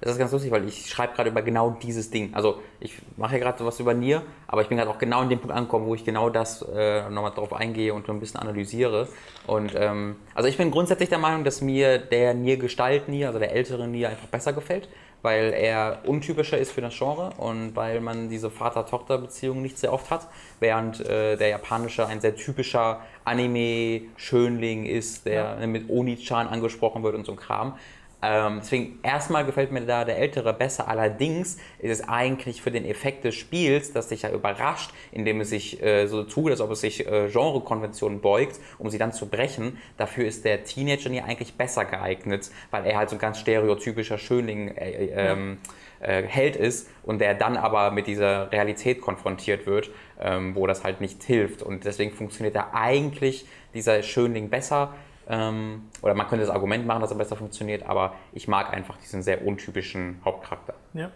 Das 0.00 0.12
ist 0.12 0.18
ganz 0.18 0.32
lustig, 0.32 0.50
weil 0.50 0.66
ich 0.66 0.88
schreibe 0.88 1.14
gerade 1.14 1.28
über 1.30 1.42
genau 1.42 1.76
dieses 1.82 2.10
Ding. 2.10 2.32
Also 2.32 2.60
ich 2.80 2.94
mache 3.18 3.34
ja 3.34 3.38
gerade 3.38 3.64
was 3.66 3.78
über 3.80 3.92
Nier, 3.92 4.22
aber 4.46 4.62
ich 4.62 4.68
bin 4.68 4.78
gerade 4.78 4.90
auch 4.90 4.98
genau 4.98 5.22
in 5.22 5.28
dem 5.28 5.38
Punkt 5.40 5.54
angekommen, 5.54 5.86
wo 5.86 5.94
ich 5.94 6.04
genau 6.04 6.30
das 6.30 6.62
äh, 6.74 7.08
nochmal 7.10 7.32
drauf 7.32 7.52
eingehe 7.52 7.92
und 7.92 8.06
so 8.06 8.12
ein 8.12 8.18
bisschen 8.20 8.40
analysiere. 8.40 9.08
Und 9.46 9.74
ähm, 9.74 10.16
also 10.34 10.48
ich 10.48 10.56
bin 10.56 10.70
grundsätzlich 10.70 11.10
der 11.10 11.18
Meinung, 11.18 11.44
dass 11.44 11.60
mir 11.60 11.98
der 11.98 12.32
Nier-Gestalt 12.32 13.08
Nier, 13.08 13.26
also 13.26 13.38
der 13.38 13.52
ältere 13.52 13.86
Nier, 13.86 14.08
einfach 14.08 14.28
besser 14.28 14.54
gefällt, 14.54 14.88
weil 15.20 15.52
er 15.52 15.98
untypischer 16.06 16.56
ist 16.56 16.72
für 16.72 16.80
das 16.80 16.96
Genre 16.96 17.32
und 17.36 17.76
weil 17.76 18.00
man 18.00 18.30
diese 18.30 18.50
Vater-Tochter-Beziehung 18.50 19.60
nicht 19.60 19.76
sehr 19.78 19.92
oft 19.92 20.10
hat, 20.10 20.28
während 20.60 21.00
äh, 21.00 21.36
der 21.36 21.48
japanische 21.48 22.06
ein 22.06 22.22
sehr 22.22 22.34
typischer 22.36 23.00
Anime-Schönling 23.26 24.86
ist, 24.86 25.26
der 25.26 25.58
Ja. 25.60 25.66
mit 25.66 25.90
Oni-chan 25.90 26.48
angesprochen 26.48 27.02
wird 27.02 27.14
und 27.14 27.26
so 27.26 27.32
ein 27.32 27.38
Kram. 27.38 27.74
Ähm, 28.22 28.58
deswegen 28.60 28.98
erstmal 29.02 29.44
gefällt 29.46 29.72
mir 29.72 29.80
da 29.82 30.04
der 30.04 30.18
ältere 30.18 30.52
besser. 30.52 30.88
Allerdings 30.88 31.58
ist 31.78 31.90
es 31.90 32.08
eigentlich 32.08 32.60
für 32.60 32.70
den 32.70 32.84
Effekt 32.84 33.24
des 33.24 33.34
Spiels, 33.34 33.92
das 33.92 34.08
dich 34.08 34.22
ja 34.22 34.30
überrascht, 34.30 34.92
indem 35.12 35.40
es 35.40 35.50
sich 35.50 35.82
äh, 35.82 36.06
so 36.06 36.24
tut, 36.24 36.50
als 36.50 36.60
ob 36.60 36.70
es 36.70 36.80
sich 36.80 37.06
äh, 37.06 37.28
Genrekonventionen 37.28 38.20
beugt, 38.20 38.58
um 38.78 38.90
sie 38.90 38.98
dann 38.98 39.12
zu 39.12 39.28
brechen. 39.28 39.78
Dafür 39.96 40.26
ist 40.26 40.44
der 40.44 40.64
Teenager 40.64 41.10
hier 41.10 41.24
eigentlich 41.24 41.54
besser 41.54 41.84
geeignet, 41.84 42.50
weil 42.70 42.86
er 42.86 42.98
halt 42.98 43.10
so 43.10 43.16
ein 43.16 43.20
ganz 43.20 43.38
stereotypischer 43.38 44.18
Schönling 44.18 44.76
äh, 44.76 44.90
äh, 44.90 45.10
ähm, 45.14 45.58
äh, 46.00 46.22
Held 46.22 46.56
ist 46.56 46.88
und 47.02 47.20
der 47.20 47.34
dann 47.34 47.56
aber 47.56 47.90
mit 47.90 48.06
dieser 48.06 48.50
Realität 48.52 49.00
konfrontiert 49.00 49.66
wird, 49.66 49.90
ähm, 50.20 50.54
wo 50.54 50.66
das 50.66 50.84
halt 50.84 51.00
nicht 51.00 51.22
hilft. 51.22 51.62
Und 51.62 51.84
deswegen 51.84 52.12
funktioniert 52.12 52.56
da 52.56 52.70
eigentlich 52.72 53.46
dieser 53.74 54.02
Schönling 54.02 54.50
besser. 54.50 54.94
Ähm, 55.30 55.84
oder 56.02 56.14
man 56.14 56.26
könnte 56.26 56.44
das 56.44 56.52
Argument 56.52 56.86
machen, 56.86 57.00
dass 57.00 57.12
er 57.12 57.16
besser 57.16 57.36
funktioniert, 57.36 57.84
aber 57.84 58.14
ich 58.32 58.48
mag 58.48 58.72
einfach 58.72 58.96
diesen 58.96 59.22
sehr 59.22 59.46
untypischen 59.46 60.20
Hauptcharakter. 60.24 60.74
Ja, 60.92 61.12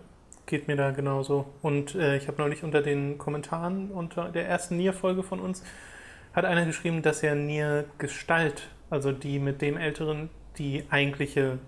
geht 0.47 0.69
mir 0.69 0.77
da 0.77 0.93
genauso. 0.93 1.47
Und 1.63 1.97
äh, 1.97 2.17
ich 2.17 2.29
habe 2.29 2.41
neulich 2.41 2.63
unter 2.63 2.81
den 2.81 3.19
Kommentaren 3.19 3.91
unter 3.91 4.31
der 4.31 4.49
ersten 4.49 4.77
Nier-Folge 4.77 5.25
von 5.25 5.41
uns, 5.41 5.65
hat 6.33 6.45
einer 6.45 6.65
geschrieben, 6.65 7.03
dass 7.03 7.23
ja 7.23 7.35
Nier 7.35 7.87
Gestalt, 7.99 8.69
also 8.89 9.11
die 9.11 9.41
mit 9.41 9.61
dem 9.61 9.77
Älteren, 9.77 10.31
die 10.59 10.85
eigentliche 10.91 11.59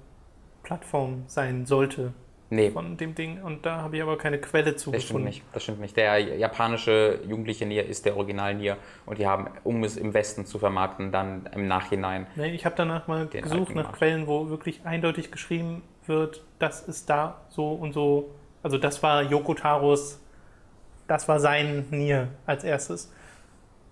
Plattform 0.62 1.24
sein 1.26 1.66
sollte 1.66 2.12
Nee, 2.48 2.70
von 2.70 2.96
dem 2.96 3.14
Ding. 3.14 3.42
Und 3.42 3.66
da 3.66 3.82
habe 3.82 3.96
ich 3.96 4.02
aber 4.02 4.16
keine 4.16 4.38
Quelle 4.38 4.76
zu 4.76 4.92
das 4.92 5.02
stimmt 5.02 5.08
gefunden. 5.08 5.26
nicht. 5.26 5.42
Das 5.52 5.62
stimmt 5.64 5.80
nicht. 5.80 5.96
Der 5.96 6.18
japanische 6.18 7.20
jugendliche 7.26 7.66
Nier 7.66 7.86
ist 7.86 8.04
der 8.06 8.16
Original 8.16 8.54
Nier 8.54 8.76
und 9.04 9.18
die 9.18 9.26
haben, 9.26 9.48
um 9.64 9.82
es 9.82 9.96
im 9.96 10.14
Westen 10.14 10.46
zu 10.46 10.58
vermarkten, 10.58 11.10
dann 11.10 11.48
im 11.54 11.66
Nachhinein. 11.66 12.26
Nee, 12.36 12.54
ich 12.54 12.64
habe 12.64 12.76
danach 12.76 13.08
mal 13.08 13.26
gesucht 13.26 13.74
nach. 13.74 13.92
Quellen, 13.92 14.26
wo 14.26 14.48
wirklich 14.48 14.84
eindeutig 14.84 15.30
geschrieben 15.32 15.82
wird, 16.06 16.44
das 16.58 16.82
ist 16.82 17.10
da 17.10 17.40
so 17.48 17.72
und 17.72 17.92
so. 17.92 18.30
Also 18.62 18.78
das 18.78 19.02
war 19.02 19.22
Yoko 19.22 19.54
Taros, 19.54 20.20
das 21.08 21.26
war 21.28 21.40
sein 21.40 21.86
Nier 21.90 22.28
als 22.46 22.62
erstes. 22.64 23.12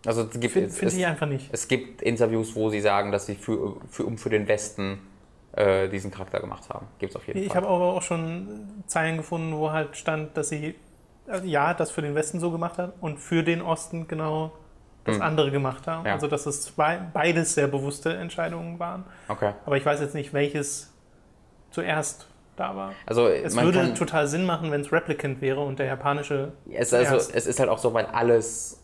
Also 0.06 0.22
es 0.22 0.38
gibt, 0.38 0.52
Finde 0.52 0.70
find 0.70 0.92
ich 0.92 1.06
einfach 1.06 1.26
nicht. 1.26 1.48
es 1.52 1.66
gibt 1.66 2.02
Interviews, 2.02 2.54
wo 2.54 2.68
sie 2.68 2.80
sagen, 2.80 3.10
dass 3.10 3.26
sie 3.26 3.34
für, 3.34 3.76
für, 3.88 4.04
um 4.04 4.18
für 4.18 4.30
den 4.30 4.46
Westen 4.48 4.98
äh, 5.56 5.88
diesen 5.88 6.10
Charakter 6.10 6.40
gemacht 6.40 6.68
haben. 6.68 6.86
Gibt 6.98 7.12
es 7.12 7.16
auf 7.16 7.26
jeden 7.26 7.40
Ich 7.40 7.48
Fall. 7.48 7.56
habe 7.56 7.68
aber 7.68 7.94
auch 7.94 8.02
schon 8.02 8.82
Zeilen 8.86 9.16
gefunden, 9.16 9.56
wo 9.56 9.70
halt 9.70 9.96
stand, 9.96 10.36
dass 10.36 10.48
sie 10.48 10.74
also 11.26 11.46
ja 11.46 11.72
das 11.74 11.90
für 11.90 12.02
den 12.02 12.14
Westen 12.14 12.38
so 12.40 12.50
gemacht 12.50 12.76
hat 12.78 12.92
und 13.00 13.18
für 13.18 13.42
den 13.42 13.62
Osten 13.62 14.06
genau 14.08 14.52
das 15.04 15.16
Hm. 15.16 15.22
andere 15.22 15.50
gemacht 15.50 15.86
haben. 15.86 16.06
Ja. 16.06 16.14
Also 16.14 16.26
dass 16.26 16.46
es 16.46 16.62
zwei, 16.62 16.98
beides 17.12 17.54
sehr 17.54 17.66
bewusste 17.66 18.14
Entscheidungen 18.14 18.78
waren. 18.78 19.04
Okay. 19.28 19.52
Aber 19.66 19.76
ich 19.76 19.84
weiß 19.84 20.00
jetzt 20.00 20.14
nicht, 20.14 20.32
welches 20.32 20.92
zuerst 21.70 22.26
da 22.56 22.74
war. 22.76 22.92
Also 23.06 23.28
Es 23.28 23.56
würde 23.56 23.78
kann, 23.80 23.94
total 23.94 24.26
Sinn 24.28 24.46
machen, 24.46 24.70
wenn 24.70 24.80
es 24.80 24.92
Replicant 24.92 25.40
wäre 25.40 25.60
und 25.60 25.78
der 25.78 25.86
japanische 25.86 26.52
Es, 26.72 26.94
also, 26.94 27.16
es 27.16 27.46
ist 27.46 27.58
halt 27.58 27.68
auch 27.68 27.78
so, 27.78 27.92
weil 27.94 28.06
alles, 28.06 28.80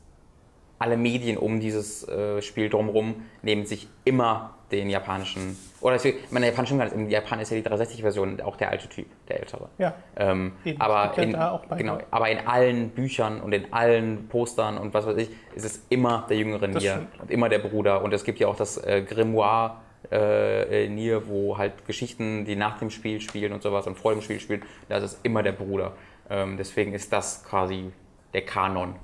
alle 0.78 0.96
Medien 0.96 1.36
um 1.38 1.60
dieses 1.60 2.06
äh, 2.08 2.42
Spiel 2.42 2.68
drumherum 2.68 3.22
nehmen 3.42 3.64
sich 3.66 3.88
immer 4.04 4.54
den 4.72 4.90
japanischen. 4.90 5.56
Oder 5.80 5.96
ich 5.96 6.14
meine, 6.30 6.46
der 6.46 6.50
japanische 6.50 6.74
Umgang, 6.74 6.92
im 6.92 7.08
Japan 7.08 7.40
ist 7.40 7.50
ja 7.50 7.56
die 7.56 7.66
360-Version 7.66 8.40
auch 8.42 8.56
der 8.56 8.70
alte 8.70 8.88
Typ, 8.88 9.06
der 9.28 9.40
ältere. 9.40 9.68
Ja, 9.78 9.94
Ähm, 10.16 10.52
Eben, 10.64 10.80
aber, 10.80 11.14
ja 11.16 11.22
in, 11.22 11.32
beide. 11.32 11.76
genau, 11.76 11.98
aber 12.10 12.28
in 12.30 12.46
allen 12.46 12.90
Büchern 12.90 13.40
und 13.40 13.52
in 13.52 13.72
allen 13.72 14.28
Postern 14.28 14.76
und 14.76 14.92
was 14.92 15.06
weiß 15.06 15.16
ich, 15.16 15.30
ist 15.54 15.64
es 15.64 15.86
immer 15.88 16.26
der 16.28 16.36
jüngere 16.36 16.68
Das 16.68 16.82
Nier 16.82 16.92
stimmt. 16.92 17.20
und 17.20 17.30
immer 17.30 17.48
der 17.48 17.60
Bruder. 17.60 18.02
Und 18.02 18.12
es 18.12 18.24
gibt 18.24 18.38
ja 18.40 18.48
auch 18.48 18.56
das 18.56 18.76
äh, 18.76 19.02
Grimoire 19.02 19.76
äh, 20.10 20.84
äh, 20.84 20.88
Nier, 20.88 21.28
wo 21.28 21.56
halt 21.56 21.86
Geschichten, 21.86 22.44
die 22.44 22.56
nach 22.56 22.78
dem 22.78 22.90
Spiel 22.90 23.20
spielen 23.20 23.52
und 23.52 23.62
sowas 23.62 23.86
und 23.86 23.96
vor 23.96 24.12
dem 24.12 24.20
Spiel 24.22 24.40
spielen, 24.40 24.62
da 24.88 24.98
ist 24.98 25.04
es 25.04 25.20
immer 25.22 25.42
der 25.42 25.52
Bruder. 25.52 25.92
Ähm, 26.28 26.56
deswegen 26.56 26.92
ist 26.92 27.12
das 27.12 27.42
quasi 27.44 27.90
der 28.34 28.44
Kanon. 28.44 28.96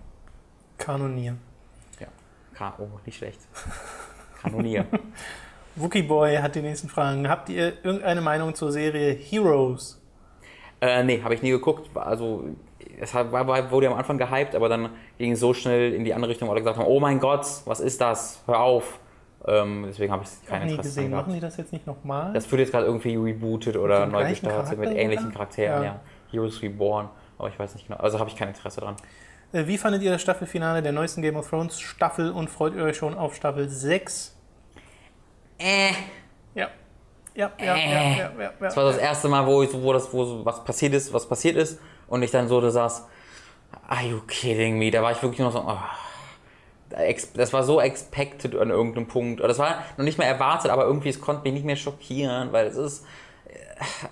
Kanonier. 0.79 1.37
Ja. 1.99 2.09
Ka 2.55 2.75
oh, 2.79 2.89
nicht 3.07 3.17
schlecht. 3.17 3.41
Kanonier. 4.43 4.87
Wookie 5.77 6.03
Boy 6.03 6.37
hat 6.37 6.55
die 6.55 6.63
nächsten 6.63 6.89
Fragen. 6.89 7.29
Habt 7.29 7.49
ihr 7.49 7.73
irgendeine 7.85 8.21
Meinung 8.21 8.55
zur 8.55 8.73
Serie 8.73 9.13
Heroes? 9.13 10.01
Äh, 10.81 11.05
nee, 11.05 11.21
habe 11.23 11.35
ich 11.35 11.43
nie 11.43 11.51
geguckt. 11.51 11.91
Also, 11.95 12.45
es 13.01 13.13
hat- 13.15 13.31
war, 13.33 13.71
wurde 13.71 13.89
am 13.89 13.95
Anfang 13.95 14.19
gehypt, 14.19 14.55
aber 14.55 14.69
dann 14.69 14.91
ging 15.19 15.33
es 15.33 15.41
so 15.41 15.53
schnell 15.55 15.93
in 15.95 16.05
die 16.05 16.15
andere 16.15 16.31
Richtung, 16.31 16.49
wo 16.49 16.53
alle 16.53 16.61
gesagt 16.61 16.79
haben: 16.79 16.87
Oh 16.87 17.01
mein 17.01 17.21
Gott, 17.21 17.47
was 17.67 17.81
ist 17.81 18.01
das? 18.01 18.43
Hör 18.47 18.61
auf. 18.61 18.99
Ähm, 19.47 19.85
deswegen 19.87 20.13
habe 20.13 20.25
ich 20.25 20.31
Noch 20.43 20.49
kein 20.49 20.65
nie 20.67 20.71
Interesse 20.73 20.89
gesehen. 20.89 21.11
Machen 21.13 21.33
die 21.35 21.41
das 21.41 21.57
jetzt 21.57 21.73
nicht 21.73 21.87
nochmal? 21.87 22.33
Das 22.33 22.51
wird 22.51 22.61
jetzt 22.61 22.73
gerade 22.73 22.87
irgendwie 22.87 23.15
rebootet 23.17 23.77
oder 23.77 24.07
neu 24.07 24.29
gestartet 24.29 24.79
mit 24.79 24.91
ähnlichen? 24.91 25.31
Charakteren, 25.33 25.83
Ja. 25.83 25.85
ja. 25.85 26.01
Heroes 26.33 26.61
Reborn, 26.63 27.09
aber 27.39 27.49
ich 27.49 27.59
weiß 27.59 27.75
nicht 27.75 27.87
genau. 27.87 27.99
Also 28.01 28.19
habe 28.19 28.29
ich 28.29 28.37
kein 28.37 28.49
Interesse 28.49 28.81
dran. 28.81 28.97
Äh, 29.53 29.67
Wie 29.69 29.79
fandet 29.79 30.03
ihr 30.03 30.11
das 30.11 30.21
Staffelfinale 30.23 30.83
der 30.83 30.91
neuesten 30.93 31.23
Game 31.23 31.37
of 31.37 31.49
Thrones 31.49 31.79
Staffel 31.81 32.31
und 32.33 32.51
freut 32.51 32.75
ihr 32.75 32.83
euch 32.83 32.97
schon 32.97 33.17
auf 33.17 33.37
Staffel 33.37 33.69
6? 33.69 34.36
Äh. 35.59 35.91
Ja. 36.55 36.69
Ja, 37.35 37.53
ja, 37.59 37.75
Äh. 37.75 37.91
ja, 37.91 38.03
ja, 38.03 38.17
ja, 38.17 38.33
ja. 38.43 38.53
Das 38.61 38.77
war 38.77 38.85
das 38.85 38.97
erste 38.99 39.29
Mal, 39.29 39.47
wo, 39.47 39.63
ich, 39.63 39.71
so- 39.71 39.83
wo, 39.83 39.93
das, 39.93 40.13
wo 40.13 40.25
so 40.25 40.45
was 40.45 40.65
passiert 40.65 40.95
ist, 40.95 41.13
was 41.13 41.29
passiert 41.29 41.57
ist 41.57 41.79
und 42.09 42.23
ich 42.23 42.31
dann 42.31 42.49
so 42.49 42.61
da 42.61 42.71
saß, 42.71 43.07
are 43.89 44.07
you 44.07 44.21
kidding 44.27 44.79
me? 44.79 44.91
Da 44.91 45.03
war 45.03 45.13
ich 45.13 45.23
wirklich 45.23 45.41
nur 45.41 45.51
so, 45.53 45.61
oh. 45.67 45.79
Das 47.35 47.53
war 47.53 47.65
so 47.65 47.81
expected 47.81 48.55
an 48.55 48.71
irgendeinem 48.71 49.09
Punkt. 49.09 49.41
Das 49.41 49.59
war 49.59 49.83
noch 49.97 50.05
nicht 50.05 50.19
mehr 50.19 50.29
erwartet, 50.29 50.71
aber 50.71 50.85
irgendwie, 50.85 51.09
es 51.09 51.21
konnte 51.21 51.43
mich 51.43 51.53
nicht 51.53 51.65
mehr 51.67 51.75
schockieren, 51.77 52.53
weil 52.53 52.67
es 52.69 52.77
ist 52.77 53.05
äh, 53.49 53.55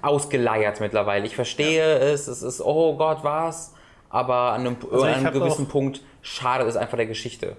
ausgeleiert 0.02 0.80
mittlerweile. 0.80 1.24
Ich 1.24 1.37
verstehe 1.37 1.98
es, 2.00 2.26
es 2.26 2.42
ist, 2.42 2.61
oh 2.61 2.96
Gott, 2.96 3.18
was? 3.22 3.74
Aber 4.11 4.52
an 4.52 4.62
einem, 4.62 4.76
Also 4.90 5.04
an 5.04 5.14
einem 5.14 5.33
gewissen 5.33 5.68
Punkt 5.68 6.00
schadet 6.20 6.66
es 6.66 6.76
einfach 6.76 6.96
der 6.96 7.07
Geschichte. 7.07 7.57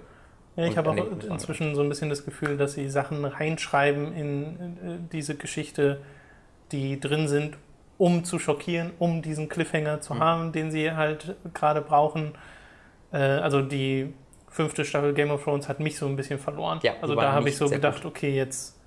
Ja, 0.55 0.65
ich 0.65 0.77
habe 0.77 0.89
auch 0.89 1.29
inzwischen 1.29 1.75
so 1.75 1.81
ein 1.81 1.89
bisschen 1.89 2.09
das 2.09 2.23
Gefühl, 2.23 2.57
dass 2.57 2.73
sie 2.73 2.89
Sachen 2.89 3.25
reinschreiben 3.25 4.15
in 4.15 4.43
äh, 4.43 4.97
diese 5.11 5.35
Geschichte, 5.35 5.99
die 6.71 6.99
drin 6.99 7.27
sind, 7.27 7.57
um 7.97 8.23
zu 8.23 8.39
schockieren, 8.39 8.91
um 8.99 9.21
diesen 9.21 9.49
Cliffhanger 9.49 10.01
zu 10.01 10.19
haben, 10.19 10.51
den 10.51 10.71
sie 10.71 10.91
halt 10.91 11.35
gerade 11.53 11.81
brauchen. 11.81 12.33
Äh, 13.11 13.17
also 13.17 13.61
die 13.61 14.13
fünfte 14.47 14.85
Staffel 14.85 15.13
Game 15.13 15.31
of 15.31 15.43
Thrones 15.43 15.67
hat 15.67 15.79
mich 15.81 15.97
so 15.97 16.07
ein 16.07 16.15
bisschen 16.15 16.39
verloren. 16.39 16.79
Ja, 16.83 16.93
also 17.01 17.15
da 17.15 17.33
habe 17.33 17.49
ich 17.49 17.57
so 17.57 17.69
gedacht, 17.69 18.05
okay, 18.05 18.33
jetzt 18.33 18.79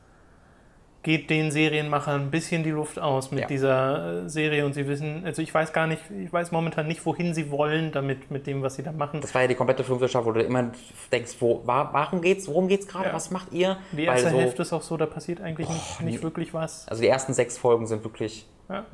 geht 1.08 1.30
den 1.30 1.50
Serienmachern 1.50 2.20
ein 2.24 2.30
bisschen 2.30 2.62
die 2.64 2.70
Luft 2.70 2.98
aus 2.98 3.30
mit 3.30 3.40
Ja. 3.40 3.46
dieser 3.46 4.24
äh, 4.24 4.28
Serie 4.28 4.66
und 4.66 4.74
sie 4.74 4.86
wissen, 4.86 5.22
also 5.24 5.40
ich 5.40 5.54
weiß 5.54 5.72
gar 5.72 5.86
nicht, 5.86 6.02
ich 6.22 6.30
weiß 6.30 6.52
momentan 6.52 6.86
nicht, 6.86 7.06
wohin 7.06 7.32
sie 7.32 7.50
wollen 7.50 7.92
damit, 7.92 8.30
mit 8.30 8.46
dem, 8.46 8.60
was 8.60 8.74
sie 8.74 8.82
da 8.82 8.92
machen. 8.92 9.22
Das 9.22 9.34
war 9.34 9.40
ja 9.40 9.48
die 9.48 9.54
komplette 9.54 9.84
Staffel, 9.84 10.26
wo 10.26 10.32
du 10.32 10.42
immer 10.42 10.70
denkst, 11.10 11.36
wo, 11.40 11.62
wa- 11.66 11.88
warum 11.94 12.20
geht's, 12.20 12.46
worum 12.46 12.68
geht's 12.68 12.86
gerade, 12.86 13.08
Ja. 13.08 13.14
was 13.14 13.30
macht 13.30 13.54
ihr? 13.54 13.78
Die 13.92 13.96
Weil 13.98 14.04
erste 14.08 14.28
so- 14.32 14.38
Hälfte 14.38 14.60
ist 14.60 14.72
auch 14.74 14.82
so, 14.82 14.98
da 14.98 15.06
passiert 15.06 15.40
eigentlich 15.40 15.66
nicht, 15.70 16.00
nicht 16.02 16.16
nee. 16.18 16.22
wirklich 16.22 16.52
was. 16.52 16.86
Also 16.88 17.00
die 17.00 17.08
ersten 17.08 17.32
sechs 17.32 17.56
Folgen 17.56 17.86
sind 17.86 18.04
wirklich 18.04 18.46
Ja. 18.68 18.84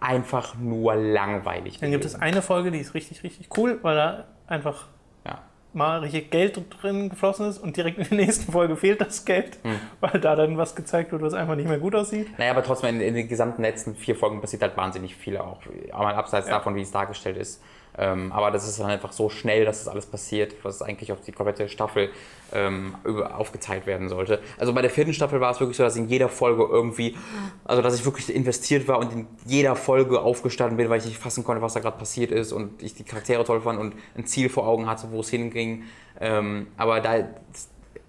einfach 0.00 0.56
nur 0.58 0.94
langweilig. 0.96 1.78
Dann 1.80 1.90
gibt 1.92 2.04
es 2.04 2.12
gewesen. 2.12 2.22
eine 2.24 2.42
Folge, 2.42 2.72
die 2.72 2.78
ist 2.80 2.92
richtig, 2.92 3.22
richtig 3.22 3.48
cool, 3.56 3.78
weil 3.80 3.96
da 3.96 4.24
einfach. 4.46 4.88
Mal 5.74 6.00
richtig 6.00 6.30
Geld 6.30 6.60
drin 6.82 7.08
geflossen 7.10 7.48
ist 7.48 7.58
und 7.58 7.76
direkt 7.76 7.98
in 7.98 8.04
der 8.08 8.18
nächsten 8.26 8.52
Folge 8.52 8.76
fehlt 8.76 9.00
das 9.00 9.24
Geld, 9.24 9.58
Hm. 9.62 9.78
weil 10.00 10.20
da 10.20 10.36
dann 10.36 10.56
was 10.56 10.74
gezeigt 10.76 11.12
wird, 11.12 11.22
was 11.22 11.34
einfach 11.34 11.56
nicht 11.56 11.68
mehr 11.68 11.78
gut 11.78 11.94
aussieht. 11.94 12.28
Naja, 12.38 12.52
aber 12.52 12.62
trotzdem 12.62 12.96
in, 12.96 13.00
in 13.00 13.14
den 13.14 13.28
gesamten 13.28 13.62
letzten 13.62 13.94
vier 13.96 14.16
Folgen 14.16 14.40
passiert 14.40 14.62
halt 14.62 14.76
wahnsinnig 14.76 15.16
viel 15.16 15.36
auch. 15.38 15.60
Auch 15.92 15.98
mal 16.02 16.14
abseits 16.14 16.48
Ja. 16.48 16.54
davon, 16.58 16.74
wie 16.76 16.82
es 16.82 16.90
dargestellt 16.90 17.36
ist. 17.36 17.62
Ähm, 17.96 18.32
aber 18.32 18.50
das 18.50 18.68
ist 18.68 18.80
dann 18.80 18.90
einfach 18.90 19.12
so 19.12 19.28
schnell, 19.28 19.64
dass 19.64 19.78
das 19.78 19.88
alles 19.88 20.06
passiert, 20.06 20.54
es 20.64 20.82
eigentlich 20.82 21.12
auf 21.12 21.20
die 21.20 21.32
komplette 21.32 21.68
Staffel 21.68 22.10
ähm, 22.52 22.94
aufgeteilt 23.04 23.86
werden 23.86 24.08
sollte. 24.08 24.40
Also 24.58 24.72
bei 24.72 24.82
der 24.82 24.90
vierten 24.90 25.14
Staffel 25.14 25.40
war 25.40 25.52
es 25.52 25.60
wirklich 25.60 25.76
so, 25.76 25.84
dass 25.84 25.96
in 25.96 26.08
jeder 26.08 26.28
Folge 26.28 26.66
irgendwie, 26.68 27.16
also 27.64 27.82
dass 27.82 27.94
ich 27.94 28.04
wirklich 28.04 28.34
investiert 28.34 28.88
war 28.88 28.98
und 28.98 29.12
in 29.12 29.26
jeder 29.46 29.76
Folge 29.76 30.20
aufgestanden 30.20 30.76
bin, 30.76 30.88
weil 30.88 30.98
ich 30.98 31.06
nicht 31.06 31.18
fassen 31.18 31.44
konnte, 31.44 31.62
was 31.62 31.74
da 31.74 31.80
gerade 31.80 31.98
passiert 31.98 32.32
ist 32.32 32.52
und 32.52 32.82
ich 32.82 32.94
die 32.94 33.04
Charaktere 33.04 33.44
toll 33.44 33.60
fand 33.60 33.78
und 33.78 33.94
ein 34.16 34.26
Ziel 34.26 34.48
vor 34.48 34.66
Augen 34.66 34.88
hatte, 34.88 35.10
wo 35.10 35.20
es 35.20 35.30
hinging. 35.30 35.84
Ähm, 36.20 36.68
aber 36.76 37.00
da 37.00 37.28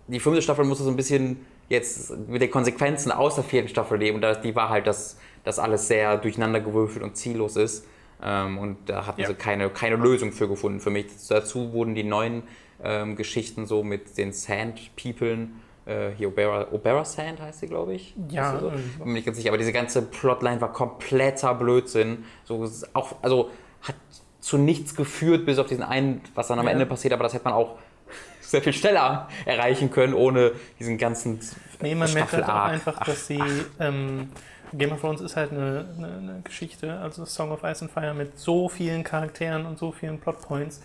die 0.07 0.19
fünfte 0.19 0.41
Staffel 0.41 0.65
musste 0.65 0.83
so 0.83 0.89
ein 0.89 0.95
bisschen 0.95 1.45
jetzt 1.69 2.15
mit 2.27 2.41
den 2.41 2.51
Konsequenzen 2.51 3.11
aus 3.11 3.35
der 3.35 3.43
vierten 3.43 3.69
Staffel 3.69 3.97
leben. 3.97 4.23
Und 4.23 4.43
die 4.43 4.55
war 4.55 4.69
halt, 4.69 4.87
dass 4.87 5.17
das 5.43 5.59
alles 5.59 5.87
sehr 5.87 6.17
durcheinandergewürfelt 6.17 7.03
und 7.03 7.17
ziellos 7.17 7.55
ist. 7.55 7.85
Ähm, 8.25 8.57
und 8.57 8.89
da 8.89 9.05
hatten 9.05 9.21
ja. 9.21 9.27
sie 9.27 9.35
keine, 9.35 9.69
keine 9.69 9.97
Lösung 9.97 10.31
für 10.31 10.47
gefunden 10.47 10.79
für 10.79 10.89
mich. 10.89 11.05
Dazu 11.29 11.73
wurden 11.73 11.93
die 11.93 12.03
neuen 12.03 12.43
ähm, 12.83 13.15
Geschichten 13.15 13.67
so 13.67 13.83
mit 13.83 14.17
den 14.17 14.33
Sand 14.33 14.95
Peoplen, 14.95 15.61
äh, 15.85 16.09
hier 16.17 16.29
Obera, 16.29 16.67
Obera 16.71 17.05
Sand 17.05 17.39
heißt 17.39 17.59
sie, 17.59 17.67
glaube 17.67 17.93
ich. 17.93 18.15
Ja. 18.29 18.59
So? 18.59 18.69
Bin 18.69 18.81
mir 18.99 19.13
nicht 19.13 19.25
ganz 19.25 19.37
sicher, 19.37 19.49
aber 19.49 19.59
diese 19.59 19.71
ganze 19.71 20.01
Plotline 20.01 20.59
war 20.59 20.73
kompletter 20.73 21.53
Blödsinn. 21.53 22.25
So, 22.45 22.67
auch, 22.93 23.15
also 23.21 23.51
hat 23.83 23.95
zu 24.39 24.57
nichts 24.57 24.95
geführt, 24.95 25.45
bis 25.45 25.59
auf 25.59 25.67
diesen 25.67 25.83
einen, 25.83 26.21
was 26.33 26.47
dann 26.47 26.57
am 26.57 26.65
ja. 26.65 26.71
Ende 26.71 26.87
passiert, 26.87 27.13
aber 27.13 27.23
das 27.23 27.33
hätte 27.35 27.45
man 27.45 27.53
auch 27.53 27.77
sehr 28.41 28.63
viel 28.63 28.73
schneller 28.73 29.27
erreichen 29.45 29.91
können, 29.91 30.15
ohne 30.15 30.53
diesen 30.79 30.97
ganzen 30.97 31.39
Nee, 31.81 31.93
man 31.93 32.11
merkt 32.13 32.33
halt 32.33 32.45
auch 32.45 32.65
einfach, 32.65 32.95
ach, 32.99 33.05
dass 33.05 33.27
sie 33.27 33.41
ähm, 33.79 34.29
Game 34.77 34.91
of 34.91 35.01
Thrones 35.01 35.21
ist 35.21 35.35
halt 35.35 35.51
eine, 35.51 35.85
eine, 35.97 36.07
eine, 36.07 36.41
Geschichte, 36.43 36.99
also 36.99 37.25
Song 37.25 37.51
of 37.51 37.63
Ice 37.63 37.83
and 37.83 37.91
Fire 37.91 38.13
mit 38.13 38.37
so 38.37 38.69
vielen 38.69 39.03
Charakteren 39.03 39.65
und 39.65 39.77
so 39.77 39.91
vielen 39.91 40.19
Plotpoints, 40.19 40.81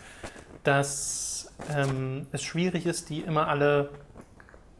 dass 0.63 1.53
ähm, 1.75 2.27
es 2.33 2.43
schwierig 2.43 2.87
ist, 2.87 3.11
die 3.11 3.21
immer 3.21 3.49
alle 3.49 3.91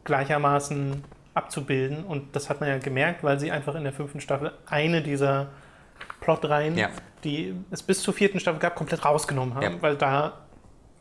gleichermaßen 0.03 1.03
abzubilden. 1.33 2.03
Und 2.03 2.35
das 2.35 2.49
hat 2.49 2.59
man 2.59 2.69
ja 2.69 2.77
gemerkt, 2.77 3.23
weil 3.23 3.39
sie 3.39 3.51
einfach 3.51 3.75
in 3.75 3.83
der 3.83 3.93
fünften 3.93 4.21
Staffel 4.21 4.51
eine 4.65 5.01
dieser 5.01 5.47
Plotreihen, 6.19 6.77
ja. 6.77 6.89
die 7.23 7.55
es 7.71 7.81
bis 7.83 8.01
zur 8.01 8.13
vierten 8.13 8.39
Staffel 8.39 8.59
gab, 8.59 8.75
komplett 8.75 9.05
rausgenommen 9.05 9.55
haben, 9.55 9.75
ja. 9.75 9.81
weil 9.81 9.95
da 9.95 10.33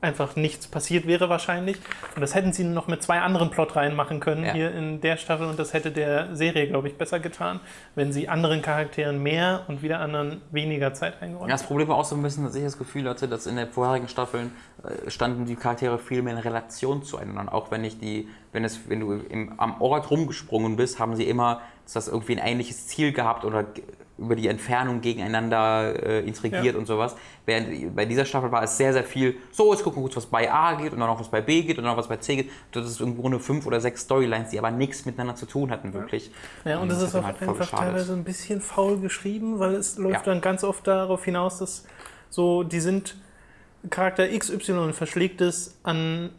einfach 0.00 0.36
nichts 0.36 0.66
passiert 0.66 1.06
wäre 1.06 1.28
wahrscheinlich. 1.28 1.76
Und 2.14 2.22
das 2.22 2.34
hätten 2.34 2.52
sie 2.52 2.64
noch 2.64 2.88
mit 2.88 3.02
zwei 3.02 3.20
anderen 3.20 3.50
Plotreihen 3.50 3.94
machen 3.94 4.20
können 4.20 4.44
ja. 4.44 4.52
hier 4.52 4.74
in 4.74 5.00
der 5.00 5.16
Staffel 5.16 5.46
und 5.46 5.58
das 5.58 5.72
hätte 5.74 5.90
der 5.90 6.34
Serie, 6.34 6.68
glaube 6.68 6.88
ich, 6.88 6.96
besser 6.96 7.20
getan, 7.20 7.60
wenn 7.94 8.12
sie 8.12 8.28
anderen 8.28 8.62
Charakteren 8.62 9.22
mehr 9.22 9.64
und 9.68 9.82
wieder 9.82 10.00
anderen 10.00 10.40
weniger 10.50 10.94
Zeit 10.94 11.20
eingeräumt 11.20 11.48
ja, 11.48 11.54
Das 11.54 11.64
Problem 11.64 11.88
war 11.88 11.96
auch 11.96 12.04
so 12.04 12.16
ein 12.16 12.22
bisschen, 12.22 12.44
dass 12.44 12.54
ich 12.54 12.64
das 12.64 12.78
Gefühl 12.78 13.08
hatte, 13.08 13.28
dass 13.28 13.46
in 13.46 13.56
den 13.56 13.68
vorherigen 13.68 14.08
Staffeln 14.08 14.52
äh, 14.82 15.10
standen 15.10 15.44
die 15.44 15.56
Charaktere 15.56 15.98
viel 15.98 16.22
mehr 16.22 16.34
in 16.34 16.40
Relation 16.40 17.02
zueinander. 17.02 17.42
Und 17.42 17.48
auch 17.50 17.70
wenn 17.70 17.84
ich 17.84 17.98
die, 17.98 18.28
wenn 18.52 18.64
es, 18.64 18.88
wenn 18.88 19.00
du 19.00 19.12
im, 19.12 19.58
am 19.58 19.80
Ort 19.80 20.10
rumgesprungen 20.10 20.76
bist, 20.76 20.98
haben 20.98 21.16
sie 21.16 21.24
immer 21.24 21.60
das 21.92 22.08
irgendwie 22.08 22.38
ein 22.38 22.46
ähnliches 22.46 22.86
Ziel 22.86 23.12
gehabt 23.12 23.44
oder 23.44 23.64
über 24.20 24.36
die 24.36 24.48
Entfernung 24.48 25.00
gegeneinander 25.00 25.94
äh, 26.02 26.20
intrigiert 26.20 26.74
ja. 26.74 26.78
und 26.78 26.86
sowas. 26.86 27.16
Während 27.46 27.96
bei 27.96 28.04
dieser 28.04 28.24
Staffel 28.24 28.52
war 28.52 28.62
es 28.62 28.76
sehr, 28.76 28.92
sehr 28.92 29.04
viel, 29.04 29.36
so, 29.50 29.72
jetzt 29.72 29.82
gucken 29.82 29.98
wir 29.98 30.02
kurz, 30.02 30.16
was 30.16 30.26
bei 30.26 30.52
A 30.52 30.74
geht 30.74 30.92
und 30.92 31.00
dann 31.00 31.08
noch 31.08 31.18
was 31.18 31.30
bei 31.30 31.40
B 31.40 31.62
geht 31.62 31.78
und 31.78 31.84
dann 31.84 31.92
noch 31.92 31.98
was 31.98 32.08
bei 32.08 32.18
C 32.18 32.36
geht. 32.36 32.50
Das 32.72 32.86
ist 32.86 33.00
im 33.00 33.16
Grunde 33.16 33.40
fünf 33.40 33.66
oder 33.66 33.80
sechs 33.80 34.02
Storylines, 34.02 34.50
die 34.50 34.58
aber 34.58 34.70
nichts 34.70 35.06
miteinander 35.06 35.34
zu 35.34 35.46
tun 35.46 35.70
hatten, 35.70 35.92
wirklich. 35.94 36.30
Ja, 36.64 36.76
und, 36.76 36.82
und 36.82 36.88
das 36.90 37.02
ist 37.02 37.14
auch 37.14 37.24
halt 37.24 37.40
einfach 37.40 37.70
teilweise 37.70 38.12
ein 38.12 38.24
bisschen 38.24 38.60
faul 38.60 38.98
geschrieben, 39.00 39.58
weil 39.58 39.74
es 39.74 39.96
läuft 39.96 40.26
ja. 40.26 40.32
dann 40.32 40.40
ganz 40.40 40.62
oft 40.62 40.86
darauf 40.86 41.24
hinaus, 41.24 41.58
dass 41.58 41.86
so, 42.28 42.62
die 42.62 42.80
sind 42.80 43.16
Charakter 43.88 44.28
XY 44.28 44.92
verschlägt 44.92 45.40
es 45.40 45.78
an 45.82 46.30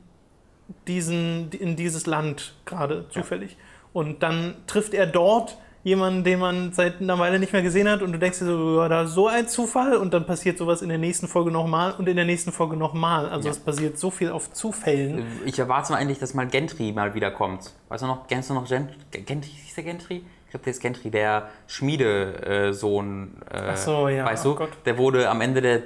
diesen, 0.87 1.51
in 1.51 1.75
dieses 1.75 2.05
Land 2.05 2.55
gerade 2.65 3.09
zufällig. 3.09 3.53
Ja. 3.53 3.57
Und 3.93 4.23
dann 4.23 4.55
trifft 4.67 4.93
er 4.93 5.07
dort 5.07 5.57
jemanden, 5.83 6.23
den 6.23 6.39
man 6.39 6.73
seit 6.73 7.01
einer 7.01 7.17
Weile 7.17 7.39
nicht 7.39 7.53
mehr 7.53 7.61
gesehen 7.61 7.89
hat 7.89 8.01
und 8.01 8.11
du 8.11 8.19
denkst 8.19 8.39
dir 8.39 8.45
so, 8.45 8.81
ja, 8.81 8.87
da 8.87 9.07
so 9.07 9.27
ein 9.27 9.47
Zufall 9.47 9.97
und 9.97 10.13
dann 10.13 10.25
passiert 10.25 10.57
sowas 10.57 10.81
in 10.81 10.89
der 10.89 10.97
nächsten 10.97 11.27
Folge 11.27 11.51
nochmal 11.51 11.93
und 11.97 12.07
in 12.07 12.15
der 12.15 12.25
nächsten 12.25 12.51
Folge 12.51 12.77
nochmal. 12.77 13.29
Also 13.29 13.47
ja. 13.47 13.51
es 13.51 13.59
basiert 13.59 13.97
so 13.97 14.11
viel 14.11 14.29
auf 14.29 14.53
Zufällen. 14.53 15.25
Ich 15.45 15.57
erwarte 15.57 15.91
mal 15.93 15.99
endlich, 15.99 16.19
dass 16.19 16.33
mal 16.33 16.47
Gentry 16.47 16.91
mal 16.91 17.13
wiederkommt. 17.15 17.73
Weißt 17.89 18.03
du 18.03 18.07
noch, 18.07 18.27
kennst 18.27 18.49
du 18.49 18.53
noch 18.53 18.67
Gent 18.67 18.91
Gentry? 19.11 19.49
Hieß 19.49 19.75
der 19.75 19.83
Gentry? 19.83 20.23
Ich 20.45 20.51
glaube, 20.51 20.65
der 20.65 20.71
ist 20.71 20.81
Gentry, 20.81 21.09
der 21.09 21.49
Schmiedesohn. 21.67 23.37
Äh, 23.49 23.57
Ach 23.71 23.77
so, 23.77 24.07
ja. 24.09 24.25
Weißt 24.25 24.45
du, 24.45 24.59
oh 24.59 24.67
der 24.85 24.97
wurde 24.97 25.29
am 25.29 25.41
Ende 25.41 25.61
der 25.61 25.81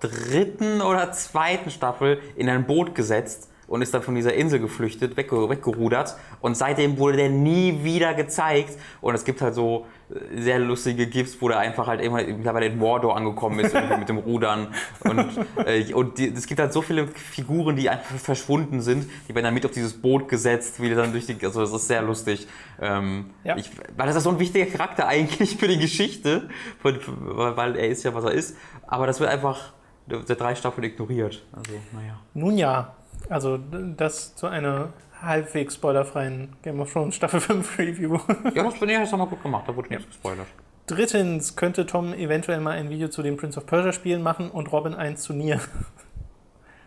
dritten 0.00 0.80
oder 0.82 1.12
zweiten 1.12 1.70
Staffel 1.70 2.20
in 2.36 2.48
ein 2.48 2.66
Boot 2.66 2.94
gesetzt 2.94 3.51
und 3.72 3.80
ist 3.80 3.94
dann 3.94 4.02
von 4.02 4.14
dieser 4.14 4.34
Insel 4.34 4.60
geflüchtet, 4.60 5.16
weggerudert 5.16 6.18
und 6.42 6.58
seitdem 6.58 6.98
wurde 6.98 7.16
der 7.16 7.30
nie 7.30 7.82
wieder 7.82 8.12
gezeigt 8.12 8.78
und 9.00 9.14
es 9.14 9.24
gibt 9.24 9.40
halt 9.40 9.54
so 9.54 9.86
äh, 10.10 10.42
sehr 10.42 10.58
lustige 10.58 11.06
GIFs, 11.06 11.38
wo 11.40 11.48
der 11.48 11.58
einfach 11.58 11.86
halt 11.86 12.02
immer 12.02 12.22
mittlerweile 12.22 12.66
in 12.66 12.76
Mordor 12.76 13.16
angekommen 13.16 13.60
ist 13.60 13.74
mit 13.98 14.10
dem 14.10 14.18
Rudern 14.18 14.74
und, 15.04 15.26
äh, 15.64 15.90
und 15.94 16.18
die, 16.18 16.28
es 16.28 16.46
gibt 16.46 16.60
halt 16.60 16.74
so 16.74 16.82
viele 16.82 17.06
Figuren, 17.06 17.74
die 17.74 17.88
einfach 17.88 18.14
verschwunden 18.16 18.82
sind, 18.82 19.08
die 19.26 19.34
werden 19.34 19.46
dann 19.46 19.54
mit 19.54 19.64
auf 19.64 19.70
dieses 19.70 19.94
Boot 19.94 20.28
gesetzt, 20.28 20.82
wie 20.82 20.94
dann 20.94 21.12
durch 21.12 21.24
die, 21.24 21.42
also 21.42 21.62
das 21.62 21.72
ist 21.72 21.88
sehr 21.88 22.02
lustig. 22.02 22.46
Ähm, 22.78 23.30
ja. 23.42 23.56
ich, 23.56 23.70
weil 23.96 24.06
das 24.06 24.16
ist 24.16 24.24
so 24.24 24.30
ein 24.30 24.38
wichtiger 24.38 24.66
Charakter 24.66 25.08
eigentlich 25.08 25.56
für 25.56 25.68
die 25.68 25.78
Geschichte, 25.78 26.50
weil 26.82 27.76
er 27.76 27.88
ist 27.88 28.02
ja, 28.02 28.12
was 28.12 28.24
er 28.24 28.32
ist, 28.32 28.54
aber 28.86 29.06
das 29.06 29.18
wird 29.18 29.30
einfach 29.30 29.72
der 30.06 30.36
drei 30.36 30.54
Staffeln 30.54 30.84
ignoriert. 30.84 31.42
Also, 31.52 31.72
naja. 31.92 32.18
Nun 32.34 32.58
ja, 32.58 32.96
also 33.32 33.58
das 33.96 34.34
zu 34.34 34.46
einer 34.46 34.92
halbwegs 35.20 35.74
spoilerfreien 35.74 36.56
Game 36.62 36.80
of 36.80 36.92
Thrones 36.92 37.14
Staffel 37.14 37.40
5 37.40 37.78
Review. 37.78 38.18
ja, 38.54 38.62
das 38.62 38.74
finde 38.74 38.94
ich 38.94 39.00
jetzt 39.00 39.12
nochmal 39.12 39.28
gut 39.28 39.42
gemacht, 39.42 39.64
da 39.66 39.74
wurde 39.74 39.90
ja. 39.90 39.96
nichts 39.96 40.12
gespoilert. 40.12 40.46
Drittens 40.86 41.56
könnte 41.56 41.86
Tom 41.86 42.12
eventuell 42.12 42.60
mal 42.60 42.72
ein 42.72 42.90
Video 42.90 43.08
zu 43.08 43.22
den 43.22 43.36
Prince 43.36 43.58
of 43.58 43.66
Persia 43.66 43.92
Spielen 43.92 44.22
machen 44.22 44.50
und 44.50 44.70
Robin 44.72 44.94
ein 44.94 45.16
zu 45.16 45.32
Nier. 45.32 45.60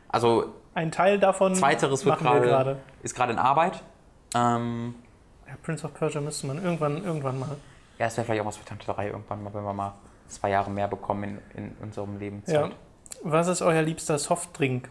Also 0.09 0.53
ein 0.73 0.91
Teil 0.91 1.19
davon 1.19 1.55
Zweiteres 1.55 2.05
wird 2.05 2.19
grade, 2.19 2.77
ist 3.03 3.15
gerade 3.15 3.33
in 3.33 3.39
Arbeit. 3.39 3.81
Ähm, 4.33 4.95
ja, 5.47 5.53
Prince 5.63 5.85
of 5.85 5.93
Persia 5.93 6.21
müsste 6.21 6.47
man 6.47 6.63
irgendwann, 6.63 7.03
irgendwann 7.03 7.39
mal. 7.39 7.57
Ja, 7.97 8.07
es 8.07 8.17
wäre 8.17 8.25
vielleicht 8.25 8.41
auch 8.41 8.45
was 8.45 8.57
für 8.57 8.65
Tante 8.65 8.85
3 8.85 9.07
irgendwann 9.07 9.43
mal, 9.43 9.53
wenn 9.53 9.63
wir 9.63 9.73
mal 9.73 9.93
zwei 10.27 10.49
Jahre 10.49 10.69
mehr 10.69 10.87
bekommen 10.87 11.39
in, 11.53 11.63
in 11.63 11.75
unserem 11.81 12.17
Leben. 12.19 12.43
Ja. 12.47 12.69
Was 13.23 13.47
ist 13.47 13.61
euer 13.61 13.81
liebster 13.81 14.17
Softdrink? 14.19 14.89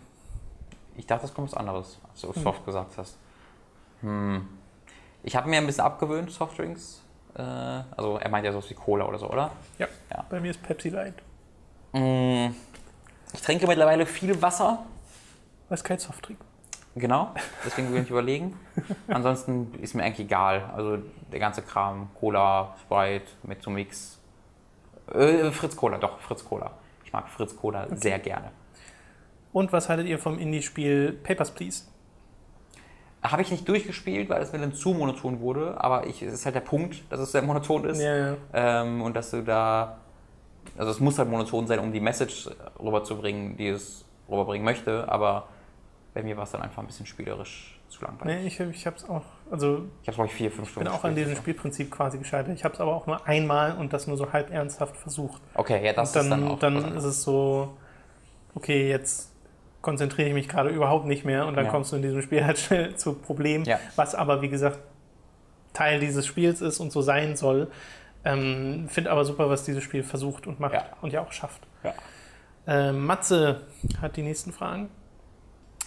Ich 0.96 1.06
dachte, 1.06 1.22
das 1.22 1.34
kommt 1.34 1.50
was 1.50 1.58
anderes, 1.58 1.98
als 2.10 2.20
du 2.20 2.34
hm. 2.34 2.42
soft 2.42 2.64
gesagt 2.64 2.96
hast. 2.98 3.16
Hm. 4.00 4.48
Ich 5.22 5.36
habe 5.36 5.48
mir 5.48 5.58
ein 5.58 5.66
bisschen 5.66 5.84
abgewöhnt, 5.84 6.30
Softdrinks. 6.30 7.02
Äh, 7.34 7.42
also 7.42 8.18
er 8.18 8.28
meint 8.28 8.44
ja 8.44 8.52
sowas 8.52 8.68
wie 8.70 8.74
Cola 8.74 9.06
oder 9.06 9.18
so, 9.18 9.28
oder? 9.28 9.50
Ja. 9.78 9.88
ja. 10.10 10.24
Bei 10.28 10.40
mir 10.40 10.50
ist 10.50 10.62
Pepsi 10.62 10.90
Light. 10.90 11.14
Hm. 11.92 12.54
Ich 13.32 13.42
trinke 13.42 13.66
mittlerweile 13.66 14.06
viel 14.06 14.40
Wasser. 14.40 14.84
Was 15.68 15.80
ist 15.80 15.84
kein 15.84 15.98
Softdrink. 15.98 16.38
Genau, 16.96 17.34
deswegen 17.64 17.92
will 17.92 18.02
ich 18.02 18.10
überlegen. 18.10 18.56
Ansonsten 19.08 19.74
ist 19.80 19.94
mir 19.94 20.04
eigentlich 20.04 20.26
egal. 20.26 20.70
Also 20.74 20.98
der 21.32 21.40
ganze 21.40 21.62
Kram, 21.62 22.08
Cola, 22.20 22.76
Sprite, 22.82 23.26
mit 23.42 23.62
so 23.62 23.70
Mix. 23.70 24.20
Äh, 25.12 25.50
Fritz 25.50 25.74
Cola, 25.74 25.98
doch, 25.98 26.20
Fritz 26.20 26.44
Cola. 26.44 26.70
Ich 27.04 27.12
mag 27.12 27.28
Fritz 27.28 27.56
Cola 27.56 27.84
okay. 27.84 27.96
sehr 27.96 28.18
gerne. 28.20 28.52
Und 29.54 29.72
was 29.72 29.88
haltet 29.88 30.08
ihr 30.08 30.18
vom 30.18 30.36
Indie-Spiel 30.36 31.12
Papers, 31.22 31.52
Please? 31.52 31.84
Habe 33.22 33.40
ich 33.40 33.52
nicht 33.52 33.66
durchgespielt, 33.68 34.28
weil 34.28 34.42
es 34.42 34.52
mir 34.52 34.58
dann 34.58 34.74
zu 34.74 34.92
monoton 34.92 35.38
wurde, 35.38 35.80
aber 35.80 36.06
es 36.08 36.20
ist 36.20 36.44
halt 36.44 36.56
der 36.56 36.60
Punkt, 36.60 37.04
dass 37.08 37.20
es 37.20 37.30
sehr 37.30 37.40
monoton 37.40 37.84
ist. 37.84 38.00
Ja, 38.00 38.16
ja. 38.16 38.36
Ähm, 38.52 39.00
und 39.00 39.14
dass 39.14 39.30
du 39.30 39.42
da. 39.42 39.98
Also, 40.76 40.90
es 40.90 40.98
muss 40.98 41.20
halt 41.20 41.30
monoton 41.30 41.68
sein, 41.68 41.78
um 41.78 41.92
die 41.92 42.00
Message 42.00 42.50
rüberzubringen, 42.82 43.56
die 43.56 43.68
es 43.68 44.04
rüberbringen 44.28 44.64
möchte, 44.64 45.08
aber 45.08 45.46
bei 46.14 46.24
mir 46.24 46.36
war 46.36 46.44
es 46.44 46.50
dann 46.50 46.62
einfach 46.62 46.82
ein 46.82 46.86
bisschen 46.86 47.06
spielerisch 47.06 47.80
zu 47.88 48.04
langweilig. 48.04 48.36
Nee, 48.40 48.46
ich, 48.48 48.58
ich 48.58 48.86
habe 48.86 48.96
es 48.96 49.08
auch. 49.08 49.22
Also, 49.52 49.84
ich 50.02 50.08
habe 50.08 50.16
glaube 50.16 50.26
ich, 50.26 50.34
vier, 50.34 50.50
fünf 50.50 50.68
Stunden. 50.68 50.88
Ich 50.88 50.92
bin 50.92 51.00
auch 51.00 51.04
an 51.04 51.14
diesem 51.14 51.36
Spielprinzip 51.36 51.92
quasi 51.92 52.18
gescheitert. 52.18 52.56
Ich 52.56 52.64
habe 52.64 52.74
es 52.74 52.80
aber 52.80 52.92
auch 52.92 53.06
nur 53.06 53.24
einmal 53.24 53.76
und 53.76 53.92
das 53.92 54.08
nur 54.08 54.16
so 54.16 54.32
halb 54.32 54.50
ernsthaft 54.50 54.96
versucht. 54.96 55.40
Okay, 55.54 55.84
ja, 55.86 55.92
das 55.92 56.10
dann, 56.10 56.24
ist 56.24 56.30
dann 56.30 56.48
auch. 56.48 56.58
Dann 56.58 56.96
ist 56.96 57.04
es 57.04 57.22
so, 57.22 57.76
okay, 58.56 58.88
jetzt 58.88 59.33
konzentriere 59.84 60.28
ich 60.28 60.34
mich 60.34 60.48
gerade 60.48 60.70
überhaupt 60.70 61.04
nicht 61.04 61.24
mehr 61.24 61.46
und 61.46 61.56
dann 61.56 61.66
ja. 61.66 61.70
kommst 61.70 61.92
du 61.92 61.96
in 61.96 62.02
diesem 62.02 62.22
Spiel 62.22 62.44
halt 62.44 62.58
schnell 62.58 62.94
zu 62.96 63.12
Problemen, 63.14 63.66
ja. 63.66 63.78
was 63.96 64.14
aber 64.14 64.42
wie 64.42 64.48
gesagt 64.48 64.78
Teil 65.74 66.00
dieses 66.00 66.26
Spiels 66.26 66.60
ist 66.60 66.80
und 66.80 66.90
so 66.90 67.02
sein 67.02 67.36
soll. 67.36 67.70
Ähm, 68.24 68.88
Finde 68.88 69.10
aber 69.10 69.24
super, 69.24 69.50
was 69.50 69.64
dieses 69.64 69.84
Spiel 69.84 70.02
versucht 70.02 70.46
und 70.46 70.58
macht 70.58 70.74
ja. 70.74 70.86
und 71.02 71.12
ja 71.12 71.20
auch 71.20 71.32
schafft. 71.32 71.60
Äh, 72.66 72.92
Matze 72.92 73.60
hat 74.00 74.16
die 74.16 74.22
nächsten 74.22 74.52
Fragen. 74.52 74.88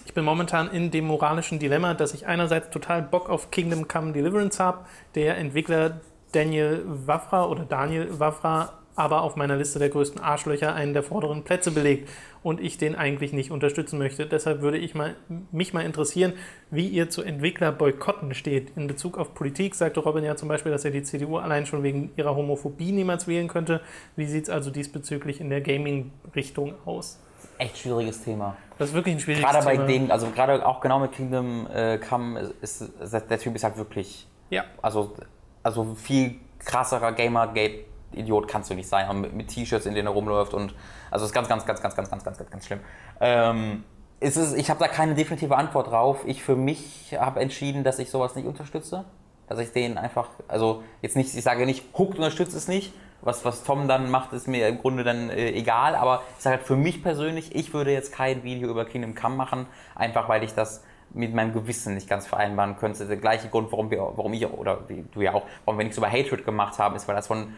Ich 0.05 0.13
bin 0.13 0.23
momentan 0.23 0.69
in 0.69 0.91
dem 0.91 1.05
moralischen 1.05 1.57
Dilemma, 1.57 1.95
dass 1.95 2.13
ich 2.13 2.27
einerseits 2.27 2.69
total 2.69 3.01
Bock 3.01 3.29
auf 3.29 3.49
Kingdom 3.49 3.87
Come 3.87 4.13
Deliverance 4.13 4.59
habe. 4.63 4.85
Der 5.15 5.37
Entwickler 5.37 6.01
Daniel 6.33 6.83
Wafra 6.85 7.45
oder 7.45 7.63
Daniel 7.63 8.19
Wafra 8.19 8.73
aber 8.97 9.21
auf 9.21 9.35
meiner 9.35 9.55
Liste 9.55 9.77
der 9.79 9.89
größten 9.89 10.19
Arschlöcher 10.19 10.73
einen 10.73 10.93
der 10.93 11.03
vorderen 11.03 11.43
Plätze 11.43 11.71
belegt 11.71 12.09
und 12.47 12.61
ich 12.61 12.77
den 12.77 12.95
eigentlich 12.95 13.33
nicht 13.33 13.51
unterstützen 13.51 13.99
möchte. 13.99 14.25
Deshalb 14.25 14.61
würde 14.61 14.77
ich 14.77 14.95
mal, 14.95 15.17
mich 15.51 15.73
mal 15.73 15.81
interessieren, 15.81 16.31
wie 16.71 16.87
ihr 16.87 17.09
zu 17.09 17.21
Entwicklerboykotten 17.21 18.33
steht. 18.33 18.71
In 18.77 18.87
Bezug 18.87 19.17
auf 19.17 19.33
Politik 19.33 19.75
sagte 19.75 19.99
Robin 19.99 20.23
ja 20.23 20.37
zum 20.37 20.47
Beispiel, 20.47 20.71
dass 20.71 20.85
er 20.85 20.91
die 20.91 21.03
CDU 21.03 21.39
allein 21.39 21.65
schon 21.65 21.83
wegen 21.83 22.11
ihrer 22.15 22.37
Homophobie 22.37 22.93
niemals 22.93 23.27
wählen 23.27 23.49
könnte. 23.49 23.81
Wie 24.15 24.25
sieht 24.25 24.45
es 24.45 24.49
also 24.49 24.71
diesbezüglich 24.71 25.41
in 25.41 25.49
der 25.49 25.59
Gaming-Richtung 25.59 26.75
aus? 26.85 27.19
Echt 27.57 27.79
schwieriges 27.79 28.23
Thema. 28.23 28.55
Das 28.77 28.89
ist 28.89 28.95
wirklich 28.95 29.15
ein 29.15 29.19
schwieriges 29.19 29.45
Gerade 29.45 29.65
bei 29.65 29.75
Thema. 29.75 29.87
dem, 29.87 30.11
also 30.11 30.27
gerade 30.31 30.65
auch 30.65 30.79
genau 30.79 30.99
mit 30.99 31.11
Kingdom 31.11 31.67
äh, 31.67 31.97
Come 31.97 32.53
ist, 32.61 32.81
ist 32.81 33.13
der 33.29 33.39
Typ 33.39 33.55
ist 33.55 33.65
halt 33.65 33.75
wirklich, 33.75 34.25
ja, 34.49 34.63
also, 34.81 35.15
also 35.63 35.95
viel 35.95 36.35
krasserer 36.59 37.11
Gamergate 37.11 37.83
Idiot 38.14 38.47
kannst 38.47 38.70
du 38.70 38.74
nicht 38.74 38.88
sein, 38.88 39.22
mit, 39.22 39.34
mit 39.34 39.47
T-Shirts, 39.49 39.86
in 39.86 39.95
denen 39.95 40.08
er 40.08 40.14
rumläuft 40.14 40.53
und 40.53 40.74
also 41.12 41.26
ist 41.26 41.34
ganz, 41.34 41.47
ganz, 41.47 41.66
ganz, 41.66 41.82
ganz, 41.82 41.95
ganz, 41.95 42.10
ganz, 42.10 42.24
ganz, 42.24 42.38
ganz, 42.38 42.49
ganz 42.51 42.66
schlimm. 42.66 42.80
Ähm, 43.20 43.84
ist, 44.20 44.38
ich 44.55 44.70
habe 44.70 44.80
da 44.80 44.88
keine 44.88 45.14
definitive 45.14 45.55
Antwort 45.55 45.88
drauf. 45.91 46.24
Ich 46.26 46.43
für 46.43 46.55
mich 46.55 47.16
habe 47.18 47.39
entschieden, 47.39 47.84
dass 47.84 47.99
ich 47.99 48.10
sowas 48.10 48.36
nicht 48.36 48.47
unterstütze. 48.47 49.05
Dass 49.47 49.60
ich 49.60 49.72
den 49.72 49.97
einfach, 49.97 50.30
also 50.47 50.84
jetzt 51.01 51.16
nicht, 51.16 51.34
ich 51.34 51.43
sage 51.43 51.66
nicht, 51.66 51.84
Hooked 51.97 52.18
unterstützt 52.18 52.55
es 52.55 52.68
nicht. 52.68 52.93
Was, 53.22 53.45
was 53.45 53.64
Tom 53.64 53.88
dann 53.88 54.12
macht, 54.12 54.34
ist 54.34 54.47
mir 54.47 54.68
im 54.68 54.80
Grunde 54.80 55.03
dann 55.03 55.30
äh, 55.30 55.51
egal. 55.51 55.95
Aber 55.95 56.24
ich 56.38 56.43
sage 56.43 56.58
halt 56.58 56.68
für 56.68 56.76
mich 56.76 57.01
persönlich, 57.01 57.55
ich 57.55 57.74
würde 57.74 57.91
jetzt 57.91 58.12
kein 58.12 58.43
Video 58.43 58.70
über 58.70 58.86
Kingdom 58.86 59.16
Come 59.16 59.36
machen, 59.36 59.68
einfach 59.95 60.28
weil 60.30 60.43
ich 60.43 60.53
das 60.53 60.84
mit 61.12 61.34
meinem 61.34 61.53
Gewissen 61.53 61.93
nicht 61.93 62.10
ganz 62.10 62.28
vereinbaren 62.28 62.78
könnte. 62.78 63.05
Der 63.05 63.18
gleiche 63.18 63.47
Grund, 63.47 63.72
warum 63.72 63.89
wir, 63.89 63.99
warum 63.99 64.34
ich 64.34 64.45
oder 64.45 64.80
du 65.14 65.22
ja 65.22 65.34
auch, 65.34 65.43
warum 65.66 65.80
wir 65.80 65.86
nichts 65.86 65.97
über 65.97 66.12
Hatred 66.12 66.45
gemacht 66.45 66.78
haben, 66.80 66.95
ist, 66.95 67.08
weil 67.08 67.16
das 67.16 67.28
von 67.28 67.53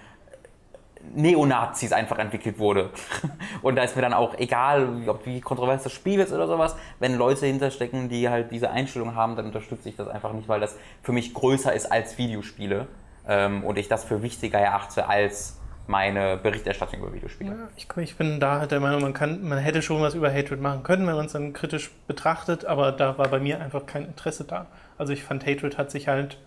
Neonazis 1.16 1.92
einfach 1.92 2.20
entwickelt 2.20 2.60
wurde. 2.60 2.90
Und 3.62 3.76
da 3.76 3.84
ist 3.84 3.96
mir 3.96 4.02
dann 4.02 4.14
auch 4.14 4.38
egal, 4.38 5.08
ob 5.08 5.26
wie 5.26 5.42
kontrovers 5.42 5.84
das 5.84 5.94
Spiel 5.94 6.20
ist 6.20 6.32
oder 6.34 6.48
sowas, 6.48 6.76
wenn 7.00 7.16
Leute 7.16 7.46
hinterstecken, 7.46 8.10
die 8.10 8.30
halt 8.30 8.52
diese 8.52 8.70
Einstellung 8.70 9.16
haben, 9.16 9.36
dann 9.36 9.46
unterstütze 9.46 9.90
ich 9.90 9.96
das 9.96 10.08
einfach 10.08 10.34
nicht, 10.34 10.48
weil 10.48 10.60
das 10.60 10.78
für 11.02 11.12
mich 11.12 11.34
größer 11.34 11.74
ist 11.74 11.92
als 11.92 12.18
Videospiele 12.18 12.88
ähm, 13.28 13.64
und 13.64 13.78
ich 13.78 13.88
das 13.88 14.04
für 14.04 14.22
wichtiger 14.22 14.60
erachte 14.60 15.08
als 15.08 15.60
meine 15.88 16.38
Berichterstattung 16.38 17.00
über 17.00 17.14
Videospiele. 17.14 17.50
Ja, 17.50 17.68
ich, 17.76 17.88
ich 17.98 18.16
bin 18.16 18.40
da 18.40 18.60
halt 18.60 18.72
der 18.72 18.80
Meinung, 18.80 19.02
man, 19.02 19.14
kann, 19.14 19.48
man 19.48 19.58
hätte 19.58 19.82
schon 19.82 20.02
was 20.02 20.14
über 20.14 20.32
Hatred 20.32 20.62
machen 20.62 20.84
können, 20.84 21.08
wenn 21.08 21.16
man 21.16 21.26
es 21.26 21.34
dann 21.34 21.52
kritisch 21.52 21.90
betrachtet, 22.06 22.66
aber 22.66 22.92
da 22.92 23.18
war 23.18 23.28
bei 23.28 23.40
mir 23.40 23.60
einfach 23.60 23.88
kein 23.88 24.06
Interesse 24.06 24.44
da. 24.44 24.68
Also 25.00 25.14
ich 25.14 25.24
fand, 25.24 25.48
Hatred 25.48 25.80
hat 25.80 25.90
sich 25.90 26.08
halt 26.08 26.38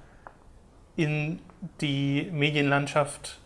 in 0.95 1.41
die 1.81 2.29
Medienlandschaft 2.31 3.42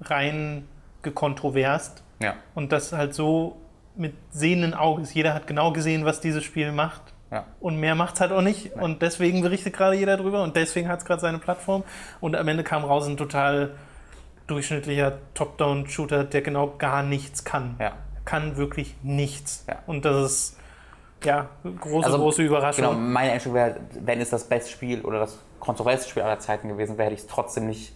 rein 0.00 0.66
gekontroverst 1.02 2.02
Ja, 2.20 2.34
und 2.54 2.72
das 2.72 2.92
halt 2.92 3.14
so 3.14 3.56
mit 3.96 4.14
sehenden 4.30 4.74
Auges. 4.74 5.14
Jeder 5.14 5.34
hat 5.34 5.46
genau 5.46 5.72
gesehen, 5.72 6.04
was 6.04 6.20
dieses 6.20 6.42
Spiel 6.44 6.72
macht. 6.72 7.02
ja. 7.30 7.44
Und 7.60 7.76
mehr 7.78 7.94
macht 7.94 8.14
es 8.14 8.20
halt 8.20 8.32
auch 8.32 8.40
nicht. 8.42 8.72
Und 8.74 9.02
deswegen 9.02 9.40
berichtet 9.42 9.72
gerade 9.74 9.96
jeder 9.96 10.16
drüber 10.16 10.42
und 10.42 10.56
deswegen 10.56 10.88
hat 10.88 10.98
es 11.00 11.04
gerade 11.04 11.20
seine 11.20 11.38
Plattform. 11.38 11.84
Und 12.20 12.34
am 12.36 12.48
Ende 12.48 12.64
kam 12.64 12.84
raus 12.84 13.06
ein 13.06 13.16
total 13.16 13.74
durchschnittlicher 14.46 15.18
Top-Down-Shooter, 15.34 16.24
der 16.24 16.42
genau 16.42 16.74
gar 16.78 17.02
nichts 17.02 17.44
kann. 17.44 17.76
ja. 17.80 17.92
Kann 18.24 18.56
wirklich 18.56 18.94
nichts. 19.02 19.66
Ja. 19.68 19.80
Und 19.86 20.06
das 20.06 20.16
ist 20.32 20.58
ja 21.24 21.48
große, 21.78 22.06
Also, 22.06 22.18
große 22.18 22.42
Überraschung. 22.42 22.84
Genau, 22.86 22.96
meine 22.98 23.32
Einstellung 23.32 23.56
wäre, 23.56 23.76
wenn 24.00 24.18
es 24.20 24.30
das 24.30 24.44
beste 24.44 24.70
Spiel 24.70 25.02
oder 25.02 25.20
das 25.20 25.38
kontroverseste 25.60 26.08
Spiel 26.10 26.22
aller 26.22 26.38
Zeiten 26.38 26.68
gewesen 26.68 26.96
wäre, 26.96 27.06
hätte 27.10 27.14
ich 27.16 27.20
es 27.20 27.26
trotzdem 27.26 27.66
nicht 27.66 27.94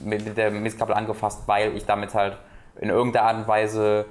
mit, 0.00 0.36
der 0.36 0.50
Mistkabel 0.50 0.94
angefasst, 0.94 1.42
weil 1.46 1.76
ich 1.76 1.84
damit 1.86 2.14
halt 2.14 2.36
in 2.80 2.90
irgendeiner 2.90 3.26
Art 3.26 3.36
und 3.36 3.48
Weise 3.48 4.06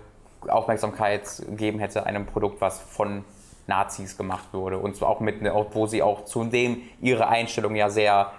Aufmerksamkeit 0.48 1.24
gegeben 1.50 1.80
hätte 1.80 2.06
einem 2.06 2.26
Produkt, 2.26 2.62
was 2.62 2.80
von 2.80 3.24
Nazis 3.66 4.18
gemacht 4.18 4.48
wurde. 4.54 4.78
Und 4.78 4.96
zwar 4.96 5.10
auch 5.10 5.20
mit, 5.20 5.42
ne- 5.42 5.54
wo 5.74 5.88
sie 5.88 6.02
auch 6.02 6.26
zudem 6.26 6.82
ihre 7.02 7.28
Einstellung 7.28 7.76
ja 7.76 7.90
sehr 7.90 8.32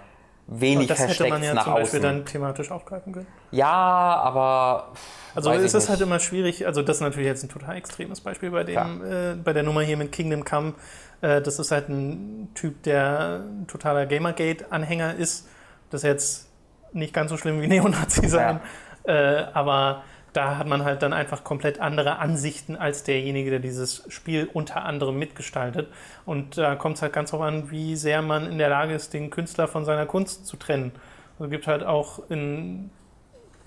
wenig 0.46 0.86
das 0.86 0.98
hätte 0.98 1.08
versteckt 1.08 1.30
man 1.30 1.42
ja 1.42 1.52
nach 1.54 1.64
zum 1.64 1.74
Beispiel 1.74 1.98
außen. 2.00 2.02
dann 2.16 2.24
thematisch 2.24 2.70
aufgreifen 2.70 3.12
können. 3.12 3.26
ja, 3.50 3.66
aber 3.70 4.92
Also 5.34 5.50
es 5.52 5.74
ist 5.74 5.90
halt 5.90 6.00
immer 6.00 6.18
schwierig, 6.20 6.66
also 6.66 6.80
das 6.80 6.96
ist 6.96 7.00
natürlich 7.02 7.26
jetzt 7.26 7.42
ein 7.42 7.50
total 7.50 7.76
extremes 7.76 8.22
Beispiel 8.22 8.50
bei 8.50 8.64
dem, 8.64 9.04
äh, 9.04 9.34
bei 9.34 9.52
der 9.52 9.62
Nummer 9.62 9.82
hier 9.82 9.98
mit 9.98 10.10
Kingdom 10.10 10.44
Come. 10.44 10.72
Äh, 11.20 11.42
das 11.42 11.58
ist 11.58 11.70
halt 11.70 11.90
ein 11.90 12.48
Typ, 12.54 12.82
der 12.84 13.42
ein 13.42 13.66
totaler 13.66 14.06
Gamergate-Anhänger 14.06 15.16
ist. 15.16 15.46
Das 15.90 16.02
jetzt 16.02 16.47
nicht 16.92 17.12
ganz 17.12 17.30
so 17.30 17.36
schlimm 17.36 17.60
wie 17.60 17.68
Neonazi 17.68 18.28
sein, 18.28 18.60
äh, 19.04 19.44
aber 19.52 20.02
da 20.32 20.58
hat 20.58 20.66
man 20.66 20.84
halt 20.84 21.02
dann 21.02 21.12
einfach 21.12 21.42
komplett 21.42 21.80
andere 21.80 22.18
Ansichten 22.18 22.76
als 22.76 23.02
derjenige, 23.02 23.50
der 23.50 23.58
dieses 23.58 24.04
Spiel 24.08 24.48
unter 24.52 24.84
anderem 24.84 25.18
mitgestaltet. 25.18 25.88
Und 26.26 26.58
da 26.58 26.76
kommt 26.76 26.96
es 26.96 27.02
halt 27.02 27.12
ganz 27.12 27.30
darauf 27.30 27.46
an, 27.46 27.70
wie 27.70 27.96
sehr 27.96 28.22
man 28.22 28.50
in 28.50 28.58
der 28.58 28.68
Lage 28.68 28.94
ist, 28.94 29.14
den 29.14 29.30
Künstler 29.30 29.68
von 29.68 29.84
seiner 29.84 30.06
Kunst 30.06 30.46
zu 30.46 30.56
trennen. 30.56 30.92
Also 31.32 31.46
es 31.46 31.50
gibt 31.50 31.66
halt 31.66 31.82
auch 31.82 32.30
in 32.30 32.90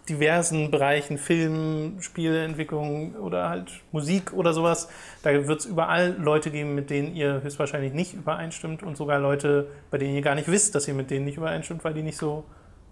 diversen 0.07 0.71
Bereichen, 0.71 1.17
Film, 1.17 1.97
Spieleentwicklung 2.01 3.15
oder 3.15 3.49
halt 3.49 3.81
Musik 3.91 4.33
oder 4.33 4.53
sowas. 4.53 4.89
Da 5.23 5.47
wird 5.47 5.59
es 5.59 5.65
überall 5.65 6.15
Leute 6.19 6.51
geben, 6.51 6.75
mit 6.75 6.89
denen 6.89 7.15
ihr 7.15 7.41
höchstwahrscheinlich 7.41 7.93
nicht 7.93 8.13
übereinstimmt 8.13 8.83
und 8.83 8.97
sogar 8.97 9.19
Leute, 9.19 9.67
bei 9.89 9.97
denen 9.97 10.15
ihr 10.15 10.21
gar 10.21 10.35
nicht 10.35 10.47
wisst, 10.47 10.75
dass 10.75 10.87
ihr 10.87 10.93
mit 10.93 11.11
denen 11.11 11.25
nicht 11.25 11.37
übereinstimmt, 11.37 11.83
weil 11.83 11.93
die 11.93 12.03
nicht 12.03 12.17
so 12.17 12.43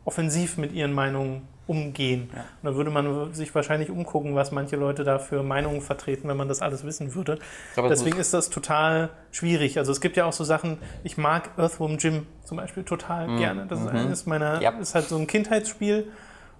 offensiv 0.09 0.57
mit 0.57 0.71
ihren 0.73 0.91
Meinungen 0.91 1.47
umgehen. 1.67 2.31
Ja. 2.35 2.39
Und 2.63 2.71
da 2.71 2.75
würde 2.75 2.89
man 2.89 3.31
sich 3.31 3.53
wahrscheinlich 3.53 3.91
umgucken, 3.91 4.33
was 4.33 4.51
manche 4.51 4.75
Leute 4.75 5.03
da 5.03 5.19
für 5.19 5.43
Meinungen 5.43 5.81
vertreten, 5.81 6.27
wenn 6.27 6.35
man 6.35 6.47
das 6.47 6.63
alles 6.63 6.83
wissen 6.83 7.13
würde. 7.13 7.37
Glaube, 7.75 7.89
Deswegen 7.89 8.17
ist 8.17 8.33
das 8.33 8.49
total 8.49 9.09
schwierig. 9.31 9.77
Also 9.77 9.91
es 9.91 10.01
gibt 10.01 10.17
ja 10.17 10.25
auch 10.25 10.33
so 10.33 10.43
Sachen, 10.43 10.79
ich 11.03 11.19
mag 11.19 11.51
Earthworm 11.57 11.97
Jim 11.99 12.25
zum 12.43 12.57
Beispiel 12.57 12.83
total 12.83 13.27
gerne. 13.37 13.67
Das 13.67 13.79
ist 13.81 13.87
eines 13.87 14.25
meiner, 14.25 14.55
Mhm. 14.55 14.61
Ja. 14.63 14.71
ist 14.71 14.95
halt 14.95 15.05
so 15.05 15.15
ein 15.17 15.27
Kindheitsspiel 15.27 16.07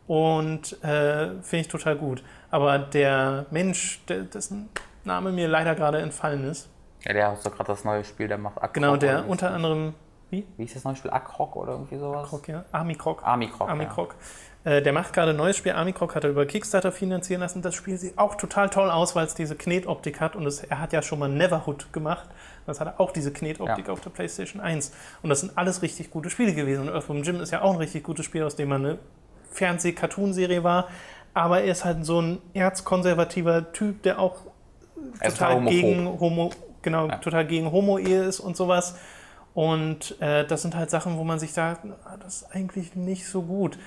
und 0.05 0.73
äh, 0.83 1.29
finde 1.41 1.61
ich 1.61 1.67
total 1.69 1.95
gut. 1.95 2.21
Aber 2.51 2.77
der 2.77 3.47
Mensch, 3.49 4.01
der, 4.09 4.19
dessen 4.19 4.69
Name 5.05 5.31
mir 5.31 5.47
leider 5.47 5.73
gerade 5.73 5.97
entfallen 5.97 6.43
ist, 6.43 6.69
ja, 7.03 7.13
der 7.13 7.31
hat 7.31 7.43
doch 7.43 7.55
gerade 7.55 7.67
das 7.71 7.83
neue 7.83 8.03
Spiel, 8.03 8.27
der 8.27 8.37
macht 8.37 8.57
Akrok 8.57 8.73
genau, 8.73 8.95
der 8.95 9.27
unter 9.27 9.51
anderem, 9.51 9.93
wie? 10.29 10.45
Wie 10.57 10.63
ist 10.63 10.75
das 10.75 10.83
neue 10.83 10.95
Spiel? 10.95 11.11
Akrok 11.11 11.55
oder 11.55 11.73
irgendwie 11.73 11.97
sowas? 11.97 12.27
Krog, 12.29 12.47
ja? 12.47 12.65
Army 12.71 12.95
Krog. 12.95 13.23
Army. 13.23 13.49
Army 13.59 13.83
ja. 13.85 14.07
Äh, 14.65 14.81
der 14.81 14.91
macht 14.91 15.13
gerade 15.13 15.31
ein 15.31 15.37
neues 15.37 15.55
Spiel. 15.57 15.71
Army 15.71 15.93
Krog 15.93 16.15
hat 16.15 16.23
er 16.25 16.29
über 16.29 16.45
Kickstarter 16.45 16.91
finanzieren 16.91 17.39
lassen. 17.41 17.61
Das 17.61 17.73
Spiel 17.75 17.97
sieht 17.97 18.17
auch 18.17 18.35
total 18.35 18.69
toll 18.69 18.89
aus, 18.91 19.15
weil 19.15 19.25
es 19.25 19.33
diese 19.33 19.55
Knetoptik 19.55 20.19
hat. 20.19 20.35
Und 20.35 20.45
es, 20.45 20.63
er 20.63 20.79
hat 20.79 20.91
ja 20.93 21.01
schon 21.01 21.19
mal 21.19 21.29
Neverhood 21.29 21.93
gemacht. 21.93 22.27
Das 22.65 22.79
hat 22.81 22.99
auch 22.99 23.11
diese 23.11 23.31
Knetoptik 23.31 23.87
Ja. 23.87 23.93
auf 23.93 24.01
der 24.01 24.09
PlayStation 24.09 24.61
1. 24.61 24.91
Und 25.23 25.29
das 25.29 25.39
sind 25.39 25.57
alles 25.57 25.81
richtig 25.81 26.11
gute 26.11 26.29
Spiele 26.29 26.53
gewesen. 26.53 26.87
Und 26.87 26.93
Earthworm 26.93 27.23
Jim 27.23 27.39
ist 27.39 27.51
ja 27.51 27.61
auch 27.61 27.71
ein 27.71 27.77
richtig 27.77 28.03
gutes 28.03 28.25
Spiel, 28.25 28.43
aus 28.43 28.55
dem 28.57 28.69
man 28.69 28.85
eine 28.85 28.99
Fernseh-Cartoon-Serie 29.51 30.63
war. 30.63 30.87
Aber 31.33 31.61
er 31.61 31.71
ist 31.71 31.85
halt 31.85 32.05
so 32.05 32.21
ein 32.21 32.39
erzkonservativer 32.53 33.71
Typ, 33.71 34.03
der 34.03 34.19
auch 34.19 34.41
total 35.23 35.61
gegen 35.65 36.19
Homo, 36.19 36.49
genau, 36.81 37.07
Ja. 37.07 37.17
total 37.17 37.45
gegen 37.45 37.71
Homo-Ehe 37.71 38.23
ist 38.23 38.39
und 38.39 38.57
sowas. 38.57 38.95
Und 39.59 40.15
äh, 40.21 40.45
das 40.47 40.61
sind 40.61 40.73
halt 40.73 40.89
Sachen, 40.89 41.17
wo 41.17 41.25
man 41.25 41.37
sich 41.37 41.51
sagt, 41.51 41.83
ah, 42.05 42.15
das 42.17 42.43
ist 42.43 42.55
eigentlich 42.55 42.95
nicht 42.95 43.27
so 43.27 43.41
gut. 43.41 43.77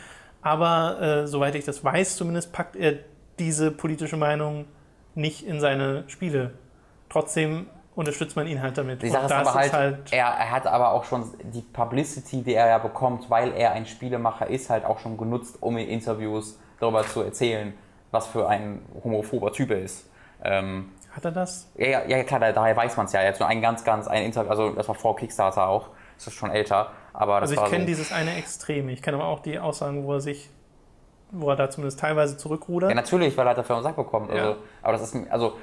Aber 0.43 1.01
äh, 1.01 1.27
soweit 1.27 1.55
ich 1.55 1.65
das 1.65 1.83
weiß, 1.83 2.17
zumindest 2.17 2.53
packt 2.53 2.77
er 2.77 2.97
diese 3.39 3.71
politische 3.71 4.19
Meinung 4.19 4.67
nicht 5.15 5.47
in 5.47 5.61
seine 5.61 6.05
Spiele. 6.09 6.53
Trotzdem 7.09 7.69
unterstützt 7.95 8.37
man 8.37 8.47
ihn 8.49 8.61
halt 8.61 8.77
damit. 8.77 9.01
Die 9.01 9.09
Sache 9.09 9.25
ist 9.25 9.33
aber 9.33 9.55
halt, 9.55 10.13
er, 10.13 10.27
er 10.27 10.51
hat 10.51 10.67
aber 10.67 10.93
auch 10.93 11.05
schon 11.05 11.31
die 11.43 11.63
Publicity, 11.63 12.43
die 12.43 12.53
er 12.53 12.67
ja 12.69 12.77
bekommt, 12.77 13.31
weil 13.31 13.55
er 13.55 13.73
ein 13.73 13.87
Spielemacher 13.87 14.49
ist, 14.49 14.69
halt 14.69 14.85
auch 14.85 14.99
schon 14.99 15.17
genutzt, 15.17 15.57
um 15.61 15.79
in 15.79 15.89
Interviews 15.89 16.59
darüber 16.81 17.03
zu 17.07 17.23
erzählen, 17.23 17.73
was 18.11 18.27
für 18.27 18.47
ein 18.47 18.83
homophober 19.03 19.51
Typ 19.55 19.71
er 19.71 19.81
ist. 19.81 20.07
Ähm, 20.45 20.91
hat 21.13 21.25
er 21.25 21.31
das? 21.33 21.71
ja, 21.77 22.05
ja, 22.07 22.23
klar, 22.25 22.41
da- 22.41 22.53
daher 22.53 22.77
weiß 22.77 22.97
man 22.97 23.07
es 23.07 23.13
ja. 23.13 23.23
Jetzt 23.23 23.41
nur 23.41 23.49
ein 23.49 23.61
ganz, 23.63 23.85
ganz 23.85 24.09
ein 24.09 24.25
Interview, 24.25 24.51
also 24.51 24.71
das 24.71 24.89
war 24.89 24.95
vor 24.95 25.17
Kickstarter 25.17 25.69
auch, 25.69 25.89
das 26.17 26.27
ist 26.29 26.35
schon 26.35 26.51
älter, 26.51 26.91
aber 27.13 27.41
das 27.41 27.51
Also 27.51 27.63
ich 27.63 27.71
kenne 27.71 27.83
so, 27.85 27.87
dieses 27.87 28.13
eine 28.13 28.37
Extrem. 28.37 28.89
Ich 28.89 29.03
kenne 29.03 29.17
aber 29.19 29.27
auch 29.27 29.41
die 29.41 29.59
Aussagen, 29.59 30.05
wo 30.05 30.15
er 30.15 30.21
sich, 30.21 30.51
wo 31.31 31.51
er 31.51 31.57
da 31.57 31.71
zumindest 31.71 32.01
teilweise 32.01 32.37
zurückrudert. 32.37 32.91
Ja, 32.91 32.95
natürlich, 32.97 33.37
weil 33.37 33.47
er 33.47 33.55
dafür 33.55 33.77
einen 33.77 33.85
Sack 33.85 33.97
bekommt. 33.97 34.31
Also, 34.31 34.51
Ja. 34.51 34.57
Aber 34.83 34.93
das 34.93 35.03
ist, 35.03 35.17
also, 35.31 35.55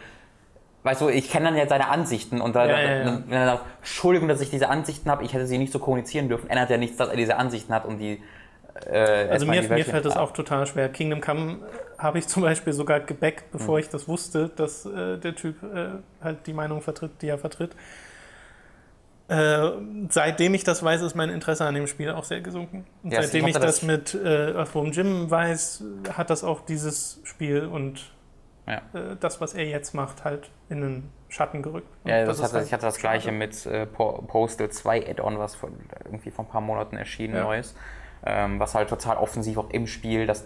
weißt 0.83 1.01
du, 1.01 1.09
ich 1.09 1.29
kenne 1.29 1.45
dann 1.45 1.55
ja 1.57 1.67
seine 1.67 1.87
Ansichten 1.89 2.41
und 2.41 2.55
dann, 2.55 2.69
Ja, 2.69 2.79
ja, 2.81 2.91
ja. 2.97 3.03
dann- 3.05 3.23
wenn 3.27 3.37
er 3.37 3.45
sagt, 3.45 3.65
Entschuldigung, 3.79 4.27
dass 4.29 4.41
ich 4.41 4.49
diese 4.49 4.69
Ansichten 4.69 5.09
habe, 5.09 5.23
ich 5.23 5.33
hätte 5.33 5.45
sie 5.47 5.57
nicht 5.57 5.73
so 5.73 5.79
kommunizieren 5.79 6.29
dürfen, 6.29 6.49
ändert 6.49 6.69
ja 6.69 6.77
nichts, 6.77 6.97
dass 6.97 7.09
er 7.09 7.15
diese 7.15 7.37
Ansichten 7.37 7.73
hat 7.73 7.85
und 7.85 7.97
die. 7.99 8.21
Äh, 8.85 9.27
Also 9.29 9.45
mir, 9.45 9.61
mir 9.61 9.83
fällt 9.85 10.05
das 10.05 10.13
bringt. 10.13 10.17
auch 10.29 10.31
total 10.31 10.65
schwer. 10.65 10.89
Kingdom 10.89 11.21
Come 11.21 11.59
habe 11.97 12.19
ich 12.19 12.27
zum 12.27 12.43
Beispiel 12.43 12.73
sogar 12.73 12.99
gebackt, 13.01 13.51
bevor 13.51 13.75
Hm. 13.77 13.83
ich 13.83 13.89
das 13.89 14.07
wusste, 14.07 14.49
dass 14.49 14.85
äh, 14.85 15.17
der 15.17 15.35
Typ 15.35 15.61
äh, 15.63 15.89
halt 16.23 16.47
die 16.47 16.53
Meinung 16.53 16.81
vertritt, 16.81 17.11
die 17.21 17.27
er 17.27 17.37
vertritt. 17.37 17.75
Äh, 19.27 19.71
seitdem 20.09 20.55
ich 20.55 20.63
das 20.63 20.81
weiß, 20.81 21.01
ist 21.03 21.13
mein 21.15 21.29
Interesse 21.29 21.63
an 21.65 21.75
dem 21.75 21.85
Spiel 21.85 22.09
auch 22.09 22.23
sehr 22.23 22.41
gesunken. 22.41 22.85
Und 23.03 23.13
Ja, 23.13 23.21
seitdem 23.21 23.45
ich 23.45 23.53
das 23.53 23.63
das- 23.63 23.81
mit 23.83 24.15
äh, 24.15 24.53
Earthworm 24.53 24.91
Jim 24.91 25.29
weiß, 25.29 25.83
hat 26.13 26.31
das 26.31 26.43
auch 26.43 26.61
dieses 26.61 27.19
Spiel 27.23 27.65
und 27.67 28.11
Ja. 28.65 28.77
äh, 28.93 29.15
das, 29.19 29.39
was 29.39 29.53
er 29.53 29.65
jetzt 29.67 29.93
macht, 29.93 30.23
halt 30.23 30.49
in 30.69 30.81
den 30.81 31.09
Schatten 31.27 31.61
gerückt. 31.61 31.87
Und 32.03 32.09
Ja, 32.09 32.25
das 32.25 32.37
ist 32.37 32.43
hatte, 32.43 32.53
halt 32.55 32.65
ich 32.65 32.73
hatte 32.73 32.87
das 32.87 32.97
gleiche 32.97 33.31
mit 33.31 33.67
äh, 33.67 33.85
Po- 33.85 34.23
Postal 34.25 34.69
2 34.69 35.07
Add-on, 35.07 35.37
was 35.37 35.53
von, 35.53 35.73
irgendwie 36.05 36.31
vor 36.31 36.45
ein 36.45 36.49
paar 36.49 36.61
Monaten 36.61 36.97
erschienen, 36.97 37.35
Ja. 37.35 37.43
neues. 37.43 37.75
Ähm, 38.25 38.59
was 38.59 38.75
halt 38.75 38.89
total 38.89 39.17
offensiv 39.17 39.57
auch 39.57 39.69
im 39.69 39.87
Spiel 39.87 40.27
das 40.27 40.45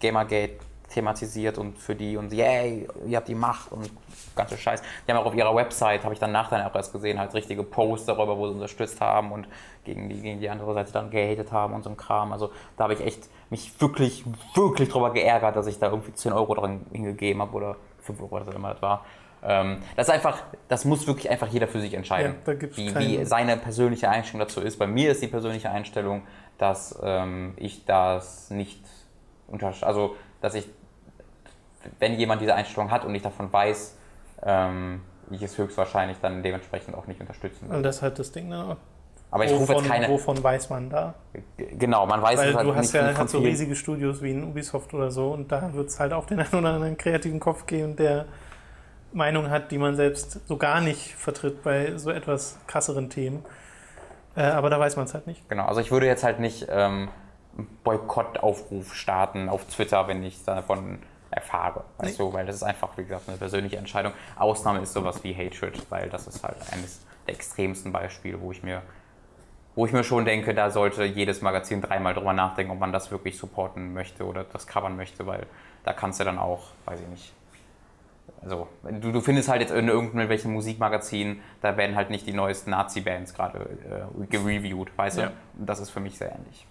Gamergate 0.00 0.58
thematisiert 0.92 1.58
und 1.58 1.78
für 1.78 1.94
die 1.94 2.16
und 2.16 2.32
yay, 2.32 2.86
ihr 3.06 3.16
habt 3.16 3.28
die 3.28 3.34
Macht 3.34 3.72
und 3.72 3.90
ganze 4.36 4.56
Scheiß. 4.56 4.82
Die 5.06 5.12
haben 5.12 5.18
auch 5.18 5.26
auf 5.26 5.34
ihrer 5.34 5.54
Website, 5.54 6.04
habe 6.04 6.14
ich 6.14 6.20
dann 6.20 6.32
nachher 6.32 6.66
auch 6.66 6.74
erst 6.74 6.92
gesehen, 6.92 7.18
halt 7.18 7.34
richtige 7.34 7.62
Posts 7.62 8.06
darüber, 8.06 8.36
wo 8.36 8.48
sie 8.48 8.54
unterstützt 8.54 9.00
haben 9.00 9.32
und 9.32 9.48
gegen 9.84 10.08
die, 10.08 10.20
gegen 10.20 10.40
die 10.40 10.48
andere 10.48 10.74
Seite 10.74 10.92
dann 10.92 11.10
gehatet 11.10 11.52
haben 11.52 11.74
und 11.74 11.82
so 11.82 11.90
ein 11.90 11.96
Kram. 11.96 12.32
Also 12.32 12.50
da 12.76 12.84
habe 12.84 12.94
ich 12.94 13.00
echt 13.00 13.28
mich 13.50 13.80
wirklich, 13.80 14.24
wirklich 14.54 14.88
drüber 14.88 15.12
geärgert, 15.12 15.56
dass 15.56 15.66
ich 15.66 15.78
da 15.78 15.90
irgendwie 15.90 16.12
10 16.12 16.32
Euro 16.32 16.54
dran 16.54 16.86
hingegeben 16.92 17.42
habe 17.42 17.52
oder 17.54 17.76
5 18.00 18.20
Euro, 18.20 18.40
was 18.40 18.48
auch 18.48 18.54
immer 18.54 18.72
das 18.72 18.82
war. 18.82 19.04
Ähm, 19.44 19.78
das 19.96 20.06
ist 20.06 20.14
einfach, 20.14 20.40
das 20.68 20.84
muss 20.84 21.06
wirklich 21.06 21.28
einfach 21.28 21.48
jeder 21.48 21.66
für 21.66 21.80
sich 21.80 21.94
entscheiden, 21.94 22.36
Ja, 22.46 22.54
wie, 22.76 22.94
wie 22.94 23.24
seine 23.24 23.56
persönliche 23.56 24.08
Einstellung 24.08 24.46
dazu 24.46 24.60
ist. 24.60 24.78
Bei 24.78 24.86
mir 24.86 25.10
ist 25.10 25.20
die 25.20 25.26
persönliche 25.26 25.68
Einstellung, 25.68 26.22
dass 26.62 26.96
ähm, 27.02 27.54
ich 27.56 27.84
das 27.84 28.48
nicht 28.50 28.80
unter, 29.48 29.74
also 29.80 30.14
dass 30.40 30.54
ich, 30.54 30.68
wenn 31.98 32.14
jemand 32.14 32.40
diese 32.40 32.54
Einstellung 32.54 32.92
hat 32.92 33.04
und 33.04 33.12
ich 33.16 33.22
davon 33.22 33.52
weiß, 33.52 33.96
ähm, 34.44 35.00
ich 35.30 35.42
es 35.42 35.58
höchstwahrscheinlich 35.58 36.18
dann 36.22 36.42
dementsprechend 36.44 36.94
auch 36.94 37.08
nicht 37.08 37.20
unterstützen 37.20 37.66
Und 37.66 37.76
will. 37.76 37.82
das 37.82 37.96
ist 37.96 38.02
halt 38.02 38.18
das 38.20 38.30
Ding, 38.30 38.48
ne? 38.48 38.76
Aber 39.32 39.44
ich 39.44 39.52
rufe 39.52 39.72
jetzt 39.72 39.86
keine, 39.86 40.08
wovon 40.08 40.42
weiß 40.42 40.68
man 40.70 40.90
da? 40.90 41.14
genau, 41.56 42.06
man 42.06 42.20
weiß 42.20 42.38
Weil 42.38 42.50
es 42.50 42.54
halt 42.54 42.68
du 42.68 42.74
hast 42.76 42.92
nicht 42.92 43.02
ja 43.02 43.16
halt 43.16 43.30
so 43.30 43.38
riesige 43.38 43.74
Studios 43.74 44.22
wie 44.22 44.30
in 44.30 44.44
Ubisoft 44.44 44.92
oder 44.94 45.10
so 45.10 45.32
und 45.32 45.50
da 45.50 45.72
wird 45.72 45.88
es 45.88 45.98
halt 45.98 46.12
auch 46.12 46.26
den 46.26 46.38
einen 46.38 46.54
oder 46.54 46.74
anderen 46.74 46.96
kreativen 46.98 47.40
Kopf 47.40 47.66
geben, 47.66 47.96
der 47.96 48.26
Meinung 49.12 49.50
hat, 49.50 49.72
die 49.72 49.78
man 49.78 49.96
selbst 49.96 50.46
so 50.46 50.58
gar 50.58 50.80
nicht 50.80 51.14
vertritt 51.14 51.62
bei 51.62 51.96
so 51.96 52.10
etwas 52.10 52.58
krasseren 52.66 53.10
Themen. 53.10 53.44
Äh, 54.36 54.42
aber 54.42 54.70
da 54.70 54.78
weiß 54.78 54.96
man 54.96 55.06
es 55.06 55.14
halt 55.14 55.26
nicht. 55.26 55.48
Genau, 55.48 55.66
also 55.66 55.80
ich 55.80 55.90
würde 55.90 56.06
jetzt 56.06 56.24
halt 56.24 56.40
nicht 56.40 56.66
ähm, 56.70 57.08
einen 57.56 57.66
Boykottaufruf 57.84 58.94
starten 58.94 59.48
auf 59.48 59.64
Twitter, 59.66 60.08
wenn 60.08 60.22
ich 60.22 60.44
davon 60.44 61.00
erfahre. 61.30 61.84
Weißt 61.98 62.18
du, 62.18 62.32
weil 62.32 62.46
das 62.46 62.56
ist 62.56 62.62
einfach, 62.62 62.96
wie 62.96 63.04
gesagt, 63.04 63.28
eine 63.28 63.38
persönliche 63.38 63.76
Entscheidung. 63.76 64.12
Ausnahme 64.38 64.80
ist 64.80 64.92
sowas 64.92 65.24
wie 65.24 65.34
Hatred, 65.34 65.90
weil 65.90 66.08
das 66.10 66.26
ist 66.26 66.42
halt 66.42 66.56
eines 66.72 67.04
der 67.26 67.34
extremsten 67.34 67.92
Beispiele, 67.92 68.40
wo 68.40 68.52
ich 68.52 68.62
mir 68.62 68.82
wo 69.74 69.86
ich 69.86 69.92
mir 69.92 70.04
schon 70.04 70.24
denke, 70.24 70.54
da 70.54 70.70
sollte 70.70 71.04
jedes 71.04 71.40
Magazin 71.40 71.80
dreimal 71.80 72.14
drüber 72.14 72.32
nachdenken, 72.32 72.72
ob 72.72 72.78
man 72.78 72.92
das 72.92 73.10
wirklich 73.10 73.38
supporten 73.38 73.94
möchte 73.94 74.26
oder 74.26 74.44
das 74.44 74.66
covern 74.66 74.96
möchte, 74.96 75.26
weil 75.26 75.46
da 75.84 75.92
kannst 75.92 76.20
du 76.20 76.24
dann 76.24 76.38
auch, 76.38 76.64
weiß 76.84 77.00
ich 77.00 77.08
nicht. 77.08 77.32
Also, 78.42 78.66
du, 79.00 79.12
du 79.12 79.20
findest 79.20 79.48
halt 79.48 79.60
jetzt 79.60 79.72
in 79.72 79.88
irgendwelchen 79.88 80.52
Musikmagazinen, 80.52 81.40
da 81.60 81.76
werden 81.76 81.94
halt 81.94 82.10
nicht 82.10 82.26
die 82.26 82.32
neuesten 82.32 82.70
Nazi-Bands 82.70 83.34
gerade 83.34 83.58
äh, 84.20 84.26
gereviewt, 84.26 84.90
weißt 84.96 85.18
Ja. 85.18 85.26
du? 85.26 85.32
Und 85.60 85.68
das 85.68 85.78
ist 85.80 85.90
für 85.90 86.00
mich 86.00 86.18
sehr 86.18 86.32
ähnlich. 86.32 86.66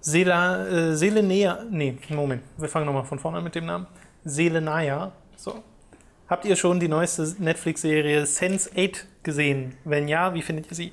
Sela, 0.00 0.66
äh, 0.66 0.94
Selenea, 0.96 1.64
nee, 1.70 1.96
Moment, 2.10 2.42
wir 2.58 2.68
fangen 2.68 2.86
nochmal 2.86 3.04
von 3.04 3.18
vorne 3.18 3.38
an 3.38 3.44
mit 3.44 3.54
dem 3.54 3.66
Namen. 3.66 3.86
Selenaya, 4.24 5.12
so. 5.36 5.62
Habt 6.28 6.44
ihr 6.44 6.56
schon 6.56 6.78
die 6.80 6.88
neueste 6.88 7.34
Netflix-Serie 7.38 8.22
Sense8 8.24 9.04
gesehen? 9.22 9.76
Wenn 9.84 10.08
ja, 10.08 10.32
wie 10.34 10.42
findet 10.42 10.68
ihr 10.70 10.74
sie? 10.74 10.92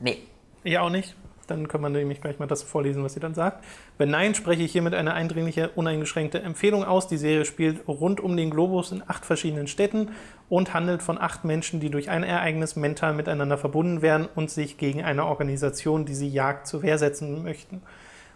Nee. 0.00 0.18
Ich 0.62 0.78
auch 0.78 0.90
nicht. 0.90 1.16
Dann 1.46 1.68
können 1.68 1.84
wir 1.84 1.90
nämlich 1.90 2.20
gleich 2.20 2.38
mal 2.38 2.46
das 2.46 2.62
vorlesen, 2.62 3.04
was 3.04 3.14
sie 3.14 3.20
dann 3.20 3.34
sagt. 3.34 3.64
Wenn 3.98 4.10
nein, 4.10 4.34
spreche 4.34 4.62
ich 4.62 4.72
hiermit 4.72 4.94
eine 4.94 5.14
eindringliche, 5.14 5.70
uneingeschränkte 5.74 6.40
Empfehlung 6.40 6.84
aus. 6.84 7.08
Die 7.08 7.16
Serie 7.16 7.44
spielt 7.44 7.86
rund 7.86 8.20
um 8.20 8.36
den 8.36 8.50
Globus 8.50 8.92
in 8.92 9.02
acht 9.06 9.24
verschiedenen 9.24 9.66
Städten 9.66 10.10
und 10.48 10.74
handelt 10.74 11.02
von 11.02 11.18
acht 11.18 11.44
Menschen, 11.44 11.80
die 11.80 11.90
durch 11.90 12.10
ein 12.10 12.22
Ereignis 12.22 12.76
mental 12.76 13.14
miteinander 13.14 13.58
verbunden 13.58 14.02
werden 14.02 14.28
und 14.34 14.50
sich 14.50 14.78
gegen 14.78 15.02
eine 15.02 15.26
Organisation, 15.26 16.04
die 16.04 16.14
sie 16.14 16.28
jagt, 16.28 16.66
zur 16.66 16.82
Wehr 16.82 16.98
setzen 16.98 17.42
möchten. 17.42 17.82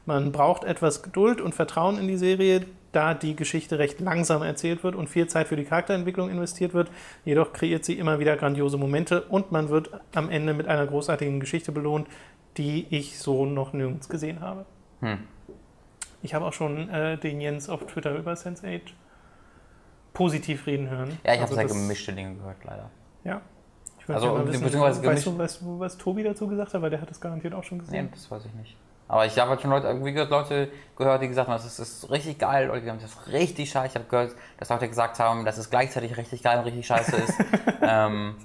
Man 0.07 0.33
braucht 0.33 0.65
etwas 0.65 1.03
Geduld 1.03 1.41
und 1.41 1.55
Vertrauen 1.55 1.99
in 1.99 2.09
die 2.09 2.17
Serie, 2.17 2.67
da 2.93 3.15
die 3.15 3.37
Geschichte 3.37 3.79
recht 3.79 4.01
langsam 4.01 4.43
erzählt 4.43 4.83
wird 4.83 4.97
und 4.97 5.09
viel 5.09 5.29
Zeit 5.29 5.49
für 5.49 5.57
die 5.57 5.65
Charakterentwicklung 5.65 6.29
investiert 6.31 6.75
wird. 6.75 6.91
Jedoch 7.25 7.53
kreiert 7.53 7.85
sie 7.85 7.99
immer 7.99 8.19
wieder 8.19 8.37
grandiose 8.37 8.79
Momente 8.79 9.23
und 9.23 9.53
man 9.53 9.69
wird 9.69 9.91
am 10.15 10.29
Ende 10.29 10.55
mit 10.55 10.67
einer 10.67 10.87
großartigen 10.87 11.39
Geschichte 11.39 11.71
belohnt, 11.71 12.09
die 12.57 12.87
ich 12.91 13.19
so 13.19 13.47
noch 13.47 13.73
nirgends 13.73 14.09
gesehen 14.09 14.41
habe. 14.41 14.67
Hm. 15.01 15.19
Ich 16.23 16.35
habe 16.35 16.45
auch 16.45 16.53
schon 16.53 16.89
äh, 16.91 17.17
den 17.19 17.41
Jens 17.41 17.69
auf 17.69 17.87
Twitter 17.87 18.15
über 18.15 18.33
Sense8 18.35 18.83
positiv 20.13 20.67
reden 20.67 20.91
hören. 20.91 21.19
Ja, 21.25 21.35
ich 21.35 21.41
habe 21.41 21.43
Also 21.43 21.55
sehr 21.55 21.65
das- 21.65 21.73
gemischte 21.73 22.13
Dinge 22.13 22.35
gehört, 22.37 22.63
leider. 22.65 22.91
Ja. 23.25 23.41
Ich 23.99 24.09
Also, 24.15 24.35
mal 24.35 24.47
wissen, 24.49 24.63
beziehungsweise 24.65 25.03
weißt, 25.05 25.27
du, 25.27 25.39
weißt 25.39 25.61
du, 25.61 25.79
was 25.79 25.97
Tobi 25.97 26.23
dazu 26.25 26.47
gesagt 26.49 26.75
hat? 26.75 26.83
Weil 26.83 26.91
der 26.91 27.01
hat 27.01 27.09
das 27.11 27.21
garantiert 27.21 27.55
auch 27.55 27.63
schon 27.63 27.79
Nee, 27.79 27.85
gesehen. 27.85 28.09
das 28.13 28.31
weiß 28.31 28.45
ich 28.47 28.55
nicht. 28.55 28.77
Aber 29.07 29.27
ich 29.27 29.39
habe 29.39 29.51
halt 29.51 29.61
schon 29.61 29.71
Leute, 29.71 30.05
wie 30.05 30.13
gesagt, 30.13 30.31
Leute 30.31 30.69
gehört, 30.97 31.23
die 31.23 31.29
gesagt 31.29 31.49
haben, 31.49 31.55
das 31.57 31.65
ist, 31.67 31.79
das 31.79 31.89
ist 31.91 32.11
richtig 32.11 32.39
geil, 32.39 32.67
Leute, 32.69 32.85
die 32.85 32.91
haben 32.91 33.01
das 33.01 33.11
ist 33.11 33.29
richtig 33.33 33.71
scheiße. 33.71 33.89
Ich 33.89 33.95
habe 33.97 34.05
gehört, 34.09 34.35
dass 34.59 34.69
Leute 34.69 34.89
gesagt 34.89 35.19
haben, 35.19 35.45
dass 35.45 35.59
es 35.59 35.69
gleichzeitig 35.71 36.17
richtig 36.17 36.43
geil 36.43 36.59
und 36.59 36.65
richtig 36.65 36.87
scheiße 36.87 37.17
ist. 37.17 37.35
ähm, 37.83 38.37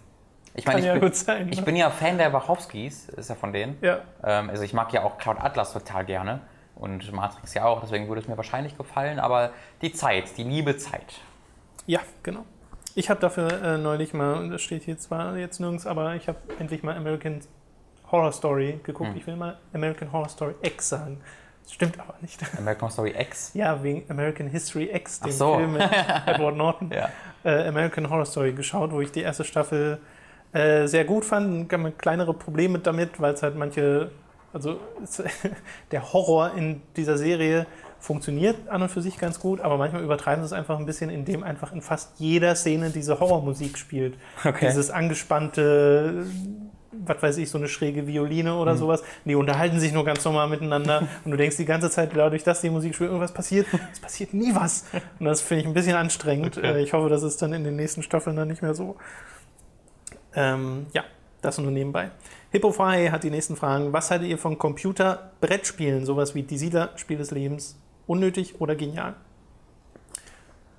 ich 0.56 0.66
meine, 0.66 0.80
ich, 0.80 0.86
ja 0.86 0.95
bin- 0.97 1.14
sein. 1.14 1.49
ich 1.51 1.60
ne? 1.60 1.64
bin 1.66 1.76
ja 1.76 1.89
Fan 1.89 2.18
der 2.18 2.32
Wachowskis, 2.34 3.10
ist 3.10 3.30
ja 3.30 3.36
von 3.36 3.53
denen. 3.53 3.78
ja. 3.82 3.99
Ähm, 4.24 4.49
also 4.49 4.64
ich 4.64 4.74
mag 4.74 4.91
ja 4.93 5.03
auch 5.03 5.18
Cloud 5.18 5.38
Atlas 5.39 5.74
total 5.74 6.06
gerne 6.06 6.41
und 6.76 7.12
Matrix 7.12 7.53
ja 7.53 7.66
auch, 7.66 7.82
deswegen 7.82 8.08
würde 8.08 8.22
es 8.22 8.28
mir 8.28 8.38
wahrscheinlich 8.38 8.78
gefallen, 8.78 9.20
aber 9.20 9.51
die 9.82 9.93
Zeit, 9.93 10.38
die 10.38 10.43
liebe 10.43 10.78
Zeit. 10.78 11.20
ja, 11.86 11.99
genau. 12.24 12.45
Ich 12.97 13.10
habe 13.10 13.20
dafür 13.20 13.62
äh, 13.62 13.78
neulich 13.78 14.14
mal, 14.14 14.36
und 14.36 14.51
das 14.51 14.62
steht 14.62 14.84
hier 14.84 14.97
zwar 14.97 15.36
jetzt 15.36 15.60
nirgends, 15.60 15.86
aber 15.86 16.16
ich 16.16 16.30
habe 16.30 16.38
endlich 16.60 16.82
mal 16.82 16.95
American 16.95 17.41
Horror 18.10 18.32
Story 18.32 18.80
geguckt. 18.84 19.10
Hm. 19.10 19.18
Ich 19.18 19.28
will 19.28 19.36
mal 19.36 19.58
American 19.74 20.14
Horror 20.14 20.30
Story 20.30 20.56
X 20.62 20.88
sagen. 20.89 21.20
Das 21.64 21.74
stimmt 21.74 21.99
aber 21.99 22.14
nicht. 22.22 22.39
American 22.58 22.89
Story 22.89 23.14
X. 23.18 23.51
Ja, 23.53 23.84
wegen 23.84 24.10
American 24.10 24.47
History 24.47 24.89
X, 24.93 25.20
dem 25.20 25.30
Ach 25.30 25.34
so. 25.36 25.56
Film 25.58 25.74
mit 25.74 25.82
Edward 26.26 26.56
Norton. 26.56 26.89
Ja. 26.93 27.10
äh, 27.43 27.68
American 27.68 28.10
Horror 28.10 28.26
Story 28.26 28.53
geschaut, 28.53 28.91
wo 28.93 29.01
ich 29.01 29.12
die 29.12 29.24
erste 29.24 29.43
Staffel 29.43 29.99
äh, 30.56 30.88
sehr 30.88 31.06
gut 31.06 31.26
fand. 31.26 31.72
Mir 31.72 31.91
kleinere 31.91 32.34
Probleme 32.34 32.80
damit, 32.80 33.20
weil 33.22 33.34
es 33.34 33.43
halt 33.43 33.56
manche, 33.56 34.10
also 34.53 34.80
es, 35.03 35.22
der 35.91 36.14
Horror 36.14 36.51
in 36.56 36.82
dieser 36.95 37.18
Serie 37.18 37.66
funktioniert 37.99 38.70
an 38.70 38.84
und 38.84 38.89
für 38.89 39.01
sich 39.01 39.18
ganz 39.18 39.39
gut, 39.39 39.62
aber 39.62 39.78
manchmal 39.78 40.03
übertreiben 40.03 40.43
sie 40.43 40.45
es 40.47 40.53
einfach 40.53 40.78
ein 40.78 40.86
bisschen, 40.86 41.10
indem 41.10 41.41
einfach 41.43 41.74
in 41.74 41.82
fast 41.82 42.20
jeder 42.20 42.53
Szene 42.56 42.91
diese 42.91 43.20
Horrormusik 43.20 43.78
spielt. 43.80 44.14
Okay. 44.43 44.68
Dieses 44.68 44.91
angespannte, 44.91 46.26
was 46.91 47.22
weiß 47.24 47.38
ich, 47.38 47.49
so 47.49 47.58
eine 47.58 47.68
schräge 47.68 48.06
Violine 48.08 48.51
Mhm. 48.51 48.58
oder 48.60 48.76
sowas. 48.76 49.03
Die 49.26 49.34
unterhalten 49.36 49.80
sich 49.80 49.91
nur 49.91 50.06
ganz 50.06 50.24
normal 50.24 50.47
miteinander 50.49 51.08
und 51.26 51.32
du 51.32 51.38
denkst 51.38 51.58
die 51.58 51.66
ganze 51.66 51.89
Zeit, 51.89 52.12
dadurch, 52.16 52.43
dass 52.43 52.62
die 52.62 52.70
Musik 52.70 52.93
spielt, 52.95 53.10
irgendwas 53.10 53.34
passiert. 53.34 53.66
Es 53.91 53.99
passiert 53.99 54.34
nie 54.34 54.53
was. 54.53 54.86
Und 55.20 55.26
das 55.26 55.41
finde 55.41 55.62
ich 55.64 55.68
ein 55.68 55.74
bisschen 55.74 55.95
anstrengend. 55.95 56.58
Okay. 56.58 56.74
Äh, 56.80 56.84
Ich 56.84 56.93
hoffe, 56.93 57.10
das 57.10 57.24
ist 57.24 57.41
dann 57.41 57.53
in 57.53 57.64
den 57.64 57.76
nächsten 57.76 58.03
Staffeln 58.03 58.36
dann 58.36 58.47
nicht 58.47 58.62
mehr 58.62 58.76
so. 58.76 58.97
Ähm, 60.36 60.88
ja, 60.93 61.03
das 61.41 61.57
nur 61.57 61.71
nebenbei. 61.71 62.11
Hippofrei 62.51 63.09
hat 63.09 63.23
die 63.23 63.29
nächsten 63.29 63.55
Fragen. 63.55 63.93
Was 63.93 64.11
haltet 64.11 64.27
ihr 64.27 64.38
von 64.38 64.57
Computer-Brettspielen, 64.57 66.05
sowas 66.05 66.36
wie 66.36 66.43
Die 66.43 66.57
Siedler, 66.57 66.89
Spiel 66.95 67.17
des 67.17 67.31
Lebens, 67.31 67.77
unnötig 68.07 68.59
oder 68.61 68.75
genial? 68.75 69.15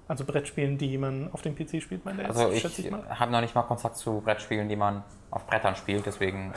Also 0.08 0.24
Brettspielen, 0.24 0.78
die 0.78 0.98
man 0.98 1.30
auf 1.32 1.42
dem 1.42 1.56
PC 1.56 1.82
spielt, 1.82 2.04
meine 2.04 2.24
Also 2.26 2.52
schätze 2.52 2.80
ich 2.80 2.86
ich 2.86 2.90
mal. 2.92 3.02
habe 3.08 3.32
noch 3.32 3.40
nicht 3.40 3.56
mal 3.56 3.62
Kontakt 3.62 3.96
zu 3.96 4.20
Brettspielen, 4.20 4.68
die 4.68 4.76
man 4.76 5.02
auf 5.32 5.46
Brettern 5.48 5.74
spielt, 5.74 6.06
deswegen 6.06 6.52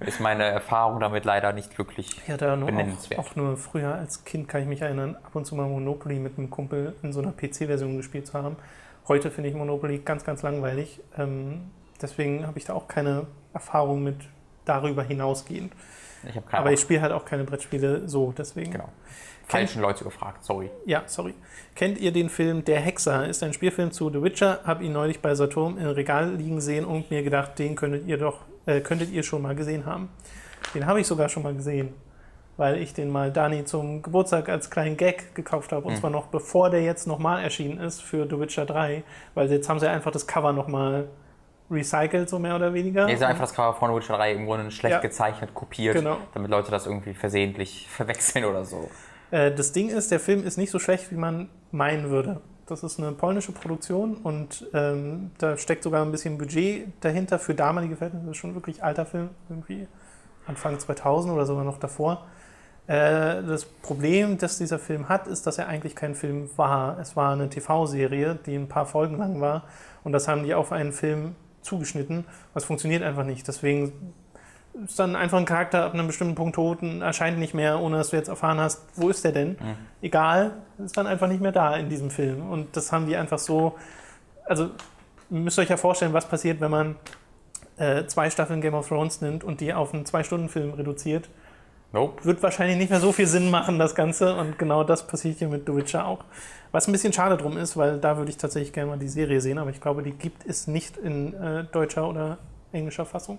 äh, 0.00 0.06
ist 0.06 0.20
meine 0.20 0.42
Erfahrung 0.44 0.98
damit 0.98 1.24
leider 1.24 1.52
nicht 1.52 1.78
wirklich. 1.78 2.10
Ja, 2.26 2.36
da 2.36 2.56
nur 2.56 2.64
auch, 2.64 2.72
benennenswert. 2.72 3.20
auch 3.20 3.36
nur 3.36 3.56
früher 3.56 3.94
als 3.94 4.24
Kind 4.24 4.48
kann 4.48 4.62
ich 4.62 4.66
mich 4.66 4.82
erinnern, 4.82 5.16
ab 5.22 5.36
und 5.36 5.46
zu 5.46 5.54
mal 5.54 5.68
Monopoly 5.68 6.18
mit 6.18 6.36
einem 6.36 6.50
Kumpel 6.50 6.96
in 7.04 7.12
so 7.12 7.20
einer 7.20 7.30
PC-Version 7.32 7.96
gespielt 7.96 8.26
zu 8.26 8.34
haben. 8.34 8.56
Heute 9.06 9.30
finde 9.30 9.48
ich 9.50 9.54
Monopoly 9.54 9.98
ganz, 9.98 10.24
ganz 10.24 10.42
langweilig. 10.42 11.00
Ähm, 11.16 11.70
deswegen 12.02 12.46
habe 12.46 12.58
ich 12.58 12.64
da 12.64 12.74
auch 12.74 12.88
keine 12.88 13.26
Erfahrung 13.52 14.02
mit 14.02 14.16
darüber 14.64 15.02
hinausgehend. 15.02 15.72
Ich 16.28 16.36
habe 16.36 16.46
keine 16.46 16.60
Aber 16.60 16.70
ich 16.70 16.78
Ahnung. 16.78 16.82
spiele 16.84 17.02
halt 17.02 17.12
auch 17.12 17.24
keine 17.24 17.44
Brettspiele 17.44 18.08
so, 18.08 18.32
deswegen. 18.36 18.70
Genau. 18.72 18.88
Falschen 19.48 19.82
Leute 19.82 20.04
gefragt, 20.04 20.44
sorry. 20.44 20.70
Ja, 20.86 21.02
sorry. 21.06 21.34
Kennt 21.74 21.98
ihr 21.98 22.12
den 22.12 22.28
Film 22.30 22.64
Der 22.64 22.80
Hexer? 22.80 23.26
Ist 23.26 23.42
ein 23.42 23.52
Spielfilm 23.52 23.90
zu 23.90 24.08
The 24.08 24.22
Witcher. 24.22 24.60
Hab 24.64 24.80
ihn 24.82 24.92
neulich 24.92 25.20
bei 25.20 25.34
Saturn 25.34 25.78
im 25.78 25.88
Regal 25.88 26.30
liegen 26.36 26.60
sehen 26.60 26.84
und 26.84 27.10
mir 27.10 27.22
gedacht, 27.24 27.58
den 27.58 27.74
könntet 27.74 28.06
ihr 28.06 28.18
doch, 28.18 28.42
äh, 28.66 28.80
könntet 28.80 29.10
ihr 29.10 29.24
schon 29.24 29.42
mal 29.42 29.54
gesehen 29.56 29.84
haben. 29.84 30.08
Den 30.74 30.86
habe 30.86 31.00
ich 31.00 31.06
sogar 31.08 31.28
schon 31.28 31.42
mal 31.42 31.54
gesehen, 31.54 31.92
weil 32.56 32.78
ich 32.78 32.94
den 32.94 33.10
mal 33.10 33.32
Dani 33.32 33.64
zum 33.64 34.00
Geburtstag 34.00 34.48
als 34.48 34.70
kleinen 34.70 34.96
Gag 34.96 35.34
gekauft 35.34 35.72
habe. 35.72 35.86
Und 35.88 35.94
Mhm. 35.94 35.98
zwar 35.98 36.10
noch 36.10 36.28
bevor 36.28 36.70
der 36.70 36.82
jetzt 36.84 37.08
nochmal 37.08 37.42
erschienen 37.42 37.78
ist 37.80 38.00
für 38.00 38.26
The 38.30 38.38
Witcher 38.38 38.64
3, 38.64 39.02
weil 39.34 39.50
jetzt 39.50 39.68
haben 39.68 39.80
sie 39.80 39.90
einfach 39.90 40.12
das 40.12 40.28
Cover 40.28 40.52
nochmal 40.52 41.08
recycelt, 41.72 42.28
so 42.28 42.38
mehr 42.38 42.54
oder 42.56 42.74
weniger. 42.74 43.08
Ihr 43.08 43.14
ist 43.14 43.22
einfach 43.22 43.42
das 43.44 43.54
Cover 43.54 43.74
von 43.74 43.94
Witcher 43.94 44.16
3 44.16 44.32
im 44.32 44.46
Grunde 44.46 44.70
schlecht 44.70 44.92
Ja. 44.94 45.00
gezeichnet, 45.00 45.54
kopiert, 45.54 45.94
Genau. 45.96 46.18
damit 46.34 46.50
Leute 46.50 46.70
das 46.70 46.86
irgendwie 46.86 47.14
versehentlich 47.14 47.88
verwechseln 47.90 48.44
oder 48.44 48.64
so. 48.64 48.90
Äh, 49.30 49.52
das 49.52 49.72
Ding 49.72 49.88
ist, 49.88 50.10
der 50.10 50.20
Film 50.20 50.44
ist 50.44 50.58
nicht 50.58 50.70
so 50.70 50.78
schlecht, 50.78 51.10
wie 51.10 51.16
man 51.16 51.48
meinen 51.70 52.10
würde. 52.10 52.40
Das 52.66 52.82
ist 52.84 52.98
eine 53.00 53.12
polnische 53.12 53.52
Produktion 53.52 54.14
und 54.16 54.66
ähm, 54.72 55.30
da 55.38 55.56
steckt 55.56 55.82
sogar 55.82 56.04
ein 56.04 56.12
bisschen 56.12 56.38
Budget 56.38 56.86
dahinter 57.00 57.38
für 57.38 57.54
damalige 57.54 57.96
Verhältnisse. 57.96 58.26
Das 58.26 58.36
ist 58.36 58.40
schon 58.40 58.54
wirklich 58.54 58.84
alter 58.84 59.04
Film, 59.04 59.30
irgendwie 59.48 59.88
Anfang 60.46 60.78
2000 60.78 61.34
oder 61.34 61.44
sogar 61.44 61.64
noch 61.64 61.78
davor. 61.78 62.24
Äh, 62.86 63.42
das 63.42 63.64
Problem, 63.64 64.38
das 64.38 64.58
dieser 64.58 64.78
Film 64.78 65.08
hat, 65.08 65.26
ist, 65.26 65.46
dass 65.46 65.58
er 65.58 65.68
eigentlich 65.68 65.94
kein 65.96 66.14
Film 66.14 66.50
war. 66.56 66.98
Es 66.98 67.16
war 67.16 67.32
eine 67.32 67.48
TV-Serie, 67.48 68.38
die 68.46 68.54
ein 68.56 68.68
paar 68.68 68.86
Folgen 68.86 69.18
lang 69.18 69.40
war 69.40 69.64
und 70.04 70.12
das 70.12 70.26
haben 70.28 70.44
die 70.44 70.54
auf 70.54 70.72
einen 70.72 70.92
Film 70.92 71.34
zugeschnitten. 71.62 72.24
Das 72.54 72.64
funktioniert 72.64 73.02
einfach 73.02 73.24
nicht. 73.24 73.46
Deswegen 73.48 74.14
ist 74.84 74.98
dann 74.98 75.16
einfach 75.16 75.38
ein 75.38 75.44
Charakter 75.44 75.84
ab 75.84 75.94
einem 75.94 76.06
bestimmten 76.06 76.34
Punkt 76.34 76.54
tot 76.54 76.82
und 76.82 77.02
erscheint 77.02 77.38
nicht 77.38 77.54
mehr, 77.54 77.80
ohne 77.80 77.98
dass 77.98 78.10
du 78.10 78.16
jetzt 78.16 78.28
erfahren 78.28 78.58
hast, 78.58 78.82
wo 78.96 79.08
ist 79.08 79.24
der 79.24 79.32
denn? 79.32 79.56
Egal, 80.00 80.52
ist 80.82 80.96
dann 80.96 81.06
einfach 81.06 81.28
nicht 81.28 81.42
mehr 81.42 81.52
da 81.52 81.76
in 81.76 81.88
diesem 81.88 82.10
Film. 82.10 82.50
Und 82.50 82.76
das 82.76 82.90
haben 82.92 83.06
die 83.06 83.16
einfach 83.16 83.38
so. 83.38 83.76
Also, 84.44 84.64
ihr 85.30 85.38
müsst 85.38 85.58
euch 85.58 85.68
ja 85.68 85.76
vorstellen, 85.76 86.12
was 86.12 86.26
passiert, 86.26 86.60
wenn 86.60 86.70
man 86.70 86.96
äh, 87.76 88.06
zwei 88.06 88.30
Staffeln 88.30 88.60
Game 88.60 88.74
of 88.74 88.88
Thrones 88.88 89.20
nimmt 89.20 89.44
und 89.44 89.60
die 89.60 89.72
auf 89.72 89.92
einen 89.92 90.06
Zwei-Stunden-Film 90.06 90.74
reduziert. 90.74 91.28
Nope. 91.92 92.24
Wird 92.24 92.42
wahrscheinlich 92.42 92.78
nicht 92.78 92.90
mehr 92.90 93.00
so 93.00 93.12
viel 93.12 93.26
Sinn 93.26 93.50
machen, 93.50 93.78
das 93.78 93.94
Ganze. 93.94 94.34
Und 94.34 94.58
genau 94.58 94.82
das 94.82 95.06
passiert 95.06 95.38
hier 95.38 95.48
mit 95.48 95.66
The 95.66 95.74
Witcher 95.74 96.06
auch. 96.06 96.24
Was 96.72 96.88
ein 96.88 96.92
bisschen 96.92 97.12
schade 97.12 97.36
drum 97.36 97.58
ist, 97.58 97.76
weil 97.76 97.98
da 97.98 98.16
würde 98.16 98.30
ich 98.30 98.38
tatsächlich 98.38 98.72
gerne 98.72 98.90
mal 98.90 98.98
die 98.98 99.08
Serie 99.08 99.40
sehen, 99.42 99.58
aber 99.58 99.70
ich 99.70 99.80
glaube, 99.80 100.02
die 100.02 100.12
gibt 100.12 100.46
es 100.46 100.66
nicht 100.66 100.96
in 100.96 101.34
äh, 101.34 101.64
deutscher 101.64 102.08
oder 102.08 102.38
englischer 102.72 103.04
Fassung. 103.04 103.38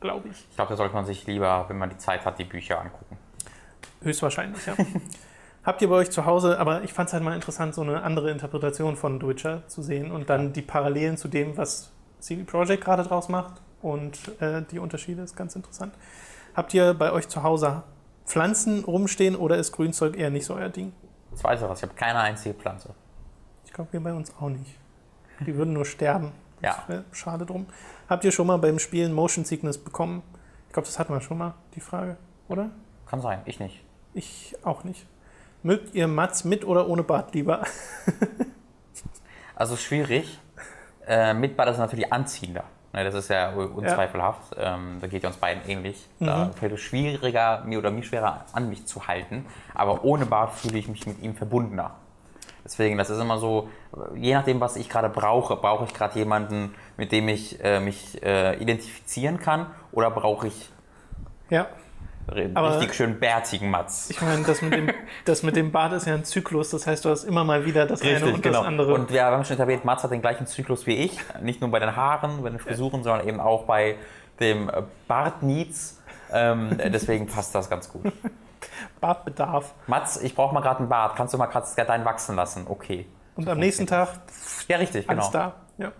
Glaube 0.00 0.28
ich. 0.28 0.46
Ich 0.48 0.56
glaube, 0.56 0.70
da 0.70 0.76
sollte 0.76 0.94
man 0.94 1.04
sich 1.04 1.26
lieber, 1.26 1.66
wenn 1.68 1.76
man 1.76 1.90
die 1.90 1.98
Zeit 1.98 2.24
hat, 2.24 2.38
die 2.38 2.44
Bücher 2.44 2.80
angucken. 2.80 3.18
Höchstwahrscheinlich, 4.00 4.64
ja. 4.64 4.74
Habt 5.62 5.82
ihr 5.82 5.90
bei 5.90 5.96
euch 5.96 6.10
zu 6.10 6.24
Hause, 6.24 6.58
aber 6.58 6.82
ich 6.84 6.94
fand 6.94 7.08
es 7.08 7.12
halt 7.12 7.22
mal 7.22 7.34
interessant, 7.34 7.74
so 7.74 7.82
eine 7.82 8.02
andere 8.02 8.30
Interpretation 8.30 8.96
von 8.96 9.20
The 9.20 9.28
Witcher 9.28 9.68
zu 9.68 9.82
sehen 9.82 10.10
und 10.10 10.30
dann 10.30 10.54
die 10.54 10.62
Parallelen 10.62 11.18
zu 11.18 11.28
dem, 11.28 11.58
was 11.58 11.90
CD 12.18 12.44
Projekt 12.44 12.82
gerade 12.82 13.02
draus 13.02 13.28
macht 13.28 13.60
und 13.82 14.40
äh, 14.40 14.62
die 14.70 14.78
Unterschiede 14.78 15.20
ist 15.20 15.36
ganz 15.36 15.54
interessant. 15.54 15.92
Habt 16.60 16.74
ihr 16.74 16.92
bei 16.92 17.10
euch 17.10 17.26
zu 17.26 17.42
Hause 17.42 17.84
Pflanzen 18.26 18.84
rumstehen 18.84 19.34
oder 19.34 19.56
ist 19.56 19.72
Grünzeug 19.72 20.14
eher 20.14 20.28
nicht 20.28 20.44
so 20.44 20.56
euer 20.56 20.68
Ding? 20.68 20.92
Das 21.30 21.42
weiß 21.42 21.62
ich 21.62 21.66
was, 21.66 21.78
ich 21.78 21.84
habe 21.84 21.94
keine 21.94 22.18
einzige 22.18 22.54
Pflanze. 22.54 22.90
Ich 23.64 23.72
glaube, 23.72 23.90
wir 23.94 24.00
bei 24.02 24.12
uns 24.12 24.30
auch 24.38 24.50
nicht. 24.50 24.76
Die 25.46 25.56
würden 25.56 25.72
nur 25.72 25.86
sterben. 25.86 26.32
Ja. 26.60 26.84
Schade 27.12 27.46
drum. 27.46 27.64
Habt 28.10 28.26
ihr 28.26 28.30
schon 28.30 28.46
mal 28.46 28.58
beim 28.58 28.78
Spielen 28.78 29.14
Motion 29.14 29.46
Sickness 29.46 29.78
bekommen? 29.78 30.22
Ich 30.66 30.74
glaube, 30.74 30.84
das 30.84 30.98
hatten 30.98 31.14
wir 31.14 31.22
schon 31.22 31.38
mal, 31.38 31.54
die 31.76 31.80
Frage, 31.80 32.18
oder? 32.48 32.68
Kann 33.06 33.22
sein, 33.22 33.40
ich 33.46 33.58
nicht. 33.58 33.82
Ich 34.12 34.54
auch 34.62 34.84
nicht. 34.84 35.06
Mögt 35.62 35.94
ihr 35.94 36.08
Mats 36.08 36.44
mit 36.44 36.66
oder 36.66 36.90
ohne 36.90 37.02
Bart 37.02 37.34
lieber? 37.34 37.64
Also 39.54 39.76
schwierig. 39.76 40.38
Äh, 41.06 41.32
mit 41.32 41.54
Bad 41.54 41.68
ist 41.68 41.78
natürlich 41.78 42.10
anziehender. 42.12 42.64
Ne, 42.92 43.04
das 43.04 43.14
ist 43.14 43.28
ja 43.30 43.50
unzweifelhaft. 43.50 44.56
Ähm, 44.58 44.98
da 45.00 45.06
geht 45.06 45.22
ja 45.22 45.28
uns 45.28 45.38
beiden 45.38 45.62
ähnlich. 45.68 46.08
Da 46.18 46.46
Mhm. 46.46 46.52
fällt 46.54 46.72
es 46.72 46.80
schwieriger, 46.80 47.62
mir 47.64 47.78
oder 47.78 47.90
mir 47.92 48.02
schwerer 48.02 48.44
an 48.52 48.68
mich 48.68 48.86
zu 48.86 49.06
halten. 49.06 49.46
Aber 49.74 50.04
ohne 50.04 50.26
Bart 50.26 50.54
fühle 50.54 50.78
ich 50.78 50.88
mich 50.88 51.06
mit 51.06 51.22
ihm 51.22 51.34
verbundener. 51.36 51.92
Deswegen, 52.64 52.98
das 52.98 53.08
ist 53.08 53.18
immer 53.20 53.38
so, 53.38 53.68
je 54.16 54.34
nachdem, 54.34 54.60
was 54.60 54.76
ich 54.76 54.88
gerade 54.88 55.08
brauche. 55.08 55.56
Brauche 55.56 55.84
ich 55.84 55.94
gerade 55.94 56.18
jemanden, 56.18 56.74
mit 56.96 57.12
dem 57.12 57.28
ich 57.28 57.62
äh, 57.64 57.78
mich 57.80 58.20
äh, 58.24 58.56
identifizieren 58.60 59.38
kann? 59.38 59.66
Oder 59.92 60.10
brauche 60.10 60.48
ich 60.48 60.68
Ja, 61.48 61.66
Aber- 62.54 62.76
richtig 62.78 62.94
schön 62.94 63.18
bärtigen 63.18 63.70
Matz? 63.70 64.08
ich 64.10 64.20
meine, 64.22 64.44
das 64.44 64.62
mit, 64.62 64.72
dem, 64.74 64.90
das 65.24 65.42
mit 65.42 65.56
dem 65.56 65.72
Bart 65.72 65.92
ist 65.92 66.06
ja 66.06 66.14
ein 66.14 66.24
Zyklus. 66.24 66.70
Das 66.70 66.86
heißt, 66.86 67.04
du 67.04 67.10
hast 67.10 67.24
immer 67.24 67.44
mal 67.44 67.64
wieder 67.64 67.86
das 67.86 68.02
eine 68.02 68.24
und 68.32 68.44
das 68.46 68.56
andere. 68.56 68.86
genau. 68.88 69.00
Und 69.00 69.10
wir 69.12 69.24
haben 69.24 69.44
schon 69.44 69.56
etabliert, 69.56 69.84
Mats 69.84 70.04
hat 70.04 70.12
den 70.12 70.20
gleichen 70.20 70.46
Zyklus 70.46 70.86
wie 70.86 70.94
ich. 70.94 71.18
Nicht 71.42 71.60
nur 71.60 71.70
bei 71.70 71.80
den 71.80 71.96
Haaren, 71.96 72.42
bei 72.42 72.50
den 72.50 72.58
Frisuren, 72.58 73.02
sondern 73.02 73.26
eben 73.26 73.40
auch 73.40 73.64
bei 73.64 73.96
dem 74.38 74.68
äh, 74.68 74.82
Bartneeds. 75.08 76.00
Ähm, 76.32 76.78
deswegen 76.92 77.26
passt 77.26 77.54
das 77.54 77.68
ganz 77.68 77.88
gut. 77.90 78.12
Bartbedarf. 79.00 79.74
Mats, 79.86 80.20
ich 80.22 80.34
brauche 80.34 80.54
mal 80.54 80.60
gerade 80.60 80.80
einen 80.80 80.88
Bart. 80.88 81.16
Kannst 81.16 81.34
du 81.34 81.38
mal 81.38 81.46
gerade 81.46 81.66
deinen 81.86 82.04
wachsen 82.04 82.36
lassen? 82.36 82.66
Okay. 82.68 83.06
Und 83.36 83.48
am 83.48 83.58
nächsten 83.58 83.86
Tag 83.86 84.08
Ja, 84.68 84.76
richtig, 84.76 85.06
genau. 85.08 85.20
alles 85.20 85.32
da. 85.32 85.54
Ja. 85.78 85.92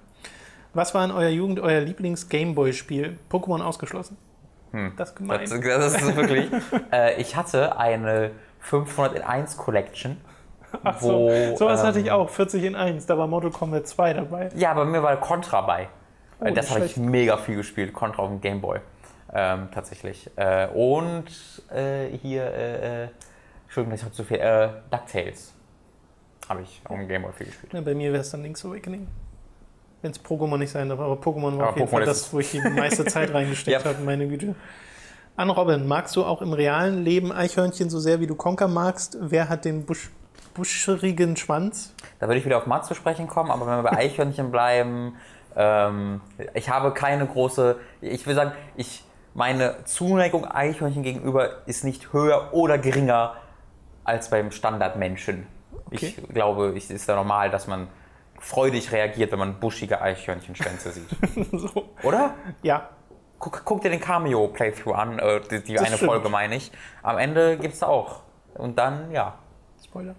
Was 0.75 0.95
war 0.95 1.05
in 1.05 1.11
eurer 1.11 1.31
Jugend 1.31 1.59
euer 1.59 1.81
Lieblings-Gameboy-Spiel? 1.81 3.19
Pokémon 3.31 3.63
ausgeschlossen. 3.63 4.17
Das 4.97 5.11
ist 5.11 5.17
gemein. 5.17 5.41
Hm. 5.41 5.63
Das, 5.63 5.93
das 5.93 6.03
ist 6.03 6.17
wirklich. 6.17 6.51
äh, 6.93 7.21
ich 7.21 7.37
hatte 7.37 7.79
eine 7.79 8.31
500 8.61 9.17
in 9.17 9.23
1 9.23 9.57
Collection. 9.57 10.17
Ach 10.85 11.03
wo, 11.03 11.31
so, 11.31 11.57
sowas 11.57 11.81
ähm, 11.81 11.87
hatte 11.87 12.01
ich 12.01 12.11
auch. 12.11 12.31
40 12.31 12.65
in 12.65 12.77
1. 12.77 13.07
Da 13.07 13.19
war 13.19 13.27
Mortal 13.27 13.51
Kombat 13.51 13.89
2 13.89 14.15
dabei. 14.15 14.51
Ja, 14.55 14.75
bei 14.75 14.85
mir 14.85 15.03
war 15.03 15.17
Contra 15.17 15.61
bei. 15.63 15.89
Oh, 16.41 16.45
Äh, 16.45 16.53
das 16.53 16.71
habe 16.71 16.85
ich 16.85 16.97
mega 16.97 17.37
viel 17.37 17.57
gespielt, 17.57 17.93
Contra 17.93 18.23
auf 18.23 18.29
dem 18.29 18.41
Gameboy. 18.41 18.81
Ähm, 19.33 19.69
tatsächlich. 19.73 20.31
Äh, 20.37 20.69
und 20.69 21.27
äh, 21.73 22.09
hier, 22.23 22.45
äh, 22.45 23.05
äh, 23.05 23.09
Entschuldigung, 23.65 23.95
ich 23.95 24.03
habe 24.03 24.13
zu 24.13 24.25
viel, 24.25 24.39
äh, 24.39 24.69
DuckTales. 24.91 25.53
Habe 26.49 26.63
ich 26.63 26.81
auf 26.85 26.97
dem 26.97 27.07
Gameboy 27.09 27.33
viel 27.33 27.47
gespielt. 27.47 27.73
Ja, 27.73 27.81
bei 27.81 27.95
mir 27.95 28.13
wäre 28.13 28.23
es 28.23 28.31
dann 28.31 28.43
Link's 28.43 28.65
Awakening. 28.65 29.07
Wenn 30.03 30.13
es 30.13 30.25
Pokémon 30.25 30.57
nicht 30.57 30.71
sein 30.71 30.89
darf, 30.89 30.99
aber 30.99 31.15
Pokémon 31.15 31.59
war 31.59 31.61
Aber 31.61 31.69
auf 31.71 31.77
jeden 31.77 31.89
Pokémon 31.89 31.91
Fall 31.91 32.05
das, 32.07 32.33
wo 32.33 32.39
ich 32.39 32.51
die 32.53 32.61
meiste 32.61 33.05
Zeit 33.05 33.33
reingesteckt 33.35 33.85
Ja. 33.85 33.89
habe, 33.91 34.03
meine 34.03 34.27
Güte. 34.27 34.55
An 35.37 35.51
Robin, 35.51 35.87
magst 35.87 36.17
du 36.17 36.25
auch 36.25 36.43
im 36.43 36.53
realen 36.53 37.05
Leben 37.05 37.33
Eichhörnchen 37.33 37.91
so 37.91 37.99
sehr 37.99 38.21
wie 38.21 38.27
du 38.27 38.35
Conker 38.35 38.69
magst? 38.69 39.17
Wer 39.21 39.49
hat 39.49 39.65
den 39.65 39.85
busch, 39.85 40.11
buscherigen 40.55 41.37
Schwanz? 41.37 41.95
Da 42.19 42.27
würde 42.29 42.39
ich 42.39 42.45
wieder 42.45 42.59
auf 42.59 42.67
Matt 42.67 42.87
zu 42.87 42.95
sprechen 42.95 43.27
kommen, 43.29 43.51
aber 43.51 43.67
wenn 43.67 43.77
wir 43.77 43.83
bei 43.91 43.97
Eichhörnchen 43.97 44.51
bleiben, 44.51 45.17
ähm, 45.57 46.21
ich 46.55 46.69
habe 46.71 46.93
keine 46.93 47.27
große, 47.27 47.77
ich 48.01 48.27
will 48.27 48.35
sagen, 48.35 48.53
ich, 48.77 49.05
meine 49.35 49.77
Zuneigung 49.85 50.45
Eichhörnchen 50.45 51.03
gegenüber 51.03 51.67
ist 51.67 51.85
nicht 51.85 52.13
höher 52.13 52.49
oder 52.53 52.79
geringer 52.79 53.35
als 54.05 54.31
beim 54.31 54.51
Standardmenschen. 54.51 55.47
Okay. 55.87 56.15
Ich 56.17 56.29
glaube, 56.35 56.75
es 56.77 56.91
ist 56.91 57.09
ja 57.09 57.17
normal, 57.17 57.51
dass 57.51 57.67
man 57.67 57.89
freudig 58.41 58.91
reagiert, 58.91 59.31
wenn 59.31 59.39
man 59.39 59.61
buschige 59.61 60.01
Eichhörnchenschwänze 60.01 60.91
sieht. 60.91 61.09
so. 61.53 61.91
Oder? 62.03 62.35
Ja, 62.63 62.89
Guck, 63.41 63.65
guck 63.65 63.81
dir 63.81 63.89
den 63.89 64.01
Cameo-Playthrough 64.01 64.95
an, 64.95 65.19
äh, 65.19 65.41
die, 65.51 65.63
die 65.63 65.79
eine 65.79 65.97
stimmt. 65.97 66.11
Folge 66.11 66.29
meine 66.29 66.57
ich. 66.57 66.71
Am 67.03 67.17
Ende 67.17 67.57
gibt 67.57 67.73
es 67.73 67.83
auch. 67.83 68.21
Und 68.55 68.79
dann, 68.79 69.11
ja. 69.13 69.39
Spoiler. 69.83 70.15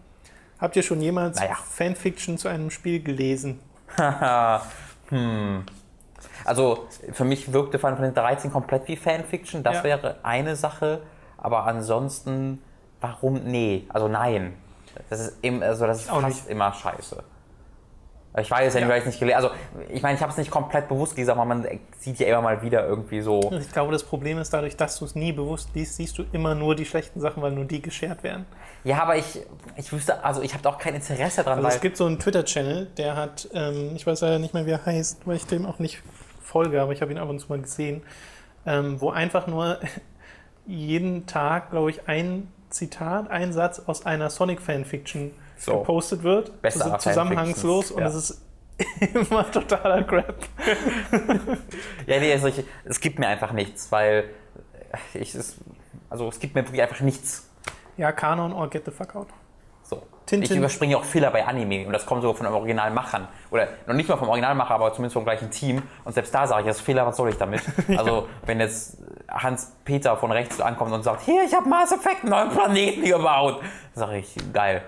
Habt 0.59 0.75
ihr 0.75 0.81
schon 0.81 1.01
jemals 1.01 1.39
Naja. 1.39 1.55
Fanfiction 1.55 2.39
zu 2.39 2.47
einem 2.47 2.71
Spiel 2.71 3.01
gelesen? 3.03 3.59
hm. 5.09 5.65
Also 6.45 6.87
für 7.13 7.23
mich 7.23 7.53
wirkte 7.53 7.77
Final 7.77 7.97
Fantasy 7.97 8.15
13 8.15 8.51
komplett 8.51 8.87
wie 8.87 8.95
Fanfiction. 8.95 9.61
Das 9.61 9.77
Ja. 9.77 9.83
wäre 9.83 10.15
eine 10.23 10.55
Sache. 10.55 11.03
Aber 11.37 11.65
ansonsten, 11.67 12.61
warum? 13.01 13.43
Nee, 13.43 13.85
also 13.89 14.07
nein. 14.07 14.55
Das 15.11 15.19
ist, 15.19 15.37
im, 15.43 15.61
also 15.61 15.85
das 15.85 16.01
ist 16.01 16.11
Auch 16.11 16.21
fast 16.21 16.49
immer 16.49 16.73
scheiße. 16.73 17.23
Ich 18.39 18.49
weiß 18.49 18.73
ja 18.73 18.79
nicht, 18.79 18.87
Ja. 18.87 18.93
weil 18.93 18.99
ich 18.99 19.03
es 19.03 19.07
nicht 19.07 19.19
gelesen 19.19 19.35
Also 19.35 19.49
ich 19.89 20.01
meine, 20.01 20.15
ich 20.15 20.21
habe 20.21 20.31
es 20.31 20.37
nicht 20.37 20.49
komplett 20.51 20.87
bewusst 20.87 21.15
gelesen, 21.15 21.31
aber 21.31 21.43
man 21.43 21.67
sieht 21.99 22.17
ja 22.19 22.27
immer 22.27 22.41
mal 22.41 22.61
wieder 22.61 22.87
irgendwie 22.87 23.19
so. 23.21 23.51
Ich 23.59 23.71
glaube, 23.73 23.91
das 23.91 24.03
Problem 24.03 24.37
ist, 24.37 24.53
dadurch, 24.53 24.77
dass 24.77 24.97
du 24.99 25.05
es 25.05 25.15
nie 25.15 25.33
bewusst 25.33 25.69
liest, 25.73 25.97
siehst 25.97 26.17
du 26.17 26.23
immer 26.31 26.55
nur 26.55 26.75
die 26.75 26.85
schlechten 26.85 27.19
Sachen, 27.19 27.43
weil 27.43 27.51
nur 27.51 27.65
die 27.65 27.81
geshared 27.81 28.23
werden. 28.23 28.45
Ja, 28.85 29.01
aber 29.01 29.17
ich, 29.17 29.41
ich 29.75 29.91
wüsste, 29.91 30.23
also 30.23 30.41
ich 30.41 30.53
habe 30.53 30.63
da 30.63 30.69
auch 30.69 30.77
kein 30.77 30.95
Interesse 30.95 31.43
dran, 31.43 31.57
Also 31.57 31.67
es 31.67 31.81
gibt 31.81 31.97
so 31.97 32.05
einen 32.05 32.19
Twitter-Channel, 32.19 32.87
der 32.97 33.15
hat, 33.17 33.49
ähm, 33.53 33.91
ich 33.95 34.07
weiß 34.07 34.21
leider 34.21 34.39
nicht 34.39 34.53
mehr, 34.53 34.65
wie 34.65 34.71
er 34.71 34.85
heißt, 34.85 35.27
weil 35.27 35.35
ich 35.35 35.45
dem 35.45 35.65
auch 35.65 35.79
nicht 35.79 36.01
folge, 36.41 36.81
aber 36.81 36.93
ich 36.93 37.01
habe 37.01 37.11
ihn 37.11 37.17
ab 37.17 37.29
und 37.29 37.39
zu 37.39 37.47
mal 37.49 37.59
gesehen, 37.61 38.01
ähm, 38.65 39.01
wo 39.01 39.09
einfach 39.09 39.47
nur 39.47 39.77
jeden 40.65 41.25
Tag, 41.25 41.71
glaube 41.71 41.89
ich, 41.91 42.07
ein 42.07 42.47
Zitat, 42.69 43.29
ein 43.29 43.51
Satz 43.51 43.79
aus 43.85 44.05
einer 44.05 44.29
Sonic-Fanfiction 44.29 45.31
So. 45.61 45.79
gepostet 45.79 46.23
wird. 46.23 46.61
Beste 46.61 46.79
Das 46.79 46.87
ist 46.87 47.01
zusammenhangslos 47.01 47.91
und 47.91 48.01
es 48.01 48.15
ist 48.15 48.41
immer 49.13 49.49
totaler 49.51 50.03
Crap. 50.03 50.35
Ja, 52.07 52.19
nee, 52.19 52.31
also 52.33 52.47
ich, 52.47 52.63
es 52.83 52.99
gibt 52.99 53.19
mir 53.19 53.27
einfach 53.27 53.51
nichts, 53.51 53.91
weil 53.91 54.25
ich 55.13 55.35
es, 55.35 55.57
also 56.09 56.27
es 56.29 56.39
gibt 56.39 56.55
mir 56.55 56.63
wirklich 56.63 56.81
einfach 56.81 57.01
nichts. 57.01 57.47
Ja, 57.95 58.11
Kanon 58.11 58.53
or 58.53 58.69
get 58.69 58.85
the 58.85 58.91
fuck 58.91 59.15
out. 59.15 59.27
So. 59.83 60.01
Tintin. 60.25 60.51
Ich 60.51 60.57
überspringe 60.57 60.97
auch 60.97 61.03
Filler 61.03 61.29
bei 61.29 61.45
Anime 61.45 61.85
und 61.85 61.93
das 61.93 62.07
kommt 62.07 62.23
sogar 62.23 62.35
von 62.35 62.45
den 62.47 62.55
Originalmachern. 62.55 63.27
Oder 63.51 63.67
noch 63.85 63.93
nicht 63.93 64.09
mal 64.09 64.17
vom 64.17 64.29
Originalmacher, 64.29 64.73
aber 64.73 64.93
zumindest 64.93 65.13
vom 65.13 65.25
gleichen 65.25 65.51
Team. 65.51 65.83
Und 66.05 66.13
selbst 66.13 66.33
da 66.33 66.47
sage 66.47 66.61
ich, 66.61 66.67
das 66.67 66.77
ist 66.77 66.83
Fehler, 66.83 67.05
was 67.05 67.17
soll 67.17 67.29
ich 67.29 67.37
damit? 67.37 67.61
Also, 67.97 68.27
wenn 68.45 68.59
jetzt 68.59 68.97
Hans-Peter 69.29 70.17
von 70.17 70.31
rechts 70.31 70.59
ankommt 70.59 70.91
und 70.91 71.03
sagt, 71.03 71.21
hier, 71.21 71.43
ich 71.43 71.53
habe 71.53 71.69
Mass 71.69 71.91
Effect 71.91 72.21
einen 72.21 72.31
neuen 72.31 72.49
Planeten 72.49 73.03
gebaut, 73.03 73.61
sage 73.93 74.17
ich, 74.19 74.35
geil, 74.53 74.81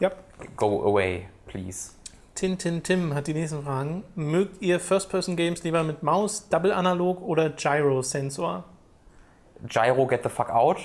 Ja. 0.00 0.10
go 0.56 0.82
away, 0.84 1.28
please. 1.46 1.92
Tintin 2.34 2.82
Tim 2.82 3.14
hat 3.14 3.26
die 3.26 3.34
nächsten 3.34 3.62
Fragen. 3.62 4.02
Mögt 4.14 4.62
ihr 4.62 4.80
First-Person-Games 4.80 5.62
lieber 5.62 5.82
mit 5.82 6.02
Maus, 6.02 6.48
Double 6.48 6.72
Analog 6.72 7.20
oder 7.20 7.50
Gyro-Sensor? 7.50 8.64
Gyro, 9.66 10.06
get 10.06 10.22
the 10.22 10.30
fuck 10.30 10.48
out. 10.50 10.78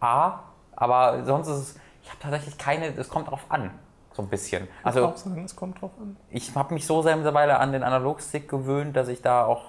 A. 0.00 0.40
Aber 0.76 1.24
sonst 1.24 1.48
ist 1.48 1.56
es, 1.56 1.80
ich 2.02 2.08
habe 2.10 2.20
tatsächlich 2.20 2.56
keine, 2.56 2.86
es 2.96 3.08
kommt 3.08 3.30
drauf 3.30 3.44
an. 3.48 3.70
So 4.12 4.22
ein 4.22 4.28
bisschen. 4.28 4.64
Ich 4.64 4.86
Also, 4.86 5.00
würde 5.00 5.12
auch 5.14 5.16
sagen, 5.16 5.44
es 5.44 5.56
kommt 5.56 5.80
drauf 5.80 5.90
an. 6.00 6.16
ich 6.30 6.54
habe 6.54 6.74
mich 6.74 6.86
so 6.86 7.02
sehr 7.02 7.16
mittlerweile 7.16 7.58
an 7.58 7.72
den 7.72 7.82
Analogstick 7.82 8.48
gewöhnt, 8.48 8.94
dass 8.96 9.08
ich 9.08 9.22
da 9.22 9.44
auch 9.44 9.62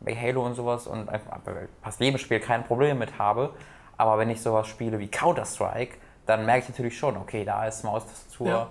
bei 0.00 0.14
Halo 0.14 0.46
und 0.46 0.54
sowas 0.54 0.86
und 0.86 1.08
einfach 1.10 1.38
bei 1.40 1.68
fast 1.82 2.00
jedem 2.00 2.18
Spiel 2.18 2.40
kein 2.40 2.64
Problem 2.64 2.98
mit 2.98 3.18
habe. 3.18 3.52
Aber 3.98 4.16
wenn 4.18 4.30
ich 4.30 4.40
sowas 4.40 4.66
spiele 4.66 4.98
wie 4.98 5.08
Counter-Strike, 5.08 5.98
dann 6.26 6.46
merke 6.46 6.62
ich 6.64 6.68
natürlich 6.70 6.98
schon, 6.98 7.16
okay, 7.16 7.44
da 7.44 7.66
ist 7.66 7.84
Maustastatur. 7.84 8.46
Ja. 8.48 8.68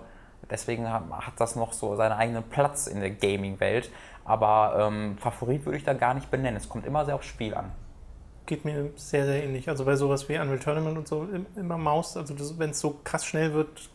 Deswegen 0.49 0.91
hat 0.91 1.03
hat 1.11 1.33
das 1.37 1.55
noch 1.55 1.73
so 1.73 1.95
seinen 1.95 2.13
eigenen 2.13 2.43
Platz 2.43 2.87
in 2.87 3.01
der 3.01 3.11
Gaming-Welt. 3.11 3.91
Aber 4.25 4.75
ähm, 4.87 5.17
Favorit 5.19 5.65
würde 5.65 5.77
ich 5.77 5.83
da 5.83 5.93
gar 5.93 6.13
nicht 6.13 6.31
benennen. 6.31 6.57
Es 6.57 6.69
kommt 6.69 6.85
immer 6.85 7.05
sehr 7.05 7.15
aufs 7.15 7.25
Spiel 7.27 7.53
an. 7.55 7.71
Geht 8.45 8.65
mir 8.65 8.89
sehr, 8.95 9.25
sehr 9.25 9.43
ähnlich. 9.43 9.69
Also 9.69 9.85
bei 9.85 9.95
sowas 9.95 10.27
wie 10.29 10.37
Unreal 10.39 10.59
Tournament 10.59 10.97
und 10.97 11.07
so 11.07 11.23
im- 11.23 11.45
immer 11.55 11.77
Maus. 11.77 12.17
Also 12.17 12.35
wenn 12.57 12.71
es 12.71 12.79
so 12.79 12.99
krass 13.03 13.25
schnell 13.25 13.53
wird, 13.53 13.89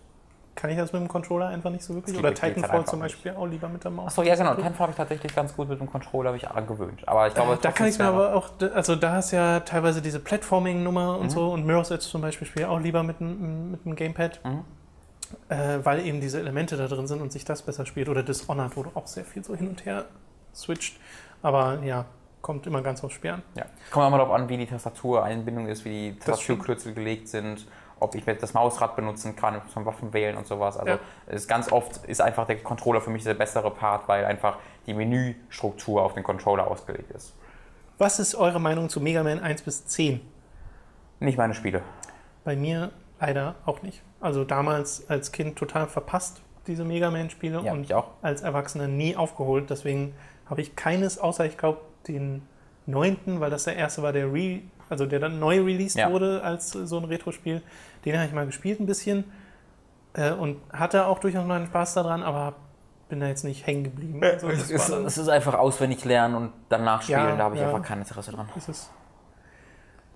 kann 0.55 0.71
ich 0.71 0.77
das 0.77 0.93
mit 0.93 1.03
dem 1.03 1.09
Controller 1.09 1.49
einfach 1.49 1.71
nicht 1.71 1.83
so 1.85 1.95
wirklich. 1.95 2.17
Oder 2.19 2.33
Titanfall 2.33 2.85
zum 2.87 3.01
Beispiel 3.01 3.33
auch 3.33 3.47
lieber 3.47 3.69
mit 3.69 3.83
der 3.85 3.91
Maus. 3.91 4.09
Achso, 4.09 4.23
ja 4.23 4.35
genau. 4.37 4.55
Titanfall 4.55 4.83
habe 4.87 4.91
ich 4.93 4.97
tatsächlich 4.97 5.35
ganz 5.35 5.55
gut 5.57 5.69
mit 5.69 5.81
dem 5.81 5.91
Controller 5.91 6.33
mich 6.33 6.49
angewöhnt. 6.49 7.07
Aber 7.09 7.27
ich 7.27 7.35
glaube, 7.35 7.55
Äh, 7.55 7.59
da 7.61 7.73
kann 7.73 7.89
ich 7.89 7.99
mir 7.99 8.05
aber 8.07 8.35
auch, 8.35 8.51
also 8.75 8.95
da 8.97 9.13
hast 9.13 9.33
ja 9.33 9.61
teilweise 9.61 10.01
diese 10.01 10.21
Platforming-Nummer 10.21 11.15
Mhm. 11.17 11.21
und 11.23 11.31
so 11.31 11.53
und 11.53 11.67
Mirror's 11.67 11.91
Edge 11.91 12.05
zum 12.05 12.21
Beispiel 12.23 12.47
spiele 12.47 12.67
ich 12.67 12.71
auch 12.71 12.79
lieber 12.81 13.03
mit 13.03 13.21
mit 13.21 13.85
dem 13.85 13.97
Gamepad, 13.97 14.41
Mhm. 14.45 14.65
äh, 15.49 15.79
weil 15.85 16.07
eben 16.07 16.21
diese 16.21 16.39
Elemente 16.39 16.77
da 16.77 16.87
drin 16.87 17.07
sind 17.07 17.21
und 17.21 17.33
sich 17.33 17.45
das 17.45 17.63
besser 17.63 17.87
spielt. 17.87 18.09
Oder 18.09 18.23
Dishonored, 18.23 18.77
wo 18.77 18.83
du 18.85 18.91
auch 18.95 19.07
sehr 19.07 19.25
viel 19.25 19.43
so 19.45 19.55
hin 19.57 19.69
und 19.69 19.85
her 19.85 20.05
switcht. 20.55 20.97
Aber 21.43 21.81
ja, 21.83 22.05
kommt 22.43 22.67
immer 22.67 22.83
ganz 22.83 23.03
aufs 23.03 23.15
Spiel 23.15 23.31
an. 23.33 23.43
Ja. 23.57 23.65
Kommt 23.91 24.07
auch 24.07 24.11
mal 24.11 24.19
darauf 24.19 24.35
an, 24.35 24.49
wie 24.49 24.57
die 24.57 24.67
Tastatureinbindung 24.67 25.67
ist, 25.67 25.85
wie 25.85 26.13
die. 26.13 26.19
Tastaturkürzel 26.19 26.95
gelegt 26.95 27.29
sind, 27.29 27.67
ob 28.01 28.15
ich 28.15 28.25
das 28.25 28.55
Mausrad 28.55 28.97
benutzen 28.97 29.37
kann 29.37 29.61
zum 29.73 29.85
Waffen 29.87 30.13
wählen 30.13 30.37
und 30.37 30.47
sowas. 30.47 30.77
Also 30.77 30.93
Ja. 30.93 30.99
es 31.27 31.43
ist 31.43 31.49
ganz 31.49 31.71
oft 31.73 32.05
ist 32.07 32.21
einfach 32.21 32.47
der 32.47 32.57
Controller 32.63 33.01
für 33.01 33.11
mich 33.11 33.25
der 33.25 33.35
bessere 33.35 33.71
Part, 33.71 34.09
weil 34.09 34.25
einfach 34.25 34.59
die 34.87 34.95
Menüstruktur 34.95 36.03
auf 36.03 36.15
den 36.15 36.23
Controller 36.23 36.67
ausgelegt 36.69 37.11
ist. 37.13 37.35
Was 37.99 38.19
ist 38.19 38.35
eure 38.35 38.61
Meinung 38.61 38.89
zu 38.89 39.01
Mega 39.01 39.23
Man 39.23 39.41
1 39.41 39.63
bis 39.63 39.87
10? 39.87 40.21
Nicht 41.21 41.39
meine 41.39 41.55
Spiele. 41.55 41.83
Bei 42.45 42.57
mir 42.57 42.91
leider 43.21 43.55
auch 43.65 43.83
nicht. 43.83 44.03
Also 44.21 44.45
damals 44.45 45.09
als 45.09 45.33
Kind 45.33 45.57
total 45.57 45.87
verpasst, 45.87 46.43
diese 46.67 46.85
Mega 46.85 47.11
Man-Spiele 47.11 47.61
Ja, 47.63 47.73
und 47.73 47.85
ich 47.85 47.95
auch. 47.95 48.09
als 48.23 48.43
Erwachsener 48.43 48.89
nie 48.89 49.17
aufgeholt. 49.17 49.71
Deswegen 49.71 50.15
habe 50.51 50.61
ich 50.61 50.77
keines, 50.77 51.19
außer 51.19 51.45
ich 51.47 51.57
glaube 51.57 51.81
den 52.09 52.43
neunten, 52.87 53.41
weil 53.41 53.51
das 53.51 53.65
der 53.65 53.77
erste 53.77 54.03
war, 54.03 54.13
der 54.13 54.33
re, 54.33 54.61
also 54.89 55.07
der 55.07 55.19
dann 55.21 55.39
neu 55.39 55.61
released 55.63 55.97
Ja. 55.97 56.11
wurde 56.11 56.43
als 56.43 56.75
äh, 56.75 56.87
so 56.87 56.99
ein 56.99 57.05
Retro-Spiel. 57.05 57.63
Den 58.05 58.17
habe 58.17 58.27
ich 58.27 58.33
mal 58.33 58.47
gespielt 58.47 58.81
ein 58.81 58.87
bisschen 58.87 59.25
äh, 60.15 60.33
und 60.33 60.59
hatte 60.73 61.07
auch 61.07 61.19
durchaus 61.19 61.47
meinen 61.47 61.67
Spaß 61.67 61.95
daran, 61.95 62.23
aber 62.23 62.55
bin 63.09 63.21
da 63.21 63.27
jetzt 63.29 63.45
nicht 63.45 63.67
hängen 63.67 63.85
geblieben. 63.85 64.21
Also 64.23 64.49
das 64.49 64.71
es, 64.71 64.71
ist, 64.71 64.89
es 64.91 65.19
ist 65.19 65.29
einfach 65.29 65.55
auswendig 65.55 66.05
lernen 66.05 66.35
und 66.35 66.53
danach 66.69 67.03
spielen, 67.03 67.19
Ja, 67.21 67.37
da 67.37 67.45
habe 67.45 67.55
ich 67.57 67.61
ja. 67.61 67.69
einfach 67.69 67.83
kein 67.87 67.99
Interesse 67.99 68.33
dran. 68.33 68.49
ist 68.57 68.69
es. 68.69 68.91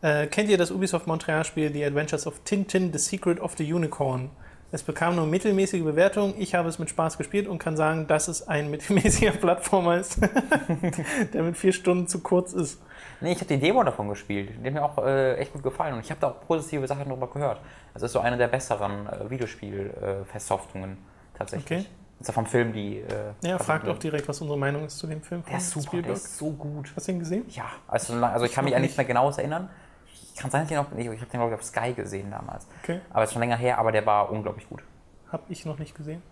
Äh, 0.00 0.26
kennt 0.28 0.48
ihr 0.48 0.58
das 0.58 0.70
Ubisoft 0.70 1.06
Montreal-Spiel 1.06 1.72
The 1.72 1.84
Adventures 1.84 2.26
of 2.26 2.40
Tintin, 2.44 2.92
The 2.92 2.98
Secret 2.98 3.40
of 3.40 3.54
the 3.58 3.72
Unicorn? 3.72 4.30
Es 4.70 4.82
bekam 4.82 5.16
nur 5.16 5.26
mittelmäßige 5.26 5.82
Bewertungen. 5.82 6.34
Ich 6.38 6.54
habe 6.54 6.68
es 6.68 6.78
mit 6.78 6.90
Spaß 6.90 7.16
gespielt 7.18 7.48
und 7.48 7.58
kann 7.58 7.76
sagen, 7.76 8.06
dass 8.06 8.28
es 8.28 8.46
ein 8.46 8.70
mittelmäßiger 8.70 9.32
Plattformer 9.32 9.96
ist, 9.98 10.18
der 11.32 11.42
mit 11.42 11.56
vier 11.56 11.72
Stunden 11.72 12.06
zu 12.06 12.20
kurz 12.20 12.52
ist. 12.52 12.80
Nee, 13.20 13.32
ich 13.32 13.38
habe 13.38 13.46
die 13.48 13.58
Demo 13.58 13.82
davon 13.82 14.08
gespielt. 14.08 14.50
Die 14.62 14.66
hat 14.66 14.72
mir 14.74 14.84
auch 14.84 14.98
äh, 15.04 15.34
echt 15.36 15.52
gut 15.52 15.62
gefallen 15.62 15.94
und 15.94 16.00
ich 16.00 16.10
habe 16.10 16.20
da 16.20 16.28
auch 16.28 16.40
positive 16.46 16.86
Sachen 16.86 17.08
darüber 17.08 17.26
gehört. 17.28 17.60
Das 17.94 18.02
ist 18.02 18.12
so 18.12 18.20
eine 18.20 18.36
der 18.36 18.48
besseren 18.48 19.06
äh, 19.08 19.28
Videospiel-Versoftungen 19.30 20.98
tatsächlich. 21.34 21.80
Okay. 21.80 21.88
Ist 22.20 22.26
ja 22.26 22.32
vom 22.32 22.46
Film 22.46 22.72
die. 22.72 22.98
Äh, 22.98 23.32
Ja, 23.42 23.58
fragt 23.58 23.88
auch 23.88 23.98
direkt, 23.98 24.28
was 24.28 24.40
unsere 24.40 24.58
Meinung 24.58 24.84
ist 24.86 24.98
zu 24.98 25.06
dem 25.06 25.22
Film. 25.22 25.44
Der 25.48 25.58
ist 25.58 25.70
super, 25.70 25.82
der 25.82 25.88
Spielberg. 25.90 26.16
ist 26.16 26.38
so 26.38 26.50
gut. 26.50 26.92
Hast 26.96 27.06
du 27.06 27.12
ihn 27.12 27.18
gesehen? 27.20 27.44
Ja, 27.50 27.66
also, 27.86 28.12
also 28.24 28.44
ich 28.44 28.52
kann 28.52 28.64
mich 28.64 28.74
an 28.74 28.82
nichts 28.82 28.96
nicht. 28.96 29.06
mehr 29.06 29.14
genaues 29.14 29.38
erinnern. 29.38 29.68
Ich 30.12 30.34
kann 30.40 30.50
sein, 30.50 30.62
dass 30.62 30.70
ich 30.70 30.76
noch, 30.76 30.86
ich, 30.96 31.06
ich 31.06 31.20
habe 31.20 31.30
den 31.30 31.40
glaube 31.40 31.54
ich 31.54 31.58
auf 31.60 31.64
Sky 31.64 31.92
gesehen 31.92 32.30
damals. 32.30 32.66
Okay. 32.82 33.00
Aber 33.10 33.22
es 33.22 33.30
ist 33.30 33.34
schon 33.34 33.40
länger 33.42 33.56
her, 33.56 33.78
aber 33.78 33.92
der 33.92 34.04
war 34.06 34.30
unglaublich 34.30 34.68
gut. 34.68 34.82
Habe 35.30 35.44
ich 35.48 35.64
noch 35.64 35.78
nicht 35.78 35.94
gesehen. 35.96 36.22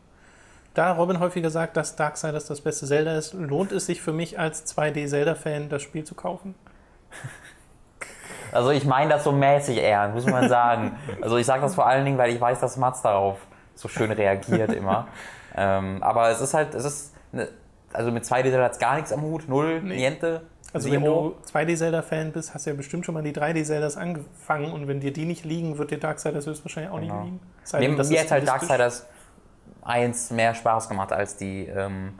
Da 0.74 0.92
Robin 0.92 1.20
häufiger 1.20 1.50
sagt, 1.50 1.76
dass 1.76 1.96
Darksiders 1.96 2.46
das 2.46 2.60
beste 2.60 2.86
Zelda 2.86 3.16
ist, 3.16 3.32
lohnt 3.32 3.72
es 3.72 3.86
sich 3.86 4.02
für 4.02 4.12
mich 4.12 4.38
als 4.38 4.66
2D-Zelda-Fan, 4.76 5.68
das 5.68 5.82
Spiel 5.82 6.04
zu 6.04 6.14
kaufen? 6.14 6.54
Also 8.52 8.70
ich 8.70 8.84
meine 8.84 9.10
das 9.10 9.24
so 9.24 9.32
mäßig 9.32 9.78
ernst, 9.82 10.14
muss 10.14 10.26
man 10.26 10.48
sagen. 10.48 10.96
also 11.20 11.36
ich 11.36 11.46
sage 11.46 11.62
das 11.62 11.74
vor 11.74 11.86
allen 11.86 12.04
Dingen, 12.04 12.16
weil 12.16 12.30
ich 12.32 12.40
weiß, 12.40 12.60
dass 12.60 12.76
Mats 12.76 13.02
darauf 13.02 13.38
so 13.74 13.88
schön 13.88 14.10
reagiert 14.12 14.72
immer. 14.72 15.08
ähm, 15.56 16.02
aber 16.02 16.30
es 16.30 16.40
ist 16.40 16.54
halt, 16.54 16.74
es 16.74 16.84
ist, 16.84 17.14
eine, 17.32 17.48
also 17.92 18.10
mit 18.10 18.24
2D 18.24 18.56
hat 18.62 18.72
es 18.72 18.78
gar 18.78 18.94
nichts 18.96 19.12
am 19.12 19.22
Hut, 19.22 19.48
null, 19.48 19.82
Nee. 19.82 19.96
niente, 19.96 20.42
Also 20.72 20.90
wenn 20.90 21.02
zero. 21.02 21.36
du 21.52 21.58
2D-Zelda-Fan 21.58 22.32
bist, 22.32 22.54
hast 22.54 22.64
du 22.66 22.70
ja 22.70 22.76
bestimmt 22.76 23.04
schon 23.04 23.14
mal 23.14 23.22
die 23.22 23.32
3D-Zeldas 23.34 23.96
angefangen 23.98 24.72
und 24.72 24.88
wenn 24.88 25.00
dir 25.00 25.12
die 25.12 25.24
nicht 25.26 25.44
liegen, 25.44 25.76
wird 25.76 25.90
dir 25.90 25.98
Darksiders 25.98 26.46
höchstwahrscheinlich 26.46 26.92
auch 26.92 27.00
Genau. 27.00 27.14
nicht 27.14 27.24
liegen. 27.24 27.40
Sei 27.64 27.86
das 27.96 28.08
mir 28.08 28.20
hat 28.20 28.30
halt 28.30 28.48
Darksiders 28.48 29.06
1 29.82 30.30
mehr 30.30 30.54
Spaß 30.54 30.88
gemacht 30.88 31.12
als 31.12 31.36
die, 31.36 31.66
ähm, 31.66 32.18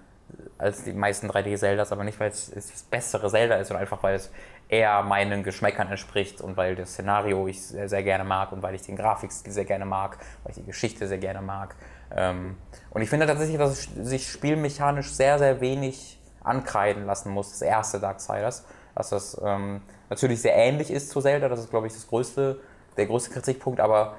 als 0.59 0.85
die 0.85 0.93
meisten 0.93 1.29
3D-Zeldas, 1.31 1.93
aber 1.93 2.05
nicht, 2.05 2.19
weil 2.21 2.29
es 2.31 2.51
es 2.55 2.71
das 2.73 2.83
bessere 2.83 3.31
Zelda 3.31 3.57
ist, 3.57 3.69
sondern 3.69 3.83
einfach, 3.83 4.03
weil 4.03 4.15
es 4.17 4.31
eher 4.69 5.03
meinen 5.03 5.43
Geschmäckern 5.43 5.89
entspricht 5.89 6.41
und 6.41 6.57
weil 6.57 6.75
das 6.75 6.91
Szenario 6.91 7.47
ich 7.47 7.65
sehr, 7.65 7.89
sehr 7.89 8.03
gerne 8.03 8.25
mag 8.25 8.53
und 8.53 8.63
weil 8.63 8.75
ich 8.75 8.83
den 8.83 8.97
Grafikstil 8.97 9.53
sehr 9.53 9.65
gerne 9.65 9.85
mag, 9.85 10.19
weil 10.43 10.51
ich 10.51 10.57
die 10.57 10.65
Geschichte 10.65 11.07
sehr 11.07 11.19
gerne 11.19 11.41
mag. 11.41 11.77
Ähm, 12.15 12.57
und 12.91 13.03
ich 13.03 13.09
finde 13.09 13.27
tatsächlich, 13.27 13.59
dass 13.59 13.71
es 13.71 14.09
sich 14.09 14.31
spielmechanisch 14.31 15.13
sehr, 15.13 15.39
sehr 15.39 15.61
wenig 15.61 16.19
ankreiden 16.43 17.07
lassen 17.07 17.31
muss, 17.31 17.51
das 17.51 17.63
erste 17.63 18.01
Darksiders. 18.01 18.65
Dass 18.95 19.11
das 19.11 19.41
ähm, 19.45 19.83
natürlich 20.09 20.43
sehr 20.43 20.57
ähnlich 20.57 20.91
ist 20.91 21.11
zu 21.11 21.21
Zelda, 21.21 21.49
das 21.49 21.61
ist, 21.61 21.71
glaube 21.71 21.87
ich, 21.87 21.93
das 21.93 22.07
größte, 22.09 22.61
der 22.97 23.07
größte 23.07 23.31
Kritikpunkt, 23.31 23.79
aber 23.79 24.17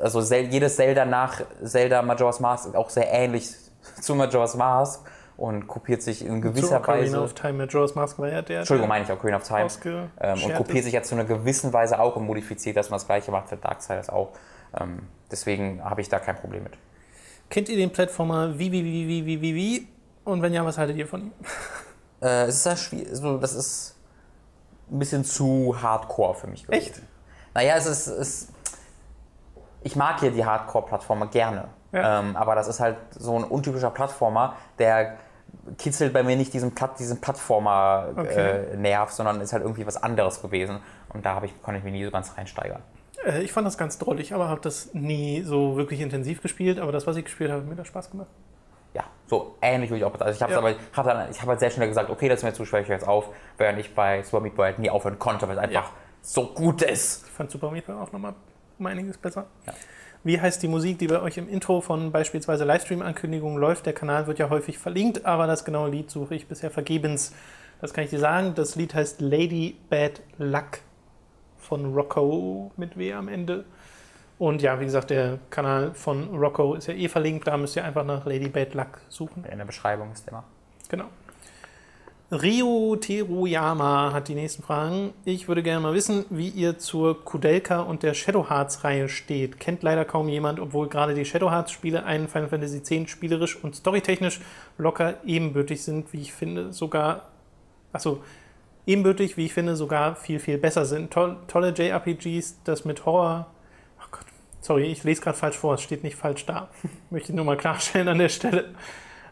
also 0.00 0.20
jedes 0.20 0.76
Zelda 0.76 1.04
nach 1.04 1.42
Zelda 1.62 2.00
Majora's 2.00 2.40
Mask 2.40 2.68
ist 2.68 2.76
auch 2.76 2.88
sehr 2.88 3.12
ähnlich 3.12 3.54
zu 4.00 4.14
Majora's 4.14 4.54
Mask 4.54 5.04
und 5.40 5.66
kopiert 5.66 6.02
sich 6.02 6.24
in 6.24 6.42
gewisser 6.42 6.80
Ocarina 6.80 7.06
Weise. 7.06 7.22
of 7.22 7.32
Time, 7.32 7.54
Majora's 7.54 7.94
Mask 7.94 8.18
war 8.18 8.28
ja 8.28 8.42
der, 8.42 8.58
Entschuldigung, 8.58 8.90
meine 8.90 9.04
ich 9.04 9.10
Ocarina 9.10 9.38
of 9.38 9.42
Time. 9.42 10.10
Ähm, 10.20 10.42
und 10.44 10.54
kopiert 10.54 10.80
ist. 10.80 10.84
sich 10.84 10.92
ja 10.92 11.02
zu 11.02 11.14
einer 11.14 11.24
gewissen 11.24 11.72
Weise 11.72 11.98
auch 11.98 12.14
und 12.16 12.26
modifiziert, 12.26 12.76
dass 12.76 12.90
man 12.90 12.98
das 12.98 13.06
gleiche 13.06 13.30
macht 13.30 13.48
für 13.48 13.56
Darksiders 13.56 14.10
auch. 14.10 14.32
Ähm, 14.78 15.08
deswegen 15.30 15.82
habe 15.82 16.02
ich 16.02 16.10
da 16.10 16.18
kein 16.18 16.36
Problem 16.36 16.64
mit. 16.64 16.74
Kennt 17.48 17.70
ihr 17.70 17.76
den 17.76 17.90
Plattformer 17.90 18.58
wie, 18.58 18.70
wie, 18.70 18.84
wie, 18.84 19.08
wie, 19.08 19.26
wie, 19.26 19.40
wie, 19.40 19.54
wie? 19.54 19.88
Und 20.24 20.42
wenn 20.42 20.52
ja, 20.52 20.64
was 20.64 20.76
haltet 20.76 20.96
ihr 20.96 21.06
von 21.06 21.22
ihm? 21.22 21.32
Äh, 22.22 22.48
es 22.48 22.56
ist 22.56 22.66
ja 22.66 22.76
schwierig, 22.76 23.08
das 23.40 23.54
ist 23.54 23.96
ein 24.90 24.98
bisschen 24.98 25.24
zu 25.24 25.74
hardcore 25.80 26.34
für 26.34 26.48
mich 26.48 26.66
gewesen. 26.66 26.88
Echt? 26.88 27.02
Naja, 27.54 27.76
es 27.76 27.86
ist, 27.86 28.06
es, 28.08 28.48
ich 29.82 29.96
mag 29.96 30.20
hier 30.20 30.30
die 30.30 30.44
Hardcore-Plattformer 30.44 31.28
gerne. 31.28 31.68
Ja. 31.92 32.20
Ähm, 32.20 32.36
aber 32.36 32.54
das 32.54 32.68
ist 32.68 32.78
halt 32.78 32.98
so 33.12 33.38
ein 33.38 33.44
untypischer 33.44 33.88
Plattformer, 33.88 34.54
der 34.78 35.16
kitzelt 35.78 36.12
bei 36.12 36.22
mir 36.22 36.36
nicht 36.36 36.52
diesen, 36.52 36.74
Platt, 36.74 36.98
diesen 36.98 37.20
Plattformer-Nerv, 37.20 38.18
Okay. 38.18 38.72
äh, 38.72 38.76
Nerv, 38.76 39.10
sondern 39.10 39.40
ist 39.40 39.52
halt 39.52 39.62
irgendwie 39.62 39.86
was 39.86 40.02
anderes 40.02 40.40
gewesen. 40.42 40.80
Und 41.12 41.24
da 41.26 41.34
habe 41.34 41.46
ich, 41.46 41.62
konnte 41.62 41.78
ich 41.78 41.84
mich 41.84 41.92
nie 41.92 42.04
so 42.04 42.10
ganz 42.10 42.36
reinsteigern. 42.36 42.82
Äh, 43.24 43.42
ich 43.42 43.52
fand 43.52 43.66
das 43.66 43.76
ganz 43.78 43.98
drollig, 43.98 44.32
aber 44.34 44.48
habe 44.48 44.60
das 44.60 44.94
nie 44.94 45.42
so 45.42 45.76
wirklich 45.76 46.00
intensiv 46.00 46.42
gespielt. 46.42 46.78
Aber 46.78 46.92
das, 46.92 47.06
was 47.06 47.16
ich 47.16 47.24
gespielt 47.24 47.50
habe, 47.50 47.62
hat 47.62 47.68
mir 47.68 47.76
da 47.76 47.84
Spaß 47.84 48.10
gemacht. 48.10 48.28
Ja, 48.94 49.04
so 49.28 49.54
ähnlich 49.62 49.90
würde 49.90 49.98
ich 49.98 50.04
auch. 50.04 50.20
Also 50.20 50.36
ich 50.36 50.42
habe 50.42 50.52
Ja. 50.52 50.58
aber, 50.58 50.74
hab 50.96 51.04
dann, 51.06 51.30
ich 51.30 51.40
habe 51.40 51.50
halt 51.52 51.60
sehr 51.60 51.70
schnell 51.70 51.88
gesagt, 51.88 52.10
okay, 52.10 52.28
das 52.28 52.40
ist 52.40 52.44
mir 52.44 52.52
zu 52.52 52.64
schwer, 52.64 52.80
ich 52.80 52.88
höre 52.88 52.96
jetzt 52.96 53.06
auf, 53.06 53.26
während 53.56 53.78
ich 53.78 53.94
bei 53.94 54.22
Super 54.22 54.40
Meat 54.40 54.56
Boy 54.56 54.66
halt 54.66 54.78
nie 54.80 54.90
aufhören 54.90 55.18
konnte, 55.18 55.46
weil 55.46 55.56
es 55.56 55.62
einfach 55.62 55.84
Ja. 55.84 55.90
so 56.22 56.46
gut 56.46 56.82
ist. 56.82 57.24
Ich 57.26 57.30
fand 57.32 57.50
Super 57.50 57.70
Meat 57.70 57.86
Boy 57.86 57.94
auch 57.94 58.10
nochmal 58.10 58.34
um 58.80 58.86
einiges 58.86 59.18
besser. 59.18 59.46
Ja. 59.66 59.74
Wie 60.22 60.40
heißt 60.40 60.62
die 60.62 60.68
Musik, 60.68 60.98
die 60.98 61.06
bei 61.06 61.20
euch 61.22 61.38
im 61.38 61.48
Intro 61.48 61.80
von 61.80 62.12
beispielsweise 62.12 62.64
Livestream-Ankündigungen 62.64 63.58
läuft? 63.58 63.86
Der 63.86 63.94
Kanal 63.94 64.26
wird 64.26 64.38
ja 64.38 64.50
häufig 64.50 64.78
verlinkt, 64.78 65.24
aber 65.24 65.46
das 65.46 65.64
genaue 65.64 65.90
Lied 65.90 66.10
suche 66.10 66.34
ich 66.34 66.46
bisher 66.46 66.70
vergebens. 66.70 67.32
Das 67.80 67.94
kann 67.94 68.04
ich 68.04 68.10
dir 68.10 68.18
sagen. 68.18 68.54
Das 68.54 68.76
Lied 68.76 68.92
heißt 68.94 69.22
Lady 69.22 69.76
Bad 69.88 70.20
Luck 70.36 70.80
von 71.56 71.94
Rocco 71.94 72.70
mit 72.76 72.98
W 72.98 73.14
am 73.14 73.28
Ende. 73.28 73.64
Und 74.38 74.60
ja, 74.60 74.78
wie 74.80 74.84
gesagt, 74.84 75.10
der 75.10 75.38
Kanal 75.48 75.94
von 75.94 76.36
Rocco 76.36 76.74
ist 76.74 76.86
ja 76.86 76.94
eh 76.94 77.08
verlinkt. 77.08 77.46
Da 77.46 77.56
müsst 77.56 77.76
ihr 77.76 77.84
einfach 77.84 78.04
nach 78.04 78.26
Lady 78.26 78.48
Bad 78.48 78.74
Luck 78.74 79.00
suchen. 79.08 79.44
In 79.44 79.56
der 79.56 79.64
Beschreibung 79.64 80.12
ist 80.12 80.28
immer. 80.28 80.44
Genau. 80.90 81.06
Rio 82.32 82.94
Teruyama 82.94 84.12
hat 84.12 84.28
die 84.28 84.36
nächsten 84.36 84.62
Fragen. 84.62 85.12
Ich 85.24 85.48
würde 85.48 85.64
gerne 85.64 85.80
mal 85.80 85.94
wissen, 85.94 86.26
wie 86.30 86.48
ihr 86.48 86.78
zur 86.78 87.24
Kudelka 87.24 87.80
und 87.80 88.04
der 88.04 88.14
Shadow 88.14 88.48
Hearts 88.48 88.84
Reihe 88.84 89.08
steht. 89.08 89.58
Kennt 89.58 89.82
leider 89.82 90.04
kaum 90.04 90.28
jemand, 90.28 90.60
obwohl 90.60 90.88
gerade 90.88 91.14
die 91.14 91.24
Shadow 91.24 91.50
Hearts 91.50 91.72
Spiele 91.72 92.04
einen 92.04 92.28
Final 92.28 92.48
Fantasy 92.48 92.82
X 92.88 93.10
spielerisch 93.10 93.56
und 93.56 93.74
storytechnisch 93.74 94.40
locker 94.78 95.14
ebenbürtig 95.24 95.82
sind, 95.82 96.12
wie 96.12 96.20
ich 96.20 96.32
finde, 96.32 96.72
sogar, 96.72 97.30
achso, 97.92 98.22
ebenbürtig, 98.86 99.36
wie 99.36 99.46
ich 99.46 99.52
finde, 99.52 99.74
sogar 99.74 100.14
viel, 100.14 100.38
viel 100.38 100.58
besser 100.58 100.84
sind. 100.84 101.10
Toll, 101.12 101.36
tolle 101.48 101.70
JRPGs, 101.70 102.60
das 102.62 102.84
mit 102.84 103.06
Horror, 103.06 103.48
ach 103.98 104.08
Gott, 104.12 104.26
sorry, 104.60 104.84
ich 104.84 105.02
lese 105.02 105.20
gerade 105.20 105.36
falsch 105.36 105.56
vor, 105.56 105.74
es 105.74 105.82
steht 105.82 106.04
nicht 106.04 106.14
falsch 106.14 106.46
da. 106.46 106.68
Möchte 107.10 107.34
nur 107.34 107.44
mal 107.44 107.56
klarstellen 107.56 108.06
an 108.06 108.18
der 108.18 108.28
Stelle. 108.28 108.66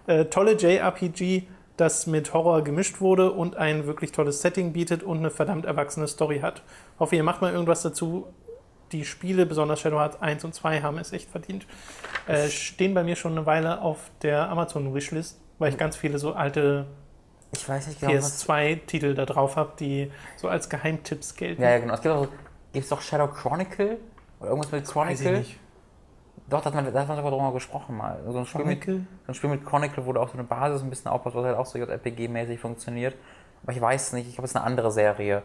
Äh, 0.08 0.24
tolle 0.24 0.56
JRPG, 0.56 1.44
das 1.80 2.06
mit 2.06 2.34
Horror 2.34 2.62
gemischt 2.62 3.00
wurde 3.00 3.32
und 3.32 3.56
ein 3.56 3.86
wirklich 3.86 4.12
tolles 4.12 4.42
Setting 4.42 4.72
bietet 4.72 5.02
und 5.02 5.18
eine 5.18 5.30
verdammt 5.30 5.64
erwachsene 5.64 6.08
Story 6.08 6.40
hat. 6.40 6.62
Hoffe, 6.98 7.16
ihr 7.16 7.22
macht 7.22 7.40
mal 7.40 7.52
irgendwas 7.52 7.82
dazu. 7.82 8.26
Die 8.92 9.04
Spiele, 9.04 9.46
besonders 9.46 9.80
Shadow 9.80 9.98
Hearts 9.98 10.20
1 10.20 10.44
und 10.44 10.54
2, 10.54 10.80
haben 10.82 10.98
es 10.98 11.12
echt 11.12 11.30
verdient. 11.30 11.66
Äh, 12.26 12.48
stehen 12.48 12.94
bei 12.94 13.04
mir 13.04 13.16
schon 13.16 13.32
eine 13.32 13.46
Weile 13.46 13.80
auf 13.80 14.10
der 14.22 14.48
Amazon-Wishlist, 14.48 15.38
weil 15.58 15.70
ich 15.72 15.78
ganz 15.78 15.96
viele 15.96 16.18
so 16.18 16.32
alte 16.32 16.86
Ich 17.52 17.68
weiß 17.68 17.86
nicht 17.86 18.00
genau, 18.00 18.14
was. 18.14 18.48
PS2-Titel 18.48 19.14
da 19.14 19.26
drauf 19.26 19.56
habe, 19.56 19.72
die 19.78 20.10
so 20.36 20.48
als 20.48 20.68
Geheimtipps 20.68 21.36
gelten. 21.36 21.62
Ja, 21.62 21.70
ja, 21.70 21.78
genau. 21.78 21.94
Es 21.94 22.00
gibt 22.00 22.14
auch, 22.14 22.28
gibt's 22.72 22.88
doch 22.88 23.02
Shadow 23.02 23.28
Chronicle? 23.28 23.98
Oder 24.40 24.50
irgendwas 24.50 24.72
mit 24.72 24.82
Weiß 24.82 25.20
ich 25.20 25.26
Chronicle? 25.26 25.44
Doch, 26.50 26.60
da 26.62 26.66
hat 26.66 26.74
man, 26.74 26.92
da 26.92 27.00
hat 27.00 27.08
man 27.08 27.16
drüber 27.18 27.52
gesprochen 27.52 27.96
mal. 27.96 28.20
So 28.26 28.38
ein, 28.38 28.46
Spiel 28.46 28.64
mit, 28.64 28.80
Chronicle? 28.80 29.06
so 29.26 29.32
ein 29.32 29.34
Spiel 29.34 29.50
mit 29.50 29.66
Chronicle, 29.66 30.06
wo 30.06 30.12
du 30.12 30.20
auch 30.20 30.28
so 30.28 30.34
eine 30.34 30.44
Basis 30.44 30.82
ein 30.82 30.90
bisschen 30.90 31.10
aufbaust, 31.10 31.36
was 31.36 31.44
halt 31.44 31.56
auch 31.56 31.66
so 31.66 31.78
JRPG-mäßig 31.78 32.58
funktioniert. 32.58 33.14
Aber 33.62 33.72
ich 33.72 33.80
weiß 33.80 34.12
nicht, 34.14 34.28
ich 34.28 34.34
glaube, 34.34 34.46
es 34.46 34.52
ist 34.52 34.56
eine 34.56 34.64
andere 34.64 34.90
Serie. 34.90 35.42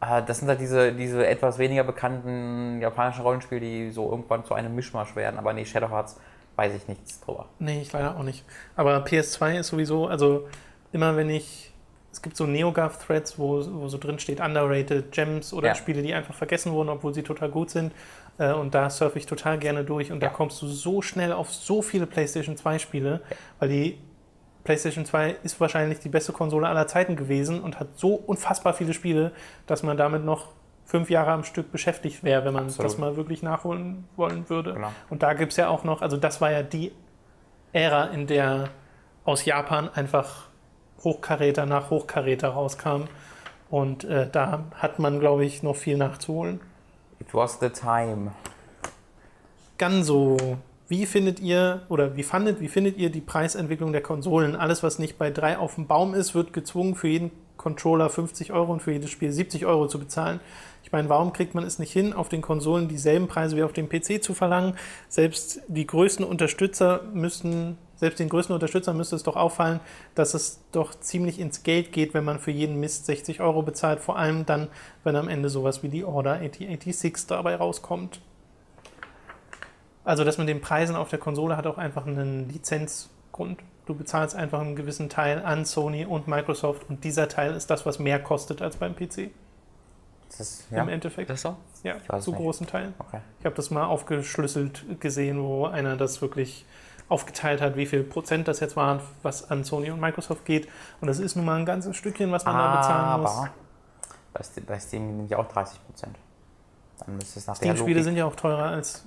Äh, 0.00 0.22
Das 0.26 0.38
sind 0.38 0.48
halt 0.48 0.60
diese, 0.60 0.92
diese 0.92 1.26
etwas 1.26 1.58
weniger 1.58 1.84
bekannten 1.84 2.80
japanischen 2.80 3.22
Rollenspiele, 3.22 3.60
die 3.60 3.90
so 3.90 4.10
irgendwann 4.10 4.44
zu 4.44 4.54
einem 4.54 4.74
Mischmasch 4.74 5.14
werden. 5.14 5.38
Aber 5.38 5.52
nee, 5.52 5.64
Shadow 5.64 5.90
Hearts 5.90 6.18
weiß 6.56 6.74
ich 6.74 6.88
nichts 6.88 7.20
drüber. 7.20 7.46
Nee, 7.58 7.82
ich 7.82 7.92
leider 7.92 8.16
auch 8.16 8.22
nicht. 8.22 8.44
Aber 8.74 9.04
PS2 9.04 9.60
ist 9.60 9.68
sowieso, 9.68 10.06
also 10.08 10.48
immer 10.92 11.14
wenn 11.16 11.28
ich, 11.30 11.72
es 12.10 12.22
gibt 12.22 12.36
so 12.36 12.46
NeoGAF-Threads, 12.46 13.38
wo, 13.38 13.62
wo 13.82 13.88
so 13.88 13.98
drin 13.98 14.18
steht 14.18 14.40
Underrated 14.40 15.12
Gems 15.12 15.52
oder 15.52 15.68
Ja. 15.68 15.74
Spiele, 15.74 16.02
die 16.02 16.14
einfach 16.14 16.34
vergessen 16.34 16.72
wurden, 16.72 16.88
obwohl 16.88 17.12
sie 17.14 17.22
total 17.22 17.50
gut 17.50 17.70
sind. 17.70 17.92
Äh, 18.38 18.52
Und 18.52 18.74
da 18.74 18.90
surfe 18.90 19.18
ich 19.18 19.26
total 19.26 19.58
gerne 19.58 19.84
durch 19.84 20.12
und 20.12 20.22
Ja. 20.22 20.28
da 20.28 20.34
kommst 20.34 20.60
du 20.62 20.66
so 20.66 21.02
schnell 21.02 21.32
auf 21.32 21.52
so 21.52 21.82
viele 21.82 22.06
PlayStation 22.06 22.56
2 22.56 22.78
Spiele, 22.78 23.20
weil 23.58 23.68
die 23.68 23.98
PlayStation 24.64 25.04
2 25.04 25.36
ist 25.42 25.60
wahrscheinlich 25.60 26.00
die 26.00 26.08
beste 26.08 26.32
Konsole 26.32 26.66
aller 26.68 26.86
Zeiten 26.86 27.16
gewesen 27.16 27.60
und 27.62 27.78
hat 27.80 27.88
so 27.96 28.14
unfassbar 28.14 28.74
viele 28.74 28.92
Spiele, 28.94 29.32
dass 29.66 29.82
man 29.82 29.96
damit 29.96 30.24
noch 30.24 30.48
fünf 30.84 31.08
Jahre 31.10 31.32
am 31.32 31.44
Stück 31.44 31.72
beschäftigt 31.72 32.22
wäre, 32.24 32.44
wenn 32.44 32.52
man 32.54 32.64
Absolut. 32.64 32.90
das 32.92 32.98
mal 32.98 33.16
wirklich 33.16 33.42
nachholen 33.42 34.04
wollen 34.16 34.48
würde. 34.50 34.74
Genau. 34.74 34.92
Und 35.10 35.22
da 35.22 35.34
gibt 35.34 35.52
es 35.52 35.56
ja 35.56 35.68
auch 35.68 35.84
noch, 35.84 36.02
also 36.02 36.16
das 36.16 36.40
war 36.40 36.50
ja 36.52 36.62
die 36.62 36.92
Ära, 37.72 38.04
in 38.06 38.26
der 38.26 38.68
aus 39.24 39.44
Japan 39.44 39.88
einfach 39.94 40.48
Hochkaräter 41.02 41.66
nach 41.66 41.90
Hochkaräter 41.90 42.48
rauskam. 42.48 43.04
Und 43.70 44.04
äh, 44.04 44.28
da 44.30 44.64
hat 44.76 44.98
man, 44.98 45.18
glaube 45.20 45.44
ich, 45.44 45.62
noch 45.62 45.74
viel 45.76 45.96
nachzuholen. 45.96 46.60
It 47.26 47.34
was 47.34 47.58
the 47.60 47.70
time. 47.70 48.32
Ganso, 49.78 50.36
wie 50.88 51.06
findet 51.06 51.40
ihr 51.40 51.82
oder 51.88 52.16
wie 52.16 52.22
fandet, 52.22 52.60
wie 52.60 52.68
findet 52.68 52.96
ihr 52.98 53.10
die 53.10 53.20
Preisentwicklung 53.20 53.92
der 53.92 54.02
Konsolen? 54.02 54.54
Alles, 54.54 54.84
was 54.84 55.00
nicht 55.00 55.18
bei 55.18 55.30
drei 55.30 55.58
auf 55.58 55.74
dem 55.74 55.88
Baum 55.88 56.14
ist, 56.14 56.34
wird 56.34 56.52
gezwungen, 56.52 56.94
für 56.94 57.08
jeden 57.08 57.32
Controller 57.56 58.08
50 58.08 58.52
Euro 58.52 58.72
und 58.72 58.80
für 58.80 58.92
jedes 58.92 59.10
Spiel 59.10 59.32
70 59.32 59.66
Euro 59.66 59.88
zu 59.88 59.98
bezahlen. 59.98 60.38
Ich 60.84 60.92
meine, 60.92 61.08
warum 61.08 61.32
kriegt 61.32 61.56
man 61.56 61.64
es 61.64 61.80
nicht 61.80 61.92
hin, 61.92 62.12
auf 62.12 62.28
den 62.28 62.42
Konsolen 62.42 62.86
dieselben 62.86 63.26
Preise 63.26 63.56
wie 63.56 63.64
auf 63.64 63.72
dem 63.72 63.88
PC 63.88 64.22
zu 64.22 64.34
verlangen? 64.34 64.74
Selbst 65.08 65.60
die 65.66 65.86
größten 65.86 66.24
Unterstützer 66.24 67.02
müssen, 67.12 67.76
selbst 67.96 68.18
den 68.20 68.28
größten 68.28 68.54
Unterstützern 68.54 68.96
müsste 68.96 69.16
es 69.16 69.22
doch 69.22 69.36
auffallen, 69.36 69.80
dass 70.14 70.34
es 70.34 70.60
doch 70.72 70.94
ziemlich 71.00 71.40
ins 71.40 71.62
Geld 71.62 71.92
geht, 71.92 72.14
wenn 72.14 72.24
man 72.24 72.38
für 72.38 72.50
jeden 72.50 72.78
Mist 72.78 73.06
60 73.06 73.40
Euro 73.40 73.62
bezahlt. 73.62 74.00
Vor 74.00 74.18
allem 74.18 74.46
dann, 74.46 74.68
wenn 75.02 75.16
am 75.16 75.28
Ende 75.28 75.48
sowas 75.48 75.82
wie 75.82 75.88
die 75.88 76.04
Order 76.04 76.34
8086 76.34 77.26
dabei 77.26 77.56
rauskommt. 77.56 78.20
Also 80.04 80.22
das 80.22 80.38
mit 80.38 80.48
den 80.48 80.60
Preisen 80.60 80.94
auf 80.94 81.08
der 81.08 81.18
Konsole 81.18 81.56
hat 81.56 81.66
auch 81.66 81.78
einfach 81.78 82.06
einen 82.06 82.48
Lizenzgrund. 82.48 83.58
Du 83.86 83.94
bezahlst 83.94 84.36
einfach 84.36 84.60
einen 84.60 84.76
gewissen 84.76 85.08
Teil 85.08 85.42
an 85.44 85.64
Sony 85.64 86.04
und 86.04 86.28
Microsoft 86.28 86.88
und 86.88 87.02
dieser 87.02 87.28
Teil 87.28 87.54
ist 87.54 87.70
das, 87.70 87.86
was 87.86 87.98
mehr 87.98 88.20
kostet 88.20 88.62
als 88.62 88.76
beim 88.76 88.94
PC 88.94 89.30
Das 90.28 90.40
ist, 90.40 90.66
ja, 90.70 90.82
im 90.82 90.88
Endeffekt. 90.88 91.30
das 91.30 91.36
ist 91.36 91.42
so? 91.42 91.56
Ja, 91.82 91.96
zu 92.20 92.30
nicht. 92.30 92.40
großen 92.40 92.66
Teilen. 92.66 92.94
Okay. 92.98 93.20
Ich 93.40 93.46
habe 93.46 93.56
das 93.56 93.70
mal 93.70 93.84
aufgeschlüsselt 93.84 95.00
gesehen, 95.00 95.40
wo 95.40 95.66
einer 95.66 95.96
das 95.96 96.20
wirklich 96.20 96.64
aufgeteilt 97.08 97.60
hat, 97.60 97.76
wie 97.76 97.86
viel 97.86 98.02
Prozent 98.02 98.48
das 98.48 98.60
jetzt 98.60 98.76
waren, 98.76 99.00
was 99.22 99.50
an 99.50 99.62
Sony 99.64 99.90
und 99.90 100.00
Microsoft 100.00 100.44
geht. 100.44 100.68
Und 101.00 101.06
das 101.08 101.18
ist 101.20 101.36
nun 101.36 101.44
mal 101.44 101.56
ein 101.58 101.66
ganzes 101.66 101.96
Stückchen, 101.96 102.32
was 102.32 102.44
man 102.44 102.54
da 102.56 102.76
bezahlen 102.76 103.20
muss. 103.22 103.30
Aber 103.30 103.50
bei 104.66 104.78
Steam, 104.78 105.16
sind 105.18 105.30
ja 105.30 105.38
auch 105.38 105.48
30 105.48 105.84
Prozent. 105.86 106.16
Dann 106.98 107.16
müsste 107.16 107.38
es 107.38 107.46
nach 107.46 107.56
der 107.58 107.72
Steam-Spiele 107.72 108.02
sind 108.02 108.16
ja 108.16 108.24
auch 108.26 108.34
teurer 108.36 108.70
als 108.70 109.06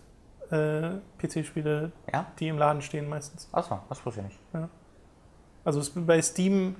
äh, 0.52 0.89
PC-Spiele, 1.20 1.91
Ja? 2.12 2.26
die 2.39 2.47
im 2.47 2.58
Laden 2.58 2.82
stehen 2.82 3.08
meistens. 3.10 3.50
Achso, 3.52 3.80
das 3.89 4.04
wusste 4.06 4.22
ich 4.22 4.28
nicht. 4.28 4.39
Also 5.66 5.80
es, 5.80 5.91
bei 5.93 6.22
Steam 6.22 6.76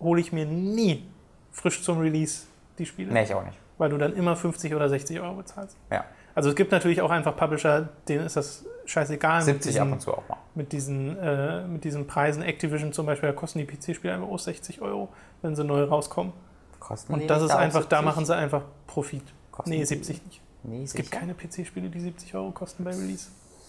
hole 0.00 0.20
ich 0.20 0.32
mir 0.32 0.46
nie 0.46 1.08
frisch 1.52 1.82
zum 1.82 1.98
Release 1.98 2.46
die 2.78 2.86
Spiele, 2.86 3.12
Nee, 3.12 3.24
ich 3.24 3.34
auch 3.34 3.44
nicht. 3.44 3.58
weil 3.78 3.90
du 3.90 3.98
dann 3.98 4.14
immer 4.14 4.34
50 4.34 4.74
oder 4.74 4.88
60 4.88 5.20
Euro 5.20 5.34
bezahlst. 5.34 5.76
Ja. 5.90 6.04
Also 6.34 6.48
es 6.50 6.56
gibt 6.56 6.72
natürlich 6.72 7.00
auch 7.00 7.10
einfach 7.10 7.36
Publisher, 7.36 7.88
denen 8.08 8.26
ist 8.26 8.36
das 8.36 8.64
scheißegal 8.86 9.44
mit 9.44 9.62
70 9.62 9.80
ab 9.80 9.86
diesen, 9.86 9.92
und 9.92 10.00
zu 10.00 10.12
auch 10.14 10.28
mal. 10.28 10.38
mit 10.54 10.72
diesen, 10.72 11.16
äh, 11.18 11.66
mit 11.66 11.84
diesen 11.84 12.06
Preisen. 12.06 12.42
Activision 12.42 12.92
zum 12.92 13.06
Beispiel, 13.06 13.28
da 13.30 13.34
kosten 13.34 13.60
die 13.60 13.64
PC-Spiele 13.66 14.14
einfach 14.14 14.28
auch 14.28 14.38
60 14.38 14.82
Euro, 14.82 15.08
wenn 15.42 15.54
sie 15.56 15.64
neu 15.64 15.84
rauskommen. 15.84 16.32
Kosten 16.80 17.14
Und 17.14 17.28
das 17.28 17.42
ist 17.42 17.50
auch 17.50 17.56
einfach, 17.58 17.84
da 17.86 17.98
70? 17.98 18.04
machen 18.04 18.26
sie 18.26 18.34
einfach 18.36 18.62
Profit. 18.86 19.22
Kosten 19.52 19.70
Nee, 19.70 19.78
die- 19.78 19.84
70 19.86 20.24
nicht. 20.24 20.40
Nee, 20.64 20.82
Es 20.82 20.92
gibt 20.94 21.10
keine 21.12 21.34
PC-Spiele, 21.34 21.88
die 21.88 22.00
70 22.00 22.34
Euro 22.34 22.50
kosten 22.50 22.84
bei 22.84 22.90
Release. 22.90 23.28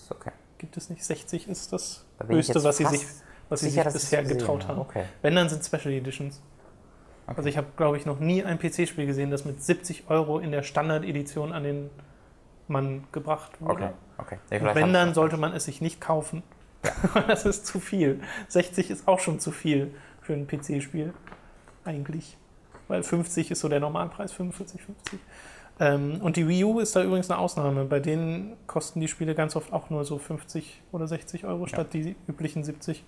Okay. 0.09 0.31
Gibt 0.57 0.75
es 0.77 0.89
nicht. 0.89 1.03
60 1.03 1.47
ist 1.47 1.71
das 1.71 2.05
Da 2.17 2.25
Höchste, 2.27 2.63
was 2.63 2.77
sie 2.77 2.85
sich, 2.85 3.05
was 3.49 3.59
sie 3.59 3.69
sicher, 3.69 3.83
sich 3.83 3.93
dass 3.93 3.95
ich's 3.95 4.03
bisher 4.11 4.23
getraut 4.23 4.63
habe. 4.63 4.79
haben. 4.79 4.81
Okay. 4.81 5.03
Wenn, 5.21 5.35
dann 5.35 5.49
sind 5.49 5.63
Special 5.63 5.93
Editions. 5.93 6.41
Okay. 7.27 7.35
Also 7.37 7.49
ich 7.49 7.57
habe, 7.57 7.67
glaube 7.77 7.97
ich, 7.97 8.05
noch 8.05 8.19
nie 8.19 8.43
ein 8.43 8.57
PC-Spiel 8.59 9.05
gesehen, 9.05 9.29
das 9.31 9.45
mit 9.45 9.61
70 9.63 10.09
Euro 10.09 10.39
in 10.39 10.51
der 10.51 10.63
Standard-Edition 10.63 11.51
an 11.53 11.63
den 11.63 11.89
Mann 12.67 13.03
gebracht 13.11 13.61
wurde. 13.61 13.93
Okay, 14.17 14.37
okay. 14.49 14.63
Nee, 14.63 14.75
wenn, 14.75 14.93
dann 14.93 15.13
sollte 15.13 15.37
man 15.37 15.53
es 15.53 15.65
sich 15.65 15.81
nicht 15.81 16.01
kaufen. 16.01 16.43
das 17.27 17.45
ist 17.45 17.65
zu 17.65 17.79
viel. 17.79 18.21
60 18.47 18.89
ist 18.89 19.07
auch 19.07 19.19
schon 19.19 19.39
zu 19.39 19.51
viel 19.51 19.93
für 20.21 20.33
ein 20.33 20.47
PC-Spiel. 20.47 21.13
Eigentlich. 21.83 22.37
Weil 22.87 23.03
50 23.03 23.51
ist 23.51 23.59
so 23.59 23.69
der 23.69 23.79
Normalpreis, 23.79 24.31
45, 24.33 24.81
50. 24.81 25.19
Ähm, 25.79 26.21
und 26.21 26.37
die 26.37 26.47
Wii 26.47 26.63
U 26.63 26.79
ist 26.79 26.95
da 26.95 27.03
übrigens 27.03 27.29
eine 27.29 27.39
Ausnahme. 27.39 27.85
Bei 27.85 27.99
denen 27.99 28.55
kosten 28.67 28.99
die 28.99 29.07
Spiele 29.07 29.35
ganz 29.35 29.55
oft 29.55 29.73
auch 29.73 29.89
nur 29.89 30.05
so 30.05 30.17
50 30.17 30.81
oder 30.91 31.07
60 31.07 31.45
Euro 31.45 31.67
statt 31.67 31.93
die 31.93 32.15
üblichen 32.27 32.63
70. 32.63 33.03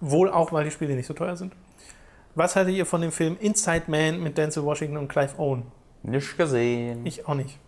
Wohl 0.00 0.30
auch, 0.30 0.52
weil 0.52 0.64
die 0.64 0.70
Spiele 0.70 0.94
nicht 0.94 1.06
so 1.06 1.14
teuer 1.14 1.36
sind. 1.36 1.54
Was 2.34 2.54
haltet 2.54 2.74
ihr 2.74 2.84
von 2.84 3.00
dem 3.00 3.12
Film 3.12 3.38
Inside 3.40 3.84
Man 3.86 4.22
mit 4.22 4.36
Denzel 4.36 4.62
Washington 4.64 4.98
und 4.98 5.08
Clive 5.08 5.38
Owen? 5.38 5.62
Nicht 6.02 6.36
gesehen. 6.36 7.06
Ich 7.06 7.26
auch 7.26 7.34
nicht. 7.34 7.58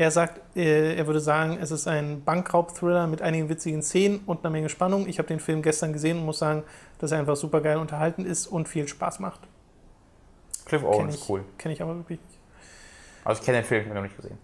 Er 0.00 0.10
sagt, 0.10 0.56
äh, 0.56 0.94
er 0.96 1.06
würde 1.06 1.20
sagen, 1.20 1.58
es 1.60 1.70
ist 1.70 1.86
ein 1.86 2.24
Bankraub-Thriller 2.24 3.06
mit 3.06 3.20
einigen 3.20 3.50
witzigen 3.50 3.82
Szenen 3.82 4.20
und 4.24 4.38
einer 4.38 4.48
Menge 4.48 4.70
Spannung. 4.70 5.06
Ich 5.06 5.18
habe 5.18 5.28
den 5.28 5.40
Film 5.40 5.60
gestern 5.60 5.92
gesehen 5.92 6.20
und 6.20 6.24
muss 6.24 6.38
sagen, 6.38 6.62
dass 7.00 7.12
er 7.12 7.18
einfach 7.18 7.36
super 7.36 7.60
geil 7.60 7.76
unterhalten 7.76 8.24
ist 8.24 8.46
und 8.46 8.66
viel 8.66 8.88
Spaß 8.88 9.20
macht. 9.20 9.40
Cliff 10.64 10.82
Owen 10.82 11.00
Kenn 11.00 11.08
ist 11.10 11.16
ich, 11.16 11.28
cool. 11.28 11.44
Kenne 11.58 11.74
ich 11.74 11.82
aber 11.82 11.96
wirklich 11.96 12.18
nicht. 12.18 12.38
Also 13.24 13.40
ich 13.40 13.44
kenne 13.44 13.58
den 13.58 13.66
Film, 13.66 13.88
ich 13.88 13.92
noch 13.92 14.00
nicht 14.00 14.16
gesehen. 14.16 14.38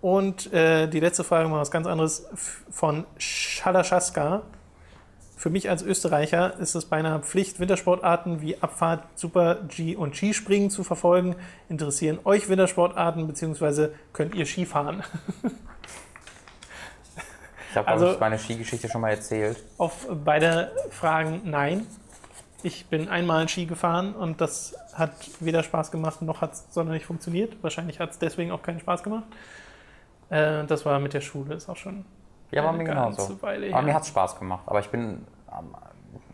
Und 0.00 0.52
äh, 0.52 0.86
die 0.86 1.00
letzte 1.00 1.24
Frage 1.24 1.48
mal 1.48 1.60
was 1.60 1.72
ganz 1.72 1.88
anderes 1.88 2.28
von 2.70 3.04
Schalaschaska. 3.18 4.42
Für 5.36 5.50
mich 5.50 5.68
als 5.68 5.82
Österreicher 5.82 6.58
ist 6.60 6.74
es 6.76 6.84
beinahe 6.84 7.18
Pflicht, 7.20 7.58
Wintersportarten 7.58 8.40
wie 8.42 8.62
Abfahrt, 8.62 9.04
Super 9.16 9.56
G 9.66 9.96
und 9.96 10.14
Skispringen 10.16 10.70
zu 10.70 10.84
verfolgen. 10.84 11.34
Interessieren 11.68 12.20
euch 12.24 12.48
Wintersportarten 12.48 13.26
beziehungsweise 13.26 13.92
könnt 14.12 14.34
ihr 14.34 14.46
Skifahren? 14.46 15.02
Ich 17.70 17.78
habe 17.78 17.88
Also- 17.88 18.06
also, 18.08 18.20
meine 18.20 18.38
Skigeschichte 18.38 18.86
schon 18.90 19.00
mal 19.00 19.12
erzählt. 19.12 19.56
Auf 19.78 20.06
beide 20.10 20.70
Fragen 20.90 21.40
nein. 21.44 21.86
Ich 22.62 22.84
bin 22.86 23.08
einmal 23.08 23.48
Ski 23.48 23.64
gefahren 23.64 24.14
und 24.14 24.42
das 24.42 24.74
hat 24.92 25.12
weder 25.40 25.62
Spaß 25.62 25.90
gemacht 25.90 26.20
noch 26.20 26.42
hat 26.42 26.52
es 26.52 26.66
sonderlich 26.70 27.06
funktioniert. 27.06 27.56
Wahrscheinlich 27.62 27.98
hat 27.98 28.10
es 28.10 28.18
deswegen 28.18 28.50
auch 28.52 28.60
keinen 28.62 28.78
Spaß 28.80 29.02
gemacht. 29.02 29.24
Äh, 30.28 30.64
das 30.66 30.84
war 30.84 31.00
mit 31.00 31.14
der 31.14 31.22
Schule, 31.22 31.54
ist 31.54 31.70
auch 31.70 31.78
schon 31.78 32.04
Ja, 32.52 32.64
war 32.64 32.72
mir 32.72 32.84
genauso. 32.84 33.40
Weile 33.42 33.72
Aber 33.72 33.82
mir 33.82 33.88
her. 33.88 33.94
hat 33.94 34.02
es 34.02 34.08
Spaß 34.08 34.38
gemacht. 34.38 34.62
Aber 34.66 34.80
ich 34.80 34.88
bin 34.90 35.26
ähm, 35.50 35.74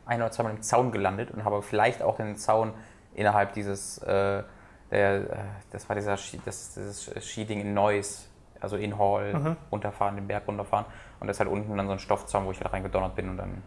ein 0.07 0.21
oder 0.21 0.31
zweimal 0.31 0.53
im 0.55 0.63
Zaun 0.63 0.91
gelandet 0.93 1.31
und 1.31 1.45
habe 1.45 1.63
vielleicht 1.63 2.03
auch 2.03 2.17
den 2.17 2.37
Zaun 2.37 2.73
innerhalb 3.15 3.53
dieses, 3.53 3.99
äh, 3.99 4.43
der, 4.91 5.15
äh, 5.17 5.27
das 5.71 5.89
war 5.89 5.97
dieser 5.97 6.13
das, 6.13 6.35
dieses 6.75 7.11
Skiding 7.21 7.61
in 7.61 7.75
Neuss, 7.75 8.29
also 8.61 8.77
in 8.77 8.99
Hall, 8.99 9.35
Mhm. 9.35 9.57
runterfahren, 9.71 10.17
den 10.17 10.27
Berg 10.27 10.45
runterfahren. 10.47 10.87
Und 11.21 11.27
das 11.29 11.37
ist 11.37 11.41
halt 11.41 11.51
unten 11.51 11.77
dann 11.77 11.87
so 11.87 11.93
ein 11.93 11.99
Stoffzaun, 11.99 12.45
wo 12.47 12.51
ich 12.51 12.61
halt 12.61 12.73
reingedonnert 12.73 13.15
bin 13.15 13.29
und 13.31 13.37
dann 13.37 13.63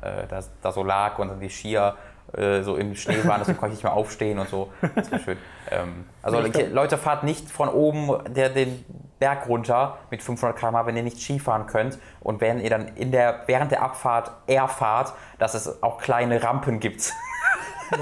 äh, 0.00 0.26
da, 0.28 0.40
da 0.62 0.72
so 0.72 0.84
lag 0.84 1.18
und 1.18 1.28
dann 1.28 1.40
die 1.40 1.50
Skier 1.50 1.96
äh, 2.36 2.62
so 2.62 2.76
im 2.76 2.94
Schnee 2.94 3.24
waren, 3.24 3.40
deswegen 3.40 3.58
konnte 3.58 3.72
ich 3.72 3.78
nicht 3.78 3.84
mehr 3.84 3.94
aufstehen 3.94 4.38
und 4.38 4.48
so. 4.48 4.70
Das 4.94 5.10
war 5.10 5.18
schön. 5.18 5.38
Ähm, 5.70 6.04
also 6.22 6.40
Leute, 6.72 6.98
fahrt 6.98 7.24
nicht 7.24 7.50
von 7.50 7.68
oben 7.68 8.10
der, 8.34 8.50
den 8.50 8.84
Berg 9.18 9.48
runter 9.48 9.98
mit 10.10 10.22
500 10.22 10.56
km/h, 10.56 10.86
wenn 10.86 10.96
ihr 10.96 11.02
nicht 11.02 11.20
Skifahren 11.20 11.66
könnt 11.66 11.98
und 12.20 12.40
wenn 12.40 12.60
ihr 12.60 12.70
dann 12.70 12.88
in 12.96 13.12
der, 13.12 13.42
während 13.46 13.72
der 13.72 13.82
Abfahrt 13.82 14.30
erfahrt, 14.46 15.14
dass 15.38 15.54
es 15.54 15.82
auch 15.82 15.98
kleine 15.98 16.42
Rampen 16.42 16.80
gibt. 16.80 17.12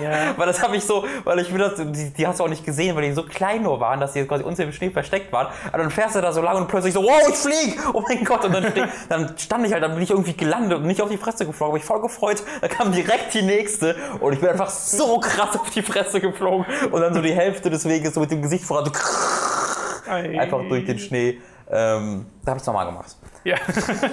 Ja, 0.03 0.35
weil 0.37 0.47
das 0.47 0.63
habe 0.63 0.77
ich 0.77 0.85
so, 0.85 1.05
weil 1.25 1.39
ich 1.41 1.51
mir 1.51 1.59
das, 1.59 1.75
die, 1.77 2.13
die 2.13 2.27
hast 2.27 2.41
du 2.41 2.45
auch 2.45 2.49
nicht 2.49 2.65
gesehen, 2.65 2.97
weil 2.97 3.05
die 3.05 3.13
so 3.13 3.23
klein 3.23 3.63
nur 3.63 3.79
waren, 3.81 4.01
dass 4.01 4.13
die 4.13 4.25
quasi 4.25 4.43
unter 4.45 4.65
dem 4.65 4.73
Schnee 4.73 4.91
versteckt 4.91 5.33
waren. 5.33 5.49
Aber 5.69 5.79
dann 5.79 5.91
fährst 5.91 6.17
du 6.17 6.21
da 6.21 6.33
so 6.33 6.43
lang 6.43 6.57
und 6.57 6.69
plötzlich 6.69 6.95
so, 6.95 7.03
wow, 7.03 7.23
ich 7.29 7.37
flieg! 7.37 7.79
Oh 7.93 8.03
mein 8.09 8.25
Gott! 8.25 8.45
Und 8.45 8.53
dann, 8.53 8.71
ste- 8.71 8.89
dann 9.09 9.35
stand 9.39 9.67
ich 9.67 9.73
halt, 9.73 9.83
dann 9.83 9.95
bin 9.95 10.03
ich 10.03 10.11
irgendwie 10.11 10.35
gelandet 10.35 10.79
und 10.79 10.87
nicht 10.87 11.01
auf 11.01 11.09
die 11.09 11.17
Fresse 11.19 11.47
geflogen, 11.47 11.73
aber 11.73 11.79
ich 11.79 11.85
voll 11.85 12.01
gefreut. 12.01 12.43
Da 12.61 12.69
kam 12.69 12.93
direkt 12.93 13.35
die 13.35 13.43
nächste 13.43 13.97
und 14.21 14.33
ich 14.33 14.41
bin 14.41 14.49
einfach 14.49 14.71
so 14.71 15.19
krass 15.21 15.57
auf 15.59 15.71
die 15.71 15.83
Fresse 15.83 16.21
geflogen 16.21 16.67
und 16.91 17.01
dann 17.01 17.15
so 17.15 17.23
die 17.23 17.35
Hälfte 17.35 17.71
des 17.71 17.85
Weges 17.89 18.15
so 18.15 18.21
mit 18.21 18.31
dem 18.31 18.43
Gesicht 18.43 18.65
voran, 18.65 18.87
so 18.87 20.11
ei. 20.11 20.39
einfach 20.41 20.61
durch 20.69 20.85
den 20.85 20.99
Schnee. 20.99 21.41
Ähm, 21.71 22.27
da 22.45 22.51
habe 22.51 22.59
ich 22.59 22.63
es 22.63 22.67
nochmal 22.67 22.87
gemacht. 22.87 23.17
Ja. 23.45 23.57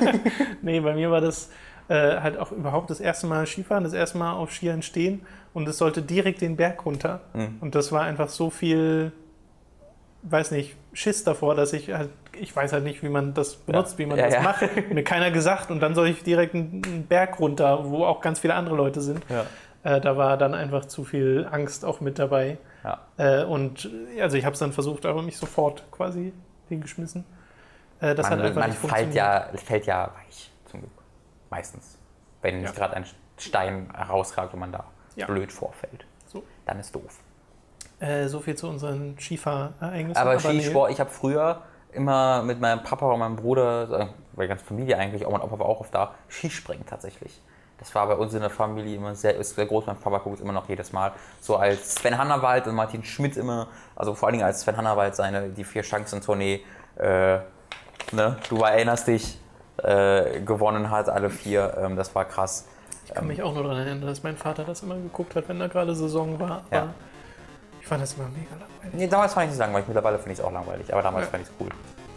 nee, 0.62 0.80
bei 0.80 0.94
mir 0.94 1.12
war 1.12 1.22
das 1.22 1.50
äh, 1.90 2.20
halt 2.20 2.38
auch 2.38 2.52
überhaupt 2.52 2.90
das 2.90 3.00
erste 3.00 3.28
Mal 3.28 3.46
Skifahren, 3.46 3.84
das 3.84 3.94
erste 3.94 4.18
Mal 4.18 4.34
auf 4.34 4.52
Skiern 4.52 4.82
stehen 4.82 5.26
und 5.54 5.68
es 5.68 5.78
sollte 5.78 6.02
direkt 6.02 6.42
den 6.42 6.56
Berg 6.56 6.86
runter. 6.86 7.22
Mhm. 7.34 7.58
Und 7.62 7.76
das 7.76 7.92
war 7.92 8.04
einfach 8.04 8.30
so 8.30 8.50
viel, 8.50 9.12
weiß 10.24 10.52
nicht, 10.52 10.76
Schiss 10.94 11.24
davor, 11.24 11.56
dass 11.56 11.74
ich 11.74 11.92
halt, 11.92 12.10
ich 12.40 12.56
weiß 12.56 12.74
halt 12.74 12.84
nicht, 12.84 13.04
wie 13.04 13.10
man 13.10 13.34
das 13.34 13.56
benutzt, 13.56 13.98
wie 13.98 14.06
man 14.06 14.18
Ja, 14.18 14.26
das 14.26 14.36
ja. 14.36 14.42
macht. 14.42 14.64
Mir 14.94 15.04
keiner 15.04 15.32
gesagt 15.32 15.72
und 15.72 15.80
dann 15.82 15.96
soll 15.96 16.08
ich 16.08 16.24
direkt 16.24 16.56
einen 16.56 17.06
Berg 17.08 17.40
runter, 17.40 17.90
wo 17.90 18.06
auch 18.06 18.22
ganz 18.22 18.40
viele 18.40 18.56
andere 18.56 18.76
Leute 18.76 19.02
sind. 19.02 19.22
Ja. 19.30 19.46
Äh, 19.84 20.00
da 20.00 20.16
war 20.16 20.38
dann 20.38 20.54
einfach 20.54 20.86
zu 20.86 21.04
viel 21.04 21.48
Angst 21.52 21.84
auch 21.84 22.00
mit 22.00 22.18
dabei. 22.18 22.58
Ja. 22.84 23.00
Äh, 23.18 23.44
und 23.44 23.90
also 24.20 24.38
ich 24.38 24.46
habe 24.46 24.54
es 24.54 24.60
dann 24.60 24.72
versucht, 24.72 25.06
aber 25.06 25.22
mich 25.22 25.38
sofort 25.38 25.84
quasi 25.92 26.34
hingeschmissen. 26.70 27.26
Äh, 28.00 28.16
das 28.16 28.30
hat 28.30 28.38
Man, 28.38 28.48
einfach 28.48 28.62
man 28.62 28.70
nicht 28.70 28.80
fällt, 28.80 29.14
ja, 29.14 29.50
fällt 29.56 29.86
ja 29.86 30.12
weich. 30.26 30.52
Meistens. 31.54 32.00
Wenn 32.42 32.62
nicht 32.62 32.70
Ja. 32.70 32.76
gerade 32.76 32.96
ein 32.96 33.06
Stein 33.38 33.90
herausragt 33.96 34.54
und 34.56 34.60
man 34.60 34.72
da 34.72 34.86
Ja. 35.16 35.28
blöd 35.28 35.52
vorfällt. 35.52 36.06
So. 36.26 36.42
Dann 36.66 36.80
ist 36.80 36.96
doof. 36.96 37.20
Äh, 38.00 38.28
so 38.28 38.40
viel 38.40 38.56
zu 38.56 38.68
unseren 38.68 39.16
Skifahrereignissen. 39.20 40.20
Aber 40.20 40.34
nee. 40.34 40.40
Skisport, 40.40 40.92
ich 40.92 41.00
habe 41.00 41.12
früher 41.12 41.62
immer 41.92 42.42
mit 42.42 42.60
meinem 42.60 42.82
Papa 42.82 43.06
und 43.06 43.20
meinem 43.20 43.36
Bruder, 43.36 43.84
äh, 43.84 44.06
bei 44.34 44.44
der 44.44 44.48
ganzen 44.48 44.66
Familie 44.66 44.98
eigentlich, 44.98 45.26
auch 45.28 45.32
mein 45.32 45.42
Opa 45.42 45.60
war 45.60 45.68
auch 45.68 45.80
oft 45.82 45.94
da, 45.94 46.16
Skispringen 46.28 46.88
tatsächlich. 46.88 47.40
Das 47.78 47.94
war 47.94 48.08
bei 48.08 48.16
uns 48.16 48.34
in 48.34 48.40
der 48.40 48.50
Familie 48.50 48.96
immer 48.96 49.14
sehr, 49.14 49.36
ist 49.36 49.56
sehr 49.56 49.68
groß. 49.68 49.86
Mein 49.86 49.98
Papa 49.98 50.18
guckt 50.18 50.38
es 50.38 50.42
immer 50.42 50.54
noch 50.54 50.68
jedes 50.70 50.92
Mal. 50.92 51.12
So 51.40 51.58
als 51.58 51.96
Sven 51.96 52.18
Hannawald 52.18 52.66
und 52.66 52.74
Martin 52.76 53.04
Schmidt 53.04 53.38
immer, 53.38 53.68
also 53.96 54.16
vor 54.16 54.28
allen 54.28 54.34
Dingen 54.34 54.46
als 54.46 54.62
Sven 54.62 54.76
Hannawald 54.78 55.16
seine, 55.16 55.50
die 55.50 55.64
vier 55.64 55.84
Chancen-Tournee, 55.84 56.64
äh, 56.98 57.38
ne, 58.12 58.38
du 58.50 58.64
erinnerst 58.64 59.08
dich, 59.08 59.38
äh, 59.78 60.42
gewonnen 60.42 60.90
hat, 60.90 61.10
alle 61.10 61.30
vier. 61.30 61.78
Ähm, 61.82 61.96
das 61.96 62.14
war 62.16 62.26
krass. 62.26 62.68
Ich 63.06 63.14
kann 63.14 63.28
mich 63.28 63.42
auch 63.44 63.54
nur 63.54 63.64
daran 63.64 63.80
erinnern, 63.80 64.02
dass 64.06 64.24
mein 64.24 64.38
Vater 64.38 64.64
das 64.64 64.82
immer 64.84 64.96
geguckt 64.96 65.36
hat, 65.36 65.50
wenn 65.50 65.60
da 65.60 65.68
gerade 65.68 65.96
Saison 65.96 66.40
war. 66.40 66.64
Ja. 66.72 66.94
Ich 67.82 67.88
fand 67.88 68.02
das 68.02 68.14
immer 68.14 68.30
mega 68.30 68.52
langweilig. 68.52 68.94
Nee, 68.94 69.08
damals 69.08 69.34
fand 69.34 69.48
ich 69.48 69.54
es 69.54 69.60
langweilig, 69.60 69.88
mittlerweile 69.88 70.18
finde 70.18 70.32
ich 70.34 70.40
es 70.40 70.46
auch 70.46 70.52
langweilig, 70.52 70.92
aber 70.94 71.02
damals 71.02 71.26
Ja. 71.26 71.32
fand 71.32 71.44
ich 71.44 71.50
es 71.50 71.56
cool. 71.60 71.70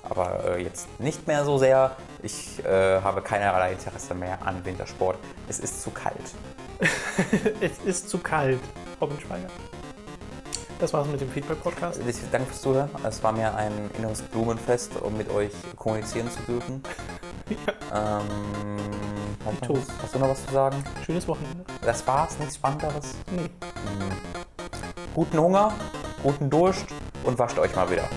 Aber 0.08 0.56
äh, 0.56 0.62
jetzt 0.62 1.00
nicht 1.00 1.26
mehr 1.26 1.44
so 1.44 1.58
sehr. 1.58 1.96
Ich 2.22 2.64
äh, 2.64 3.00
habe 3.00 3.20
keinerlei 3.20 3.72
Interesse 3.72 4.14
mehr 4.14 4.38
an 4.44 4.64
Wintersport. 4.64 5.18
Es 5.48 5.58
ist 5.58 5.82
zu 5.82 5.90
kalt. 5.90 6.14
es 7.60 7.78
ist 7.84 8.08
zu 8.08 8.18
kalt, 8.18 8.60
Robin 9.00 9.18
Schweiger. 9.18 9.48
Das 10.78 10.92
war's 10.92 11.06
mit 11.06 11.20
dem 11.22 11.30
Feedback-Podcast. 11.30 12.02
Ich 12.06 12.16
danke 12.30 12.48
fürs 12.48 12.60
Zuhören. 12.60 12.90
Es 13.02 13.22
war 13.22 13.32
mir 13.32 13.54
ein 13.54 13.72
inneres 13.96 14.20
Blumenfest, 14.20 14.96
um 15.00 15.16
mit 15.16 15.30
euch 15.30 15.50
kommunizieren 15.76 16.30
zu 16.30 16.40
dürfen. 16.42 16.82
Ähm, 17.94 18.24
hast, 19.44 19.60
du 19.68 19.72
Dito. 19.72 19.72
noch 19.74 19.78
was, 19.78 20.02
hast 20.02 20.14
du 20.14 20.18
noch 20.18 20.28
was 20.28 20.44
zu 20.46 20.52
sagen? 20.52 20.84
Schönes 21.06 21.28
Wochenende. 21.28 21.64
Das 21.80 22.04
war's, 22.04 22.36
nichts 22.40 22.56
Spannenderes. 22.56 23.14
Nee. 23.30 23.48
Guten 25.14 25.38
Hunger, 25.38 25.72
guten 26.24 26.50
Durst 26.50 26.86
und 27.22 27.38
wascht 27.38 27.58
euch 27.60 27.74
mal 27.76 27.88
wieder. 27.88 28.08